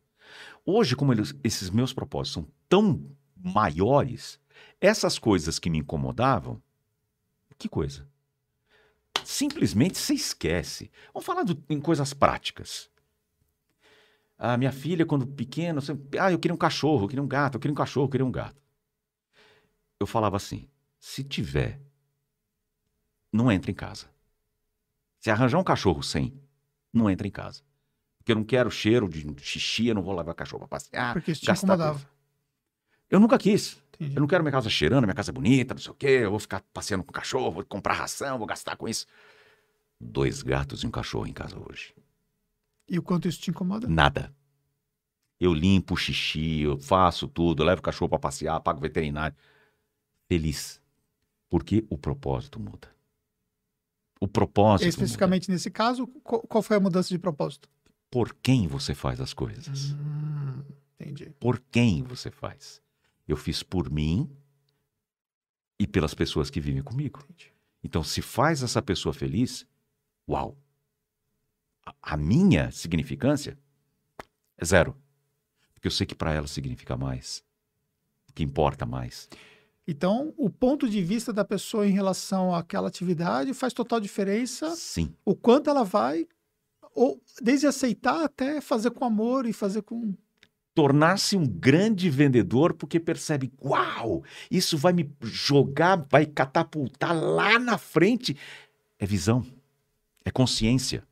Hoje, 0.66 0.96
como 0.96 1.14
eles, 1.14 1.34
esses 1.44 1.70
meus 1.70 1.94
propósitos 1.94 2.34
são 2.34 2.48
tão 2.68 3.16
maiores, 3.36 4.40
essas 4.80 5.20
coisas 5.20 5.60
que 5.60 5.70
me 5.70 5.80
incomodavam, 5.80 6.62
que 7.58 7.70
coisa? 7.70 8.08
Simplesmente 9.24 9.98
você 9.98 10.14
esquece. 10.14 10.92
Vamos 11.14 11.26
falar 11.26 11.44
do, 11.44 11.64
em 11.70 11.80
coisas 11.80 12.14
práticas. 12.14 12.90
A 14.38 14.58
minha 14.58 14.72
filha, 14.72 15.06
quando 15.06 15.26
pequena, 15.26 15.80
ah, 16.20 16.32
eu 16.32 16.40
queria 16.40 16.54
um 16.54 16.58
cachorro, 16.58 17.06
eu 17.06 17.08
queria 17.08 17.24
um 17.24 17.28
gato, 17.28 17.56
eu 17.56 17.60
queria 17.62 17.72
um 17.72 17.76
cachorro, 17.76 18.08
eu 18.08 18.10
queria 18.10 18.26
um 18.26 18.32
gato. 18.32 18.62
Eu 20.00 20.06
falava 20.06 20.36
assim: 20.36 20.68
Se 21.00 21.24
tiver, 21.24 21.80
não 23.32 23.50
entra 23.50 23.72
em 23.72 23.74
casa. 23.74 24.08
Se 25.20 25.32
arranjar 25.32 25.58
um 25.58 25.64
cachorro 25.64 26.04
sem, 26.04 26.38
não 26.92 27.10
entra 27.10 27.26
em 27.26 27.32
casa. 27.32 27.64
Porque 28.24 28.32
eu 28.32 28.38
não 28.38 28.46
quero 28.46 28.72
cheiro 28.72 29.10
de 29.10 29.36
xixi, 29.44 29.88
eu 29.88 29.96
não 29.96 30.02
vou 30.02 30.16
levar 30.16 30.34
cachorro 30.34 30.60
pra 30.60 30.80
passear. 30.80 31.12
Porque 31.12 31.34
isso 31.34 31.42
te 31.42 31.52
incomodava. 31.52 31.96
coisa. 31.96 32.08
Eu 33.10 33.20
nunca 33.20 33.38
quis. 33.38 33.78
Entendi. 33.96 34.16
Eu 34.16 34.22
não 34.22 34.28
quero 34.28 34.42
minha 34.42 34.52
casa 34.52 34.70
cheirando, 34.70 35.04
minha 35.04 35.14
casa 35.14 35.30
é 35.30 35.34
bonita, 35.34 35.74
não 35.74 35.82
sei 35.82 35.92
o 35.92 35.94
quê. 35.94 36.08
Eu 36.08 36.30
vou 36.32 36.40
ficar 36.40 36.64
passeando 36.74 37.04
com 37.04 37.12
o 37.12 37.14
cachorro, 37.14 37.52
vou 37.52 37.66
comprar 37.66 37.96
ração, 37.96 38.38
vou 38.38 38.48
gastar 38.48 38.78
com 38.78 38.88
isso. 38.88 39.06
Dois 40.00 40.42
gatos 40.42 40.84
e 40.84 40.88
um 40.88 40.90
cachorro 40.92 41.28
em 41.28 41.34
casa 41.34 41.58
hoje. 41.60 41.94
E 42.88 42.98
o 42.98 43.04
quanto 43.04 43.28
isso 43.28 43.42
te 43.42 43.50
incomoda? 43.50 43.90
Nada. 43.90 44.34
Eu 45.38 45.54
limpo 45.54 45.96
o 45.96 45.98
xixi, 45.98 46.62
eu 46.62 46.78
faço 46.78 47.28
tudo, 47.28 47.62
eu 47.62 47.68
levo 47.68 47.80
o 47.80 47.84
cachorro 47.84 48.08
para 48.08 48.20
passear, 48.20 48.58
pago 48.62 48.80
veterinário. 48.80 49.36
Feliz. 50.30 50.82
Porque 51.50 51.86
o 51.90 51.98
propósito 51.98 52.58
muda. 52.58 52.88
O 54.18 54.30
propósito 54.30 54.86
muda. 54.86 54.90
Especificamente 54.90 55.52
nesse 55.52 55.70
caso, 55.70 56.08
qual 56.24 56.64
foi 56.64 56.78
a 56.78 56.80
mudança 56.80 57.10
de 57.10 57.20
propósito? 57.20 57.70
Por 58.14 58.32
quem 58.44 58.68
você 58.68 58.94
faz 58.94 59.20
as 59.20 59.34
coisas? 59.34 59.94
Hum, 59.94 60.64
entendi. 61.00 61.32
Por 61.40 61.60
quem 61.72 62.04
você 62.04 62.30
faz? 62.30 62.80
Eu 63.28 63.36
fiz 63.36 63.64
por 63.64 63.90
mim 63.90 64.30
e 65.80 65.88
pelas 65.88 66.14
pessoas 66.14 66.52
que 66.52 66.62
vivem 66.62 66.84
comigo. 66.84 67.20
entendi. 67.24 67.52
Então, 67.84 68.04
se 68.04 68.22
faz 68.22 68.62
essa 68.62 68.82
pessoa 68.84 69.14
feliz, 69.14 69.66
uau. 70.30 70.56
A- 71.86 71.96
A 72.14 72.16
minha 72.18 72.70
significância 72.72 73.58
é 74.58 74.64
zero. 74.64 74.96
Porque 75.74 75.88
eu 75.88 75.92
sei 75.92 76.06
que 76.06 76.14
para 76.16 76.32
ela 76.34 76.46
significa 76.48 76.96
mais. 76.96 77.44
Que 78.36 78.44
importa 78.44 78.86
mais. 78.86 79.28
Então, 79.88 80.34
o 80.38 80.50
ponto 80.52 80.88
de 80.88 81.04
vista 81.04 81.34
da 81.34 81.44
pessoa 81.44 81.86
em 81.88 81.92
relação 81.92 82.54
àquela 82.56 82.88
atividade 82.90 83.54
faz 83.56 83.74
total 83.74 84.00
diferença. 84.00 84.76
Sim. 84.76 85.14
O 85.26 85.36
quanto 85.36 85.70
ela 85.70 85.84
vai, 85.84 86.26
ou 86.94 87.22
desde 87.42 87.68
aceitar 87.68 88.24
até 88.24 88.62
fazer 88.62 88.92
com 88.92 89.06
amor 89.06 89.46
e 89.46 89.54
fazer 89.54 89.82
com. 89.82 90.14
tornar-se 90.76 91.38
um 91.38 91.46
grande 91.46 92.10
vendedor 92.10 92.74
porque 92.74 93.00
percebe, 93.00 93.52
uau, 93.64 94.24
isso 94.50 94.78
vai 94.78 94.92
me 94.92 95.12
jogar, 95.22 96.06
vai 96.10 96.26
catapultar 96.26 97.14
lá 97.14 97.60
na 97.60 97.78
frente. 97.78 98.36
É 98.98 99.06
visão, 99.06 99.46
é 100.26 100.32
consciência. 100.32 101.04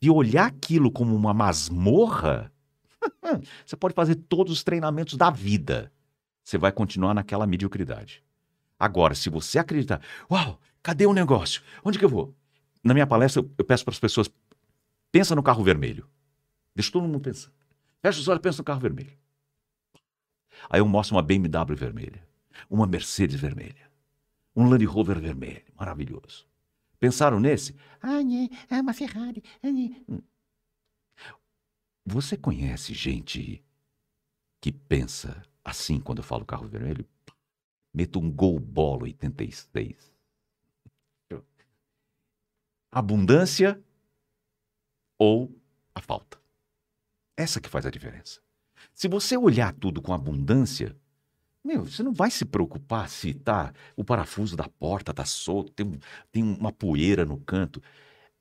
E 0.00 0.08
olhar 0.08 0.46
aquilo 0.46 0.90
como 0.90 1.14
uma 1.14 1.34
masmorra, 1.34 2.52
você 3.66 3.76
pode 3.76 3.94
fazer 3.94 4.14
todos 4.14 4.52
os 4.52 4.62
treinamentos 4.64 5.16
da 5.16 5.30
vida. 5.30 5.92
Você 6.44 6.56
vai 6.56 6.72
continuar 6.72 7.12
naquela 7.14 7.46
mediocridade. 7.46 8.22
Agora, 8.78 9.14
se 9.14 9.28
você 9.28 9.58
acreditar, 9.58 10.00
uau, 10.30 10.58
cadê 10.82 11.06
o 11.06 11.12
negócio? 11.12 11.62
Onde 11.84 11.98
que 11.98 12.04
eu 12.04 12.08
vou? 12.08 12.34
Na 12.82 12.94
minha 12.94 13.06
palestra, 13.06 13.42
eu- 13.42 13.50
eu 13.58 13.64
peço 13.64 13.84
para 13.84 13.92
as 13.92 13.98
pessoas, 13.98 14.30
pensa 15.10 15.34
no 15.34 15.42
carro 15.42 15.62
vermelho. 15.62 16.08
Deixa 16.74 16.92
todo 16.92 17.06
mundo 17.06 17.20
pensar. 17.20 17.52
Fecha 18.00 18.20
os 18.20 18.28
olhos 18.28 18.42
pensa 18.42 18.58
no 18.58 18.64
carro 18.64 18.80
vermelho. 18.80 19.18
Aí 20.68 20.80
eu 20.80 20.86
mostro 20.86 21.16
uma 21.16 21.22
BMW 21.22 21.76
vermelha, 21.76 22.26
uma 22.68 22.86
Mercedes 22.86 23.40
vermelha, 23.40 23.90
um 24.54 24.68
Land 24.68 24.84
Rover 24.84 25.20
vermelho, 25.20 25.64
maravilhoso. 25.74 26.46
Pensaram 26.98 27.40
nesse? 27.40 27.74
Ah, 28.00 28.22
né, 28.22 28.48
é 28.68 28.80
uma 28.80 28.92
Ferrari. 28.92 29.42
ah, 29.62 29.70
né. 29.70 30.20
Você 32.04 32.36
conhece 32.36 32.92
gente 32.92 33.64
que 34.60 34.72
pensa 34.72 35.42
assim 35.64 36.00
quando 36.00 36.18
eu 36.18 36.24
falo 36.24 36.44
carro 36.44 36.68
vermelho? 36.68 37.06
Meto 37.92 38.18
um 38.18 38.30
Gol 38.30 38.58
Bolo 38.58 39.04
86. 39.04 40.12
Abundância 42.92 43.82
ou 45.20 45.54
a 45.94 46.00
falta. 46.00 46.38
Essa 47.36 47.60
que 47.60 47.68
faz 47.68 47.84
a 47.84 47.90
diferença. 47.90 48.40
Se 48.94 49.06
você 49.06 49.36
olhar 49.36 49.74
tudo 49.74 50.00
com 50.00 50.14
abundância, 50.14 50.96
meu, 51.62 51.84
você 51.84 52.02
não 52.02 52.14
vai 52.14 52.30
se 52.30 52.46
preocupar 52.46 53.06
se 53.10 53.34
tá 53.34 53.74
o 53.94 54.02
parafuso 54.02 54.56
da 54.56 54.66
porta 54.66 55.12
tá 55.12 55.26
solto, 55.26 55.72
tem, 55.72 56.00
tem 56.32 56.42
uma 56.42 56.72
poeira 56.72 57.26
no 57.26 57.36
canto. 57.36 57.82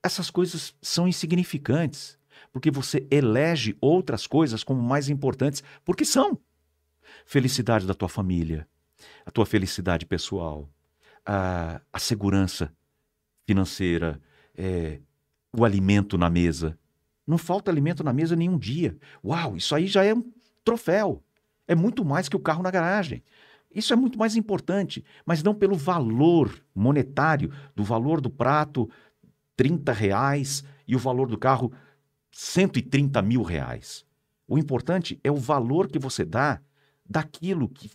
Essas 0.01 0.31
coisas 0.31 0.73
são 0.81 1.05
insignificantes, 1.05 2.17
porque 2.49 2.71
você 2.71 3.05
elege 3.11 3.75
outras 3.81 4.25
coisas 4.25 4.63
como 4.63 4.81
mais 4.81 5.09
importantes, 5.09 5.61
porque 5.83 6.05
são. 6.05 6.39
Felicidade 7.25 7.85
da 7.85 7.93
tua 7.93 8.07
família, 8.07 8.65
a 9.25 9.31
tua 9.31 9.45
felicidade 9.45 10.05
pessoal, 10.05 10.69
a, 11.25 11.81
a 11.91 11.99
segurança 11.99 12.71
financeira, 13.45 14.21
é, 14.55 15.01
o 15.55 15.65
alimento 15.65 16.17
na 16.17 16.29
mesa. 16.29 16.77
Não 17.25 17.37
falta 17.37 17.69
alimento 17.69 18.03
na 18.03 18.13
mesa 18.13 18.35
nenhum 18.35 18.57
dia. 18.57 18.97
Uau, 19.23 19.55
isso 19.55 19.75
aí 19.75 19.87
já 19.87 20.03
é 20.03 20.13
um 20.13 20.23
troféu. 20.63 21.23
É 21.67 21.75
muito 21.75 22.03
mais 22.03 22.27
que 22.27 22.35
o 22.35 22.39
carro 22.39 22.63
na 22.63 22.71
garagem. 22.71 23.23
Isso 23.73 23.93
é 23.93 23.95
muito 23.95 24.17
mais 24.17 24.35
importante, 24.35 25.05
mas 25.25 25.43
não 25.43 25.53
pelo 25.53 25.75
valor 25.75 26.59
monetário, 26.73 27.53
do 27.75 27.83
valor 27.83 28.19
do 28.19 28.29
prato, 28.29 28.89
30 29.55 29.91
reais, 29.93 30.63
e 30.87 30.95
o 30.95 30.99
valor 30.99 31.27
do 31.27 31.37
carro, 31.37 31.71
130 32.31 33.21
mil 33.21 33.43
reais. 33.43 34.05
O 34.47 34.57
importante 34.57 35.19
é 35.23 35.31
o 35.31 35.35
valor 35.35 35.87
que 35.87 35.99
você 35.99 36.25
dá 36.25 36.59
daquilo 37.07 37.69
que 37.69 37.91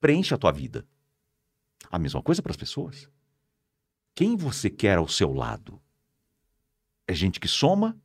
preenche 0.00 0.32
a 0.32 0.38
tua 0.38 0.52
vida. 0.52 0.86
A 1.90 1.98
mesma 1.98 2.22
coisa 2.22 2.40
para 2.40 2.52
as 2.52 2.56
pessoas. 2.56 3.08
Quem 4.14 4.36
você 4.36 4.70
quer 4.70 4.98
ao 4.98 5.08
seu 5.08 5.32
lado? 5.32 5.80
É 7.06 7.14
gente 7.14 7.38
que 7.40 7.48
soma 7.48 7.96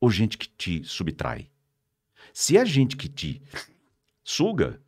ou 0.00 0.10
gente 0.10 0.38
que 0.38 0.48
te 0.48 0.82
subtrai? 0.84 1.50
Se 2.32 2.56
é 2.56 2.64
gente 2.64 2.96
que 2.96 3.08
te 3.08 3.42
suga, 4.24 4.80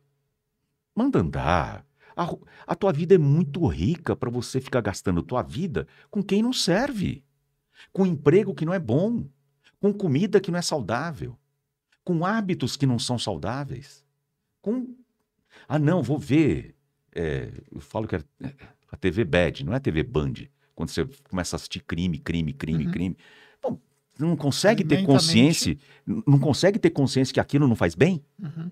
manda 0.95 1.19
andar. 1.19 1.85
A, 2.15 2.27
a 2.67 2.75
tua 2.75 2.91
vida 2.91 3.15
é 3.15 3.17
muito 3.17 3.65
rica 3.67 4.15
para 4.15 4.29
você 4.29 4.59
ficar 4.59 4.81
gastando 4.81 5.23
tua 5.23 5.41
vida 5.41 5.87
com 6.09 6.21
quem 6.21 6.43
não 6.43 6.51
serve, 6.51 7.23
com 7.93 8.05
emprego 8.05 8.53
que 8.53 8.65
não 8.65 8.73
é 8.73 8.79
bom, 8.79 9.27
com 9.79 9.93
comida 9.93 10.41
que 10.41 10.51
não 10.51 10.59
é 10.59 10.61
saudável, 10.61 11.37
com 12.03 12.25
hábitos 12.25 12.75
que 12.75 12.85
não 12.85 12.99
são 12.99 13.17
saudáveis, 13.17 14.03
com 14.61 14.95
ah 15.67 15.79
não, 15.79 16.03
vou 16.03 16.17
ver. 16.19 16.75
é, 17.15 17.51
eu 17.71 17.79
falo 17.79 18.07
que 18.07 18.15
é 18.15 18.23
a 18.91 18.97
TV 18.97 19.23
Bad, 19.23 19.63
não 19.63 19.73
é 19.73 19.77
a 19.77 19.79
TV 19.79 20.03
Band. 20.03 20.33
Quando 20.75 20.89
você 20.89 21.05
começa 21.29 21.55
a 21.55 21.57
assistir 21.57 21.81
crime, 21.81 22.17
crime, 22.19 22.53
crime, 22.53 22.85
Uhum. 22.85 22.91
crime. 22.91 23.17
Não 24.19 24.35
consegue 24.35 24.83
ter 24.83 25.05
consciência, 25.05 25.77
não 26.05 26.37
consegue 26.39 26.77
ter 26.77 26.89
consciência 26.89 27.33
que 27.33 27.39
aquilo 27.39 27.67
não 27.67 27.75
faz 27.75 27.95
bem? 27.95 28.23
Uhum. 28.37 28.69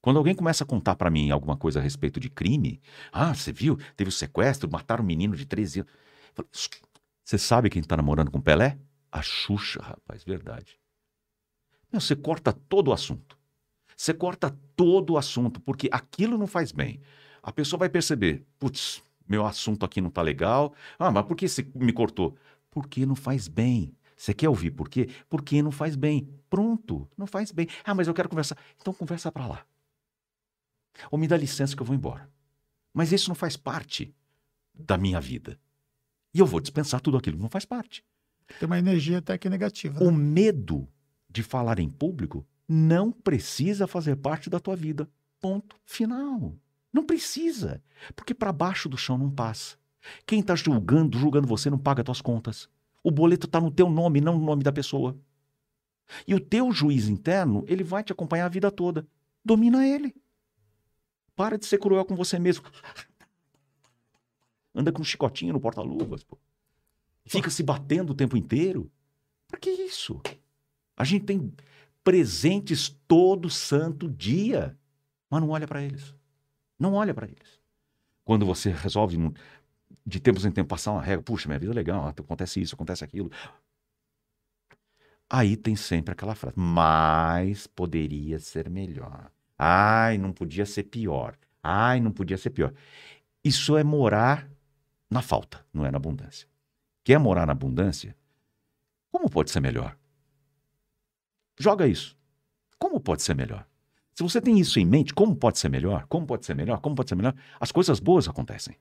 Quando 0.00 0.16
alguém 0.18 0.34
começa 0.34 0.64
a 0.64 0.66
contar 0.66 0.94
pra 0.96 1.10
mim 1.10 1.30
alguma 1.30 1.56
coisa 1.56 1.80
a 1.80 1.82
respeito 1.82 2.18
de 2.18 2.30
crime, 2.30 2.80
ah, 3.12 3.34
você 3.34 3.52
viu? 3.52 3.76
Teve 3.96 4.08
o 4.08 4.12
sequestro, 4.12 4.70
mataram 4.70 5.02
um 5.02 5.06
menino 5.06 5.36
de 5.36 5.44
13 5.44 5.80
anos. 5.80 5.92
Eu 5.92 6.34
falo, 6.34 6.48
"Ss, 6.52 6.70
Você 7.24 7.38
sabe 7.38 7.68
quem 7.68 7.82
tá 7.82 7.96
namorando 7.96 8.30
com 8.30 8.40
Pelé? 8.40 8.78
A 9.10 9.20
Xuxa, 9.20 9.82
rapaz, 9.82 10.22
verdade. 10.22 10.78
Meu, 11.92 12.00
você 12.00 12.14
corta 12.14 12.52
todo 12.52 12.88
o 12.88 12.92
assunto. 12.92 13.36
Você 13.96 14.14
corta 14.14 14.56
todo 14.76 15.14
o 15.14 15.18
assunto, 15.18 15.60
porque 15.60 15.88
aquilo 15.90 16.38
não 16.38 16.46
faz 16.46 16.70
bem. 16.70 17.00
A 17.42 17.50
pessoa 17.50 17.78
vai 17.78 17.88
perceber, 17.88 18.44
putz, 18.58 19.02
meu 19.28 19.44
assunto 19.44 19.84
aqui 19.84 20.00
não 20.00 20.10
tá 20.10 20.22
legal. 20.22 20.72
Ah, 20.98 21.10
mas 21.10 21.24
por 21.26 21.36
que 21.36 21.48
você 21.48 21.66
me 21.74 21.92
cortou? 21.92 22.36
Porque 22.70 23.04
não 23.04 23.16
faz 23.16 23.48
bem. 23.48 23.92
Você 24.16 24.32
quer 24.32 24.48
ouvir 24.48 24.70
por 24.70 24.88
quê? 24.88 25.10
Porque 25.28 25.62
não 25.62 25.70
faz 25.70 25.94
bem. 25.94 26.28
Pronto, 26.48 27.08
não 27.16 27.26
faz 27.26 27.52
bem. 27.52 27.68
Ah, 27.84 27.94
mas 27.94 28.08
eu 28.08 28.14
quero 28.14 28.28
conversar. 28.28 28.56
Então 28.80 28.94
conversa 28.94 29.30
pra 29.30 29.46
lá. 29.46 29.66
Ou 31.10 31.18
me 31.18 31.28
dá 31.28 31.36
licença 31.36 31.76
que 31.76 31.82
eu 31.82 31.86
vou 31.86 31.94
embora. 31.94 32.30
Mas 32.94 33.12
isso 33.12 33.28
não 33.28 33.34
faz 33.34 33.56
parte 33.56 34.14
da 34.74 34.96
minha 34.96 35.20
vida. 35.20 35.60
E 36.32 36.38
eu 36.38 36.46
vou 36.46 36.60
dispensar 36.60 37.00
tudo 37.00 37.18
aquilo 37.18 37.36
que 37.36 37.42
não 37.42 37.50
faz 37.50 37.66
parte. 37.66 38.02
Tem 38.58 38.66
uma 38.66 38.78
energia 38.78 39.18
até 39.18 39.36
que 39.36 39.50
negativa. 39.50 40.02
O 40.02 40.10
né? 40.10 40.16
medo 40.16 40.88
de 41.28 41.42
falar 41.42 41.78
em 41.78 41.90
público 41.90 42.46
não 42.66 43.12
precisa 43.12 43.86
fazer 43.86 44.16
parte 44.16 44.48
da 44.48 44.58
tua 44.58 44.74
vida. 44.74 45.08
Ponto 45.40 45.76
final. 45.84 46.56
Não 46.92 47.04
precisa. 47.04 47.82
Porque 48.14 48.32
para 48.32 48.52
baixo 48.52 48.88
do 48.88 48.96
chão 48.96 49.18
não 49.18 49.30
passa. 49.30 49.76
Quem 50.24 50.40
está 50.40 50.54
julgando, 50.54 51.18
julgando 51.18 51.46
você, 51.46 51.68
não 51.68 51.78
paga 51.78 52.04
tuas 52.04 52.22
contas. 52.22 52.68
O 53.06 53.10
boleto 53.12 53.46
está 53.46 53.60
no 53.60 53.70
teu 53.70 53.88
nome, 53.88 54.20
não 54.20 54.36
no 54.36 54.44
nome 54.44 54.64
da 54.64 54.72
pessoa. 54.72 55.16
E 56.26 56.34
o 56.34 56.40
teu 56.40 56.72
juiz 56.72 57.06
interno, 57.06 57.64
ele 57.68 57.84
vai 57.84 58.02
te 58.02 58.10
acompanhar 58.10 58.46
a 58.46 58.48
vida 58.48 58.68
toda. 58.68 59.06
Domina 59.44 59.86
ele. 59.86 60.12
Para 61.36 61.56
de 61.56 61.66
ser 61.66 61.78
cruel 61.78 62.04
com 62.04 62.16
você 62.16 62.36
mesmo. 62.36 62.64
Anda 64.74 64.90
com 64.90 65.02
um 65.02 65.04
chicotinho 65.04 65.52
no 65.52 65.60
porta-luvas, 65.60 66.24
pô. 66.24 66.36
Fica 67.24 67.48
se 67.48 67.62
batendo 67.62 68.10
o 68.10 68.14
tempo 68.16 68.36
inteiro. 68.36 68.90
Pra 69.46 69.60
que 69.60 69.70
isso? 69.70 70.20
A 70.96 71.04
gente 71.04 71.26
tem 71.26 71.54
presentes 72.02 72.88
todo 73.06 73.48
santo 73.48 74.08
dia, 74.08 74.76
mas 75.30 75.40
não 75.40 75.50
olha 75.50 75.68
para 75.68 75.80
eles. 75.80 76.12
Não 76.76 76.94
olha 76.94 77.14
para 77.14 77.28
eles. 77.28 77.60
Quando 78.24 78.44
você 78.44 78.70
resolve, 78.70 79.16
de 80.06 80.20
tempos 80.20 80.44
em 80.44 80.52
tempos, 80.52 80.68
passar 80.68 80.92
uma 80.92 81.02
regra, 81.02 81.22
puxa, 81.22 81.48
minha 81.48 81.58
vida 81.58 81.72
é 81.72 81.74
legal, 81.74 82.06
acontece 82.06 82.60
isso, 82.60 82.76
acontece 82.76 83.02
aquilo. 83.02 83.30
Aí 85.28 85.56
tem 85.56 85.74
sempre 85.74 86.12
aquela 86.12 86.36
frase, 86.36 86.56
mas 86.56 87.66
poderia 87.66 88.38
ser 88.38 88.70
melhor. 88.70 89.32
Ai, 89.58 90.16
não 90.16 90.32
podia 90.32 90.64
ser 90.64 90.84
pior. 90.84 91.36
Ai, 91.60 92.00
não 92.00 92.12
podia 92.12 92.38
ser 92.38 92.50
pior. 92.50 92.72
Isso 93.42 93.76
é 93.76 93.82
morar 93.82 94.48
na 95.10 95.20
falta, 95.22 95.66
não 95.72 95.84
é 95.84 95.90
na 95.90 95.96
abundância. 95.96 96.48
Quer 97.02 97.18
morar 97.18 97.44
na 97.44 97.52
abundância? 97.52 98.16
Como 99.10 99.28
pode 99.28 99.50
ser 99.50 99.60
melhor? 99.60 99.98
Joga 101.58 101.88
isso. 101.88 102.16
Como 102.78 103.00
pode 103.00 103.22
ser 103.22 103.34
melhor? 103.34 103.66
Se 104.14 104.22
você 104.22 104.40
tem 104.40 104.58
isso 104.58 104.78
em 104.78 104.84
mente, 104.84 105.12
como 105.12 105.34
pode 105.34 105.58
ser 105.58 105.68
melhor? 105.68 106.06
Como 106.06 106.26
pode 106.26 106.46
ser 106.46 106.54
melhor? 106.54 106.80
Como 106.80 106.94
pode 106.94 107.08
ser 107.08 107.16
melhor? 107.16 107.34
As 107.58 107.72
coisas 107.72 107.98
boas 107.98 108.28
acontecem. 108.28 108.76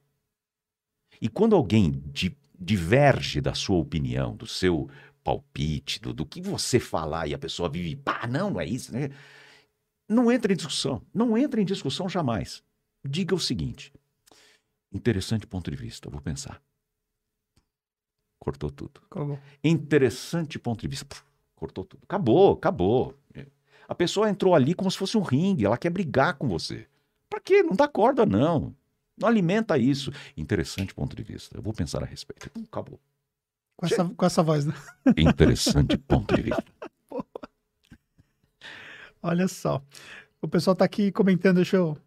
E 1.22 1.30
quando 1.30 1.56
alguém 1.56 2.04
di- 2.14 2.36
diverge 2.60 3.42
da 3.42 3.54
sua 3.54 3.78
opinião, 3.78 4.36
do 4.36 4.48
seu 4.48 4.90
palpite, 5.24 6.00
do, 6.00 6.14
do 6.14 6.26
que 6.26 6.42
você 6.42 6.80
falar 6.80 7.28
e 7.28 7.34
a 7.34 7.40
pessoa 7.40 7.70
vive, 7.70 7.96
pá, 7.96 8.28
não, 8.28 8.52
não 8.52 8.62
é 8.62 8.66
isso, 8.66 8.94
né? 8.94 9.10
Não 10.08 10.32
entra 10.32 10.54
em 10.54 10.56
discussão. 10.56 11.02
Não 11.14 11.38
entra 11.38 11.60
em 11.60 11.66
discussão 11.66 12.08
jamais. 12.08 12.64
Diga 13.08 13.34
o 13.34 13.40
seguinte: 13.40 13.92
interessante 14.92 15.48
ponto 15.48 15.72
de 15.72 15.78
vista, 15.78 16.10
vou 16.10 16.22
pensar. 16.22 16.62
Cortou 18.40 18.70
tudo. 18.70 19.02
Colocou. 19.10 19.40
Interessante 19.64 20.60
ponto 20.60 20.82
de 20.82 20.88
vista. 20.88 21.16
Cortou 21.56 21.84
tudo. 21.84 22.04
Acabou, 22.04 22.54
acabou. 22.54 23.18
A 23.88 23.96
pessoa 23.96 24.30
entrou 24.30 24.56
ali 24.56 24.74
como 24.74 24.90
se 24.90 24.98
fosse 24.98 25.18
um 25.18 25.22
ringue, 25.22 25.66
ela 25.66 25.78
quer 25.78 25.90
brigar 25.90 26.36
com 26.38 26.48
você. 26.48 26.88
Pra 27.30 27.40
quê? 27.40 27.64
Não 27.64 27.76
dá 27.76 27.88
corda, 27.88 28.26
não. 28.26 28.76
Não 29.18 29.28
alimenta 29.28 29.78
isso. 29.78 30.12
Interessante 30.36 30.94
ponto 30.94 31.16
de 31.16 31.24
vista. 31.24 31.58
Eu 31.58 31.62
vou 31.62 31.74
pensar 31.74 32.04
a 32.04 32.06
respeito. 32.06 32.50
Pum, 32.52 32.64
Acabou. 32.64 33.00
Com 33.78 33.86
essa, 33.86 34.06
com 34.06 34.26
essa 34.26 34.44
voz, 34.44 34.66
né? 34.66 34.74
Interessante 35.18 35.98
ponto 35.98 36.36
de 36.36 36.44
vista. 36.44 36.64
Olha 39.22 39.48
só. 39.48 39.82
O 40.42 40.48
pessoal 40.48 40.76
tá 40.76 40.86
aqui 40.86 41.12
comentando, 41.12 41.56
deixa 41.56 41.78
eu. 41.78 41.98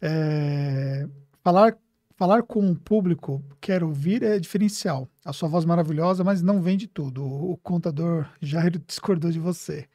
é, 0.00 1.08
falar, 1.42 1.76
falar 2.16 2.42
com 2.42 2.70
o 2.70 2.76
público, 2.76 3.42
quero 3.60 3.86
ouvir, 3.86 4.22
é 4.22 4.38
diferencial. 4.38 5.08
A 5.24 5.32
sua 5.32 5.48
voz 5.48 5.64
maravilhosa, 5.64 6.24
mas 6.24 6.42
não 6.42 6.60
vende 6.60 6.86
tudo. 6.86 7.22
O, 7.24 7.52
o 7.52 7.56
contador 7.58 8.28
Jair 8.40 8.78
discordou 8.86 9.30
de 9.30 9.38
você. 9.38 9.88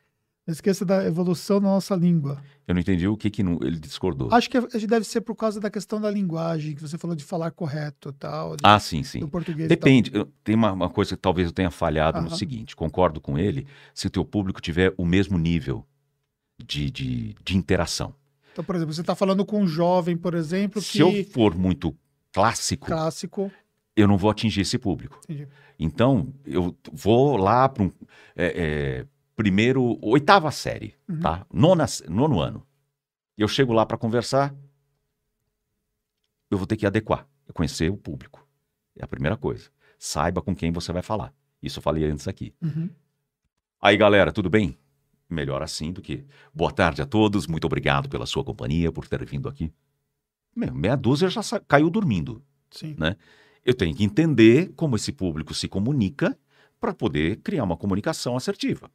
Não 0.51 0.53
esqueça 0.53 0.83
da 0.83 1.05
evolução 1.05 1.61
da 1.61 1.69
nossa 1.69 1.95
língua. 1.95 2.43
Eu 2.67 2.73
não 2.73 2.81
entendi 2.81 3.07
o 3.07 3.15
que, 3.15 3.29
que 3.29 3.41
não- 3.41 3.57
ele 3.61 3.79
discordou. 3.79 4.27
Acho 4.33 4.49
que 4.49 4.59
gente 4.59 4.85
deve 4.85 5.05
ser 5.05 5.21
por 5.21 5.33
causa 5.33 5.61
da 5.61 5.69
questão 5.71 5.99
da 6.01 6.11
linguagem, 6.11 6.75
que 6.75 6.81
você 6.81 6.97
falou 6.97 7.15
de 7.15 7.23
falar 7.23 7.51
correto 7.51 8.09
e 8.09 8.13
tal, 8.13 8.57
de- 8.57 8.61
Ah, 8.65 8.77
sim, 8.77 9.01
sim. 9.01 9.19
do 9.21 9.29
português. 9.29 9.69
Depende. 9.69 10.11
Eu- 10.13 10.25
Tem 10.43 10.53
uma, 10.53 10.73
uma 10.73 10.89
coisa 10.89 11.15
que 11.15 11.21
talvez 11.21 11.47
eu 11.47 11.53
tenha 11.53 11.71
falhado 11.71 12.19
no 12.19 12.27
Aham. 12.27 12.35
seguinte. 12.35 12.75
Concordo 12.75 13.21
com 13.21 13.37
ele 13.37 13.65
se 13.93 14.07
o 14.07 14.09
teu 14.09 14.25
público 14.25 14.59
tiver 14.59 14.93
o 14.97 15.05
mesmo 15.05 15.37
nível 15.37 15.85
de, 16.61 16.91
de, 16.91 17.33
de 17.41 17.55
interação. 17.57 18.13
Então, 18.51 18.61
por 18.65 18.75
exemplo, 18.75 18.93
você 18.93 18.99
está 18.99 19.15
falando 19.15 19.45
com 19.45 19.61
um 19.61 19.67
jovem, 19.67 20.17
por 20.17 20.33
exemplo, 20.33 20.81
Se 20.81 20.91
que 20.91 20.99
eu 20.99 21.23
for 21.31 21.55
muito 21.55 21.95
clássico, 22.33 22.87
clássico. 22.87 23.49
eu 23.95 24.05
não 24.05 24.17
vou 24.17 24.29
atingir 24.29 24.59
esse 24.61 24.77
público. 24.77 25.17
Entendi. 25.23 25.47
Então, 25.79 26.33
eu 26.45 26.75
vou 26.91 27.37
lá 27.37 27.69
para 27.69 27.83
um 27.83 27.91
é, 28.35 28.45
é, 28.99 29.05
primeiro, 29.43 29.97
oitava 30.01 30.51
série, 30.51 30.95
Uhum. 31.09 31.19
tá? 31.19 31.45
Nona, 31.51 31.85
nono 32.07 32.39
ano. 32.39 32.65
Eu 33.37 33.47
chego 33.47 33.73
lá 33.73 33.85
para 33.85 33.97
conversar, 33.97 34.53
eu 36.49 36.57
vou 36.57 36.67
ter 36.67 36.77
que 36.77 36.85
adequar, 36.85 37.27
conhecer 37.53 37.89
o 37.89 37.97
público. 37.97 38.47
É 38.95 39.03
a 39.03 39.07
primeira 39.07 39.35
coisa. 39.37 39.69
Saiba 39.97 40.41
com 40.41 40.55
quem 40.55 40.71
você 40.71 40.91
vai 40.91 41.01
falar. 41.01 41.33
Isso 41.61 41.79
eu 41.79 41.83
falei 41.83 42.03
antes 42.05 42.27
aqui. 42.27 42.53
Uhum. 42.61 42.89
Aí, 43.81 43.97
galera, 43.97 44.31
tudo 44.31 44.49
bem? 44.49 44.77
Melhor 45.29 45.63
assim 45.63 45.91
do 45.91 46.01
que. 46.01 46.25
Boa 46.53 46.71
tarde 46.71 47.01
a 47.01 47.05
todos, 47.05 47.47
muito 47.47 47.65
obrigado 47.65 48.09
pela 48.09 48.25
sua 48.25 48.43
companhia, 48.43 48.91
por 48.91 49.07
ter 49.07 49.23
vindo 49.25 49.47
aqui. 49.49 49.73
Meu, 50.55 50.73
meia 50.73 50.95
dúzia 50.95 51.29
já 51.29 51.41
caiu 51.67 51.89
dormindo. 51.89 52.43
Sim. 52.69 52.95
Eu 53.63 53.73
tenho 53.73 53.95
que 53.95 54.03
entender 54.03 54.71
como 54.75 54.95
esse 54.95 55.11
público 55.11 55.53
se 55.53 55.67
comunica 55.67 56.37
para 56.79 56.93
poder 56.93 57.37
criar 57.37 57.63
uma 57.63 57.77
comunicação 57.77 58.35
assertiva. 58.35 58.91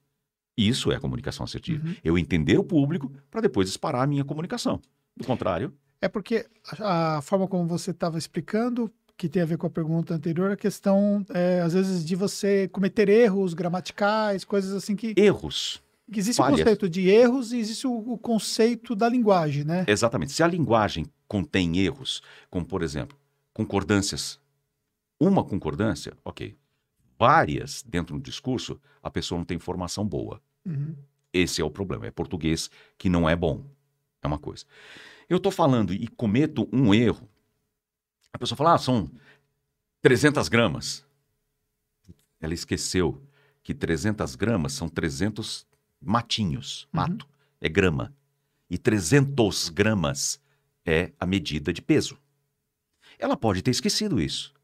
Isso 0.57 0.91
é 0.91 0.99
comunicação 0.99 1.45
assertiva. 1.45 1.87
Uhum. 1.87 1.95
Eu 2.03 2.19
entender 2.19 2.59
o 2.59 2.65
público 2.65 3.13
para 3.31 3.41
depois 3.41 3.69
disparar 3.69 4.03
a 4.03 4.07
minha 4.07 4.25
comunicação. 4.25 4.81
Do 5.17 5.25
contrário, 5.25 5.73
É 6.01 6.09
porque 6.09 6.47
a, 6.79 7.17
a 7.17 7.23
forma 7.23 7.49
como 7.49 7.67
você 7.67 7.91
estava 7.91 8.19
explicando, 8.19 8.91
que 9.17 9.29
tem 9.29 9.43
a 9.43 9.47
ver 9.47 9.57
com 9.57 9.67
a 9.67 9.71
pergunta 9.71 10.15
anterior, 10.15 10.51
a 10.51 10.57
questão, 10.57 11.25
é, 11.31 11.61
às 11.61 11.73
vezes, 11.73 12.05
de 12.05 12.15
você 12.15 12.69
cometer 12.69 13.09
erros 13.09 13.55
gramaticais, 13.55 14.45
coisas 14.45 14.73
assim 14.75 14.95
que, 14.95 15.15
erros. 15.17 15.83
que 16.13 16.19
existe 16.19 16.39
o 16.41 16.45
falhas. 16.45 16.61
conceito 16.61 16.89
de 16.89 17.09
erros 17.09 17.53
e 17.53 17.59
existe 17.59 17.87
o, 17.87 18.13
o 18.13 18.19
conceito 18.19 18.95
da 18.95 19.09
linguagem, 19.09 19.65
né? 19.65 19.85
Exatamente. 19.89 20.33
Se 20.33 20.43
a 20.43 20.47
linguagem 20.47 21.07
contém 21.27 21.79
erros, 21.79 22.23
como 22.51 22.67
por 22.67 22.83
exemplo, 22.83 23.17
concordâncias, 23.55 24.39
uma 25.19 25.43
concordância, 25.43 26.13
ok. 26.25 26.55
Várias 27.19 27.83
dentro 27.83 28.15
do 28.17 28.23
discurso, 28.23 28.79
a 29.03 29.11
pessoa 29.11 29.39
não 29.39 29.45
tem 29.47 29.57
informação 29.57 30.07
boa. 30.07 30.43
Uhum. 30.67 30.95
Esse 31.33 31.63
é 31.63 31.65
o 31.65 31.71
problema. 31.71 32.07
É 32.07 32.11
português 32.11 32.71
que 32.99 33.09
não 33.09 33.29
é 33.29 33.37
bom. 33.37 33.65
É 34.23 34.27
uma 34.27 34.39
coisa. 34.39 34.65
Eu 35.29 35.37
estou 35.37 35.53
falando 35.53 35.93
e 35.93 36.07
cometo 36.09 36.69
um 36.73 36.95
erro. 36.95 37.29
A 38.33 38.39
pessoa 38.39 38.57
fala, 38.57 38.75
ah, 38.75 38.79
são 38.79 39.11
300 40.03 40.49
gramas. 40.49 41.07
Ela 42.41 42.55
esqueceu 42.55 43.23
que 43.63 43.75
300 43.75 44.35
gramas 44.35 44.73
são 44.73 44.89
300 44.89 45.67
matinhos. 46.01 46.83
Uhum. 46.85 46.89
Mato 46.93 47.29
é 47.61 47.69
grama. 47.69 48.15
E 48.69 48.77
300 48.77 49.69
gramas 49.69 50.41
é 50.85 51.13
a 51.19 51.27
medida 51.27 51.73
de 51.73 51.81
peso. 51.81 52.19
Ela 53.19 53.37
pode 53.37 53.63
ter 53.63 53.71
esquecido 53.71 54.21
isso. 54.21 54.55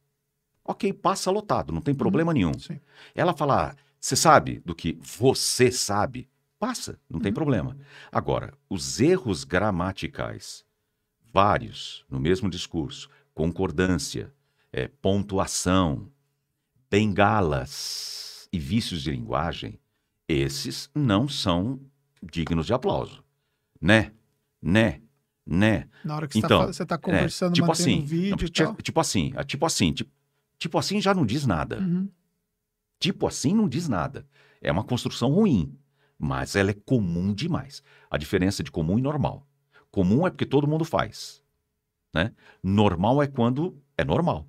Ok, 0.64 0.92
passa 0.92 1.30
lotado, 1.30 1.72
não 1.72 1.80
tem 1.80 1.94
problema 1.94 2.32
nenhum. 2.32 2.54
Sim. 2.58 2.80
Ela 3.14 3.34
fala, 3.34 3.74
você 4.02 4.16
sabe 4.16 4.58
do 4.66 4.74
que 4.74 4.98
você 5.00 5.70
sabe? 5.70 6.28
Passa, 6.58 6.98
não 7.08 7.20
tem 7.20 7.30
Uhum. 7.30 7.34
problema. 7.34 7.76
Agora, 8.10 8.52
os 8.68 9.00
erros 9.00 9.44
gramaticais, 9.44 10.64
vários 11.32 12.04
no 12.10 12.18
mesmo 12.18 12.50
discurso, 12.50 13.08
concordância, 13.32 14.32
eh, 14.72 14.88
pontuação, 15.00 16.10
bengalas 16.90 18.48
e 18.52 18.58
vícios 18.58 19.02
de 19.02 19.12
linguagem, 19.12 19.78
esses 20.28 20.90
não 20.94 21.28
são 21.28 21.80
dignos 22.22 22.66
de 22.66 22.74
aplauso. 22.74 23.22
Né? 23.80 24.12
Né? 24.60 25.00
Né? 25.46 25.88
Na 26.04 26.16
hora 26.16 26.26
que 26.28 26.38
Então, 26.38 26.66
você 26.66 26.82
está 26.82 26.96
É, 26.96 26.98
conversando, 26.98 27.54
tipo 27.54 27.70
assim, 27.70 28.00
um 28.00 28.04
vídeo 28.04 28.30
não, 28.30 28.46
e 28.46 28.50
ti- 28.50 28.62
tal. 28.64 28.76
tipo 28.76 29.00
assim, 29.00 29.32
ah, 29.36 29.44
tipo 29.44 29.64
assim, 29.64 29.92
tipo, 29.92 30.10
tipo 30.58 30.78
assim 30.78 31.00
já 31.00 31.14
não 31.14 31.24
diz 31.24 31.46
nada. 31.46 31.78
Uhum. 31.80 32.08
Tipo 33.02 33.26
assim 33.26 33.52
não 33.52 33.68
diz 33.68 33.88
nada. 33.88 34.24
É 34.60 34.70
uma 34.70 34.84
construção 34.84 35.28
ruim, 35.32 35.76
mas 36.16 36.54
ela 36.54 36.70
é 36.70 36.74
comum 36.74 37.34
demais. 37.34 37.82
A 38.08 38.16
diferença 38.16 38.62
de 38.62 38.70
comum 38.70 38.96
e 38.96 39.02
normal. 39.02 39.44
Comum 39.90 40.24
é 40.24 40.30
porque 40.30 40.46
todo 40.46 40.68
mundo 40.68 40.84
faz, 40.84 41.42
né? 42.14 42.32
Normal 42.62 43.20
é 43.20 43.26
quando 43.26 43.76
é 43.98 44.04
normal. 44.04 44.48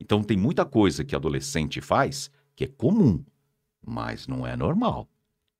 Então 0.00 0.24
tem 0.24 0.36
muita 0.36 0.64
coisa 0.64 1.04
que 1.04 1.14
adolescente 1.14 1.80
faz 1.80 2.32
que 2.56 2.64
é 2.64 2.66
comum, 2.66 3.24
mas 3.80 4.26
não 4.26 4.44
é 4.44 4.56
normal. 4.56 5.08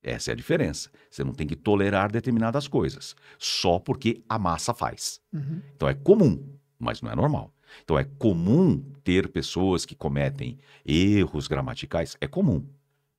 Essa 0.02 0.32
é 0.32 0.32
a 0.32 0.36
diferença. 0.36 0.90
Você 1.08 1.22
não 1.22 1.32
tem 1.32 1.46
que 1.46 1.54
tolerar 1.54 2.10
determinadas 2.10 2.66
coisas 2.66 3.14
só 3.38 3.78
porque 3.78 4.24
a 4.28 4.40
massa 4.40 4.74
faz. 4.74 5.20
Uhum. 5.32 5.62
Então 5.76 5.88
é 5.88 5.94
comum, 5.94 6.58
mas 6.80 7.00
não 7.00 7.12
é 7.12 7.14
normal. 7.14 7.54
Então 7.82 7.98
é 7.98 8.04
comum 8.04 8.82
ter 9.02 9.28
pessoas 9.28 9.84
que 9.84 9.94
cometem 9.94 10.58
erros 10.84 11.46
gramaticais, 11.48 12.16
é 12.20 12.26
comum. 12.26 12.64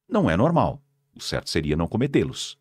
Não 0.07 0.29
é 0.29 0.35
normal. 0.35 0.81
O 1.15 1.21
certo 1.21 1.49
seria 1.49 1.75
não 1.75 1.87
cometê-los. 1.87 2.57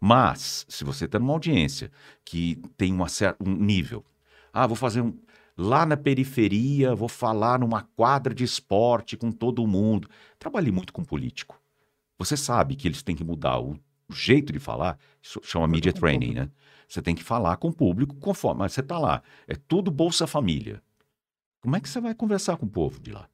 Mas, 0.00 0.64
se 0.68 0.82
você 0.82 1.04
está 1.04 1.18
numa 1.18 1.34
audiência 1.34 1.90
que 2.24 2.56
tem 2.76 2.92
uma 2.92 3.06
um 3.38 3.54
nível, 3.54 4.04
ah, 4.52 4.66
vou 4.66 4.76
fazer 4.76 5.02
um. 5.02 5.14
Lá 5.56 5.84
na 5.84 5.96
periferia, 5.96 6.94
vou 6.94 7.08
falar 7.08 7.58
numa 7.58 7.82
quadra 7.94 8.34
de 8.34 8.42
esporte 8.42 9.16
com 9.16 9.30
todo 9.30 9.66
mundo. 9.66 10.08
Trabalhei 10.38 10.72
muito 10.72 10.92
com 10.92 11.04
político. 11.04 11.60
Você 12.18 12.34
sabe 12.36 12.76
que 12.76 12.88
eles 12.88 13.02
têm 13.02 13.14
que 13.14 13.24
mudar 13.24 13.60
o 13.60 13.78
jeito 14.10 14.52
de 14.52 14.58
falar, 14.58 14.98
isso 15.22 15.40
chama 15.42 15.66
media 15.68 15.92
training, 15.92 16.34
né? 16.34 16.50
Você 16.88 17.00
tem 17.00 17.14
que 17.14 17.22
falar 17.22 17.56
com 17.58 17.68
o 17.68 17.72
público 17.72 18.16
conforme. 18.16 18.60
Mas 18.60 18.72
você 18.72 18.80
está 18.80 18.98
lá, 18.98 19.22
é 19.46 19.54
tudo 19.54 19.90
Bolsa 19.90 20.26
Família. 20.26 20.82
Como 21.60 21.76
é 21.76 21.80
que 21.80 21.88
você 21.88 22.00
vai 22.00 22.14
conversar 22.14 22.56
com 22.56 22.66
o 22.66 22.70
povo 22.70 23.00
de 23.00 23.12
lá? 23.12 23.28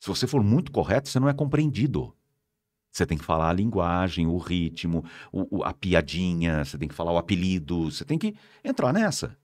Se 0.00 0.08
você 0.08 0.26
for 0.26 0.42
muito 0.42 0.70
correto, 0.72 1.08
você 1.08 1.18
não 1.20 1.28
é 1.28 1.34
compreendido. 1.34 2.14
Você 2.92 3.06
tem 3.06 3.18
que 3.18 3.24
falar 3.24 3.50
a 3.50 3.52
linguagem, 3.52 4.26
o 4.26 4.38
ritmo, 4.38 5.04
o- 5.30 5.58
o- 5.58 5.64
a 5.64 5.72
piadinha, 5.72 6.64
você 6.64 6.78
tem 6.78 6.88
que 6.88 6.94
falar 6.94 7.12
o 7.12 7.18
apelido, 7.18 7.90
você 7.90 8.04
tem 8.04 8.18
que 8.18 8.34
entrar 8.64 8.92
nessa. 8.92 9.36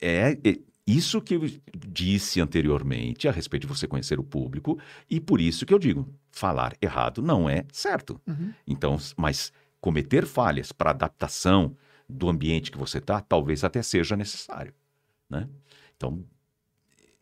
É, 0.00 0.32
é- 0.44 0.70
Isso 0.86 1.20
que 1.20 1.34
eu 1.34 1.42
disse 1.86 2.40
anteriormente 2.40 3.28
a 3.28 3.30
respeito 3.30 3.62
de 3.62 3.68
você 3.72 3.86
conhecer 3.86 4.18
o 4.18 4.24
público, 4.24 4.76
e 5.08 5.20
por 5.20 5.40
isso 5.40 5.64
que 5.64 5.72
eu 5.72 5.78
digo, 5.78 6.08
falar 6.32 6.74
errado 6.82 7.22
não 7.22 7.48
é 7.48 7.64
certo. 7.72 8.20
Uhum. 8.26 8.52
Então, 8.66 8.96
mas 9.16 9.52
cometer 9.80 10.26
falhas 10.26 10.72
para 10.72 10.90
adaptação 10.90 11.76
do 12.08 12.28
ambiente 12.28 12.72
que 12.72 12.78
você 12.78 12.98
está, 12.98 13.20
talvez 13.20 13.62
até 13.62 13.82
seja 13.82 14.16
necessário, 14.16 14.74
né? 15.28 15.48
Então, 15.96 16.24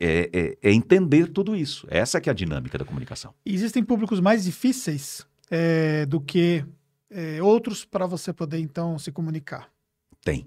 é, 0.00 0.30
é- 0.32 0.58
é 0.70 0.72
entender 0.72 1.28
tudo 1.28 1.56
isso. 1.56 1.86
Essa 1.90 2.20
que 2.20 2.28
é 2.28 2.32
a 2.32 2.34
dinâmica 2.34 2.78
da 2.78 2.84
comunicação. 2.84 3.34
Existem 3.44 3.82
públicos 3.82 4.20
mais 4.20 4.44
difíceis 4.44 5.26
é, 5.50 6.06
do 6.06 6.20
que 6.20 6.64
é, 7.10 7.42
outros 7.42 7.84
para 7.84 8.06
você 8.06 8.32
poder, 8.32 8.58
então, 8.58 8.98
se 8.98 9.10
comunicar. 9.10 9.70
Tem. 10.22 10.44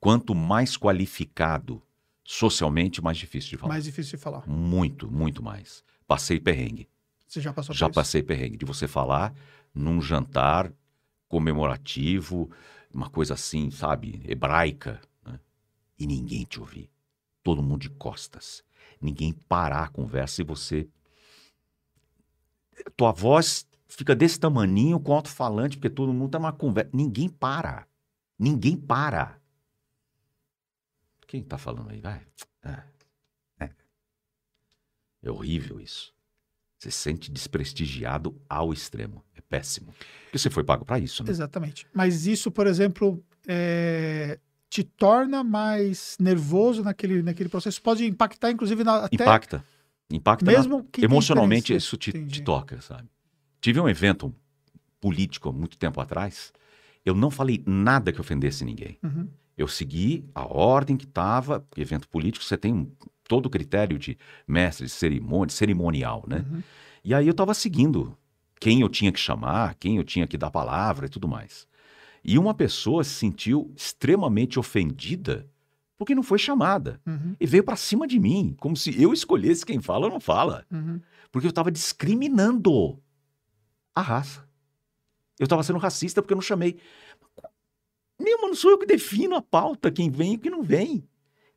Quanto 0.00 0.34
mais 0.34 0.76
qualificado 0.76 1.82
socialmente, 2.24 3.02
mais 3.02 3.18
difícil 3.18 3.50
de 3.50 3.56
falar. 3.58 3.72
Mais 3.74 3.84
difícil 3.84 4.16
de 4.16 4.22
falar. 4.22 4.46
Muito, 4.48 5.10
muito 5.10 5.42
mais. 5.42 5.84
Passei 6.06 6.40
perrengue. 6.40 6.88
Você 7.26 7.40
já 7.40 7.52
passou 7.52 7.74
Já 7.74 7.86
por 7.86 7.90
isso? 7.90 7.94
passei 8.00 8.22
perrengue. 8.22 8.56
De 8.56 8.64
você 8.64 8.88
falar 8.88 9.34
num 9.74 10.00
jantar 10.00 10.72
comemorativo, 11.28 12.50
uma 12.92 13.08
coisa 13.08 13.34
assim, 13.34 13.70
sabe, 13.70 14.20
hebraica, 14.26 15.00
né? 15.24 15.38
e 15.98 16.06
ninguém 16.06 16.44
te 16.44 16.58
ouvir. 16.60 16.90
Todo 17.42 17.62
mundo 17.62 17.80
de 17.82 17.90
costas. 17.90 18.62
Ninguém 19.00 19.32
parar 19.32 19.84
a 19.84 19.88
conversa 19.88 20.42
e 20.42 20.44
você. 20.44 20.88
Tua 22.96 23.12
voz 23.12 23.66
fica 23.88 24.14
desse 24.14 24.38
tamaninho 24.38 25.00
com 25.00 25.12
alto-falante, 25.12 25.76
porque 25.76 25.90
todo 25.90 26.12
mundo 26.12 26.32
tá 26.32 26.38
numa 26.38 26.52
conversa. 26.52 26.90
Ninguém 26.92 27.28
para. 27.28 27.86
Ninguém 28.38 28.76
para. 28.76 29.38
Quem 31.26 31.42
tá 31.42 31.56
falando 31.56 31.90
aí? 31.90 32.00
Vai. 32.00 32.26
É. 32.64 32.82
É. 33.60 33.70
É 35.22 35.30
horrível 35.30 35.80
isso. 35.80 36.12
Você 36.78 36.90
se 36.90 36.98
sente 36.98 37.30
desprestigiado 37.30 38.40
ao 38.48 38.72
extremo. 38.72 39.22
É 39.34 39.40
péssimo. 39.40 39.94
Porque 40.24 40.38
você 40.38 40.48
foi 40.48 40.64
pago 40.64 40.84
para 40.84 40.98
isso, 40.98 41.22
né? 41.22 41.30
Exatamente. 41.30 41.86
Mas 41.92 42.26
isso, 42.26 42.50
por 42.50 42.66
exemplo, 42.66 43.22
é, 43.46 44.40
te 44.70 44.84
torna 44.84 45.42
mais 45.42 46.16
nervoso 46.20 46.82
naquele, 46.84 47.22
naquele 47.22 47.48
processo. 47.48 47.82
Pode 47.82 48.06
impactar, 48.06 48.52
inclusive, 48.52 48.84
na, 48.84 49.04
até 49.06 49.16
Impacta. 49.16 49.64
Impacta 50.08 50.44
na- 50.44 50.52
mesmo 50.58 50.84
que 50.84 51.04
emocionalmente 51.04 51.74
isso 51.74 51.96
te, 51.96 52.12
te 52.12 52.40
toca, 52.42 52.80
sabe? 52.80 53.08
Tive 53.60 53.80
um 53.80 53.88
evento 53.88 54.32
político 55.00 55.48
há 55.48 55.52
muito 55.52 55.76
tempo 55.76 56.00
atrás. 56.00 56.52
Eu 57.04 57.14
não 57.14 57.30
falei 57.30 57.62
nada 57.66 58.12
que 58.12 58.20
ofendesse 58.20 58.64
ninguém. 58.64 58.96
Uhum. 59.02 59.28
Eu 59.58 59.66
segui 59.68 60.24
a 60.34 60.44
ordem 60.46 60.96
que 60.96 61.04
estava. 61.04 61.64
Evento 61.76 62.08
político, 62.08 62.44
você 62.44 62.56
tem 62.56 62.72
um- 62.72 62.90
todo 63.28 63.46
o 63.46 63.50
critério 63.50 63.98
de 63.98 64.16
mestre 64.46 64.86
de 64.86 64.92
cerimônia, 64.92 65.52
cerimonial, 65.52 66.24
né? 66.28 66.44
Uhum. 66.50 66.62
E 67.04 67.12
aí 67.14 67.26
eu 67.26 67.32
estava 67.32 67.54
seguindo 67.54 68.16
quem 68.60 68.80
eu 68.82 68.88
tinha 68.88 69.10
que 69.10 69.18
chamar, 69.20 69.74
quem 69.76 69.96
eu 69.96 70.04
tinha 70.04 70.26
que 70.26 70.36
dar 70.36 70.50
palavra 70.50 71.06
e 71.06 71.08
tudo 71.08 71.26
mais. 71.26 71.66
E 72.22 72.38
uma 72.38 72.54
pessoa 72.54 73.02
se 73.04 73.14
sentiu 73.14 73.72
extremamente 73.76 74.58
ofendida 74.58 75.48
porque 76.00 76.14
não 76.14 76.22
foi 76.22 76.38
chamada. 76.38 76.98
Uhum. 77.06 77.36
E 77.38 77.46
veio 77.46 77.62
para 77.62 77.76
cima 77.76 78.06
de 78.06 78.18
mim, 78.18 78.56
como 78.58 78.74
se 78.74 79.00
eu 79.00 79.12
escolhesse 79.12 79.66
quem 79.66 79.82
fala 79.82 80.06
ou 80.06 80.12
não 80.12 80.18
fala. 80.18 80.64
Uhum. 80.70 80.98
Porque 81.30 81.46
eu 81.46 81.50
estava 81.50 81.70
discriminando 81.70 82.98
a 83.94 84.00
raça. 84.00 84.48
Eu 85.38 85.44
estava 85.44 85.62
sendo 85.62 85.78
racista 85.78 86.22
porque 86.22 86.32
eu 86.32 86.36
não 86.36 86.42
chamei. 86.42 86.78
Meu, 88.18 88.38
não 88.38 88.54
sou 88.54 88.70
eu 88.70 88.78
que 88.78 88.86
defino 88.86 89.36
a 89.36 89.42
pauta, 89.42 89.90
quem 89.90 90.10
vem 90.10 90.34
e 90.34 90.38
quem 90.38 90.50
não 90.50 90.62
vem. 90.62 91.06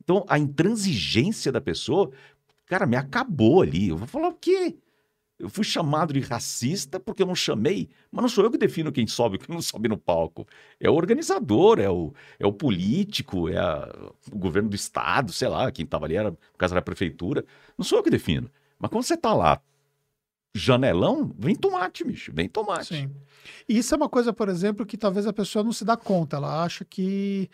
Então, 0.03 0.25
a 0.27 0.37
intransigência 0.37 1.49
da 1.49 1.61
pessoa, 1.61 2.11
cara, 2.65 2.85
me 2.85 2.97
acabou 2.97 3.61
ali. 3.61 3.87
Eu 3.87 3.97
vou 3.97 4.07
falar 4.07 4.27
o 4.27 4.33
quê? 4.33 4.75
Eu 5.39 5.49
fui 5.49 5.63
chamado 5.63 6.13
de 6.13 6.19
racista 6.19 6.99
porque 6.99 7.21
eu 7.23 7.27
não 7.27 7.35
chamei, 7.35 7.89
mas 8.11 8.21
não 8.21 8.29
sou 8.29 8.43
eu 8.43 8.51
que 8.51 8.57
defino 8.57 8.91
quem 8.91 9.07
sobe 9.07 9.35
e 9.35 9.39
quem 9.39 9.53
não 9.53 9.61
sobe 9.61 9.89
no 9.89 9.97
palco. 9.97 10.47
É 10.79 10.89
o 10.89 10.93
organizador, 10.93 11.79
é 11.79 11.89
o, 11.89 12.13
é 12.39 12.45
o 12.45 12.53
político, 12.53 13.49
é 13.49 13.57
a- 13.57 13.91
o 14.31 14.37
governo 14.37 14.69
do 14.69 14.75
estado, 14.75 15.33
sei 15.33 15.47
lá, 15.47 15.71
quem 15.71 15.83
estava 15.85 16.05
ali 16.05 16.15
era, 16.15 16.31
no 16.31 16.37
caso 16.57 16.73
era 16.73 16.79
a 16.79 16.83
prefeitura. 16.83 17.43
Não 17.77 17.83
sou 17.83 17.97
eu 17.99 18.03
que 18.03 18.09
defino. 18.11 18.49
Mas 18.79 18.89
quando 18.91 19.03
você 19.03 19.17
tá 19.17 19.33
lá, 19.33 19.59
janelão, 20.55 21.33
vem 21.37 21.55
tomate, 21.55 22.03
bicho, 22.03 22.31
vem 22.33 22.47
tomate. 22.47 22.95
Sim. 22.95 23.11
E 23.67 23.77
isso 23.77 23.93
é 23.93 23.97
uma 23.97 24.09
coisa, 24.09 24.31
por 24.31 24.49
exemplo, 24.49 24.85
que 24.85 24.97
talvez 24.97 25.25
a 25.25 25.33
pessoa 25.33 25.63
não 25.63 25.73
se 25.73 25.83
dá 25.83 25.97
conta. 25.97 26.37
Ela 26.37 26.63
acha 26.63 26.85
que 26.85 27.49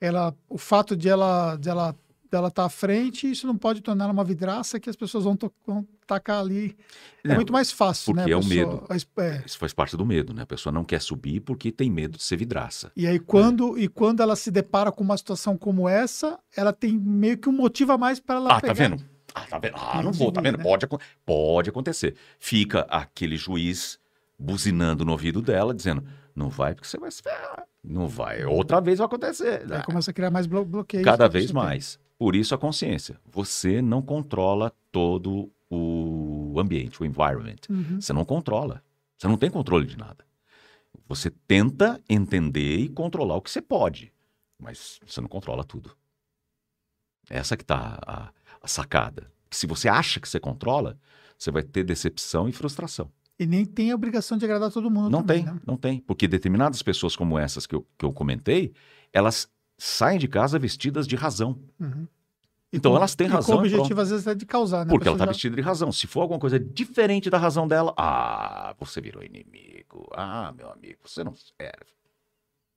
ela, 0.00 0.34
o 0.48 0.58
fato 0.58 0.96
de 0.96 1.08
ela 1.08 1.56
de 1.56 1.68
ela 1.68 1.94
dela 2.30 2.48
estar 2.48 2.64
à 2.64 2.68
frente, 2.68 3.30
isso 3.30 3.46
não 3.46 3.56
pode 3.56 3.80
tornar 3.80 4.10
uma 4.10 4.24
vidraça 4.24 4.80
que 4.80 4.90
as 4.90 4.96
pessoas 4.96 5.22
vão, 5.24 5.38
vão 5.64 5.86
tacar 6.06 6.38
ali. 6.40 6.76
É, 7.24 7.28
Não, 7.28 7.34
muito 7.36 7.52
mais 7.52 7.70
fácil, 7.72 8.14
né? 8.14 8.22
porque 8.22 8.32
a 8.32 8.36
é 8.36 8.40
o 8.40 8.44
medo. 8.44 8.86
é. 9.18 9.42
Isso 9.44 9.58
faz 9.58 9.72
parte 9.74 9.96
do 9.96 10.06
medo, 10.06 10.32
né? 10.32 10.42
A 10.42 10.46
pessoa 10.46 10.72
não 10.72 10.84
quer 10.84 11.00
subir 11.00 11.40
porque 11.40 11.72
tem 11.72 11.90
medo 11.90 12.16
de 12.16 12.22
ser 12.24 12.36
vidraça. 12.36 12.92
E 12.96 13.06
aí, 13.06 13.18
quando, 13.18 13.76
e 13.78 13.88
quando 13.88 14.22
ela 14.22 14.36
se 14.36 14.50
depara 14.50 14.90
com 14.92 15.02
uma 15.04 15.16
situação 15.16 15.56
como 15.56 15.88
essa, 15.88 16.38
ela 16.56 16.72
tem 16.72 16.96
meio 16.98 17.36
que 17.38 17.48
um 17.48 17.52
motivo 17.52 17.92
a 17.92 17.98
mais 17.98 18.20
para 18.20 18.36
ela 18.36 18.50
Ah, 18.56 18.60
pegar. 18.60 18.74
tá 18.74 18.82
vendo? 18.88 19.02
Ah, 19.34 19.40
tá 19.42 19.58
vendo? 19.58 19.74
Ah, 19.76 20.02
não 20.02 20.12
vou, 20.12 20.32
tá 20.32 20.40
vendo? 20.40 20.56
Né? 20.58 20.64
Pode, 20.64 20.86
pode 21.26 21.68
acontecer. 21.70 22.14
Fica 22.38 22.80
aquele 22.88 23.36
juiz 23.36 23.98
buzinando 24.38 25.04
no 25.04 25.12
ouvido 25.12 25.42
dela, 25.42 25.74
dizendo: 25.74 26.04
não 26.34 26.48
vai 26.48 26.74
porque 26.74 26.88
você 26.88 26.98
vai 26.98 27.10
se 27.10 27.22
ferrar. 27.22 27.64
Não 27.84 28.08
vai. 28.08 28.44
Outra 28.44 28.80
vez 28.80 28.98
vai 28.98 29.06
acontecer. 29.06 29.64
Aí 29.70 29.82
começa 29.84 30.10
a 30.10 30.14
criar 30.14 30.30
mais 30.30 30.46
blo 30.46 30.64
bloqueios. 30.64 31.04
Cada 31.04 31.24
tudo 31.28 31.32
vez 31.34 31.52
mais. 31.52 31.98
Por 32.18 32.34
isso 32.34 32.54
a 32.54 32.58
consciência. 32.58 33.20
Você 33.30 33.80
não 33.82 34.00
controla 34.02 34.72
todo 34.90 35.50
o 35.70 36.54
ambiente, 36.58 37.02
o 37.02 37.04
environment. 37.04 37.56
Uhum. 37.68 38.00
Você 38.00 38.12
não 38.12 38.24
controla. 38.24 38.82
Você 39.18 39.26
não 39.28 39.36
tem 39.36 39.50
controle 39.50 39.86
de 39.86 39.96
nada. 39.96 40.24
Você 41.08 41.30
tenta 41.30 42.00
entender 42.08 42.78
e 42.78 42.88
controlar 42.88 43.36
o 43.36 43.42
que 43.42 43.50
você 43.50 43.62
pode, 43.62 44.12
mas 44.58 44.98
você 45.06 45.20
não 45.20 45.28
controla 45.28 45.64
tudo. 45.64 45.96
Essa 47.28 47.56
que 47.56 47.64
tá 47.64 47.98
a, 48.06 48.30
a 48.60 48.68
sacada. 48.68 49.30
Se 49.50 49.66
você 49.66 49.88
acha 49.88 50.20
que 50.20 50.28
você 50.28 50.40
controla, 50.40 50.98
você 51.38 51.50
vai 51.50 51.62
ter 51.62 51.84
decepção 51.84 52.48
e 52.48 52.52
frustração. 52.52 53.10
E 53.38 53.46
nem 53.46 53.64
tem 53.64 53.90
a 53.90 53.94
obrigação 53.94 54.38
de 54.38 54.44
agradar 54.44 54.70
todo 54.72 54.90
mundo 54.90 55.10
Não 55.10 55.20
também, 55.20 55.44
tem, 55.44 55.54
né? 55.54 55.60
não 55.66 55.76
tem. 55.76 56.00
Porque 56.00 56.26
determinadas 56.26 56.82
pessoas 56.82 57.14
como 57.14 57.38
essas 57.38 57.66
que 57.66 57.74
eu, 57.74 57.86
que 57.98 58.04
eu 58.04 58.12
comentei, 58.12 58.72
elas 59.12 59.48
saem 59.76 60.18
de 60.18 60.26
casa 60.26 60.58
vestidas 60.58 61.06
de 61.06 61.16
razão. 61.16 61.58
Uhum. 61.78 62.06
Então 62.72 62.90
Com- 62.92 62.96
elas 62.98 63.14
têm 63.14 63.26
razão. 63.28 63.56
O 63.56 63.58
e 63.58 63.68
pronto. 63.68 63.74
objetivo, 63.76 64.00
às 64.00 64.10
vezes, 64.10 64.26
é 64.26 64.34
de 64.34 64.44
causar, 64.44 64.84
né? 64.84 64.90
Porque 64.90 65.06
ela 65.08 65.16
está 65.16 65.24
já- 65.24 65.30
vestida 65.32 65.56
de 65.56 65.62
razão. 65.62 65.90
Se 65.92 66.06
for 66.06 66.22
alguma 66.22 66.38
coisa 66.40 66.58
diferente 66.58 67.30
da 67.30 67.38
razão 67.38 67.66
dela, 67.66 67.94
ah, 67.96 68.74
você 68.78 69.00
virou 69.00 69.22
inimigo. 69.22 70.08
Ah, 70.12 70.52
meu 70.56 70.70
amigo, 70.70 70.98
você 71.04 71.22
não 71.24 71.34
serve. 71.34 71.86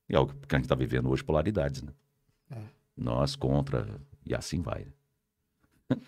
E 0.07 0.13
é 0.13 0.17
algo 0.17 0.33
que 0.47 0.55
a 0.55 0.57
gente 0.57 0.65
está 0.65 0.75
vivendo 0.75 1.09
hoje, 1.09 1.23
polaridades, 1.23 1.81
né? 1.81 1.91
É. 2.51 2.57
Nós 2.95 3.35
contra, 3.35 3.99
e 4.25 4.33
assim 4.35 4.61
vai. 4.61 4.85
né? 4.85 4.91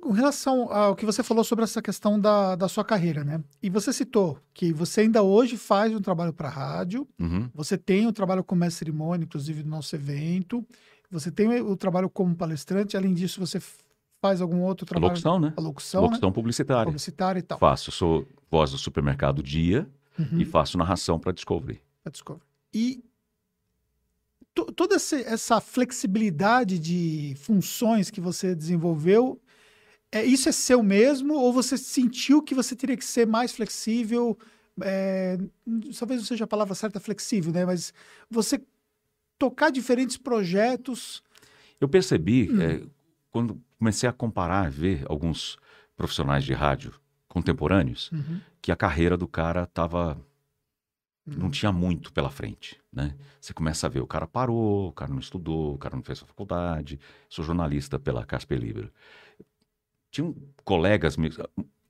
Com 0.00 0.10
relação 0.12 0.70
ao 0.72 0.94
que 0.94 1.04
você 1.06 1.22
falou 1.22 1.42
sobre 1.42 1.64
essa 1.64 1.80
questão 1.80 2.20
da, 2.20 2.54
da 2.54 2.68
sua 2.68 2.84
carreira, 2.84 3.24
né? 3.24 3.42
E 3.62 3.70
você 3.70 3.92
citou 3.92 4.38
que 4.52 4.72
você 4.72 5.00
ainda 5.02 5.22
hoje 5.22 5.56
faz 5.56 5.92
um 5.94 6.00
trabalho 6.00 6.32
para 6.32 6.48
rádio, 6.48 7.06
Uhum. 7.18 7.48
você 7.54 7.76
tem 7.78 8.06
um 8.06 8.12
trabalho 8.12 8.44
como 8.44 8.60
mestre 8.60 8.78
cerimônia, 8.86 9.24
inclusive 9.24 9.62
no 9.64 9.70
nosso 9.70 9.94
evento, 9.96 10.64
você 11.10 11.30
tem 11.30 11.48
o 11.60 11.76
trabalho 11.76 12.08
como 12.10 12.34
palestrante, 12.36 12.96
além 12.96 13.14
disso, 13.14 13.40
você 13.40 13.60
faz 14.20 14.40
algum 14.40 14.60
outro 14.60 14.84
trabalho? 14.86 15.10
Locução, 15.12 15.38
né? 15.40 15.52
A 15.56 15.60
locução, 15.60 16.02
né? 16.02 16.06
Locução 16.08 16.32
publicitária. 16.32 16.84
Publicitária 16.86 17.38
e 17.38 17.42
tal. 17.42 17.58
Faço, 17.58 17.90
sou 17.90 18.26
voz 18.50 18.70
do 18.72 18.78
supermercado 18.78 19.42
Dia 19.42 19.88
Uhum. 20.18 20.40
e 20.40 20.44
faço 20.44 20.76
narração 20.76 21.18
para 21.18 21.32
Discovery. 21.32 21.80
pra 22.02 22.10
Discovery. 22.10 22.44
E 22.74 23.02
to- 24.54 24.72
toda 24.72 24.96
essa 24.96 25.60
flexibilidade 25.60 26.78
de 26.78 27.34
funções 27.36 28.10
que 28.10 28.20
você 28.20 28.54
desenvolveu, 28.54 29.40
é, 30.10 30.24
isso 30.24 30.48
é 30.48 30.52
seu 30.52 30.82
mesmo 30.82 31.34
ou 31.34 31.52
você 31.52 31.76
sentiu 31.78 32.42
que 32.42 32.54
você 32.54 32.74
teria 32.74 32.96
que 32.96 33.04
ser 33.04 33.26
mais 33.26 33.52
flexível? 33.52 34.36
É, 34.82 35.38
talvez 35.98 36.20
não 36.20 36.26
seja 36.26 36.44
a 36.44 36.48
palavra 36.48 36.74
certa 36.74 36.98
flexível, 37.00 37.52
né? 37.52 37.64
Mas 37.64 37.92
você 38.30 38.60
tocar 39.38 39.70
diferentes 39.70 40.16
projetos. 40.16 41.22
Eu 41.80 41.88
percebi, 41.88 42.48
Hum. 42.50 42.60
eh, 42.60 42.82
quando 43.30 43.60
comecei 43.78 44.08
a 44.08 44.12
comparar, 44.12 44.70
ver 44.70 45.04
alguns 45.08 45.56
profissionais 45.96 46.44
de 46.44 46.52
rádio 46.52 46.94
contemporâneos, 47.28 48.10
que 48.60 48.72
a 48.72 48.76
carreira 48.76 49.16
do 49.16 49.28
cara 49.28 49.66
tava 49.66 50.20
não 51.26 51.50
tinha 51.50 51.70
muito 51.70 52.10
pela 52.10 52.30
frente, 52.30 52.80
né? 52.90 53.14
Você 53.38 53.52
começa 53.52 53.86
a 53.86 53.90
ver, 53.90 54.00
o 54.00 54.06
cara 54.06 54.26
parou, 54.26 54.88
o 54.88 54.92
cara 54.92 55.10
não 55.12 55.18
estudou, 55.20 55.74
o 55.74 55.78
cara 55.78 55.94
não 55.94 56.02
fez 56.02 56.22
a 56.22 56.26
faculdade. 56.26 56.98
Sou 57.28 57.44
jornalista 57.44 57.98
pela 57.98 58.24
Casper 58.24 58.58
Libero. 58.58 58.90
Tinham 60.10 60.34
colegas 60.64 61.18
meus, 61.18 61.36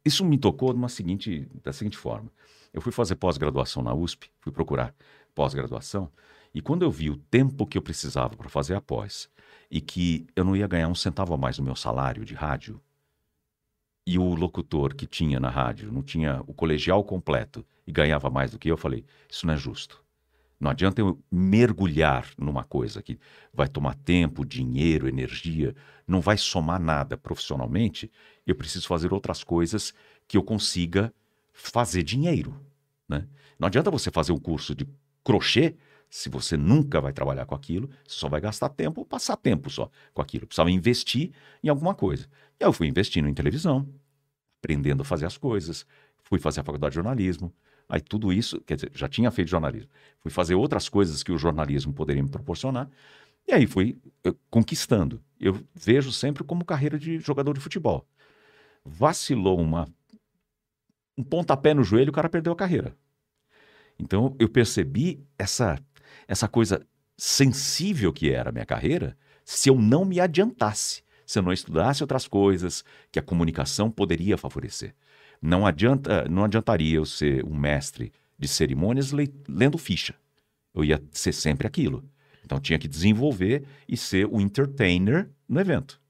isso 0.04 0.24
me 0.24 0.36
tocou 0.38 0.72
de 0.72 0.78
uma 0.78 0.88
seguinte, 0.88 1.48
da 1.62 1.72
seguinte 1.72 1.96
forma. 1.96 2.30
Eu 2.72 2.80
fui 2.80 2.90
fazer 2.90 3.14
pós-graduação 3.14 3.80
na 3.80 3.94
USP, 3.94 4.28
fui 4.40 4.50
procurar 4.52 4.92
pós-graduação 5.36 6.10
E 6.58 6.60
quando 6.60 6.82
eu 6.82 6.90
vi 6.90 7.08
o 7.08 7.16
tempo 7.16 7.64
que 7.64 7.78
eu 7.78 7.82
precisava 7.82 8.34
para 8.36 8.48
fazer 8.48 8.74
a 8.74 8.80
pós 8.80 9.30
e 9.70 9.80
que 9.80 10.26
eu 10.34 10.42
não 10.42 10.56
ia 10.56 10.66
ganhar 10.66 10.88
um 10.88 10.94
centavo 10.94 11.32
a 11.32 11.36
mais 11.36 11.56
no 11.56 11.64
meu 11.64 11.76
salário 11.76 12.24
de 12.24 12.34
rádio, 12.34 12.80
e 14.04 14.18
o 14.18 14.34
locutor 14.34 14.92
que 14.92 15.06
tinha 15.06 15.38
na 15.38 15.50
rádio 15.50 15.92
não 15.92 16.02
tinha 16.02 16.42
o 16.48 16.52
colegial 16.52 17.04
completo 17.04 17.64
e 17.86 17.92
ganhava 17.92 18.28
mais 18.28 18.50
do 18.50 18.58
que 18.58 18.68
eu, 18.68 18.72
eu 18.72 18.76
falei: 18.76 19.04
isso 19.30 19.46
não 19.46 19.54
é 19.54 19.56
justo. 19.56 20.02
Não 20.58 20.68
adianta 20.68 21.00
eu 21.00 21.22
mergulhar 21.30 22.28
numa 22.36 22.64
coisa 22.64 23.00
que 23.00 23.20
vai 23.54 23.68
tomar 23.68 23.94
tempo, 23.94 24.44
dinheiro, 24.44 25.06
energia, 25.06 25.76
não 26.08 26.20
vai 26.20 26.36
somar 26.36 26.80
nada 26.80 27.16
profissionalmente. 27.16 28.10
Eu 28.44 28.56
preciso 28.56 28.88
fazer 28.88 29.12
outras 29.12 29.44
coisas 29.44 29.94
que 30.26 30.36
eu 30.36 30.42
consiga 30.42 31.14
fazer 31.52 32.02
dinheiro. 32.02 32.60
Né? 33.08 33.28
Não 33.60 33.68
adianta 33.68 33.92
você 33.92 34.10
fazer 34.10 34.32
um 34.32 34.40
curso 34.40 34.74
de 34.74 34.88
crochê 35.22 35.76
se 36.10 36.28
você 36.28 36.56
nunca 36.56 37.00
vai 37.00 37.12
trabalhar 37.12 37.44
com 37.46 37.54
aquilo, 37.54 37.90
só 38.06 38.28
vai 38.28 38.40
gastar 38.40 38.68
tempo, 38.70 39.04
passar 39.04 39.36
tempo 39.36 39.68
só 39.68 39.90
com 40.14 40.22
aquilo. 40.22 40.46
Precisava 40.46 40.70
investir 40.70 41.32
em 41.62 41.68
alguma 41.68 41.94
coisa. 41.94 42.26
E 42.58 42.64
aí 42.64 42.68
eu 42.68 42.72
fui 42.72 42.86
investindo 42.86 43.28
em 43.28 43.34
televisão, 43.34 43.88
aprendendo 44.58 45.02
a 45.02 45.04
fazer 45.04 45.26
as 45.26 45.36
coisas, 45.36 45.86
fui 46.22 46.38
fazer 46.38 46.60
a 46.60 46.64
faculdade 46.64 46.92
de 46.92 46.96
jornalismo. 46.96 47.52
Aí 47.88 48.00
tudo 48.00 48.32
isso, 48.32 48.60
quer 48.62 48.74
dizer, 48.74 48.90
já 48.94 49.08
tinha 49.08 49.30
feito 49.30 49.48
jornalismo. 49.48 49.90
Fui 50.20 50.30
fazer 50.30 50.54
outras 50.54 50.88
coisas 50.88 51.22
que 51.22 51.32
o 51.32 51.38
jornalismo 51.38 51.92
poderia 51.92 52.22
me 52.22 52.28
proporcionar. 52.28 52.88
E 53.46 53.52
aí 53.52 53.66
fui 53.66 53.98
eu, 54.22 54.36
conquistando. 54.50 55.22
Eu 55.40 55.58
vejo 55.74 56.12
sempre 56.12 56.44
como 56.44 56.64
carreira 56.64 56.98
de 56.98 57.18
jogador 57.18 57.54
de 57.54 57.60
futebol. 57.60 58.06
Vacilou 58.84 59.58
uma 59.58 59.86
um 61.16 61.24
pontapé 61.24 61.74
no 61.74 61.82
joelho, 61.82 62.10
o 62.10 62.12
cara 62.12 62.28
perdeu 62.28 62.52
a 62.52 62.56
carreira. 62.56 62.96
Então 63.98 64.36
eu 64.38 64.48
percebi 64.48 65.26
essa 65.36 65.78
essa 66.28 66.46
coisa 66.46 66.86
sensível 67.16 68.12
que 68.12 68.30
era 68.30 68.50
a 68.50 68.52
minha 68.52 68.66
carreira 68.66 69.16
se 69.44 69.70
eu 69.70 69.76
não 69.76 70.04
me 70.04 70.20
adiantasse, 70.20 71.02
se 71.24 71.38
eu 71.38 71.42
não 71.42 71.52
estudasse 71.52 72.02
outras 72.02 72.28
coisas 72.28 72.84
que 73.10 73.18
a 73.18 73.22
comunicação 73.22 73.90
poderia 73.90 74.36
favorecer. 74.36 74.94
Não 75.40 75.66
adianta, 75.66 76.28
não 76.28 76.44
adiantaria 76.44 76.96
eu 76.96 77.06
ser 77.06 77.42
um 77.46 77.56
mestre 77.56 78.12
de 78.38 78.46
cerimônias 78.46 79.10
lendo 79.48 79.78
ficha. 79.78 80.14
Eu 80.74 80.84
ia 80.84 81.02
ser 81.12 81.32
sempre 81.32 81.66
aquilo. 81.66 82.04
Então 82.44 82.60
tinha 82.60 82.78
que 82.78 82.86
desenvolver 82.86 83.64
e 83.88 83.96
ser 83.96 84.26
o 84.26 84.40
entertainer 84.40 85.30
no 85.48 85.58
evento. 85.60 86.00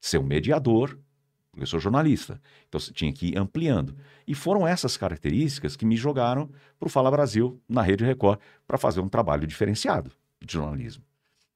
Ser 0.00 0.18
um 0.18 0.22
mediador, 0.24 0.98
eu 1.62 1.66
sou 1.66 1.80
jornalista. 1.80 2.40
Então 2.68 2.80
tinha 2.80 3.12
que 3.12 3.28
ir 3.28 3.38
ampliando. 3.38 3.96
E 4.26 4.34
foram 4.34 4.66
essas 4.66 4.96
características 4.96 5.76
que 5.76 5.86
me 5.86 5.96
jogaram 5.96 6.50
para 6.78 6.86
o 6.86 6.90
Fala 6.90 7.10
Brasil, 7.10 7.60
na 7.68 7.82
Rede 7.82 8.04
Record, 8.04 8.40
para 8.66 8.78
fazer 8.78 9.00
um 9.00 9.08
trabalho 9.08 9.46
diferenciado 9.46 10.12
de 10.40 10.52
jornalismo. 10.52 11.04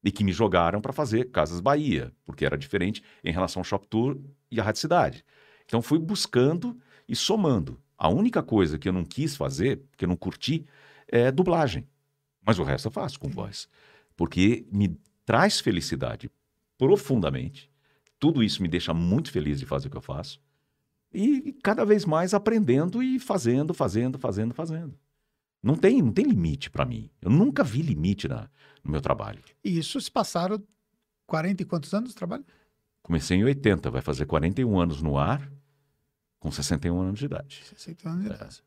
E 0.04 0.10
que 0.10 0.24
me 0.24 0.32
jogaram 0.32 0.80
para 0.80 0.92
fazer 0.92 1.30
Casas 1.30 1.60
Bahia, 1.60 2.12
porque 2.24 2.44
era 2.44 2.58
diferente 2.58 3.02
em 3.22 3.32
relação 3.32 3.60
ao 3.60 3.64
Shop 3.64 3.86
Tour 3.86 4.18
e 4.50 4.60
a 4.60 4.62
Rádio 4.62 4.80
Cidade. 4.80 5.24
Então 5.64 5.80
fui 5.80 5.98
buscando 5.98 6.76
e 7.08 7.14
somando. 7.14 7.80
A 7.96 8.08
única 8.08 8.42
coisa 8.42 8.78
que 8.78 8.88
eu 8.88 8.92
não 8.92 9.04
quis 9.04 9.36
fazer, 9.36 9.80
que 9.96 10.04
eu 10.04 10.08
não 10.08 10.16
curti, 10.16 10.66
é 11.06 11.30
dublagem. 11.30 11.86
Mas 12.44 12.58
o 12.58 12.64
resto 12.64 12.88
eu 12.88 12.92
faço 12.92 13.18
com 13.20 13.28
voz. 13.28 13.68
Porque 14.16 14.66
me 14.72 14.98
traz 15.24 15.60
felicidade 15.60 16.30
profundamente 16.76 17.71
tudo 18.22 18.40
isso 18.40 18.62
me 18.62 18.68
deixa 18.68 18.94
muito 18.94 19.32
feliz 19.32 19.58
de 19.58 19.66
fazer 19.66 19.88
o 19.88 19.90
que 19.90 19.96
eu 19.96 20.00
faço. 20.00 20.40
E 21.12 21.52
cada 21.60 21.84
vez 21.84 22.04
mais 22.04 22.32
aprendendo 22.32 23.02
e 23.02 23.18
fazendo, 23.18 23.74
fazendo, 23.74 24.16
fazendo, 24.16 24.54
fazendo. 24.54 24.96
Não 25.60 25.74
tem, 25.74 26.00
não 26.00 26.12
tem 26.12 26.26
limite 26.26 26.70
para 26.70 26.84
mim. 26.84 27.10
Eu 27.20 27.30
nunca 27.30 27.64
vi 27.64 27.82
limite 27.82 28.28
na, 28.28 28.48
no 28.84 28.92
meu 28.92 29.00
trabalho. 29.00 29.42
E 29.64 29.76
isso 29.76 30.00
se 30.00 30.08
passaram 30.08 30.62
40 31.26 31.62
e 31.62 31.66
quantos 31.66 31.92
anos 31.92 32.10
de 32.10 32.14
trabalho? 32.14 32.46
Comecei 33.02 33.38
em 33.38 33.42
80, 33.42 33.90
vai 33.90 34.00
fazer 34.00 34.24
41 34.24 34.78
anos 34.78 35.02
no 35.02 35.18
ar, 35.18 35.50
com 36.38 36.48
61 36.48 37.00
anos 37.00 37.18
de 37.18 37.24
idade. 37.24 37.60
61 37.74 38.08
anos 38.08 38.24
de 38.24 38.30
é. 38.30 38.34
idade. 38.36 38.64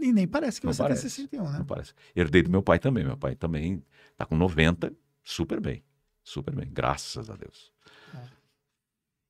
E 0.00 0.12
nem 0.12 0.28
parece 0.28 0.60
que 0.60 0.66
não 0.68 0.72
você 0.72 0.82
parece, 0.84 1.02
tem 1.02 1.10
61, 1.10 1.50
né? 1.50 1.58
Não 1.58 1.66
parece. 1.66 1.94
Herdei 2.14 2.42
do 2.44 2.50
meu 2.50 2.62
pai 2.62 2.78
também. 2.78 3.04
Meu 3.04 3.16
pai 3.16 3.34
também 3.34 3.84
está 4.12 4.24
com 4.24 4.36
90, 4.36 4.92
super 5.24 5.58
bem. 5.58 5.82
Super 6.22 6.54
bem, 6.54 6.70
graças 6.72 7.28
a 7.28 7.34
Deus. 7.34 7.74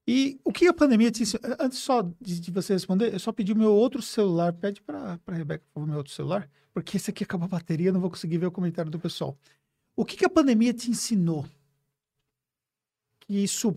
E 0.07 0.39
o 0.45 0.53
que 0.53 0.67
a 0.67 0.75
pandemia 0.75 1.11
te 1.11 1.23
ensinou? 1.23 1.57
Antes 1.59 1.79
só 1.79 2.03
de, 2.21 2.41
de, 2.41 2.51
você 2.51 2.75
responder, 2.75 3.13
eu 3.13 3.19
só 3.19 3.33
pedi 3.33 3.53
o 3.53 3.57
meu 3.57 3.73
outro 3.73 4.03
celular. 4.03 4.53
Pede 4.53 4.83
para 4.83 5.19
a 5.27 5.33
Rebeca, 5.33 5.65
favor, 5.73 5.87
meu 5.87 5.99
outro 5.99 6.13
celular. 6.13 6.49
Porque 6.73 6.97
esse 6.97 7.11
aqui 7.11 7.25
acabou 7.25 7.47
a 7.47 7.49
bateria, 7.49 7.93
não 7.93 8.01
vou 8.01 8.11
conseguir 8.11 8.39
ver 8.39 8.47
o 8.47 8.53
comentário 8.53 8.91
do 8.91 8.99
pessoal. 8.99 9.39
O 9.97 10.05
que, 10.05 10.17
que 10.17 10.25
a 10.25 10.31
pandemia 10.31 10.75
te 10.75 10.91
ensinou? 10.91 11.47
Que 13.21 13.43
isso 13.43 13.75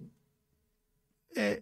é, 1.35 1.61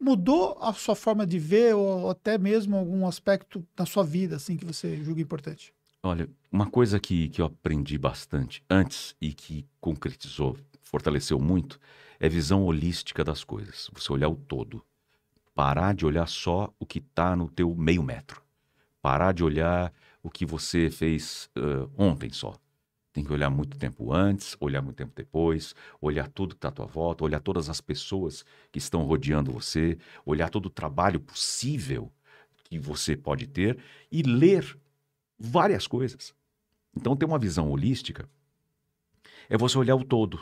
mudou 0.00 0.58
a 0.60 0.72
sua 0.72 0.96
forma 0.96 1.26
de 1.26 1.38
ver 1.38 1.74
ou 1.74 2.10
até 2.10 2.38
mesmo 2.38 2.76
algum 2.76 3.06
aspecto 3.06 3.64
da 3.76 3.84
sua 3.84 4.02
vida 4.02 4.36
assim 4.36 4.56
que 4.56 4.64
você 4.64 4.96
julga 5.04 5.20
importante? 5.20 5.74
Olha, 6.02 6.28
uma 6.50 6.68
coisa 6.68 6.98
que, 6.98 7.28
que 7.28 7.42
eu 7.42 7.46
aprendi 7.46 7.98
bastante 7.98 8.64
antes 8.70 9.14
e 9.20 9.34
que 9.34 9.66
concretizou, 9.78 10.56
fortaleceu 10.80 11.38
muito, 11.38 11.78
é 12.20 12.28
visão 12.28 12.62
holística 12.62 13.24
das 13.24 13.42
coisas. 13.42 13.90
Você 13.94 14.12
olhar 14.12 14.28
o 14.28 14.36
todo. 14.36 14.84
Parar 15.54 15.94
de 15.94 16.04
olhar 16.04 16.28
só 16.28 16.72
o 16.78 16.84
que 16.84 16.98
está 16.98 17.34
no 17.34 17.48
teu 17.48 17.74
meio 17.74 18.02
metro. 18.02 18.42
Parar 19.00 19.32
de 19.32 19.42
olhar 19.42 19.92
o 20.22 20.30
que 20.30 20.44
você 20.44 20.90
fez 20.90 21.50
uh, 21.56 21.90
ontem 21.96 22.30
só. 22.30 22.54
Tem 23.12 23.24
que 23.24 23.32
olhar 23.32 23.50
muito 23.50 23.76
tempo 23.76 24.12
antes, 24.12 24.56
olhar 24.60 24.82
muito 24.82 24.96
tempo 24.96 25.12
depois, 25.16 25.74
olhar 26.00 26.28
tudo 26.28 26.54
que 26.54 26.58
está 26.58 26.68
à 26.68 26.72
tua 26.72 26.86
volta, 26.86 27.24
olhar 27.24 27.40
todas 27.40 27.68
as 27.68 27.80
pessoas 27.80 28.44
que 28.70 28.78
estão 28.78 29.02
rodeando 29.02 29.50
você, 29.50 29.98
olhar 30.24 30.48
todo 30.50 30.66
o 30.66 30.70
trabalho 30.70 31.18
possível 31.18 32.12
que 32.64 32.78
você 32.78 33.16
pode 33.16 33.48
ter 33.48 33.78
e 34.12 34.22
ler 34.22 34.78
várias 35.38 35.88
coisas. 35.88 36.32
Então, 36.96 37.16
ter 37.16 37.24
uma 37.24 37.38
visão 37.38 37.70
holística 37.70 38.28
é 39.48 39.56
você 39.56 39.76
olhar 39.76 39.96
o 39.96 40.04
todo. 40.04 40.38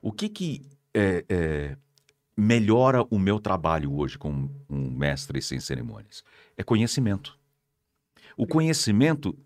O 0.00 0.10
que, 0.10 0.28
que 0.28 0.62
é, 0.98 1.24
é, 1.28 1.76
melhora 2.36 3.06
o 3.08 3.18
meu 3.20 3.38
trabalho 3.38 3.94
hoje 3.94 4.18
como 4.18 4.50
um 4.68 4.90
mestre 4.90 5.40
sem 5.40 5.60
cerimônias? 5.60 6.24
É 6.56 6.64
conhecimento. 6.64 7.38
O 8.36 8.46
conhecimento 8.46 9.38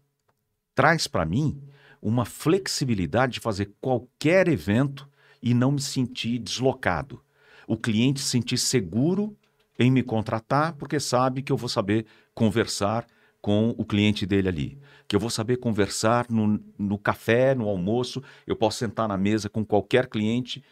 traz 0.75 1.07
para 1.07 1.27
mim 1.27 1.63
uma 2.01 2.25
flexibilidade 2.25 3.35
de 3.35 3.41
fazer 3.41 3.71
qualquer 3.83 4.49
evento 4.49 5.07
e 5.43 5.53
não 5.53 5.73
me 5.73 5.81
sentir 5.81 6.39
deslocado. 6.39 7.23
O 7.67 7.77
cliente 7.77 8.21
se 8.21 8.31
sentir 8.31 8.57
seguro 8.57 9.37
em 9.79 9.91
me 9.91 10.03
contratar 10.03 10.73
porque 10.75 10.99
sabe 10.99 11.43
que 11.43 11.53
eu 11.53 11.57
vou 11.57 11.69
saber 11.69 12.07
conversar 12.35 13.07
com 13.43 13.75
o 13.77 13.85
cliente 13.85 14.25
dele 14.25 14.49
ali, 14.49 14.79
que 15.09 15.17
eu 15.17 15.21
vou 15.21 15.29
saber 15.29 15.57
conversar 15.57 16.27
no, 16.31 16.61
no 16.79 16.97
café, 16.97 17.55
no 17.55 17.69
almoço, 17.69 18.23
eu 18.47 18.55
posso 18.55 18.79
sentar 18.79 19.09
na 19.09 19.17
mesa 19.17 19.49
com 19.51 19.65
qualquer 19.65 20.07
cliente 20.07 20.63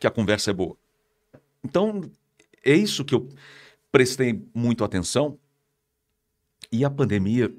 que 0.00 0.06
a 0.06 0.10
conversa 0.10 0.50
é 0.50 0.54
boa. 0.54 0.76
Então, 1.62 2.10
é 2.64 2.74
isso 2.74 3.04
que 3.04 3.14
eu 3.14 3.28
prestei 3.92 4.42
muito 4.54 4.82
atenção. 4.82 5.38
E 6.72 6.84
a 6.84 6.90
pandemia, 6.90 7.54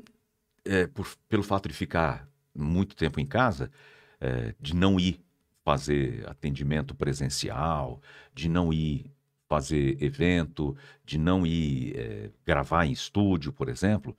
é, 0.66 0.88
por, 0.88 1.08
pelo 1.30 1.44
fato 1.44 1.70
de 1.70 1.76
ficar 1.76 2.28
muito 2.54 2.96
tempo 2.96 3.20
em 3.20 3.26
casa, 3.26 3.72
é, 4.20 4.56
de 4.60 4.76
não 4.76 5.00
ir 5.00 5.20
fazer 5.64 6.28
atendimento 6.28 6.96
presencial, 6.96 8.02
de 8.34 8.50
não 8.50 8.74
ir 8.74 9.12
fazer 9.48 10.02
evento, 10.02 10.76
de 11.06 11.20
não 11.20 11.46
ir 11.46 11.96
é, 11.96 12.32
gravar 12.46 12.86
em 12.86 12.92
estúdio, 12.92 13.54
por 13.54 13.70
exemplo, 13.70 14.18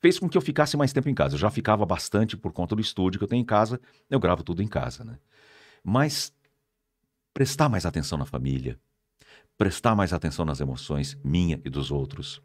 fez 0.00 0.18
com 0.18 0.28
que 0.28 0.36
eu 0.36 0.42
ficasse 0.42 0.76
mais 0.76 0.92
tempo 0.92 1.08
em 1.08 1.14
casa. 1.14 1.34
Eu 1.34 1.38
já 1.38 1.50
ficava 1.50 1.86
bastante 1.86 2.36
por 2.36 2.52
conta 2.52 2.74
do 2.74 2.80
estúdio 2.80 3.18
que 3.18 3.24
eu 3.24 3.28
tenho 3.28 3.42
em 3.42 3.44
casa, 3.44 3.80
eu 4.10 4.18
gravo 4.18 4.42
tudo 4.42 4.62
em 4.62 4.66
casa, 4.66 5.04
né? 5.04 5.18
Mas 5.84 6.32
prestar 7.36 7.68
mais 7.68 7.84
atenção 7.84 8.16
na 8.16 8.24
família, 8.24 8.80
prestar 9.58 9.94
mais 9.94 10.14
atenção 10.14 10.46
nas 10.46 10.58
emoções 10.58 11.18
minha 11.22 11.60
e 11.66 11.68
dos 11.68 11.90
outros, 11.90 12.40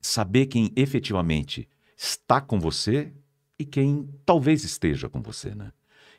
saber 0.00 0.46
quem 0.46 0.72
efetivamente 0.74 1.68
está 1.96 2.40
com 2.40 2.58
você 2.58 3.12
e 3.56 3.64
quem 3.64 4.12
talvez 4.24 4.64
esteja 4.64 5.08
com 5.08 5.22
você, 5.22 5.54
né? 5.54 5.70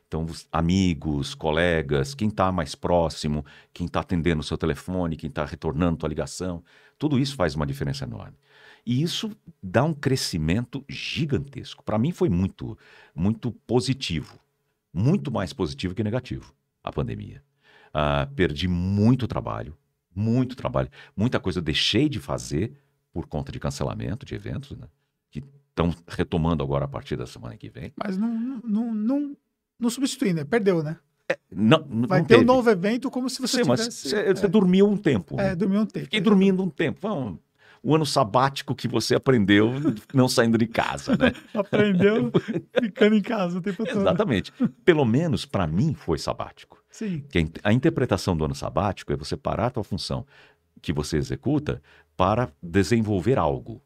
Então, 0.07 0.25
amigos, 0.49 1.35
colegas, 1.35 2.15
quem 2.15 2.29
está 2.29 2.49
mais 2.49 2.75
próximo, 2.75 3.45
quem 3.73 3.87
está 3.87 3.99
atendendo 3.99 4.39
o 4.39 4.43
seu 4.43 4.57
telefone, 4.57 5.17
quem 5.17 5.27
está 5.27 5.43
retornando 5.43 5.97
tua 5.97 6.07
ligação, 6.07 6.63
tudo 6.97 7.19
isso 7.19 7.35
faz 7.35 7.55
uma 7.55 7.67
diferença 7.67 8.05
enorme. 8.05 8.37
E 8.85 9.03
isso 9.03 9.35
dá 9.61 9.83
um 9.83 9.93
crescimento 9.93 10.81
gigantesco. 10.87 11.83
Para 11.83 11.99
mim 11.99 12.13
foi 12.13 12.29
muito, 12.29 12.77
muito 13.13 13.51
positivo, 13.51 14.39
muito 14.93 15.29
mais 15.29 15.51
positivo 15.51 15.93
que 15.93 16.05
negativo 16.05 16.55
a 16.81 16.89
pandemia. 16.89 17.45
Uh, 17.89 18.31
perdi 18.35 18.67
muito 18.67 19.27
trabalho, 19.27 19.75
muito 20.13 20.55
trabalho. 20.55 20.89
Muita 21.15 21.39
coisa 21.39 21.59
eu 21.59 21.63
deixei 21.63 22.07
de 22.09 22.19
fazer 22.19 22.73
por 23.11 23.27
conta 23.27 23.51
de 23.51 23.59
cancelamento 23.59 24.25
de 24.25 24.35
eventos, 24.35 24.77
né? 24.77 24.87
Que 25.31 25.43
estão 25.69 25.93
retomando 26.07 26.63
agora 26.63 26.85
a 26.85 26.87
partir 26.87 27.15
da 27.15 27.25
semana 27.25 27.57
que 27.57 27.69
vem. 27.69 27.91
Mas 27.95 28.17
não, 28.17 28.61
não, 28.63 28.93
não 28.93 29.37
Não 29.79 29.89
substitui, 29.89 30.33
né? 30.33 30.43
Perdeu, 30.43 30.83
né? 30.83 30.97
Não, 31.51 31.85
não 31.89 32.07
Vai 32.07 32.21
ter 32.21 32.35
um 32.35 32.39
teve. 32.39 32.45
novo 32.45 32.69
evento 32.69 33.11
como 33.11 33.29
se 33.29 33.41
você 33.41 33.57
Sim, 33.63 33.67
mas 33.67 33.81
tivesse... 33.81 34.09
você, 34.09 34.33
você 34.33 34.47
dormiu 34.47 34.87
um 34.87 34.95
tempo. 34.95 35.35
né? 35.35 35.51
É, 35.51 35.55
dormiu 35.55 35.81
um 35.81 35.85
tempo. 35.85 36.05
Fiquei 36.05 36.21
dormindo 36.21 36.63
um 36.63 36.69
tempo. 36.69 36.99
Vamos, 37.01 37.39
o 37.83 37.93
ano 37.93 38.05
sabático 38.05 38.73
que 38.73 38.87
você 38.87 39.15
aprendeu 39.15 39.71
não 40.13 40.27
saindo 40.29 40.57
de 40.57 40.67
casa, 40.67 41.17
né? 41.17 41.33
Aprendeu 41.53 42.31
ficando 42.81 43.15
em 43.15 43.21
casa 43.21 43.57
o 43.57 43.61
tempo 43.61 43.85
todo. 43.85 43.99
Exatamente. 43.99 44.53
Pelo 44.85 45.05
menos 45.05 45.45
para 45.45 45.67
mim 45.67 45.93
foi 45.93 46.17
sabático. 46.17 46.81
Sim. 46.97 47.23
Que 47.29 47.37
a 47.37 47.41
in- 47.41 47.51
a 47.63 47.71
interpretação 47.73 48.35
do 48.35 48.43
ano 48.43 48.55
sabático 48.55 49.13
é 49.13 49.15
você 49.15 49.37
parar 49.37 49.67
a 49.67 49.69
tua 49.69 49.83
função 49.83 50.25
que 50.81 50.91
você 50.91 51.15
executa 51.17 51.79
para 52.15 52.51
desenvolver 52.61 53.37
algo. 53.37 53.83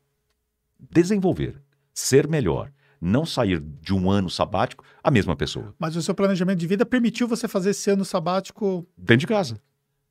Desenvolver, 0.80 1.62
ser 1.94 2.26
melhor, 2.26 2.72
não 3.02 3.26
sair 3.26 3.60
de 3.60 3.94
um 3.94 4.10
ano 4.10 4.30
sabático 4.30 4.86
a 5.04 5.12
mesma 5.12 5.36
pessoa, 5.36 5.76
Mas 5.78 5.98
o 5.98 6.02
seu 6.02 6.16
planejamento 6.16 6.60
de 6.60 6.68
vida 6.68 6.86
permitiu 6.86 7.28
você 7.28 7.50
fazer 7.50 7.72
esse 7.72 7.90
ano 7.92 8.06
sabático. 8.06 8.88
dentro 8.98 9.18
de 9.18 9.28
casa. 9.28 9.62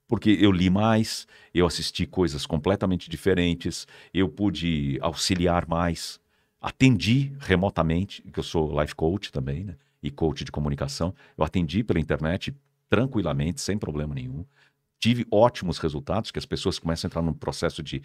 Porque 0.06 0.36
eu 0.38 0.52
li 0.52 0.68
mais, 0.68 1.26
eu 1.54 1.66
assisti 1.66 2.04
coisas 2.04 2.44
completamente 2.44 3.08
diferentes, 3.08 3.86
eu 4.12 4.28
pude 4.28 4.98
auxiliar 5.00 5.66
mais, 5.66 6.20
atendi 6.60 7.32
remotamente, 7.38 8.20
que 8.30 8.40
eu 8.40 8.44
sou 8.44 8.78
life 8.78 8.94
coach 8.94 9.32
também, 9.32 9.64
né? 9.64 9.76
E 10.02 10.10
coach 10.10 10.44
de 10.44 10.52
comunicação. 10.52 11.14
Eu 11.38 11.44
atendi 11.44 11.82
pela 11.82 11.98
internet 12.00 12.54
tranquilamente, 12.90 13.60
sem 13.60 13.78
problema 13.78 14.14
nenhum. 14.14 14.44
Tive 14.98 15.26
ótimos 15.30 15.78
resultados, 15.78 16.30
que 16.30 16.38
as 16.38 16.44
pessoas 16.44 16.78
começam 16.78 17.06
a 17.06 17.08
entrar 17.08 17.22
num 17.22 17.32
processo 17.32 17.82
de, 17.82 18.02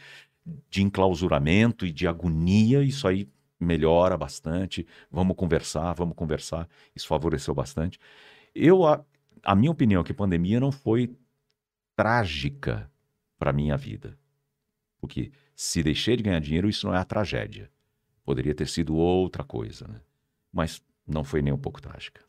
de 0.70 0.82
enclausuramento 0.82 1.86
e 1.86 1.92
de 1.92 2.08
agonia, 2.08 2.82
isso 2.84 3.06
aí 3.06 3.28
melhora 3.60 4.16
bastante. 4.16 4.88
Vamos 5.12 5.36
conversar, 5.36 5.92
vamos 5.94 6.16
conversar. 6.16 6.70
Isso 6.96 7.08
favoreceu 7.08 7.54
bastante. 7.54 8.00
Eu, 8.54 8.86
a, 8.86 9.04
a 9.44 9.56
minha 9.56 9.72
opinião 9.72 10.02
é 10.02 10.04
que 10.06 10.14
a 10.14 10.16
pandemia 10.16 10.60
não 10.60 10.72
foi 10.72 11.14
trágica 11.96 12.90
para 13.38 13.52
minha 13.52 13.76
vida. 13.76 14.18
Porque 15.00 15.32
se 15.56 15.84
deixei 15.84 16.16
de 16.16 16.24
ganhar 16.24 16.40
dinheiro, 16.40 16.70
isso 16.70 16.88
não 16.88 16.96
é 16.96 16.98
a 16.98 17.06
tragédia. 17.06 17.70
Poderia 18.24 18.56
ter 18.56 18.68
sido 18.68 18.96
outra 18.96 19.44
coisa, 19.44 19.88
né? 19.88 20.00
Mas 20.52 20.82
não 21.06 21.24
foi 21.24 21.42
nem 21.42 21.54
um 21.54 21.58
pouco 21.58 21.82
trágica. 21.82 22.25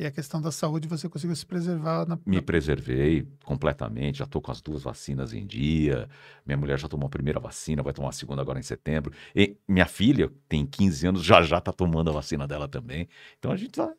E 0.00 0.06
a 0.06 0.10
questão 0.10 0.40
da 0.40 0.50
saúde, 0.50 0.88
você 0.88 1.10
conseguiu 1.10 1.36
se 1.36 1.44
preservar 1.44 2.08
na. 2.08 2.18
Me 2.24 2.40
preservei 2.40 3.28
completamente, 3.44 4.20
já 4.20 4.24
estou 4.24 4.40
com 4.40 4.50
as 4.50 4.62
duas 4.62 4.82
vacinas 4.82 5.34
em 5.34 5.46
dia. 5.46 6.08
Minha 6.46 6.56
mulher 6.56 6.78
já 6.78 6.88
tomou 6.88 7.06
a 7.06 7.10
primeira 7.10 7.38
vacina, 7.38 7.82
vai 7.82 7.92
tomar 7.92 8.08
a 8.08 8.12
segunda 8.12 8.40
agora 8.40 8.58
em 8.58 8.62
setembro. 8.62 9.12
E 9.36 9.58
minha 9.68 9.84
filha, 9.84 10.32
tem 10.48 10.64
15 10.64 11.06
anos, 11.06 11.22
já 11.22 11.42
já 11.42 11.58
está 11.58 11.70
tomando 11.70 12.08
a 12.08 12.14
vacina 12.14 12.48
dela 12.48 12.66
também. 12.66 13.10
Então 13.38 13.52
a 13.52 13.56
gente 13.56 13.72
está 13.72 13.92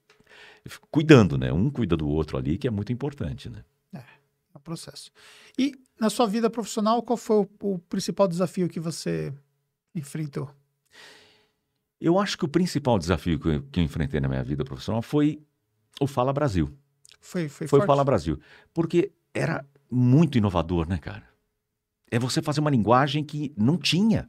cuidando, 0.90 1.38
né? 1.38 1.53
Um 1.53 1.69
cuida 1.69 1.95
do 1.95 2.10
outro 2.10 2.36
ali, 2.36 2.57
que 2.57 2.68
é 2.68 2.72
muito 2.72 2.91
importante, 2.91 3.48
né? 3.48 3.64
no 4.52 4.60
processo. 4.60 5.11
E 5.57 5.73
na 5.99 6.10
sua 6.10 6.26
vida 6.26 6.49
profissional, 6.49 7.03
qual 7.03 7.15
foi 7.15 7.38
o, 7.38 7.49
o 7.73 7.78
principal 7.78 8.28
desafio 8.28 8.68
que 8.68 8.80
você 8.80 9.32
enfrentou? 9.94 10.49
Eu 12.02 12.18
acho 12.18 12.36
que 12.38 12.44
o 12.44 12.49
principal 12.49 12.98
desafio 12.98 13.40
que 13.40 13.48
eu, 13.48 13.64
que 13.72 13.80
eu 13.80 13.84
enfrentei 13.84 14.19
na 14.19 14.28
minha 14.28 14.44
vida 14.44 14.65
profissional 14.65 15.03
foi 15.03 15.40
o 16.00 16.08
Fala 16.08 16.32
Brasil. 16.34 16.72
Foi, 17.20 17.48
foi, 17.50 17.68
Foi 17.68 17.80
o? 17.80 17.86
Fala 17.86 18.04
Brasil. 18.04 18.40
Porque 18.74 19.12
era 19.34 19.66
muito 19.90 20.38
inovador, 20.38 20.88
né, 20.88 20.98
cara? 20.98 21.30
É 22.10 22.18
você 22.20 22.42
fazer 22.42 22.60
uma 22.60 22.70
linguagem 22.70 23.24
que 23.24 23.54
não 23.58 23.78
tinha. 23.78 24.28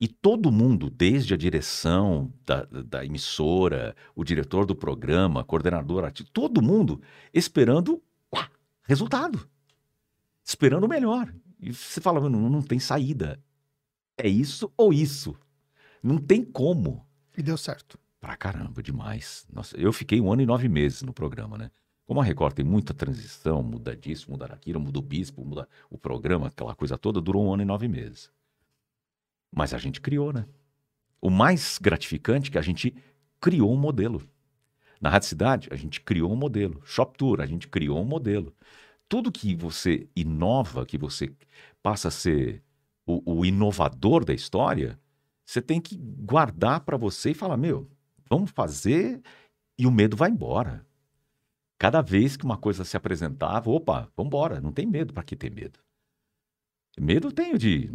E 0.00 0.08
todo 0.08 0.50
mundo, 0.50 0.90
desde 0.90 1.32
a 1.32 1.36
direção 1.36 2.32
da, 2.44 2.64
da 2.64 3.04
emissora, 3.04 3.94
o 4.16 4.24
diretor 4.24 4.66
do 4.66 4.74
programa, 4.74 5.44
arti- 6.04 6.24
todo 6.24 6.60
mundo 6.60 7.00
esperando 7.32 8.02
uá, 8.34 8.50
resultado. 8.82 9.48
Esperando 10.44 10.84
o 10.84 10.88
melhor. 10.88 11.32
E 11.60 11.72
você 11.72 12.00
fala, 12.00 12.20
"Mano, 12.20 12.40
não, 12.40 12.50
não 12.50 12.62
tem 12.62 12.80
saída. 12.80 13.40
É 14.18 14.28
isso 14.28 14.72
ou 14.76 14.92
isso. 14.92 15.36
Não 16.02 16.18
tem 16.18 16.44
como. 16.44 17.06
E 17.38 17.42
deu 17.42 17.56
certo. 17.56 17.96
Pra 18.22 18.36
caramba, 18.36 18.80
demais. 18.80 19.44
Nossa, 19.52 19.76
eu 19.76 19.92
fiquei 19.92 20.20
um 20.20 20.32
ano 20.32 20.42
e 20.42 20.46
nove 20.46 20.68
meses 20.68 21.02
no 21.02 21.12
programa, 21.12 21.58
né? 21.58 21.72
Como 22.06 22.20
a 22.20 22.24
Record 22.24 22.54
tem 22.54 22.64
muita 22.64 22.94
transição, 22.94 23.64
muda 23.64 23.96
disso, 23.96 24.30
muda 24.30 24.46
daquilo, 24.46 24.78
muda 24.78 25.00
o 25.00 25.02
bispo, 25.02 25.44
muda 25.44 25.68
o 25.90 25.98
programa, 25.98 26.46
aquela 26.46 26.72
coisa 26.72 26.96
toda, 26.96 27.20
durou 27.20 27.44
um 27.44 27.52
ano 27.52 27.62
e 27.62 27.64
nove 27.64 27.88
meses. 27.88 28.30
Mas 29.52 29.74
a 29.74 29.78
gente 29.78 30.00
criou, 30.00 30.32
né? 30.32 30.46
O 31.20 31.30
mais 31.30 31.78
gratificante 31.82 32.48
é 32.48 32.52
que 32.52 32.58
a 32.58 32.62
gente 32.62 32.94
criou 33.40 33.74
um 33.74 33.76
modelo. 33.76 34.22
Na 35.00 35.10
Rádio 35.10 35.28
Cidade, 35.28 35.68
a 35.72 35.74
gente 35.74 36.00
criou 36.00 36.32
um 36.32 36.36
modelo. 36.36 36.80
Shop 36.84 37.18
Tour, 37.18 37.40
a 37.40 37.46
gente 37.46 37.66
criou 37.66 38.00
um 38.00 38.04
modelo. 38.04 38.54
Tudo 39.08 39.32
que 39.32 39.52
você 39.56 40.08
inova, 40.14 40.86
que 40.86 40.96
você 40.96 41.34
passa 41.82 42.06
a 42.06 42.12
ser 42.12 42.62
o, 43.04 43.40
o 43.40 43.44
inovador 43.44 44.24
da 44.24 44.32
história, 44.32 44.96
você 45.44 45.60
tem 45.60 45.80
que 45.80 45.96
guardar 45.96 46.80
para 46.82 46.96
você 46.96 47.32
e 47.32 47.34
falar: 47.34 47.56
meu, 47.56 47.90
vamos 48.32 48.50
fazer 48.50 49.22
e 49.78 49.86
o 49.86 49.90
medo 49.90 50.16
vai 50.16 50.30
embora. 50.30 50.86
Cada 51.78 52.00
vez 52.00 52.34
que 52.34 52.44
uma 52.44 52.56
coisa 52.56 52.82
se 52.82 52.96
apresentava, 52.96 53.68
opa, 53.70 54.10
vamos 54.16 54.28
embora, 54.28 54.60
não 54.60 54.72
tem 54.72 54.86
medo, 54.86 55.12
para 55.12 55.22
que 55.22 55.36
ter 55.36 55.52
medo? 55.52 55.78
Medo 56.98 57.28
eu 57.28 57.32
tenho 57.32 57.58
de 57.58 57.90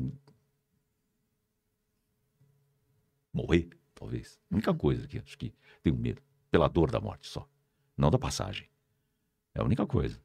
morrer, 3.33 3.69
talvez. 3.95 4.39
A 4.51 4.55
única 4.55 4.73
coisa 4.75 5.07
que 5.07 5.17
acho 5.17 5.37
que 5.37 5.53
tenho 5.81 5.97
medo, 5.97 6.21
pela 6.51 6.67
dor 6.67 6.91
da 6.91 6.99
morte 6.99 7.27
só, 7.27 7.49
não 7.95 8.11
da 8.11 8.19
passagem. 8.19 8.69
É 9.55 9.61
a 9.61 9.63
única 9.63 9.87
coisa. 9.87 10.21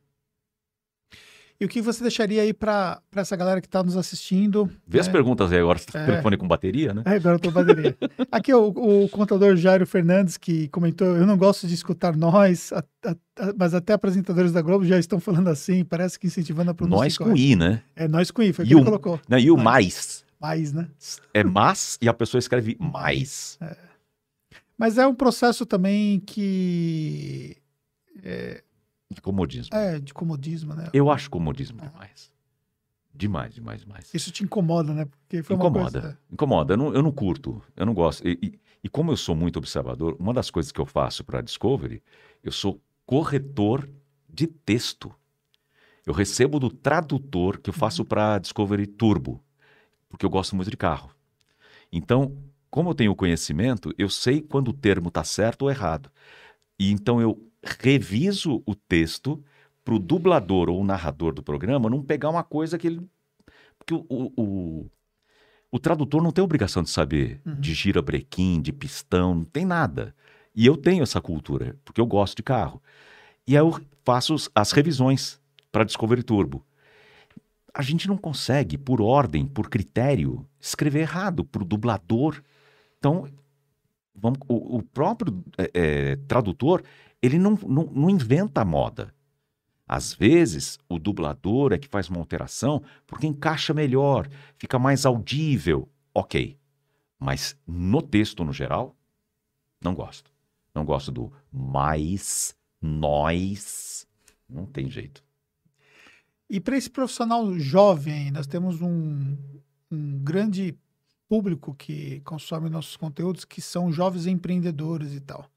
E 1.61 1.65
o 1.65 1.69
que 1.69 1.81
você 1.81 2.03
deixaria 2.03 2.43
aí 2.43 2.53
para 2.53 3.01
essa 3.15 3.37
galera 3.37 3.61
que 3.61 3.69
está 3.69 3.83
nos 3.85 3.97
assistindo? 3.97 4.69
Vê 4.87 4.99
as 4.99 5.07
É. 5.07 5.13
perguntas 5.13 5.53
aí 5.53 5.59
agora, 5.61 5.79
você 5.79 5.87
tá 5.87 5.93
com 5.93 5.99
É. 5.99 6.07
telefone 6.07 6.37
com 6.37 6.49
bateria, 6.49 6.93
né? 6.93 7.03
É, 7.07 7.11
agora 7.17 7.37
eu 7.37 7.41
tô 7.41 7.51
bateria. 7.53 7.97
Aqui 8.33 8.53
o, 8.53 8.67
o 9.05 9.09
contador 9.09 9.55
Jairo 9.57 9.87
Fernandes 9.87 10.37
que 10.37 10.67
comentou: 10.69 11.07
eu 11.17 11.25
não 11.25 11.37
gosto 11.39 11.69
de 11.69 11.75
escutar 11.75 12.17
nós, 12.17 12.73
a- 12.73 12.83
a- 13.07 13.11
a- 13.39 13.55
mas 13.57 13.75
até 13.75 13.93
apresentadores 13.93 14.51
da 14.53 14.61
Globo 14.61 14.85
já 14.85 14.99
estão 14.99 15.21
falando 15.21 15.49
assim, 15.49 15.85
parece 15.85 16.19
que 16.19 16.27
incentivando 16.27 16.73
a 16.73 16.75
pronúncia. 16.75 17.01
Nós 17.05 17.19
com. 17.19 17.37
I, 17.37 17.55
né? 17.55 17.83
É 17.95 18.09
nós 18.09 18.31
com 18.33 18.43
I, 18.43 18.53
foi 18.53 18.65
o 18.65 18.69
que 18.69 18.75
ele 18.75 18.85
colocou. 18.85 19.21
Não, 19.29 19.39
E 19.39 19.51
o 19.51 19.57
mais. 19.57 20.25
Mais, 20.41 20.73
né? 20.73 20.89
É 21.33 21.45
mas 21.45 21.97
e 22.03 22.09
a 22.09 22.13
pessoa 22.15 22.41
escreve 22.41 22.77
mais. 22.81 23.57
Mas 24.77 24.99
é 24.99 25.07
um 25.07 25.15
processo 25.15 25.65
também 25.65 26.19
que 26.19 27.57
De 29.13 29.21
comodismo. 29.21 29.75
é 29.77 29.99
de 29.99 30.13
comodismo, 30.15 30.75
né? 30.75 30.89
Eu 30.93 31.11
acho 31.11 31.31
comodismo 31.31 31.81
demais. 31.81 32.31
Demais, 33.15 33.55
demais, 33.55 33.81
demais. 33.83 34.15
Isso 34.15 34.31
te 34.31 34.43
incomoda, 34.43 34.93
né? 34.95 35.05
Porque 35.05 35.43
foi 35.43 35.55
uma 35.55 35.67
Incomoda. 35.67 36.01
coisa. 36.01 36.19
Incomoda. 36.31 36.73
Eu 36.75 36.77
não, 36.79 36.95
eu 36.95 37.03
não 37.03 37.13
curto. 37.13 37.63
Eu 37.77 37.85
não 37.85 37.93
gosto. 37.95 38.27
E, 38.27 38.39
e- 38.43 38.59
e 38.85 38.89
como 38.89 39.13
eu 39.13 39.17
sou 39.17 39.37
muito 39.37 39.59
observador, 39.59 40.17
uma 40.19 40.33
das 40.33 40.51
coisas 40.51 40.73
que 40.73 40.81
eu 40.81 40.87
faço 40.87 41.23
para 41.23 41.39
a 41.39 41.43
Discovery, 41.43 42.03
eu 42.43 42.51
sou 42.51 42.81
corretor 43.07 43.89
de 44.29 44.47
texto. 44.47 45.15
Eu 46.07 46.13
recebo 46.15 46.59
do 46.59 46.71
tradutor 46.71 47.59
que 47.61 47.71
eu 47.71 47.75
faço 47.75 48.05
para 48.05 48.35
a 48.35 48.39
Discovery 48.39 48.87
Turbo, 48.87 49.41
porque 50.09 50.25
eu 50.27 50.31
gosto 50.31 50.57
muito 50.57 50.71
de 50.71 50.77
carro. 50.77 51.11
Então, 51.93 52.37
como 52.71 52.91
eu 52.91 52.95
tenho 52.95 53.15
conhecimento, 53.15 53.95
eu 53.99 54.09
sei 54.09 54.41
quando 54.41 54.69
o 54.69 54.73
termo 54.73 55.09
está 55.09 55.23
certo 55.23 55.63
ou 55.63 55.71
errado. 55.71 56.11
E 56.79 56.91
então 56.91 57.21
eu 57.21 57.39
reviso 57.63 58.63
o 58.67 58.75
texto 58.75 59.43
para 59.85 59.95
o 59.95 59.99
dublador 59.99 60.69
ou 60.69 60.81
o 60.81 60.85
narrador 60.85 61.33
do 61.35 61.43
programa 61.43 61.91
não 61.91 62.03
pegar 62.03 62.31
uma 62.31 62.45
coisa 62.45 62.79
que 62.79 62.87
ele. 62.87 63.01
Porque 63.79 63.95
o, 63.95 64.05
o, 64.09 64.33
o, 64.37 64.91
o 65.71 65.79
tradutor 65.79 66.23
não 66.23 66.31
tem 66.31 66.45
obrigação 66.45 66.83
de 66.83 66.91
saber 66.91 67.41
Uhum. 67.45 67.61
de 67.61 67.75
girabrequim, 67.75 68.61
de 68.61 68.73
pistão, 68.73 69.35
não 69.35 69.45
tem 69.45 69.65
nada. 69.65 70.15
E 70.55 70.67
eu 70.67 70.77
tenho 70.77 71.03
essa 71.03 71.21
cultura, 71.21 71.77
porque 71.85 72.01
eu 72.01 72.07
gosto 72.07 72.37
de 72.37 72.43
carro. 72.43 72.81
E 73.47 73.57
aí 73.57 73.63
eu 73.63 73.81
faço 74.05 74.37
as 74.55 74.73
revisões 74.73 75.41
para 75.71 75.85
Discovery 75.85 76.23
Turbo. 76.23 76.65
A 77.75 77.81
gente 77.83 78.07
não 78.07 78.19
consegue, 78.19 78.77
por 78.77 79.01
ordem, 79.01 79.47
por 79.47 79.71
critério, 79.71 80.47
escrever 80.61 81.01
errado 81.01 81.43
para 81.43 81.63
o 81.63 81.65
dublador. 81.65 82.43
Então, 82.99 83.27
vamos, 84.15 84.39
o, 84.47 84.77
o 84.77 84.83
próprio 84.83 85.43
é, 85.57 85.71
é, 85.73 86.17
tradutor, 86.29 86.83
ele 87.23 87.39
não, 87.39 87.55
não, 87.67 87.85
não 87.85 88.11
inventa 88.11 88.61
a 88.61 88.65
moda. 88.65 89.15
Às 89.87 90.13
vezes, 90.13 90.79
o 90.89 90.99
dublador 90.99 91.73
é 91.73 91.79
que 91.79 91.89
faz 91.89 92.09
uma 92.09 92.19
alteração 92.19 92.83
porque 93.07 93.27
encaixa 93.27 93.73
melhor, 93.73 94.29
fica 94.57 94.79
mais 94.79 95.07
audível. 95.07 95.89
Ok. 96.15 96.59
Mas 97.19 97.57
no 97.67 98.03
texto, 98.03 98.43
no 98.43 98.53
geral, 98.53 98.97
não 99.81 99.95
gosto. 99.95 100.33
Não 100.75 100.85
gosto 100.85 101.13
do 101.13 101.33
mais, 101.53 102.57
nós. 102.81 104.07
Não 104.49 104.67
tem 104.67 104.91
jeito. 104.91 105.23
E 106.51 106.61
para 106.61 106.77
esse 106.77 106.91
profissional 106.91 107.59
jovem, 107.59 108.31
nós 108.31 108.47
temos 108.47 108.81
um, 108.83 109.37
um 109.91 110.19
grande 110.19 110.77
público 111.29 111.75
que 111.75 112.21
consome 112.21 112.69
nossos 112.69 112.97
conteúdos, 112.97 113.45
que 113.45 113.61
são 113.61 113.93
jovens 113.93 114.27
empreendedores 114.27 115.15
e 115.15 115.21
tal. 115.21 115.49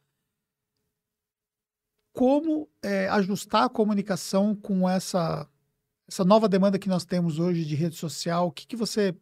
Como 2.16 2.70
é, 2.82 3.10
ajustar 3.10 3.66
a 3.66 3.70
comunicação 3.70 4.56
com 4.56 4.90
essa, 4.90 5.48
essa 6.08 6.24
nova 6.24 6.48
demanda 6.48 6.80
que 6.80 6.88
nós 6.88 7.04
temos 7.04 7.40
hoje 7.40 7.66
de 7.66 7.76
rede 7.76 7.98
social. 7.98 8.48
O 8.48 8.52
que, 8.52 8.66
que 8.66 8.76
você 8.78 9.14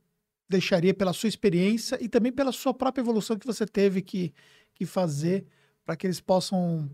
deixaria 0.47 0.93
pela 0.93 1.11
sua 1.11 1.27
experiência 1.27 1.97
e 1.99 2.07
também 2.07 2.31
pela 2.31 2.51
sua 2.51 2.71
própria 2.71 3.01
evolução 3.01 3.35
que 3.35 3.47
você 3.47 3.65
teve 3.65 4.03
que, 4.03 4.31
que 4.75 4.85
fazer 4.85 5.43
para 5.83 5.95
que 5.95 6.05
eles 6.05 6.21
possam 6.21 6.87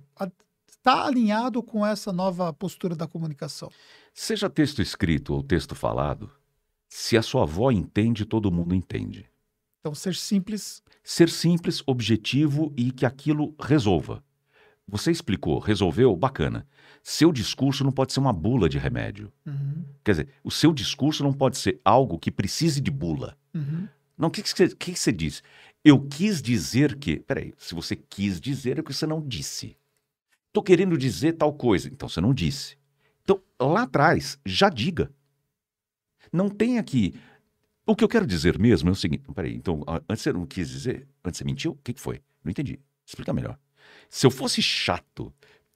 estar 0.72 1.06
alinhado 1.06 1.62
com 1.62 1.86
essa 1.86 2.14
nova 2.14 2.54
postura 2.54 2.96
da 2.96 3.06
comunicação? 3.06 3.70
Seja 4.14 4.50
texto 4.50 4.82
escrito 4.82 5.34
ou 5.34 5.44
texto 5.44 5.76
falado, 5.76 6.32
se 6.88 7.18
a 7.18 7.22
sua 7.22 7.44
avó 7.44 7.72
entende, 7.72 8.26
todo 8.26 8.50
mundo 8.50 8.74
entende. 8.74 9.30
Então, 9.82 9.94
ser 9.94 10.16
simples. 10.16 10.82
Ser 11.04 11.30
simples, 11.30 11.84
objetivo 11.86 12.74
e 12.78 12.90
que 12.90 13.06
aquilo 13.06 13.54
resolva. 13.60 14.24
Você 14.90 15.12
explicou, 15.12 15.60
resolveu, 15.60 16.16
bacana. 16.16 16.68
Seu 17.04 17.32
discurso 17.32 17.84
não 17.84 17.92
pode 17.92 18.12
ser 18.12 18.20
uma 18.20 18.34
bula 18.34 18.68
de 18.68 18.78
remédio. 18.78 19.32
Uhum. 19.46 19.86
Quer 20.04 20.12
dizer, 20.12 20.30
o 20.44 20.52
seu 20.52 20.74
discurso 20.74 21.24
não 21.24 21.32
pode 21.32 21.58
ser 21.58 21.80
algo 21.86 22.18
que 22.18 22.32
precise 22.32 22.82
de 22.82 22.92
bula. 22.92 23.38
Uhum. 23.54 23.88
Não, 24.18 24.28
o 24.28 24.32
que, 24.32 24.42
que, 24.42 24.50
você, 24.50 24.68
que, 24.70 24.94
que 24.94 25.00
você 25.00 25.12
diz? 25.12 25.44
Eu 25.84 26.02
quis 26.02 26.42
dizer 26.42 26.96
que. 26.98 27.20
Peraí, 27.20 27.54
se 27.58 27.74
você 27.74 27.96
quis 27.96 28.42
dizer, 28.42 28.80
é 28.80 28.84
que 28.84 28.94
você 28.94 29.06
não 29.06 29.26
disse. 29.26 29.78
Estou 30.48 30.64
querendo 30.64 30.98
dizer 30.98 31.34
tal 31.34 31.54
coisa, 31.54 31.88
então 31.88 32.10
você 32.10 32.20
não 32.20 32.34
disse. 32.34 32.76
Então, 33.24 33.42
lá 33.60 33.84
atrás, 33.84 34.40
já 34.46 34.70
diga. 34.70 35.12
Não 36.34 36.50
tem 36.50 36.80
aqui. 36.80 37.14
O 37.86 37.96
que 37.96 38.04
eu 38.04 38.10
quero 38.10 38.26
dizer 38.26 38.60
mesmo 38.60 38.90
é 38.90 38.92
o 38.92 38.96
seguinte: 38.96 39.24
peraí, 39.34 39.56
então, 39.56 39.84
antes 40.10 40.24
você 40.24 40.34
não 40.34 40.46
quis 40.46 40.70
dizer? 40.70 41.08
Antes 41.24 41.38
você 41.38 41.46
mentiu? 41.46 41.72
O 41.72 41.80
que, 41.84 41.94
que 41.94 42.02
foi? 42.02 42.22
Não 42.44 42.50
entendi. 42.52 42.80
Explica 43.06 43.32
melhor. 43.32 43.58
Se 44.10 44.26
eu 44.26 44.32
fosse 44.32 44.62
chato 44.62 45.32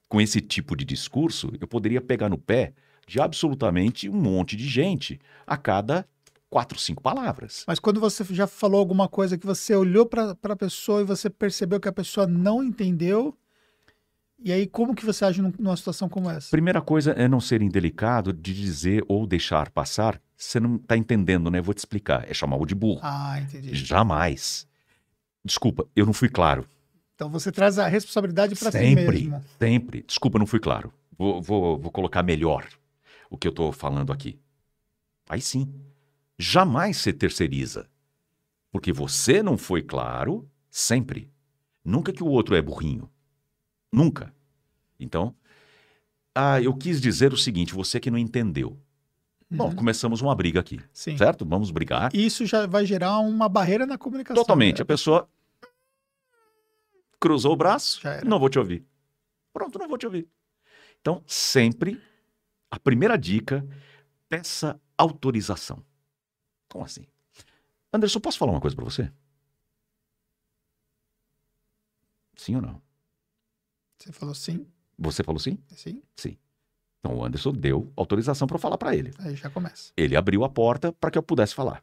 com 0.08 0.20
esse 0.20 0.40
tipo 0.40 0.76
de 0.76 0.84
discurso, 0.84 1.52
eu 1.60 1.68
poderia 1.68 2.00
pegar 2.00 2.28
no 2.28 2.36
pé 2.36 2.74
de 3.06 3.20
absolutamente 3.20 4.08
um 4.08 4.20
monte 4.20 4.56
de 4.56 4.68
gente 4.68 5.20
a 5.46 5.56
cada 5.56 6.06
quatro, 6.50 6.78
cinco 6.78 7.02
palavras. 7.02 7.64
Mas 7.66 7.78
quando 7.78 8.00
você 8.00 8.24
já 8.30 8.46
falou 8.46 8.80
alguma 8.80 9.08
coisa 9.08 9.38
que 9.38 9.46
você 9.46 9.74
olhou 9.74 10.06
para 10.06 10.36
a 10.42 10.56
pessoa 10.56 11.00
e 11.00 11.04
você 11.04 11.30
percebeu 11.30 11.80
que 11.80 11.88
a 11.88 11.92
pessoa 11.92 12.26
não 12.26 12.62
entendeu, 12.62 13.36
e 14.38 14.52
aí 14.52 14.66
como 14.66 14.94
que 14.94 15.04
você 15.04 15.24
age 15.24 15.40
numa 15.40 15.76
situação 15.76 16.08
como 16.08 16.30
essa? 16.30 16.50
Primeira 16.50 16.80
coisa 16.80 17.12
é 17.12 17.28
não 17.28 17.40
ser 17.40 17.62
indelicado 17.62 18.32
de 18.32 18.54
dizer 18.54 19.04
ou 19.08 19.26
deixar 19.26 19.70
passar. 19.70 20.20
Você 20.36 20.60
não 20.60 20.76
está 20.76 20.96
entendendo, 20.96 21.50
né? 21.50 21.60
Vou 21.60 21.74
te 21.74 21.78
explicar. 21.78 22.28
É 22.28 22.34
chamar 22.34 22.56
o 22.56 22.66
de 22.66 22.74
burro. 22.74 23.00
Ah, 23.02 23.40
entendi. 23.40 23.74
Jamais. 23.74 24.66
Desculpa, 25.44 25.86
eu 25.94 26.04
não 26.04 26.12
fui 26.12 26.28
claro. 26.28 26.66
Então 27.24 27.30
você 27.30 27.50
traz 27.50 27.78
a 27.78 27.88
responsabilidade 27.88 28.54
para 28.54 28.70
si 28.70 28.94
mesmo. 28.94 29.42
Sempre. 29.58 30.04
Desculpa, 30.06 30.38
não 30.38 30.44
fui 30.44 30.60
claro. 30.60 30.92
Vou, 31.16 31.40
vou, 31.40 31.78
vou 31.78 31.90
colocar 31.90 32.22
melhor 32.22 32.68
o 33.30 33.38
que 33.38 33.48
eu 33.48 33.50
estou 33.50 33.72
falando 33.72 34.12
aqui. 34.12 34.38
Aí 35.26 35.40
sim. 35.40 35.72
Jamais 36.38 36.98
se 36.98 37.14
terceiriza. 37.14 37.88
Porque 38.70 38.92
você 38.92 39.42
não 39.42 39.56
foi 39.56 39.80
claro 39.80 40.46
sempre. 40.70 41.30
Nunca 41.82 42.12
que 42.12 42.22
o 42.22 42.26
outro 42.26 42.54
é 42.54 42.60
burrinho. 42.60 43.08
Nunca. 43.90 44.34
Então, 45.00 45.34
ah, 46.34 46.60
eu 46.60 46.74
quis 46.74 47.00
dizer 47.00 47.32
o 47.32 47.38
seguinte, 47.38 47.72
você 47.72 47.98
que 47.98 48.10
não 48.10 48.18
entendeu. 48.18 48.78
Uhum. 49.50 49.56
Bom, 49.56 49.74
começamos 49.74 50.20
uma 50.20 50.34
briga 50.34 50.60
aqui, 50.60 50.78
Sim. 50.92 51.16
certo? 51.16 51.46
Vamos 51.46 51.70
brigar. 51.70 52.14
Isso 52.14 52.44
já 52.44 52.66
vai 52.66 52.84
gerar 52.84 53.18
uma 53.20 53.48
barreira 53.48 53.86
na 53.86 53.96
comunicação. 53.96 54.42
Totalmente. 54.42 54.78
Né? 54.78 54.82
A 54.82 54.86
pessoa 54.86 55.26
cruzou 57.24 57.54
o 57.54 57.56
braço, 57.56 58.02
não 58.22 58.38
vou 58.38 58.50
te 58.50 58.58
ouvir. 58.58 58.84
Pronto, 59.50 59.78
não 59.78 59.88
vou 59.88 59.96
te 59.96 60.04
ouvir. 60.04 60.28
Então, 61.00 61.24
sempre, 61.26 61.98
a 62.70 62.78
primeira 62.78 63.16
dica, 63.16 63.66
peça 64.28 64.78
autorização. 64.98 65.82
Como 66.68 66.84
assim? 66.84 67.06
Anderson, 67.90 68.20
posso 68.20 68.36
falar 68.36 68.52
uma 68.52 68.60
coisa 68.60 68.76
para 68.76 68.84
você? 68.84 69.10
Sim 72.36 72.56
ou 72.56 72.60
não? 72.62 72.82
Você 73.98 74.12
falou 74.12 74.34
sim. 74.34 74.66
Você 74.98 75.24
falou 75.24 75.38
sim? 75.38 75.58
Sim. 75.74 76.02
Sim. 76.14 76.36
Então 77.00 77.16
o 77.16 77.24
Anderson 77.24 77.52
deu 77.52 77.90
autorização 77.96 78.46
para 78.46 78.56
eu 78.56 78.60
falar 78.60 78.76
para 78.76 78.94
ele. 78.94 79.14
Aí 79.18 79.34
já 79.34 79.48
começa. 79.48 79.94
Ele 79.96 80.14
abriu 80.14 80.44
a 80.44 80.50
porta 80.50 80.92
para 80.92 81.10
que 81.10 81.16
eu 81.16 81.22
pudesse 81.22 81.54
falar. 81.54 81.82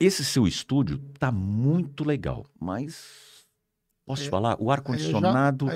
Esse 0.00 0.24
seu 0.24 0.46
estúdio 0.46 0.98
tá 1.18 1.32
muito 1.32 2.04
legal, 2.04 2.46
mas 2.58 3.44
posso 4.06 4.22
te 4.22 4.30
falar, 4.30 4.56
o 4.60 4.70
ar 4.70 4.80
condicionado. 4.80 5.66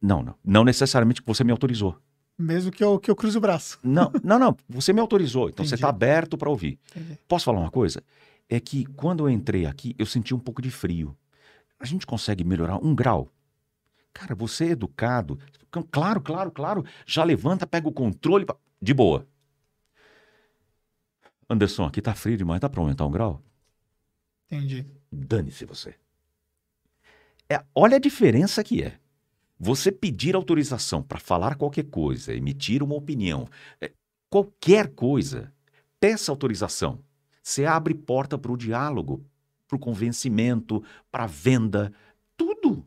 Não, 0.00 0.22
não, 0.22 0.34
não 0.44 0.64
necessariamente 0.64 1.20
que 1.20 1.26
você 1.26 1.42
me 1.42 1.50
autorizou. 1.50 1.98
Mesmo 2.38 2.70
que 2.70 2.84
eu, 2.84 2.98
que 2.98 3.10
eu 3.10 3.16
cruze 3.16 3.36
o 3.36 3.40
braço. 3.40 3.78
Não, 3.82 4.12
não, 4.22 4.38
não. 4.38 4.56
Você 4.68 4.92
me 4.92 5.00
autorizou, 5.00 5.48
então 5.48 5.64
Entendi. 5.64 5.70
você 5.70 5.74
está 5.74 5.88
aberto 5.88 6.36
para 6.36 6.50
ouvir. 6.50 6.78
Entendi. 6.90 7.18
Posso 7.26 7.46
falar 7.46 7.60
uma 7.60 7.70
coisa? 7.70 8.02
É 8.48 8.60
que 8.60 8.84
quando 8.84 9.24
eu 9.24 9.30
entrei 9.30 9.66
aqui, 9.66 9.94
eu 9.98 10.06
senti 10.06 10.34
um 10.34 10.38
pouco 10.38 10.62
de 10.62 10.70
frio. 10.70 11.16
A 11.80 11.86
gente 11.86 12.06
consegue 12.06 12.44
melhorar 12.44 12.76
um 12.84 12.94
grau. 12.94 13.32
Cara, 14.12 14.34
você 14.34 14.66
é 14.66 14.70
educado. 14.70 15.38
Claro, 15.90 16.20
claro, 16.20 16.50
claro. 16.50 16.84
Já 17.04 17.24
levanta, 17.24 17.66
pega 17.66 17.88
o 17.88 17.92
controle. 17.92 18.46
De 18.80 18.94
boa. 18.94 19.26
Anderson, 21.48 21.84
aqui 21.84 22.00
tá 22.00 22.14
frio 22.14 22.36
demais. 22.36 22.60
Dá 22.60 22.68
para 22.68 22.80
aumentar 22.80 23.06
um 23.06 23.10
grau? 23.10 23.42
Entendi. 24.50 24.86
Dane-se 25.10 25.64
você. 25.64 25.94
É, 27.48 27.64
olha 27.74 27.96
a 27.96 28.00
diferença 28.00 28.62
que 28.62 28.82
é. 28.82 28.98
Você 29.58 29.90
pedir 29.90 30.34
autorização 30.34 31.02
para 31.02 31.18
falar 31.18 31.56
qualquer 31.56 31.84
coisa, 31.84 32.34
emitir 32.34 32.82
uma 32.82 32.94
opinião, 32.94 33.48
é, 33.80 33.90
qualquer 34.28 34.94
coisa, 34.94 35.52
peça 35.98 36.30
autorização. 36.30 37.02
Você 37.42 37.64
abre 37.64 37.94
porta 37.94 38.36
para 38.36 38.52
o 38.52 38.56
diálogo, 38.56 39.24
para 39.66 39.76
o 39.76 39.80
convencimento, 39.80 40.84
para 41.10 41.24
a 41.24 41.28
venda, 41.28 41.92
tudo. 42.36 42.86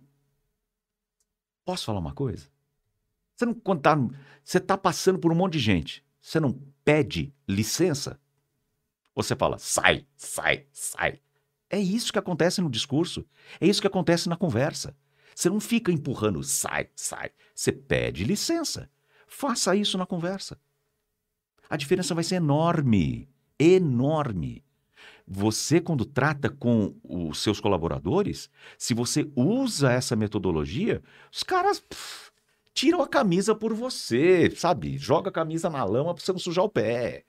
Posso 1.65 1.85
falar 1.85 1.99
uma 1.99 2.13
coisa? 2.13 2.47
Você 3.35 3.45
não 3.45 3.53
contar, 3.53 3.97
você 4.43 4.57
está 4.57 4.77
passando 4.77 5.17
por 5.17 5.31
um 5.31 5.35
monte 5.35 5.53
de 5.53 5.59
gente. 5.59 6.05
Você 6.21 6.39
não 6.39 6.51
pede 6.83 7.33
licença? 7.47 8.19
Você 9.15 9.35
fala, 9.35 9.57
sai, 9.57 10.05
sai, 10.15 10.67
sai. 10.71 11.19
É 11.69 11.79
isso 11.79 12.11
que 12.11 12.19
acontece 12.19 12.61
no 12.61 12.69
discurso. 12.69 13.25
É 13.61 13.67
isso 13.67 13.81
que 13.81 13.87
acontece 13.87 14.27
na 14.27 14.35
conversa. 14.35 14.95
Você 15.35 15.49
não 15.49 15.59
fica 15.59 15.91
empurrando, 15.91 16.43
sai, 16.43 16.89
sai. 16.95 17.31
Você 17.53 17.71
pede 17.71 18.23
licença. 18.23 18.89
Faça 19.27 19.75
isso 19.75 19.97
na 19.97 20.05
conversa. 20.05 20.59
A 21.69 21.77
diferença 21.77 22.15
vai 22.15 22.23
ser 22.23 22.35
enorme. 22.35 23.29
Enorme. 23.57 24.63
Você, 25.27 25.79
quando 25.79 26.05
trata 26.05 26.49
com 26.49 26.95
os 27.03 27.37
seus 27.43 27.59
colaboradores, 27.59 28.49
se 28.77 28.95
você 28.95 29.31
usa 29.35 29.91
essa 29.91 30.15
metodologia, 30.15 31.03
os 31.31 31.43
caras 31.43 31.79
pff, 31.79 32.31
tiram 32.73 33.01
a 33.01 33.07
camisa 33.07 33.53
por 33.53 33.73
você, 33.73 34.49
sabe? 34.55 34.97
Joga 34.97 35.29
a 35.29 35.33
camisa 35.33 35.69
na 35.69 35.83
lama 35.83 36.15
para 36.15 36.23
você 36.23 36.31
não 36.31 36.39
sujar 36.39 36.65
o 36.65 36.69
pé. 36.69 37.23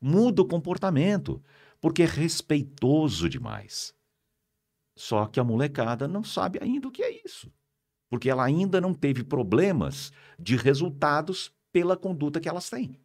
Muda 0.00 0.42
o 0.42 0.46
comportamento 0.46 1.42
porque 1.80 2.02
é 2.02 2.06
respeitoso 2.06 3.28
demais. 3.28 3.94
Só 4.96 5.26
que 5.26 5.40
a 5.40 5.44
molecada 5.44 6.06
não 6.06 6.22
sabe 6.22 6.58
ainda 6.60 6.88
o 6.88 6.90
que 6.90 7.02
é 7.02 7.24
isso, 7.24 7.50
porque 8.08 8.28
ela 8.28 8.44
ainda 8.44 8.80
não 8.80 8.92
teve 8.92 9.24
problemas 9.24 10.12
de 10.38 10.56
resultados 10.56 11.52
pela 11.72 11.96
conduta 11.96 12.40
que 12.40 12.48
elas 12.48 12.68
têm. 12.68 13.00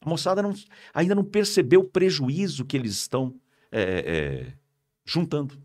A 0.00 0.08
moçada 0.08 0.42
não, 0.42 0.54
ainda 0.94 1.14
não 1.14 1.24
percebeu 1.24 1.80
o 1.80 1.88
prejuízo 1.88 2.64
que 2.64 2.76
eles 2.76 2.92
estão 2.92 3.34
é, 3.72 3.82
é, 3.82 4.52
juntando. 5.04 5.60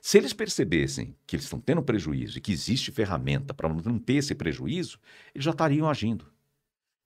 Se 0.00 0.18
eles 0.18 0.32
percebessem 0.32 1.16
que 1.26 1.36
eles 1.36 1.46
estão 1.46 1.60
tendo 1.60 1.82
prejuízo 1.82 2.38
e 2.38 2.40
que 2.40 2.52
existe 2.52 2.92
ferramenta 2.92 3.52
para 3.52 3.68
não 3.68 3.98
ter 3.98 4.14
esse 4.14 4.34
prejuízo, 4.34 4.98
eles 5.34 5.44
já 5.44 5.50
estariam 5.50 5.88
agindo. 5.88 6.32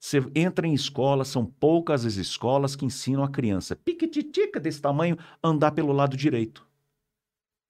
Você 0.00 0.18
entra 0.34 0.66
em 0.66 0.72
escola, 0.72 1.26
são 1.26 1.44
poucas 1.44 2.06
as 2.06 2.16
escolas 2.16 2.74
que 2.74 2.86
ensinam 2.86 3.22
a 3.22 3.28
criança, 3.28 3.76
piquititica 3.76 4.58
desse 4.58 4.80
tamanho, 4.80 5.18
andar 5.44 5.72
pelo 5.72 5.92
lado 5.92 6.16
direito. 6.16 6.66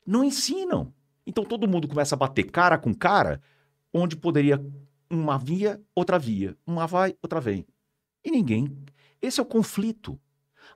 Não 0.06 0.22
ensinam. 0.22 0.94
Então 1.26 1.44
todo 1.44 1.66
mundo 1.66 1.88
começa 1.88 2.14
a 2.14 2.18
bater 2.18 2.44
cara 2.44 2.78
com 2.78 2.94
cara, 2.94 3.42
onde 3.92 4.14
poderia 4.14 4.64
uma 5.10 5.36
via, 5.36 5.82
outra 5.92 6.20
via. 6.20 6.56
Uma 6.64 6.86
vai, 6.86 7.16
outra 7.20 7.40
vem. 7.40 7.66
E 8.24 8.30
ninguém. 8.30 8.78
Esse 9.20 9.40
é 9.40 9.42
o 9.42 9.46
conflito. 9.46 10.18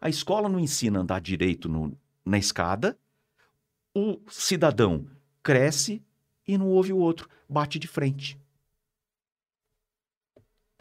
A 0.00 0.08
escola 0.08 0.48
não 0.48 0.58
ensina 0.58 0.98
a 0.98 1.02
andar 1.02 1.20
direito 1.20 1.68
no, 1.68 1.96
na 2.24 2.36
escada, 2.36 2.98
o 3.94 4.18
cidadão 4.28 5.06
cresce 5.40 6.02
e 6.46 6.58
não 6.58 6.68
ouve 6.68 6.92
o 6.92 6.98
outro, 6.98 7.28
bate 7.48 7.78
de 7.78 7.86
frente. 7.86 8.36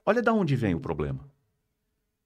Olha 0.06 0.22
de 0.22 0.30
onde 0.30 0.56
vem 0.56 0.76
o 0.76 0.80
problema. 0.80 1.30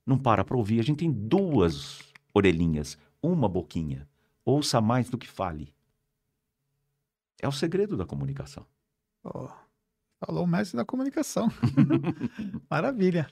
Não 0.05 0.17
para 0.17 0.43
para 0.43 0.57
ouvir. 0.57 0.79
A 0.79 0.83
gente 0.83 0.99
tem 0.99 1.11
duas 1.11 1.99
orelhinhas, 2.33 2.97
uma 3.21 3.47
boquinha. 3.47 4.07
Ouça 4.45 4.79
mais 4.79 5.09
do 5.09 5.17
que 5.17 5.27
fale. 5.27 5.73
É 7.39 7.47
o 7.47 7.51
segredo 7.51 7.95
da 7.95 8.05
comunicação. 8.05 8.65
Oh, 9.23 9.49
Falou 10.19 10.43
o 10.43 10.47
mestre 10.47 10.77
da 10.77 10.85
comunicação. 10.85 11.47
Maravilha. 12.69 13.29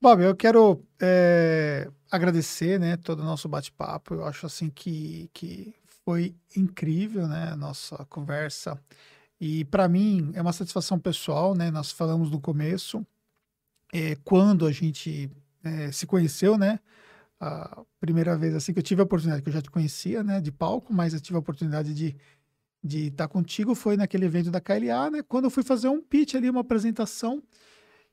Bob, 0.00 0.22
eu 0.22 0.36
quero 0.36 0.84
é, 1.00 1.90
agradecer, 2.10 2.78
né, 2.78 2.96
todo 2.96 3.20
o 3.20 3.24
nosso 3.24 3.48
bate-papo. 3.48 4.14
Eu 4.14 4.24
acho 4.24 4.46
assim 4.46 4.70
que, 4.70 5.28
que 5.32 5.74
foi 6.04 6.34
incrível, 6.56 7.26
né, 7.26 7.50
a 7.52 7.56
nossa 7.56 8.04
conversa. 8.06 8.80
E 9.40 9.64
para 9.64 9.88
mim 9.88 10.30
é 10.34 10.42
uma 10.42 10.52
satisfação 10.52 10.98
pessoal, 10.98 11.54
né? 11.54 11.70
Nós 11.70 11.90
falamos 11.90 12.30
no 12.30 12.40
começo, 12.40 13.04
é, 13.92 14.16
quando 14.24 14.66
a 14.66 14.72
gente 14.72 15.30
é, 15.62 15.92
se 15.92 16.06
conheceu, 16.06 16.58
né? 16.58 16.80
A 17.40 17.84
primeira 18.00 18.36
vez 18.36 18.54
assim 18.54 18.72
que 18.72 18.78
eu 18.78 18.82
tive 18.82 19.00
a 19.00 19.04
oportunidade, 19.04 19.42
que 19.42 19.48
eu 19.48 19.52
já 19.52 19.62
te 19.62 19.70
conhecia, 19.70 20.22
né, 20.22 20.40
de 20.40 20.52
palco, 20.52 20.92
mas 20.94 21.12
eu 21.12 21.20
tive 21.20 21.36
a 21.36 21.40
oportunidade 21.40 21.92
de 21.92 22.16
de 22.82 23.06
estar 23.06 23.28
contigo 23.28 23.74
foi 23.74 23.96
naquele 23.96 24.24
evento 24.24 24.50
da 24.50 24.60
KLA, 24.60 25.10
né? 25.10 25.22
Quando 25.22 25.44
eu 25.44 25.50
fui 25.50 25.62
fazer 25.62 25.88
um 25.88 26.02
pitch 26.02 26.34
ali, 26.34 26.50
uma 26.50 26.62
apresentação, 26.62 27.42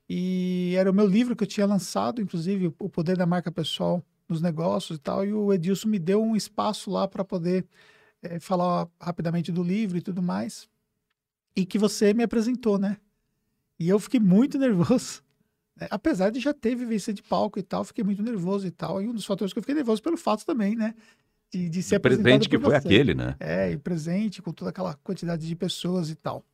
e 0.08 0.76
era 0.78 0.92
o 0.92 0.94
meu 0.94 1.08
livro 1.08 1.36
que 1.36 1.44
eu 1.44 1.48
tinha 1.48 1.66
lançado, 1.66 2.22
inclusive, 2.22 2.74
O 2.80 2.90
Poder 2.90 3.18
da 3.18 3.26
Marca 3.26 3.52
Pessoal 3.52 4.04
nos 4.28 4.42
Negócios 4.42 4.98
e 4.98 5.02
tal, 5.02 5.26
e 5.26 5.34
o 5.34 5.52
Edilson 5.52 5.88
me 5.90 5.98
deu 5.98 6.22
um 6.22 6.36
espaço 6.36 6.92
lá 6.92 7.08
para 7.08 7.26
poder 7.26 7.66
é, 8.22 8.40
falar 8.40 8.88
rapidamente 9.02 9.52
do 9.52 9.64
livro 9.64 9.98
e 9.98 10.02
tudo 10.02 10.22
mais, 10.22 10.70
e 11.56 11.66
que 11.66 11.80
você 11.80 12.14
me 12.14 12.24
apresentou, 12.24 12.78
né? 12.78 12.98
E 13.80 13.90
eu 13.90 14.00
fiquei 14.00 14.20
muito 14.20 14.58
nervoso, 14.60 15.24
né? 15.80 15.88
apesar 15.90 16.30
de 16.30 16.40
já 16.40 16.54
ter 16.54 16.76
vivência 16.76 17.14
de 17.14 17.22
palco 17.22 17.60
e 17.60 17.64
tal, 17.64 17.84
fiquei 17.84 18.04
muito 18.04 18.22
nervoso 18.22 18.68
e 18.68 18.72
tal, 18.72 19.02
e 19.02 19.08
um 19.08 19.14
dos 19.14 19.26
fatores 19.26 19.54
que 19.54 19.60
eu 19.60 19.64
fiquei 19.64 19.76
nervoso 19.76 20.02
pelo 20.02 20.18
fato 20.18 20.46
também, 20.46 20.76
né? 20.76 20.94
de, 21.52 21.70
de 21.70 21.84
ser 21.84 22.00
presente 22.00 22.48
que 22.48 22.60
foi 22.60 22.76
aquele, 22.76 23.14
né? 23.14 23.36
É, 23.40 23.72
e 23.72 23.78
presente 23.78 24.42
com 24.42 24.52
toda 24.52 24.70
aquela 24.70 24.94
quantidade 24.96 25.48
de 25.48 25.56
pessoas 25.56 26.10
e 26.10 26.16
tal. 26.16 26.46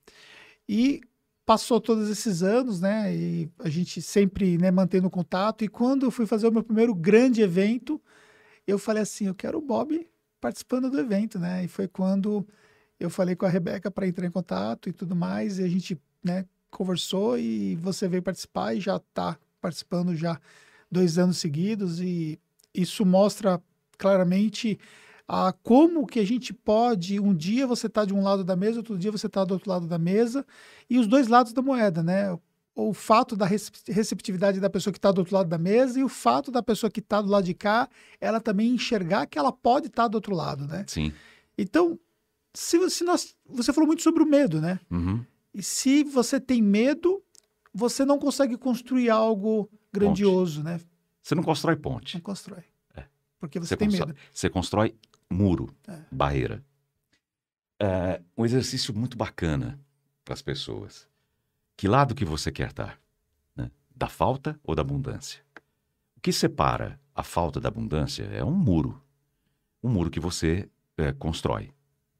E 0.68 1.02
passou 1.46 1.80
todos 1.80 2.10
esses 2.10 2.42
anos, 2.42 2.82
né? 2.82 3.14
E 3.14 3.50
a 3.60 3.70
gente 3.70 4.02
sempre 4.02 4.58
né, 4.58 4.72
mantendo 4.72 5.10
contato. 5.10 5.64
E 5.64 5.68
quando 5.68 6.06
eu 6.06 6.12
fui 6.12 6.26
fazer 6.26 6.48
o 6.48 6.52
meu 6.52 6.64
primeiro 6.64 6.96
grande 6.96 7.42
evento, 7.42 8.02
eu 8.66 8.80
falei 8.80 9.04
assim: 9.04 9.28
eu 9.28 9.36
quero 9.36 9.58
o 9.58 9.62
Bob 9.62 10.08
participando 10.40 10.90
do 10.90 11.00
evento, 11.00 11.38
né? 11.38 11.66
E 11.66 11.68
foi 11.68 11.88
quando 11.88 12.48
eu 13.00 13.10
falei 13.10 13.36
com 13.36 13.46
a 13.46 13.50
Rebeca 13.50 13.92
para 13.92 14.08
entrar 14.08 14.26
em 14.26 14.32
contato 14.32 14.90
e 14.90 14.94
tudo 14.94 15.16
mais. 15.16 15.60
E 15.60 15.64
a 15.64 15.68
gente, 15.68 16.00
né, 16.24 16.46
conversou 16.76 17.38
e 17.38 17.76
você 17.76 18.08
veio 18.08 18.22
participar 18.22 18.76
e 18.76 18.80
já 18.80 18.98
está 18.98 19.38
participando 19.62 20.16
já 20.16 20.40
dois 20.92 21.18
anos 21.18 21.38
seguidos. 21.38 22.00
E 22.00 22.40
isso 22.74 23.06
mostra 23.06 23.62
claramente 23.98 24.78
a 25.28 25.52
como 25.52 26.06
que 26.06 26.20
a 26.20 26.26
gente 26.26 26.54
pode, 26.54 27.20
um 27.20 27.34
dia 27.34 27.66
você 27.66 27.88
está 27.88 28.06
de 28.06 28.14
um 28.14 28.22
lado 28.22 28.44
da 28.44 28.56
mesa, 28.56 28.78
outro 28.78 28.98
dia 28.98 29.12
você 29.12 29.28
está 29.28 29.44
do 29.44 29.54
outro 29.54 29.70
lado 29.70 29.88
da 29.88 29.98
mesa, 29.98 30.46
e 30.90 31.00
os 31.00 31.08
dois 31.08 31.28
lados 31.28 31.52
da 31.52 31.62
moeda, 31.62 32.04
né? 32.04 32.38
O 32.76 32.94
fato 32.94 33.36
da 33.36 33.46
receptividade 33.46 34.60
da 34.60 34.70
pessoa 34.70 34.92
que 34.92 35.00
está 35.00 35.12
do 35.12 35.20
outro 35.20 35.34
lado 35.34 35.48
da 35.48 35.58
mesa 35.58 36.00
e 36.00 36.04
o 36.04 36.10
fato 36.10 36.52
da 36.52 36.62
pessoa 36.62 36.92
que 36.92 37.00
está 37.00 37.22
do 37.22 37.30
lado 37.30 37.46
de 37.46 37.54
cá, 37.54 37.90
ela 38.20 38.40
também 38.42 38.70
enxergar 38.70 39.26
que 39.26 39.40
ela 39.40 39.52
pode 39.52 39.88
estar 39.88 40.04
tá 40.04 40.08
do 40.10 40.16
outro 40.16 40.36
lado, 40.36 40.68
né? 40.68 40.84
Sim. 40.86 41.14
Então, 41.58 41.98
se, 42.54 42.90
se 42.90 43.04
nós, 43.04 43.34
você 43.48 43.72
falou 43.72 43.88
muito 43.88 44.04
sobre 44.04 44.22
o 44.22 44.26
medo, 44.26 44.62
né? 44.62 44.80
Uhum. 44.92 45.24
E 45.56 45.64
se 45.64 46.04
você 46.04 46.40
tem 46.40 46.62
medo, 46.62 47.24
você 47.74 48.06
não 48.06 48.20
consegue 48.20 48.58
construir 48.58 49.10
algo 49.10 49.70
grandioso, 49.92 50.62
ponte. 50.62 50.66
né? 50.66 50.82
Você 51.24 51.34
não 51.34 51.44
constrói 51.44 51.76
ponte. 51.76 52.16
Não 52.16 52.22
constrói 52.22 52.64
porque 53.46 53.60
você, 53.60 53.70
você 53.70 53.78
tem 53.78 53.90
medo. 53.90 54.16
Você 54.32 54.50
constrói 54.50 54.96
muro, 55.30 55.74
é. 55.88 56.00
barreira. 56.12 56.64
É 57.80 58.22
um 58.38 58.46
exercício 58.46 58.94
muito 58.94 59.18
bacana 59.18 59.80
para 60.24 60.34
as 60.34 60.42
pessoas. 60.42 61.08
Que 61.78 61.88
lado 61.88 62.16
que 62.16 62.26
você 62.26 62.52
quer 62.52 62.70
estar? 62.70 63.00
Né? 63.56 63.70
Da 63.96 64.08
falta 64.08 64.60
ou 64.64 64.74
da 64.74 64.82
abundância? 64.82 65.42
O 66.16 66.22
que 66.22 66.32
separa 66.32 67.00
a 67.14 67.24
falta 67.24 67.60
da 67.60 67.68
abundância 67.68 68.24
é 68.24 68.44
um 68.44 68.56
muro. 68.56 69.02
Um 69.84 69.90
muro 69.90 70.10
que 70.10 70.20
você 70.20 70.70
é, 70.98 71.12
constrói. 71.12 71.72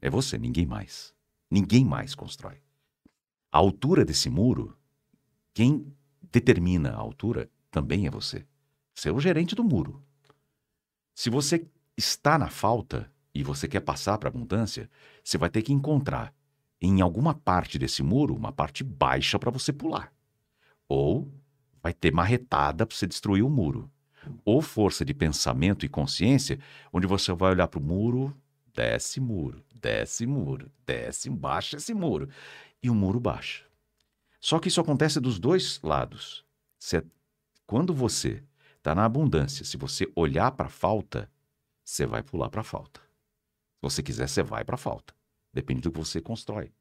É 0.02 0.10
você, 0.10 0.38
ninguém 0.38 0.66
mais. 0.66 1.14
Ninguém 1.50 1.86
mais 1.86 2.14
constrói. 2.14 2.62
A 3.56 3.58
altura 3.58 4.04
desse 4.04 4.30
muro, 4.30 4.78
quem 5.54 5.90
determina 6.30 6.90
a 6.90 6.98
altura 6.98 7.50
também 7.72 8.06
é 8.06 8.12
você. 8.12 8.46
Você 8.94 9.08
é 9.08 9.14
o 9.14 9.20
gerente 9.22 9.56
do 9.56 9.64
muro. 9.64 10.04
Se 11.14 11.30
você 11.30 11.66
está 11.96 12.38
na 12.38 12.50
falta 12.50 13.10
e 13.34 13.44
você 13.44 13.66
quer 13.66 13.80
passar 13.80 14.18
para 14.18 14.28
a 14.28 14.32
abundância, 14.32 14.90
você 15.24 15.38
vai 15.38 15.50
ter 15.50 15.62
que 15.62 15.72
encontrar 15.72 16.34
em 16.82 17.00
alguma 17.00 17.34
parte 17.34 17.80
desse 17.80 18.04
muro 18.04 18.36
uma 18.36 18.52
parte 18.52 18.84
baixa 18.84 19.40
para 19.40 19.52
você 19.52 19.72
pular. 19.72 20.12
Ou 20.90 21.32
vai 21.82 21.94
ter 21.94 22.12
marretada 22.12 22.86
para 22.86 22.94
você 22.94 23.08
destruir 23.08 23.42
o 23.42 23.50
muro. 23.50 23.90
Ou 24.44 24.62
força 24.62 25.06
de 25.06 25.14
pensamento 25.14 25.86
e 25.86 25.88
consciência, 25.88 26.60
onde 26.92 27.08
você 27.08 27.32
vai 27.32 27.52
olhar 27.52 27.70
para 27.70 27.80
o 27.80 27.82
muro, 27.82 28.36
desce 28.76 29.22
muro, 29.22 29.64
desce 29.74 30.26
muro, 30.26 30.70
desce, 30.86 31.30
baixa 31.30 31.78
esse 31.78 31.94
muro. 31.94 32.28
E 32.86 32.90
o 32.90 32.96
muro 32.96 33.20
baixa. 33.20 33.66
Só 34.40 34.60
que 34.60 34.68
isso 34.68 34.82
acontece 34.82 35.20
dos 35.20 35.40
dois 35.40 35.80
lados. 35.82 36.46
Quando 37.66 37.94
você 37.94 38.44
Está 38.86 38.94
na 38.94 39.04
abundância. 39.04 39.66
Se 39.66 39.78
você 39.78 40.08
olhar 40.16 40.52
para 40.52 40.68
a 40.68 40.70
falta, 40.70 41.28
você 41.84 42.06
vai 42.06 42.22
pular 42.22 42.52
para 42.52 42.62
a 42.62 42.64
falta. 42.64 43.00
Se 43.00 43.82
você 43.82 44.04
quiser, 44.04 44.30
você 44.30 44.44
vai 44.44 44.64
para 44.64 44.76
a 44.76 44.78
falta. 44.78 45.12
Depende 45.52 45.82
do 45.82 45.92
que 45.92 45.98
você 45.98 46.22
constrói. 46.22 46.72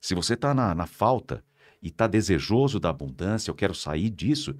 Se 0.00 0.14
você 0.14 0.34
está 0.34 0.54
na, 0.54 0.76
na 0.76 0.86
falta 0.86 1.44
e 1.82 1.88
está 1.88 2.06
desejoso 2.06 2.78
da 2.78 2.90
abundância, 2.90 3.50
eu 3.50 3.54
quero 3.56 3.74
sair 3.74 4.10
disso, 4.10 4.54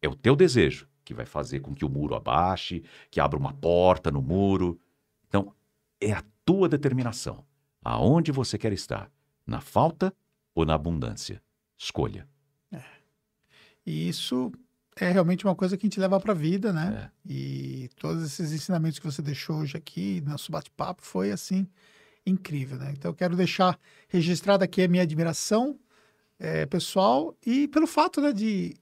é 0.00 0.08
o 0.08 0.14
teu 0.14 0.36
desejo 0.36 0.88
que 1.04 1.12
vai 1.12 1.26
fazer 1.26 1.58
com 1.58 1.74
que 1.74 1.84
o 1.84 1.88
muro 1.88 2.14
abaixe, 2.14 2.84
que 3.10 3.18
abra 3.18 3.36
uma 3.36 3.52
porta 3.52 4.08
no 4.08 4.22
muro. 4.22 4.80
Então, 5.26 5.52
é 6.00 6.12
a 6.12 6.22
tua 6.44 6.68
determinação. 6.68 7.44
Aonde 7.82 8.30
você 8.30 8.56
quer 8.56 8.72
estar? 8.72 9.10
Na 9.48 9.62
falta 9.62 10.14
ou 10.54 10.66
na 10.66 10.74
abundância? 10.74 11.42
Escolha. 11.78 12.28
É. 12.70 12.82
E 13.86 14.06
isso 14.10 14.52
é 14.94 15.10
realmente 15.10 15.46
uma 15.46 15.54
coisa 15.54 15.74
que 15.74 15.86
a 15.86 15.88
gente 15.88 15.98
leva 15.98 16.20
para 16.20 16.32
a 16.32 16.36
vida, 16.36 16.70
né? 16.70 17.10
É. 17.26 17.32
E 17.32 17.88
todos 17.96 18.22
esses 18.22 18.52
ensinamentos 18.52 18.98
que 18.98 19.06
você 19.06 19.22
deixou 19.22 19.56
hoje 19.56 19.74
aqui, 19.74 20.20
nosso 20.20 20.52
bate-papo, 20.52 21.00
foi 21.02 21.30
assim 21.30 21.66
incrível, 22.26 22.76
né? 22.76 22.92
Então 22.92 23.10
eu 23.10 23.14
quero 23.14 23.34
deixar 23.34 23.78
registrada 24.06 24.66
aqui 24.66 24.82
a 24.82 24.88
minha 24.88 25.02
admiração 25.02 25.78
é, 26.38 26.66
pessoal 26.66 27.34
e 27.46 27.66
pelo 27.68 27.86
fato, 27.86 28.20
né, 28.20 28.34
de 28.34 28.76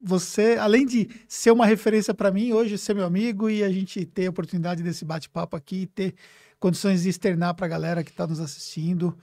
você, 0.00 0.56
além 0.58 0.86
de 0.86 1.10
ser 1.28 1.50
uma 1.50 1.66
referência 1.66 2.14
para 2.14 2.30
mim, 2.30 2.52
hoje 2.52 2.78
ser 2.78 2.94
meu 2.94 3.04
amigo 3.04 3.50
e 3.50 3.62
a 3.62 3.70
gente 3.70 4.06
ter 4.06 4.26
a 4.26 4.30
oportunidade 4.30 4.82
desse 4.82 5.04
bate-papo 5.04 5.56
aqui 5.56 5.82
e 5.82 5.86
ter 5.86 6.14
condições 6.58 7.02
de 7.02 7.10
externar 7.10 7.54
para 7.54 7.66
a 7.66 7.68
galera 7.68 8.02
que 8.02 8.10
está 8.10 8.26
nos 8.26 8.40
assistindo 8.40 9.14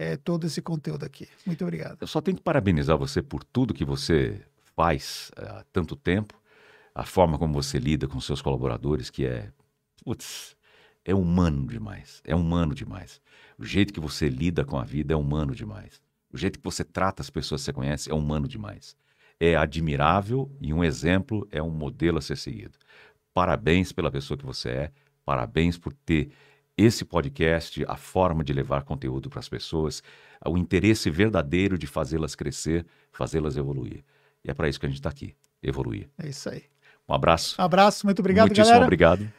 é, 0.00 0.16
todo 0.16 0.46
esse 0.46 0.62
conteúdo 0.62 1.04
aqui. 1.04 1.28
Muito 1.44 1.62
obrigado. 1.62 1.98
Eu 2.00 2.06
só 2.06 2.22
tenho 2.22 2.38
que 2.38 2.42
parabenizar 2.42 2.96
você 2.96 3.20
por 3.20 3.44
tudo 3.44 3.74
que 3.74 3.84
você 3.84 4.40
faz 4.74 5.30
eh, 5.36 5.44
há 5.44 5.62
tanto 5.70 5.94
tempo, 5.94 6.40
a 6.94 7.04
forma 7.04 7.38
como 7.38 7.52
você 7.52 7.78
lida 7.78 8.08
com 8.08 8.18
seus 8.18 8.40
colaboradores, 8.40 9.10
que 9.10 9.26
é, 9.26 9.52
putz, 10.02 10.56
é 11.04 11.14
humano 11.14 11.66
demais, 11.66 12.22
é 12.24 12.34
humano 12.34 12.74
demais. 12.74 13.20
O 13.58 13.64
jeito 13.66 13.92
que 13.92 14.00
você 14.00 14.30
lida 14.30 14.64
com 14.64 14.78
a 14.78 14.84
vida 14.84 15.12
é 15.12 15.16
humano 15.16 15.54
demais. 15.54 16.00
O 16.32 16.38
jeito 16.38 16.58
que 16.58 16.64
você 16.64 16.82
trata 16.82 17.20
as 17.20 17.28
pessoas 17.28 17.60
que 17.60 17.66
você 17.66 17.72
conhece 17.74 18.10
é 18.10 18.14
humano 18.14 18.48
demais. 18.48 18.96
É 19.38 19.54
admirável 19.54 20.50
e 20.62 20.72
um 20.72 20.82
exemplo, 20.82 21.46
é 21.50 21.62
um 21.62 21.68
modelo 21.70 22.16
a 22.16 22.22
ser 22.22 22.38
seguido. 22.38 22.78
Parabéns 23.34 23.92
pela 23.92 24.10
pessoa 24.10 24.38
que 24.38 24.46
você 24.46 24.70
é, 24.70 24.92
parabéns 25.26 25.76
por 25.76 25.92
ter 25.92 26.32
esse 26.76 27.04
podcast, 27.04 27.84
a 27.86 27.96
forma 27.96 28.42
de 28.42 28.52
levar 28.52 28.82
conteúdo 28.82 29.28
para 29.28 29.40
as 29.40 29.48
pessoas, 29.48 30.02
o 30.46 30.56
interesse 30.56 31.10
verdadeiro 31.10 31.76
de 31.76 31.86
fazê-las 31.86 32.34
crescer, 32.34 32.86
fazê-las 33.12 33.56
evoluir. 33.56 34.02
E 34.44 34.50
é 34.50 34.54
para 34.54 34.68
isso 34.68 34.80
que 34.80 34.86
a 34.86 34.88
gente 34.88 34.98
está 34.98 35.10
aqui, 35.10 35.34
evoluir. 35.62 36.08
É 36.18 36.28
isso 36.28 36.48
aí. 36.48 36.64
Um 37.08 37.14
abraço. 37.14 37.60
Um 37.60 37.64
abraço, 37.64 38.06
muito 38.06 38.20
obrigado, 38.20 38.46
Muitíssimo 38.46 38.68
galera. 38.68 38.84
obrigado. 38.84 39.32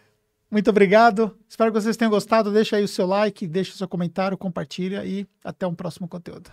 Muito 0.51 0.69
obrigado. 0.69 1.35
Espero 1.47 1.71
que 1.71 1.79
vocês 1.79 1.95
tenham 1.95 2.11
gostado. 2.11 2.51
Deixa 2.51 2.75
aí 2.75 2.83
o 2.83 2.87
seu 2.87 3.07
like, 3.07 3.47
deixa 3.47 3.73
o 3.73 3.77
seu 3.77 3.87
comentário, 3.87 4.37
compartilha 4.37 5.05
e 5.05 5.25
até 5.43 5.65
um 5.65 5.73
próximo 5.73 6.09
conteúdo. 6.09 6.51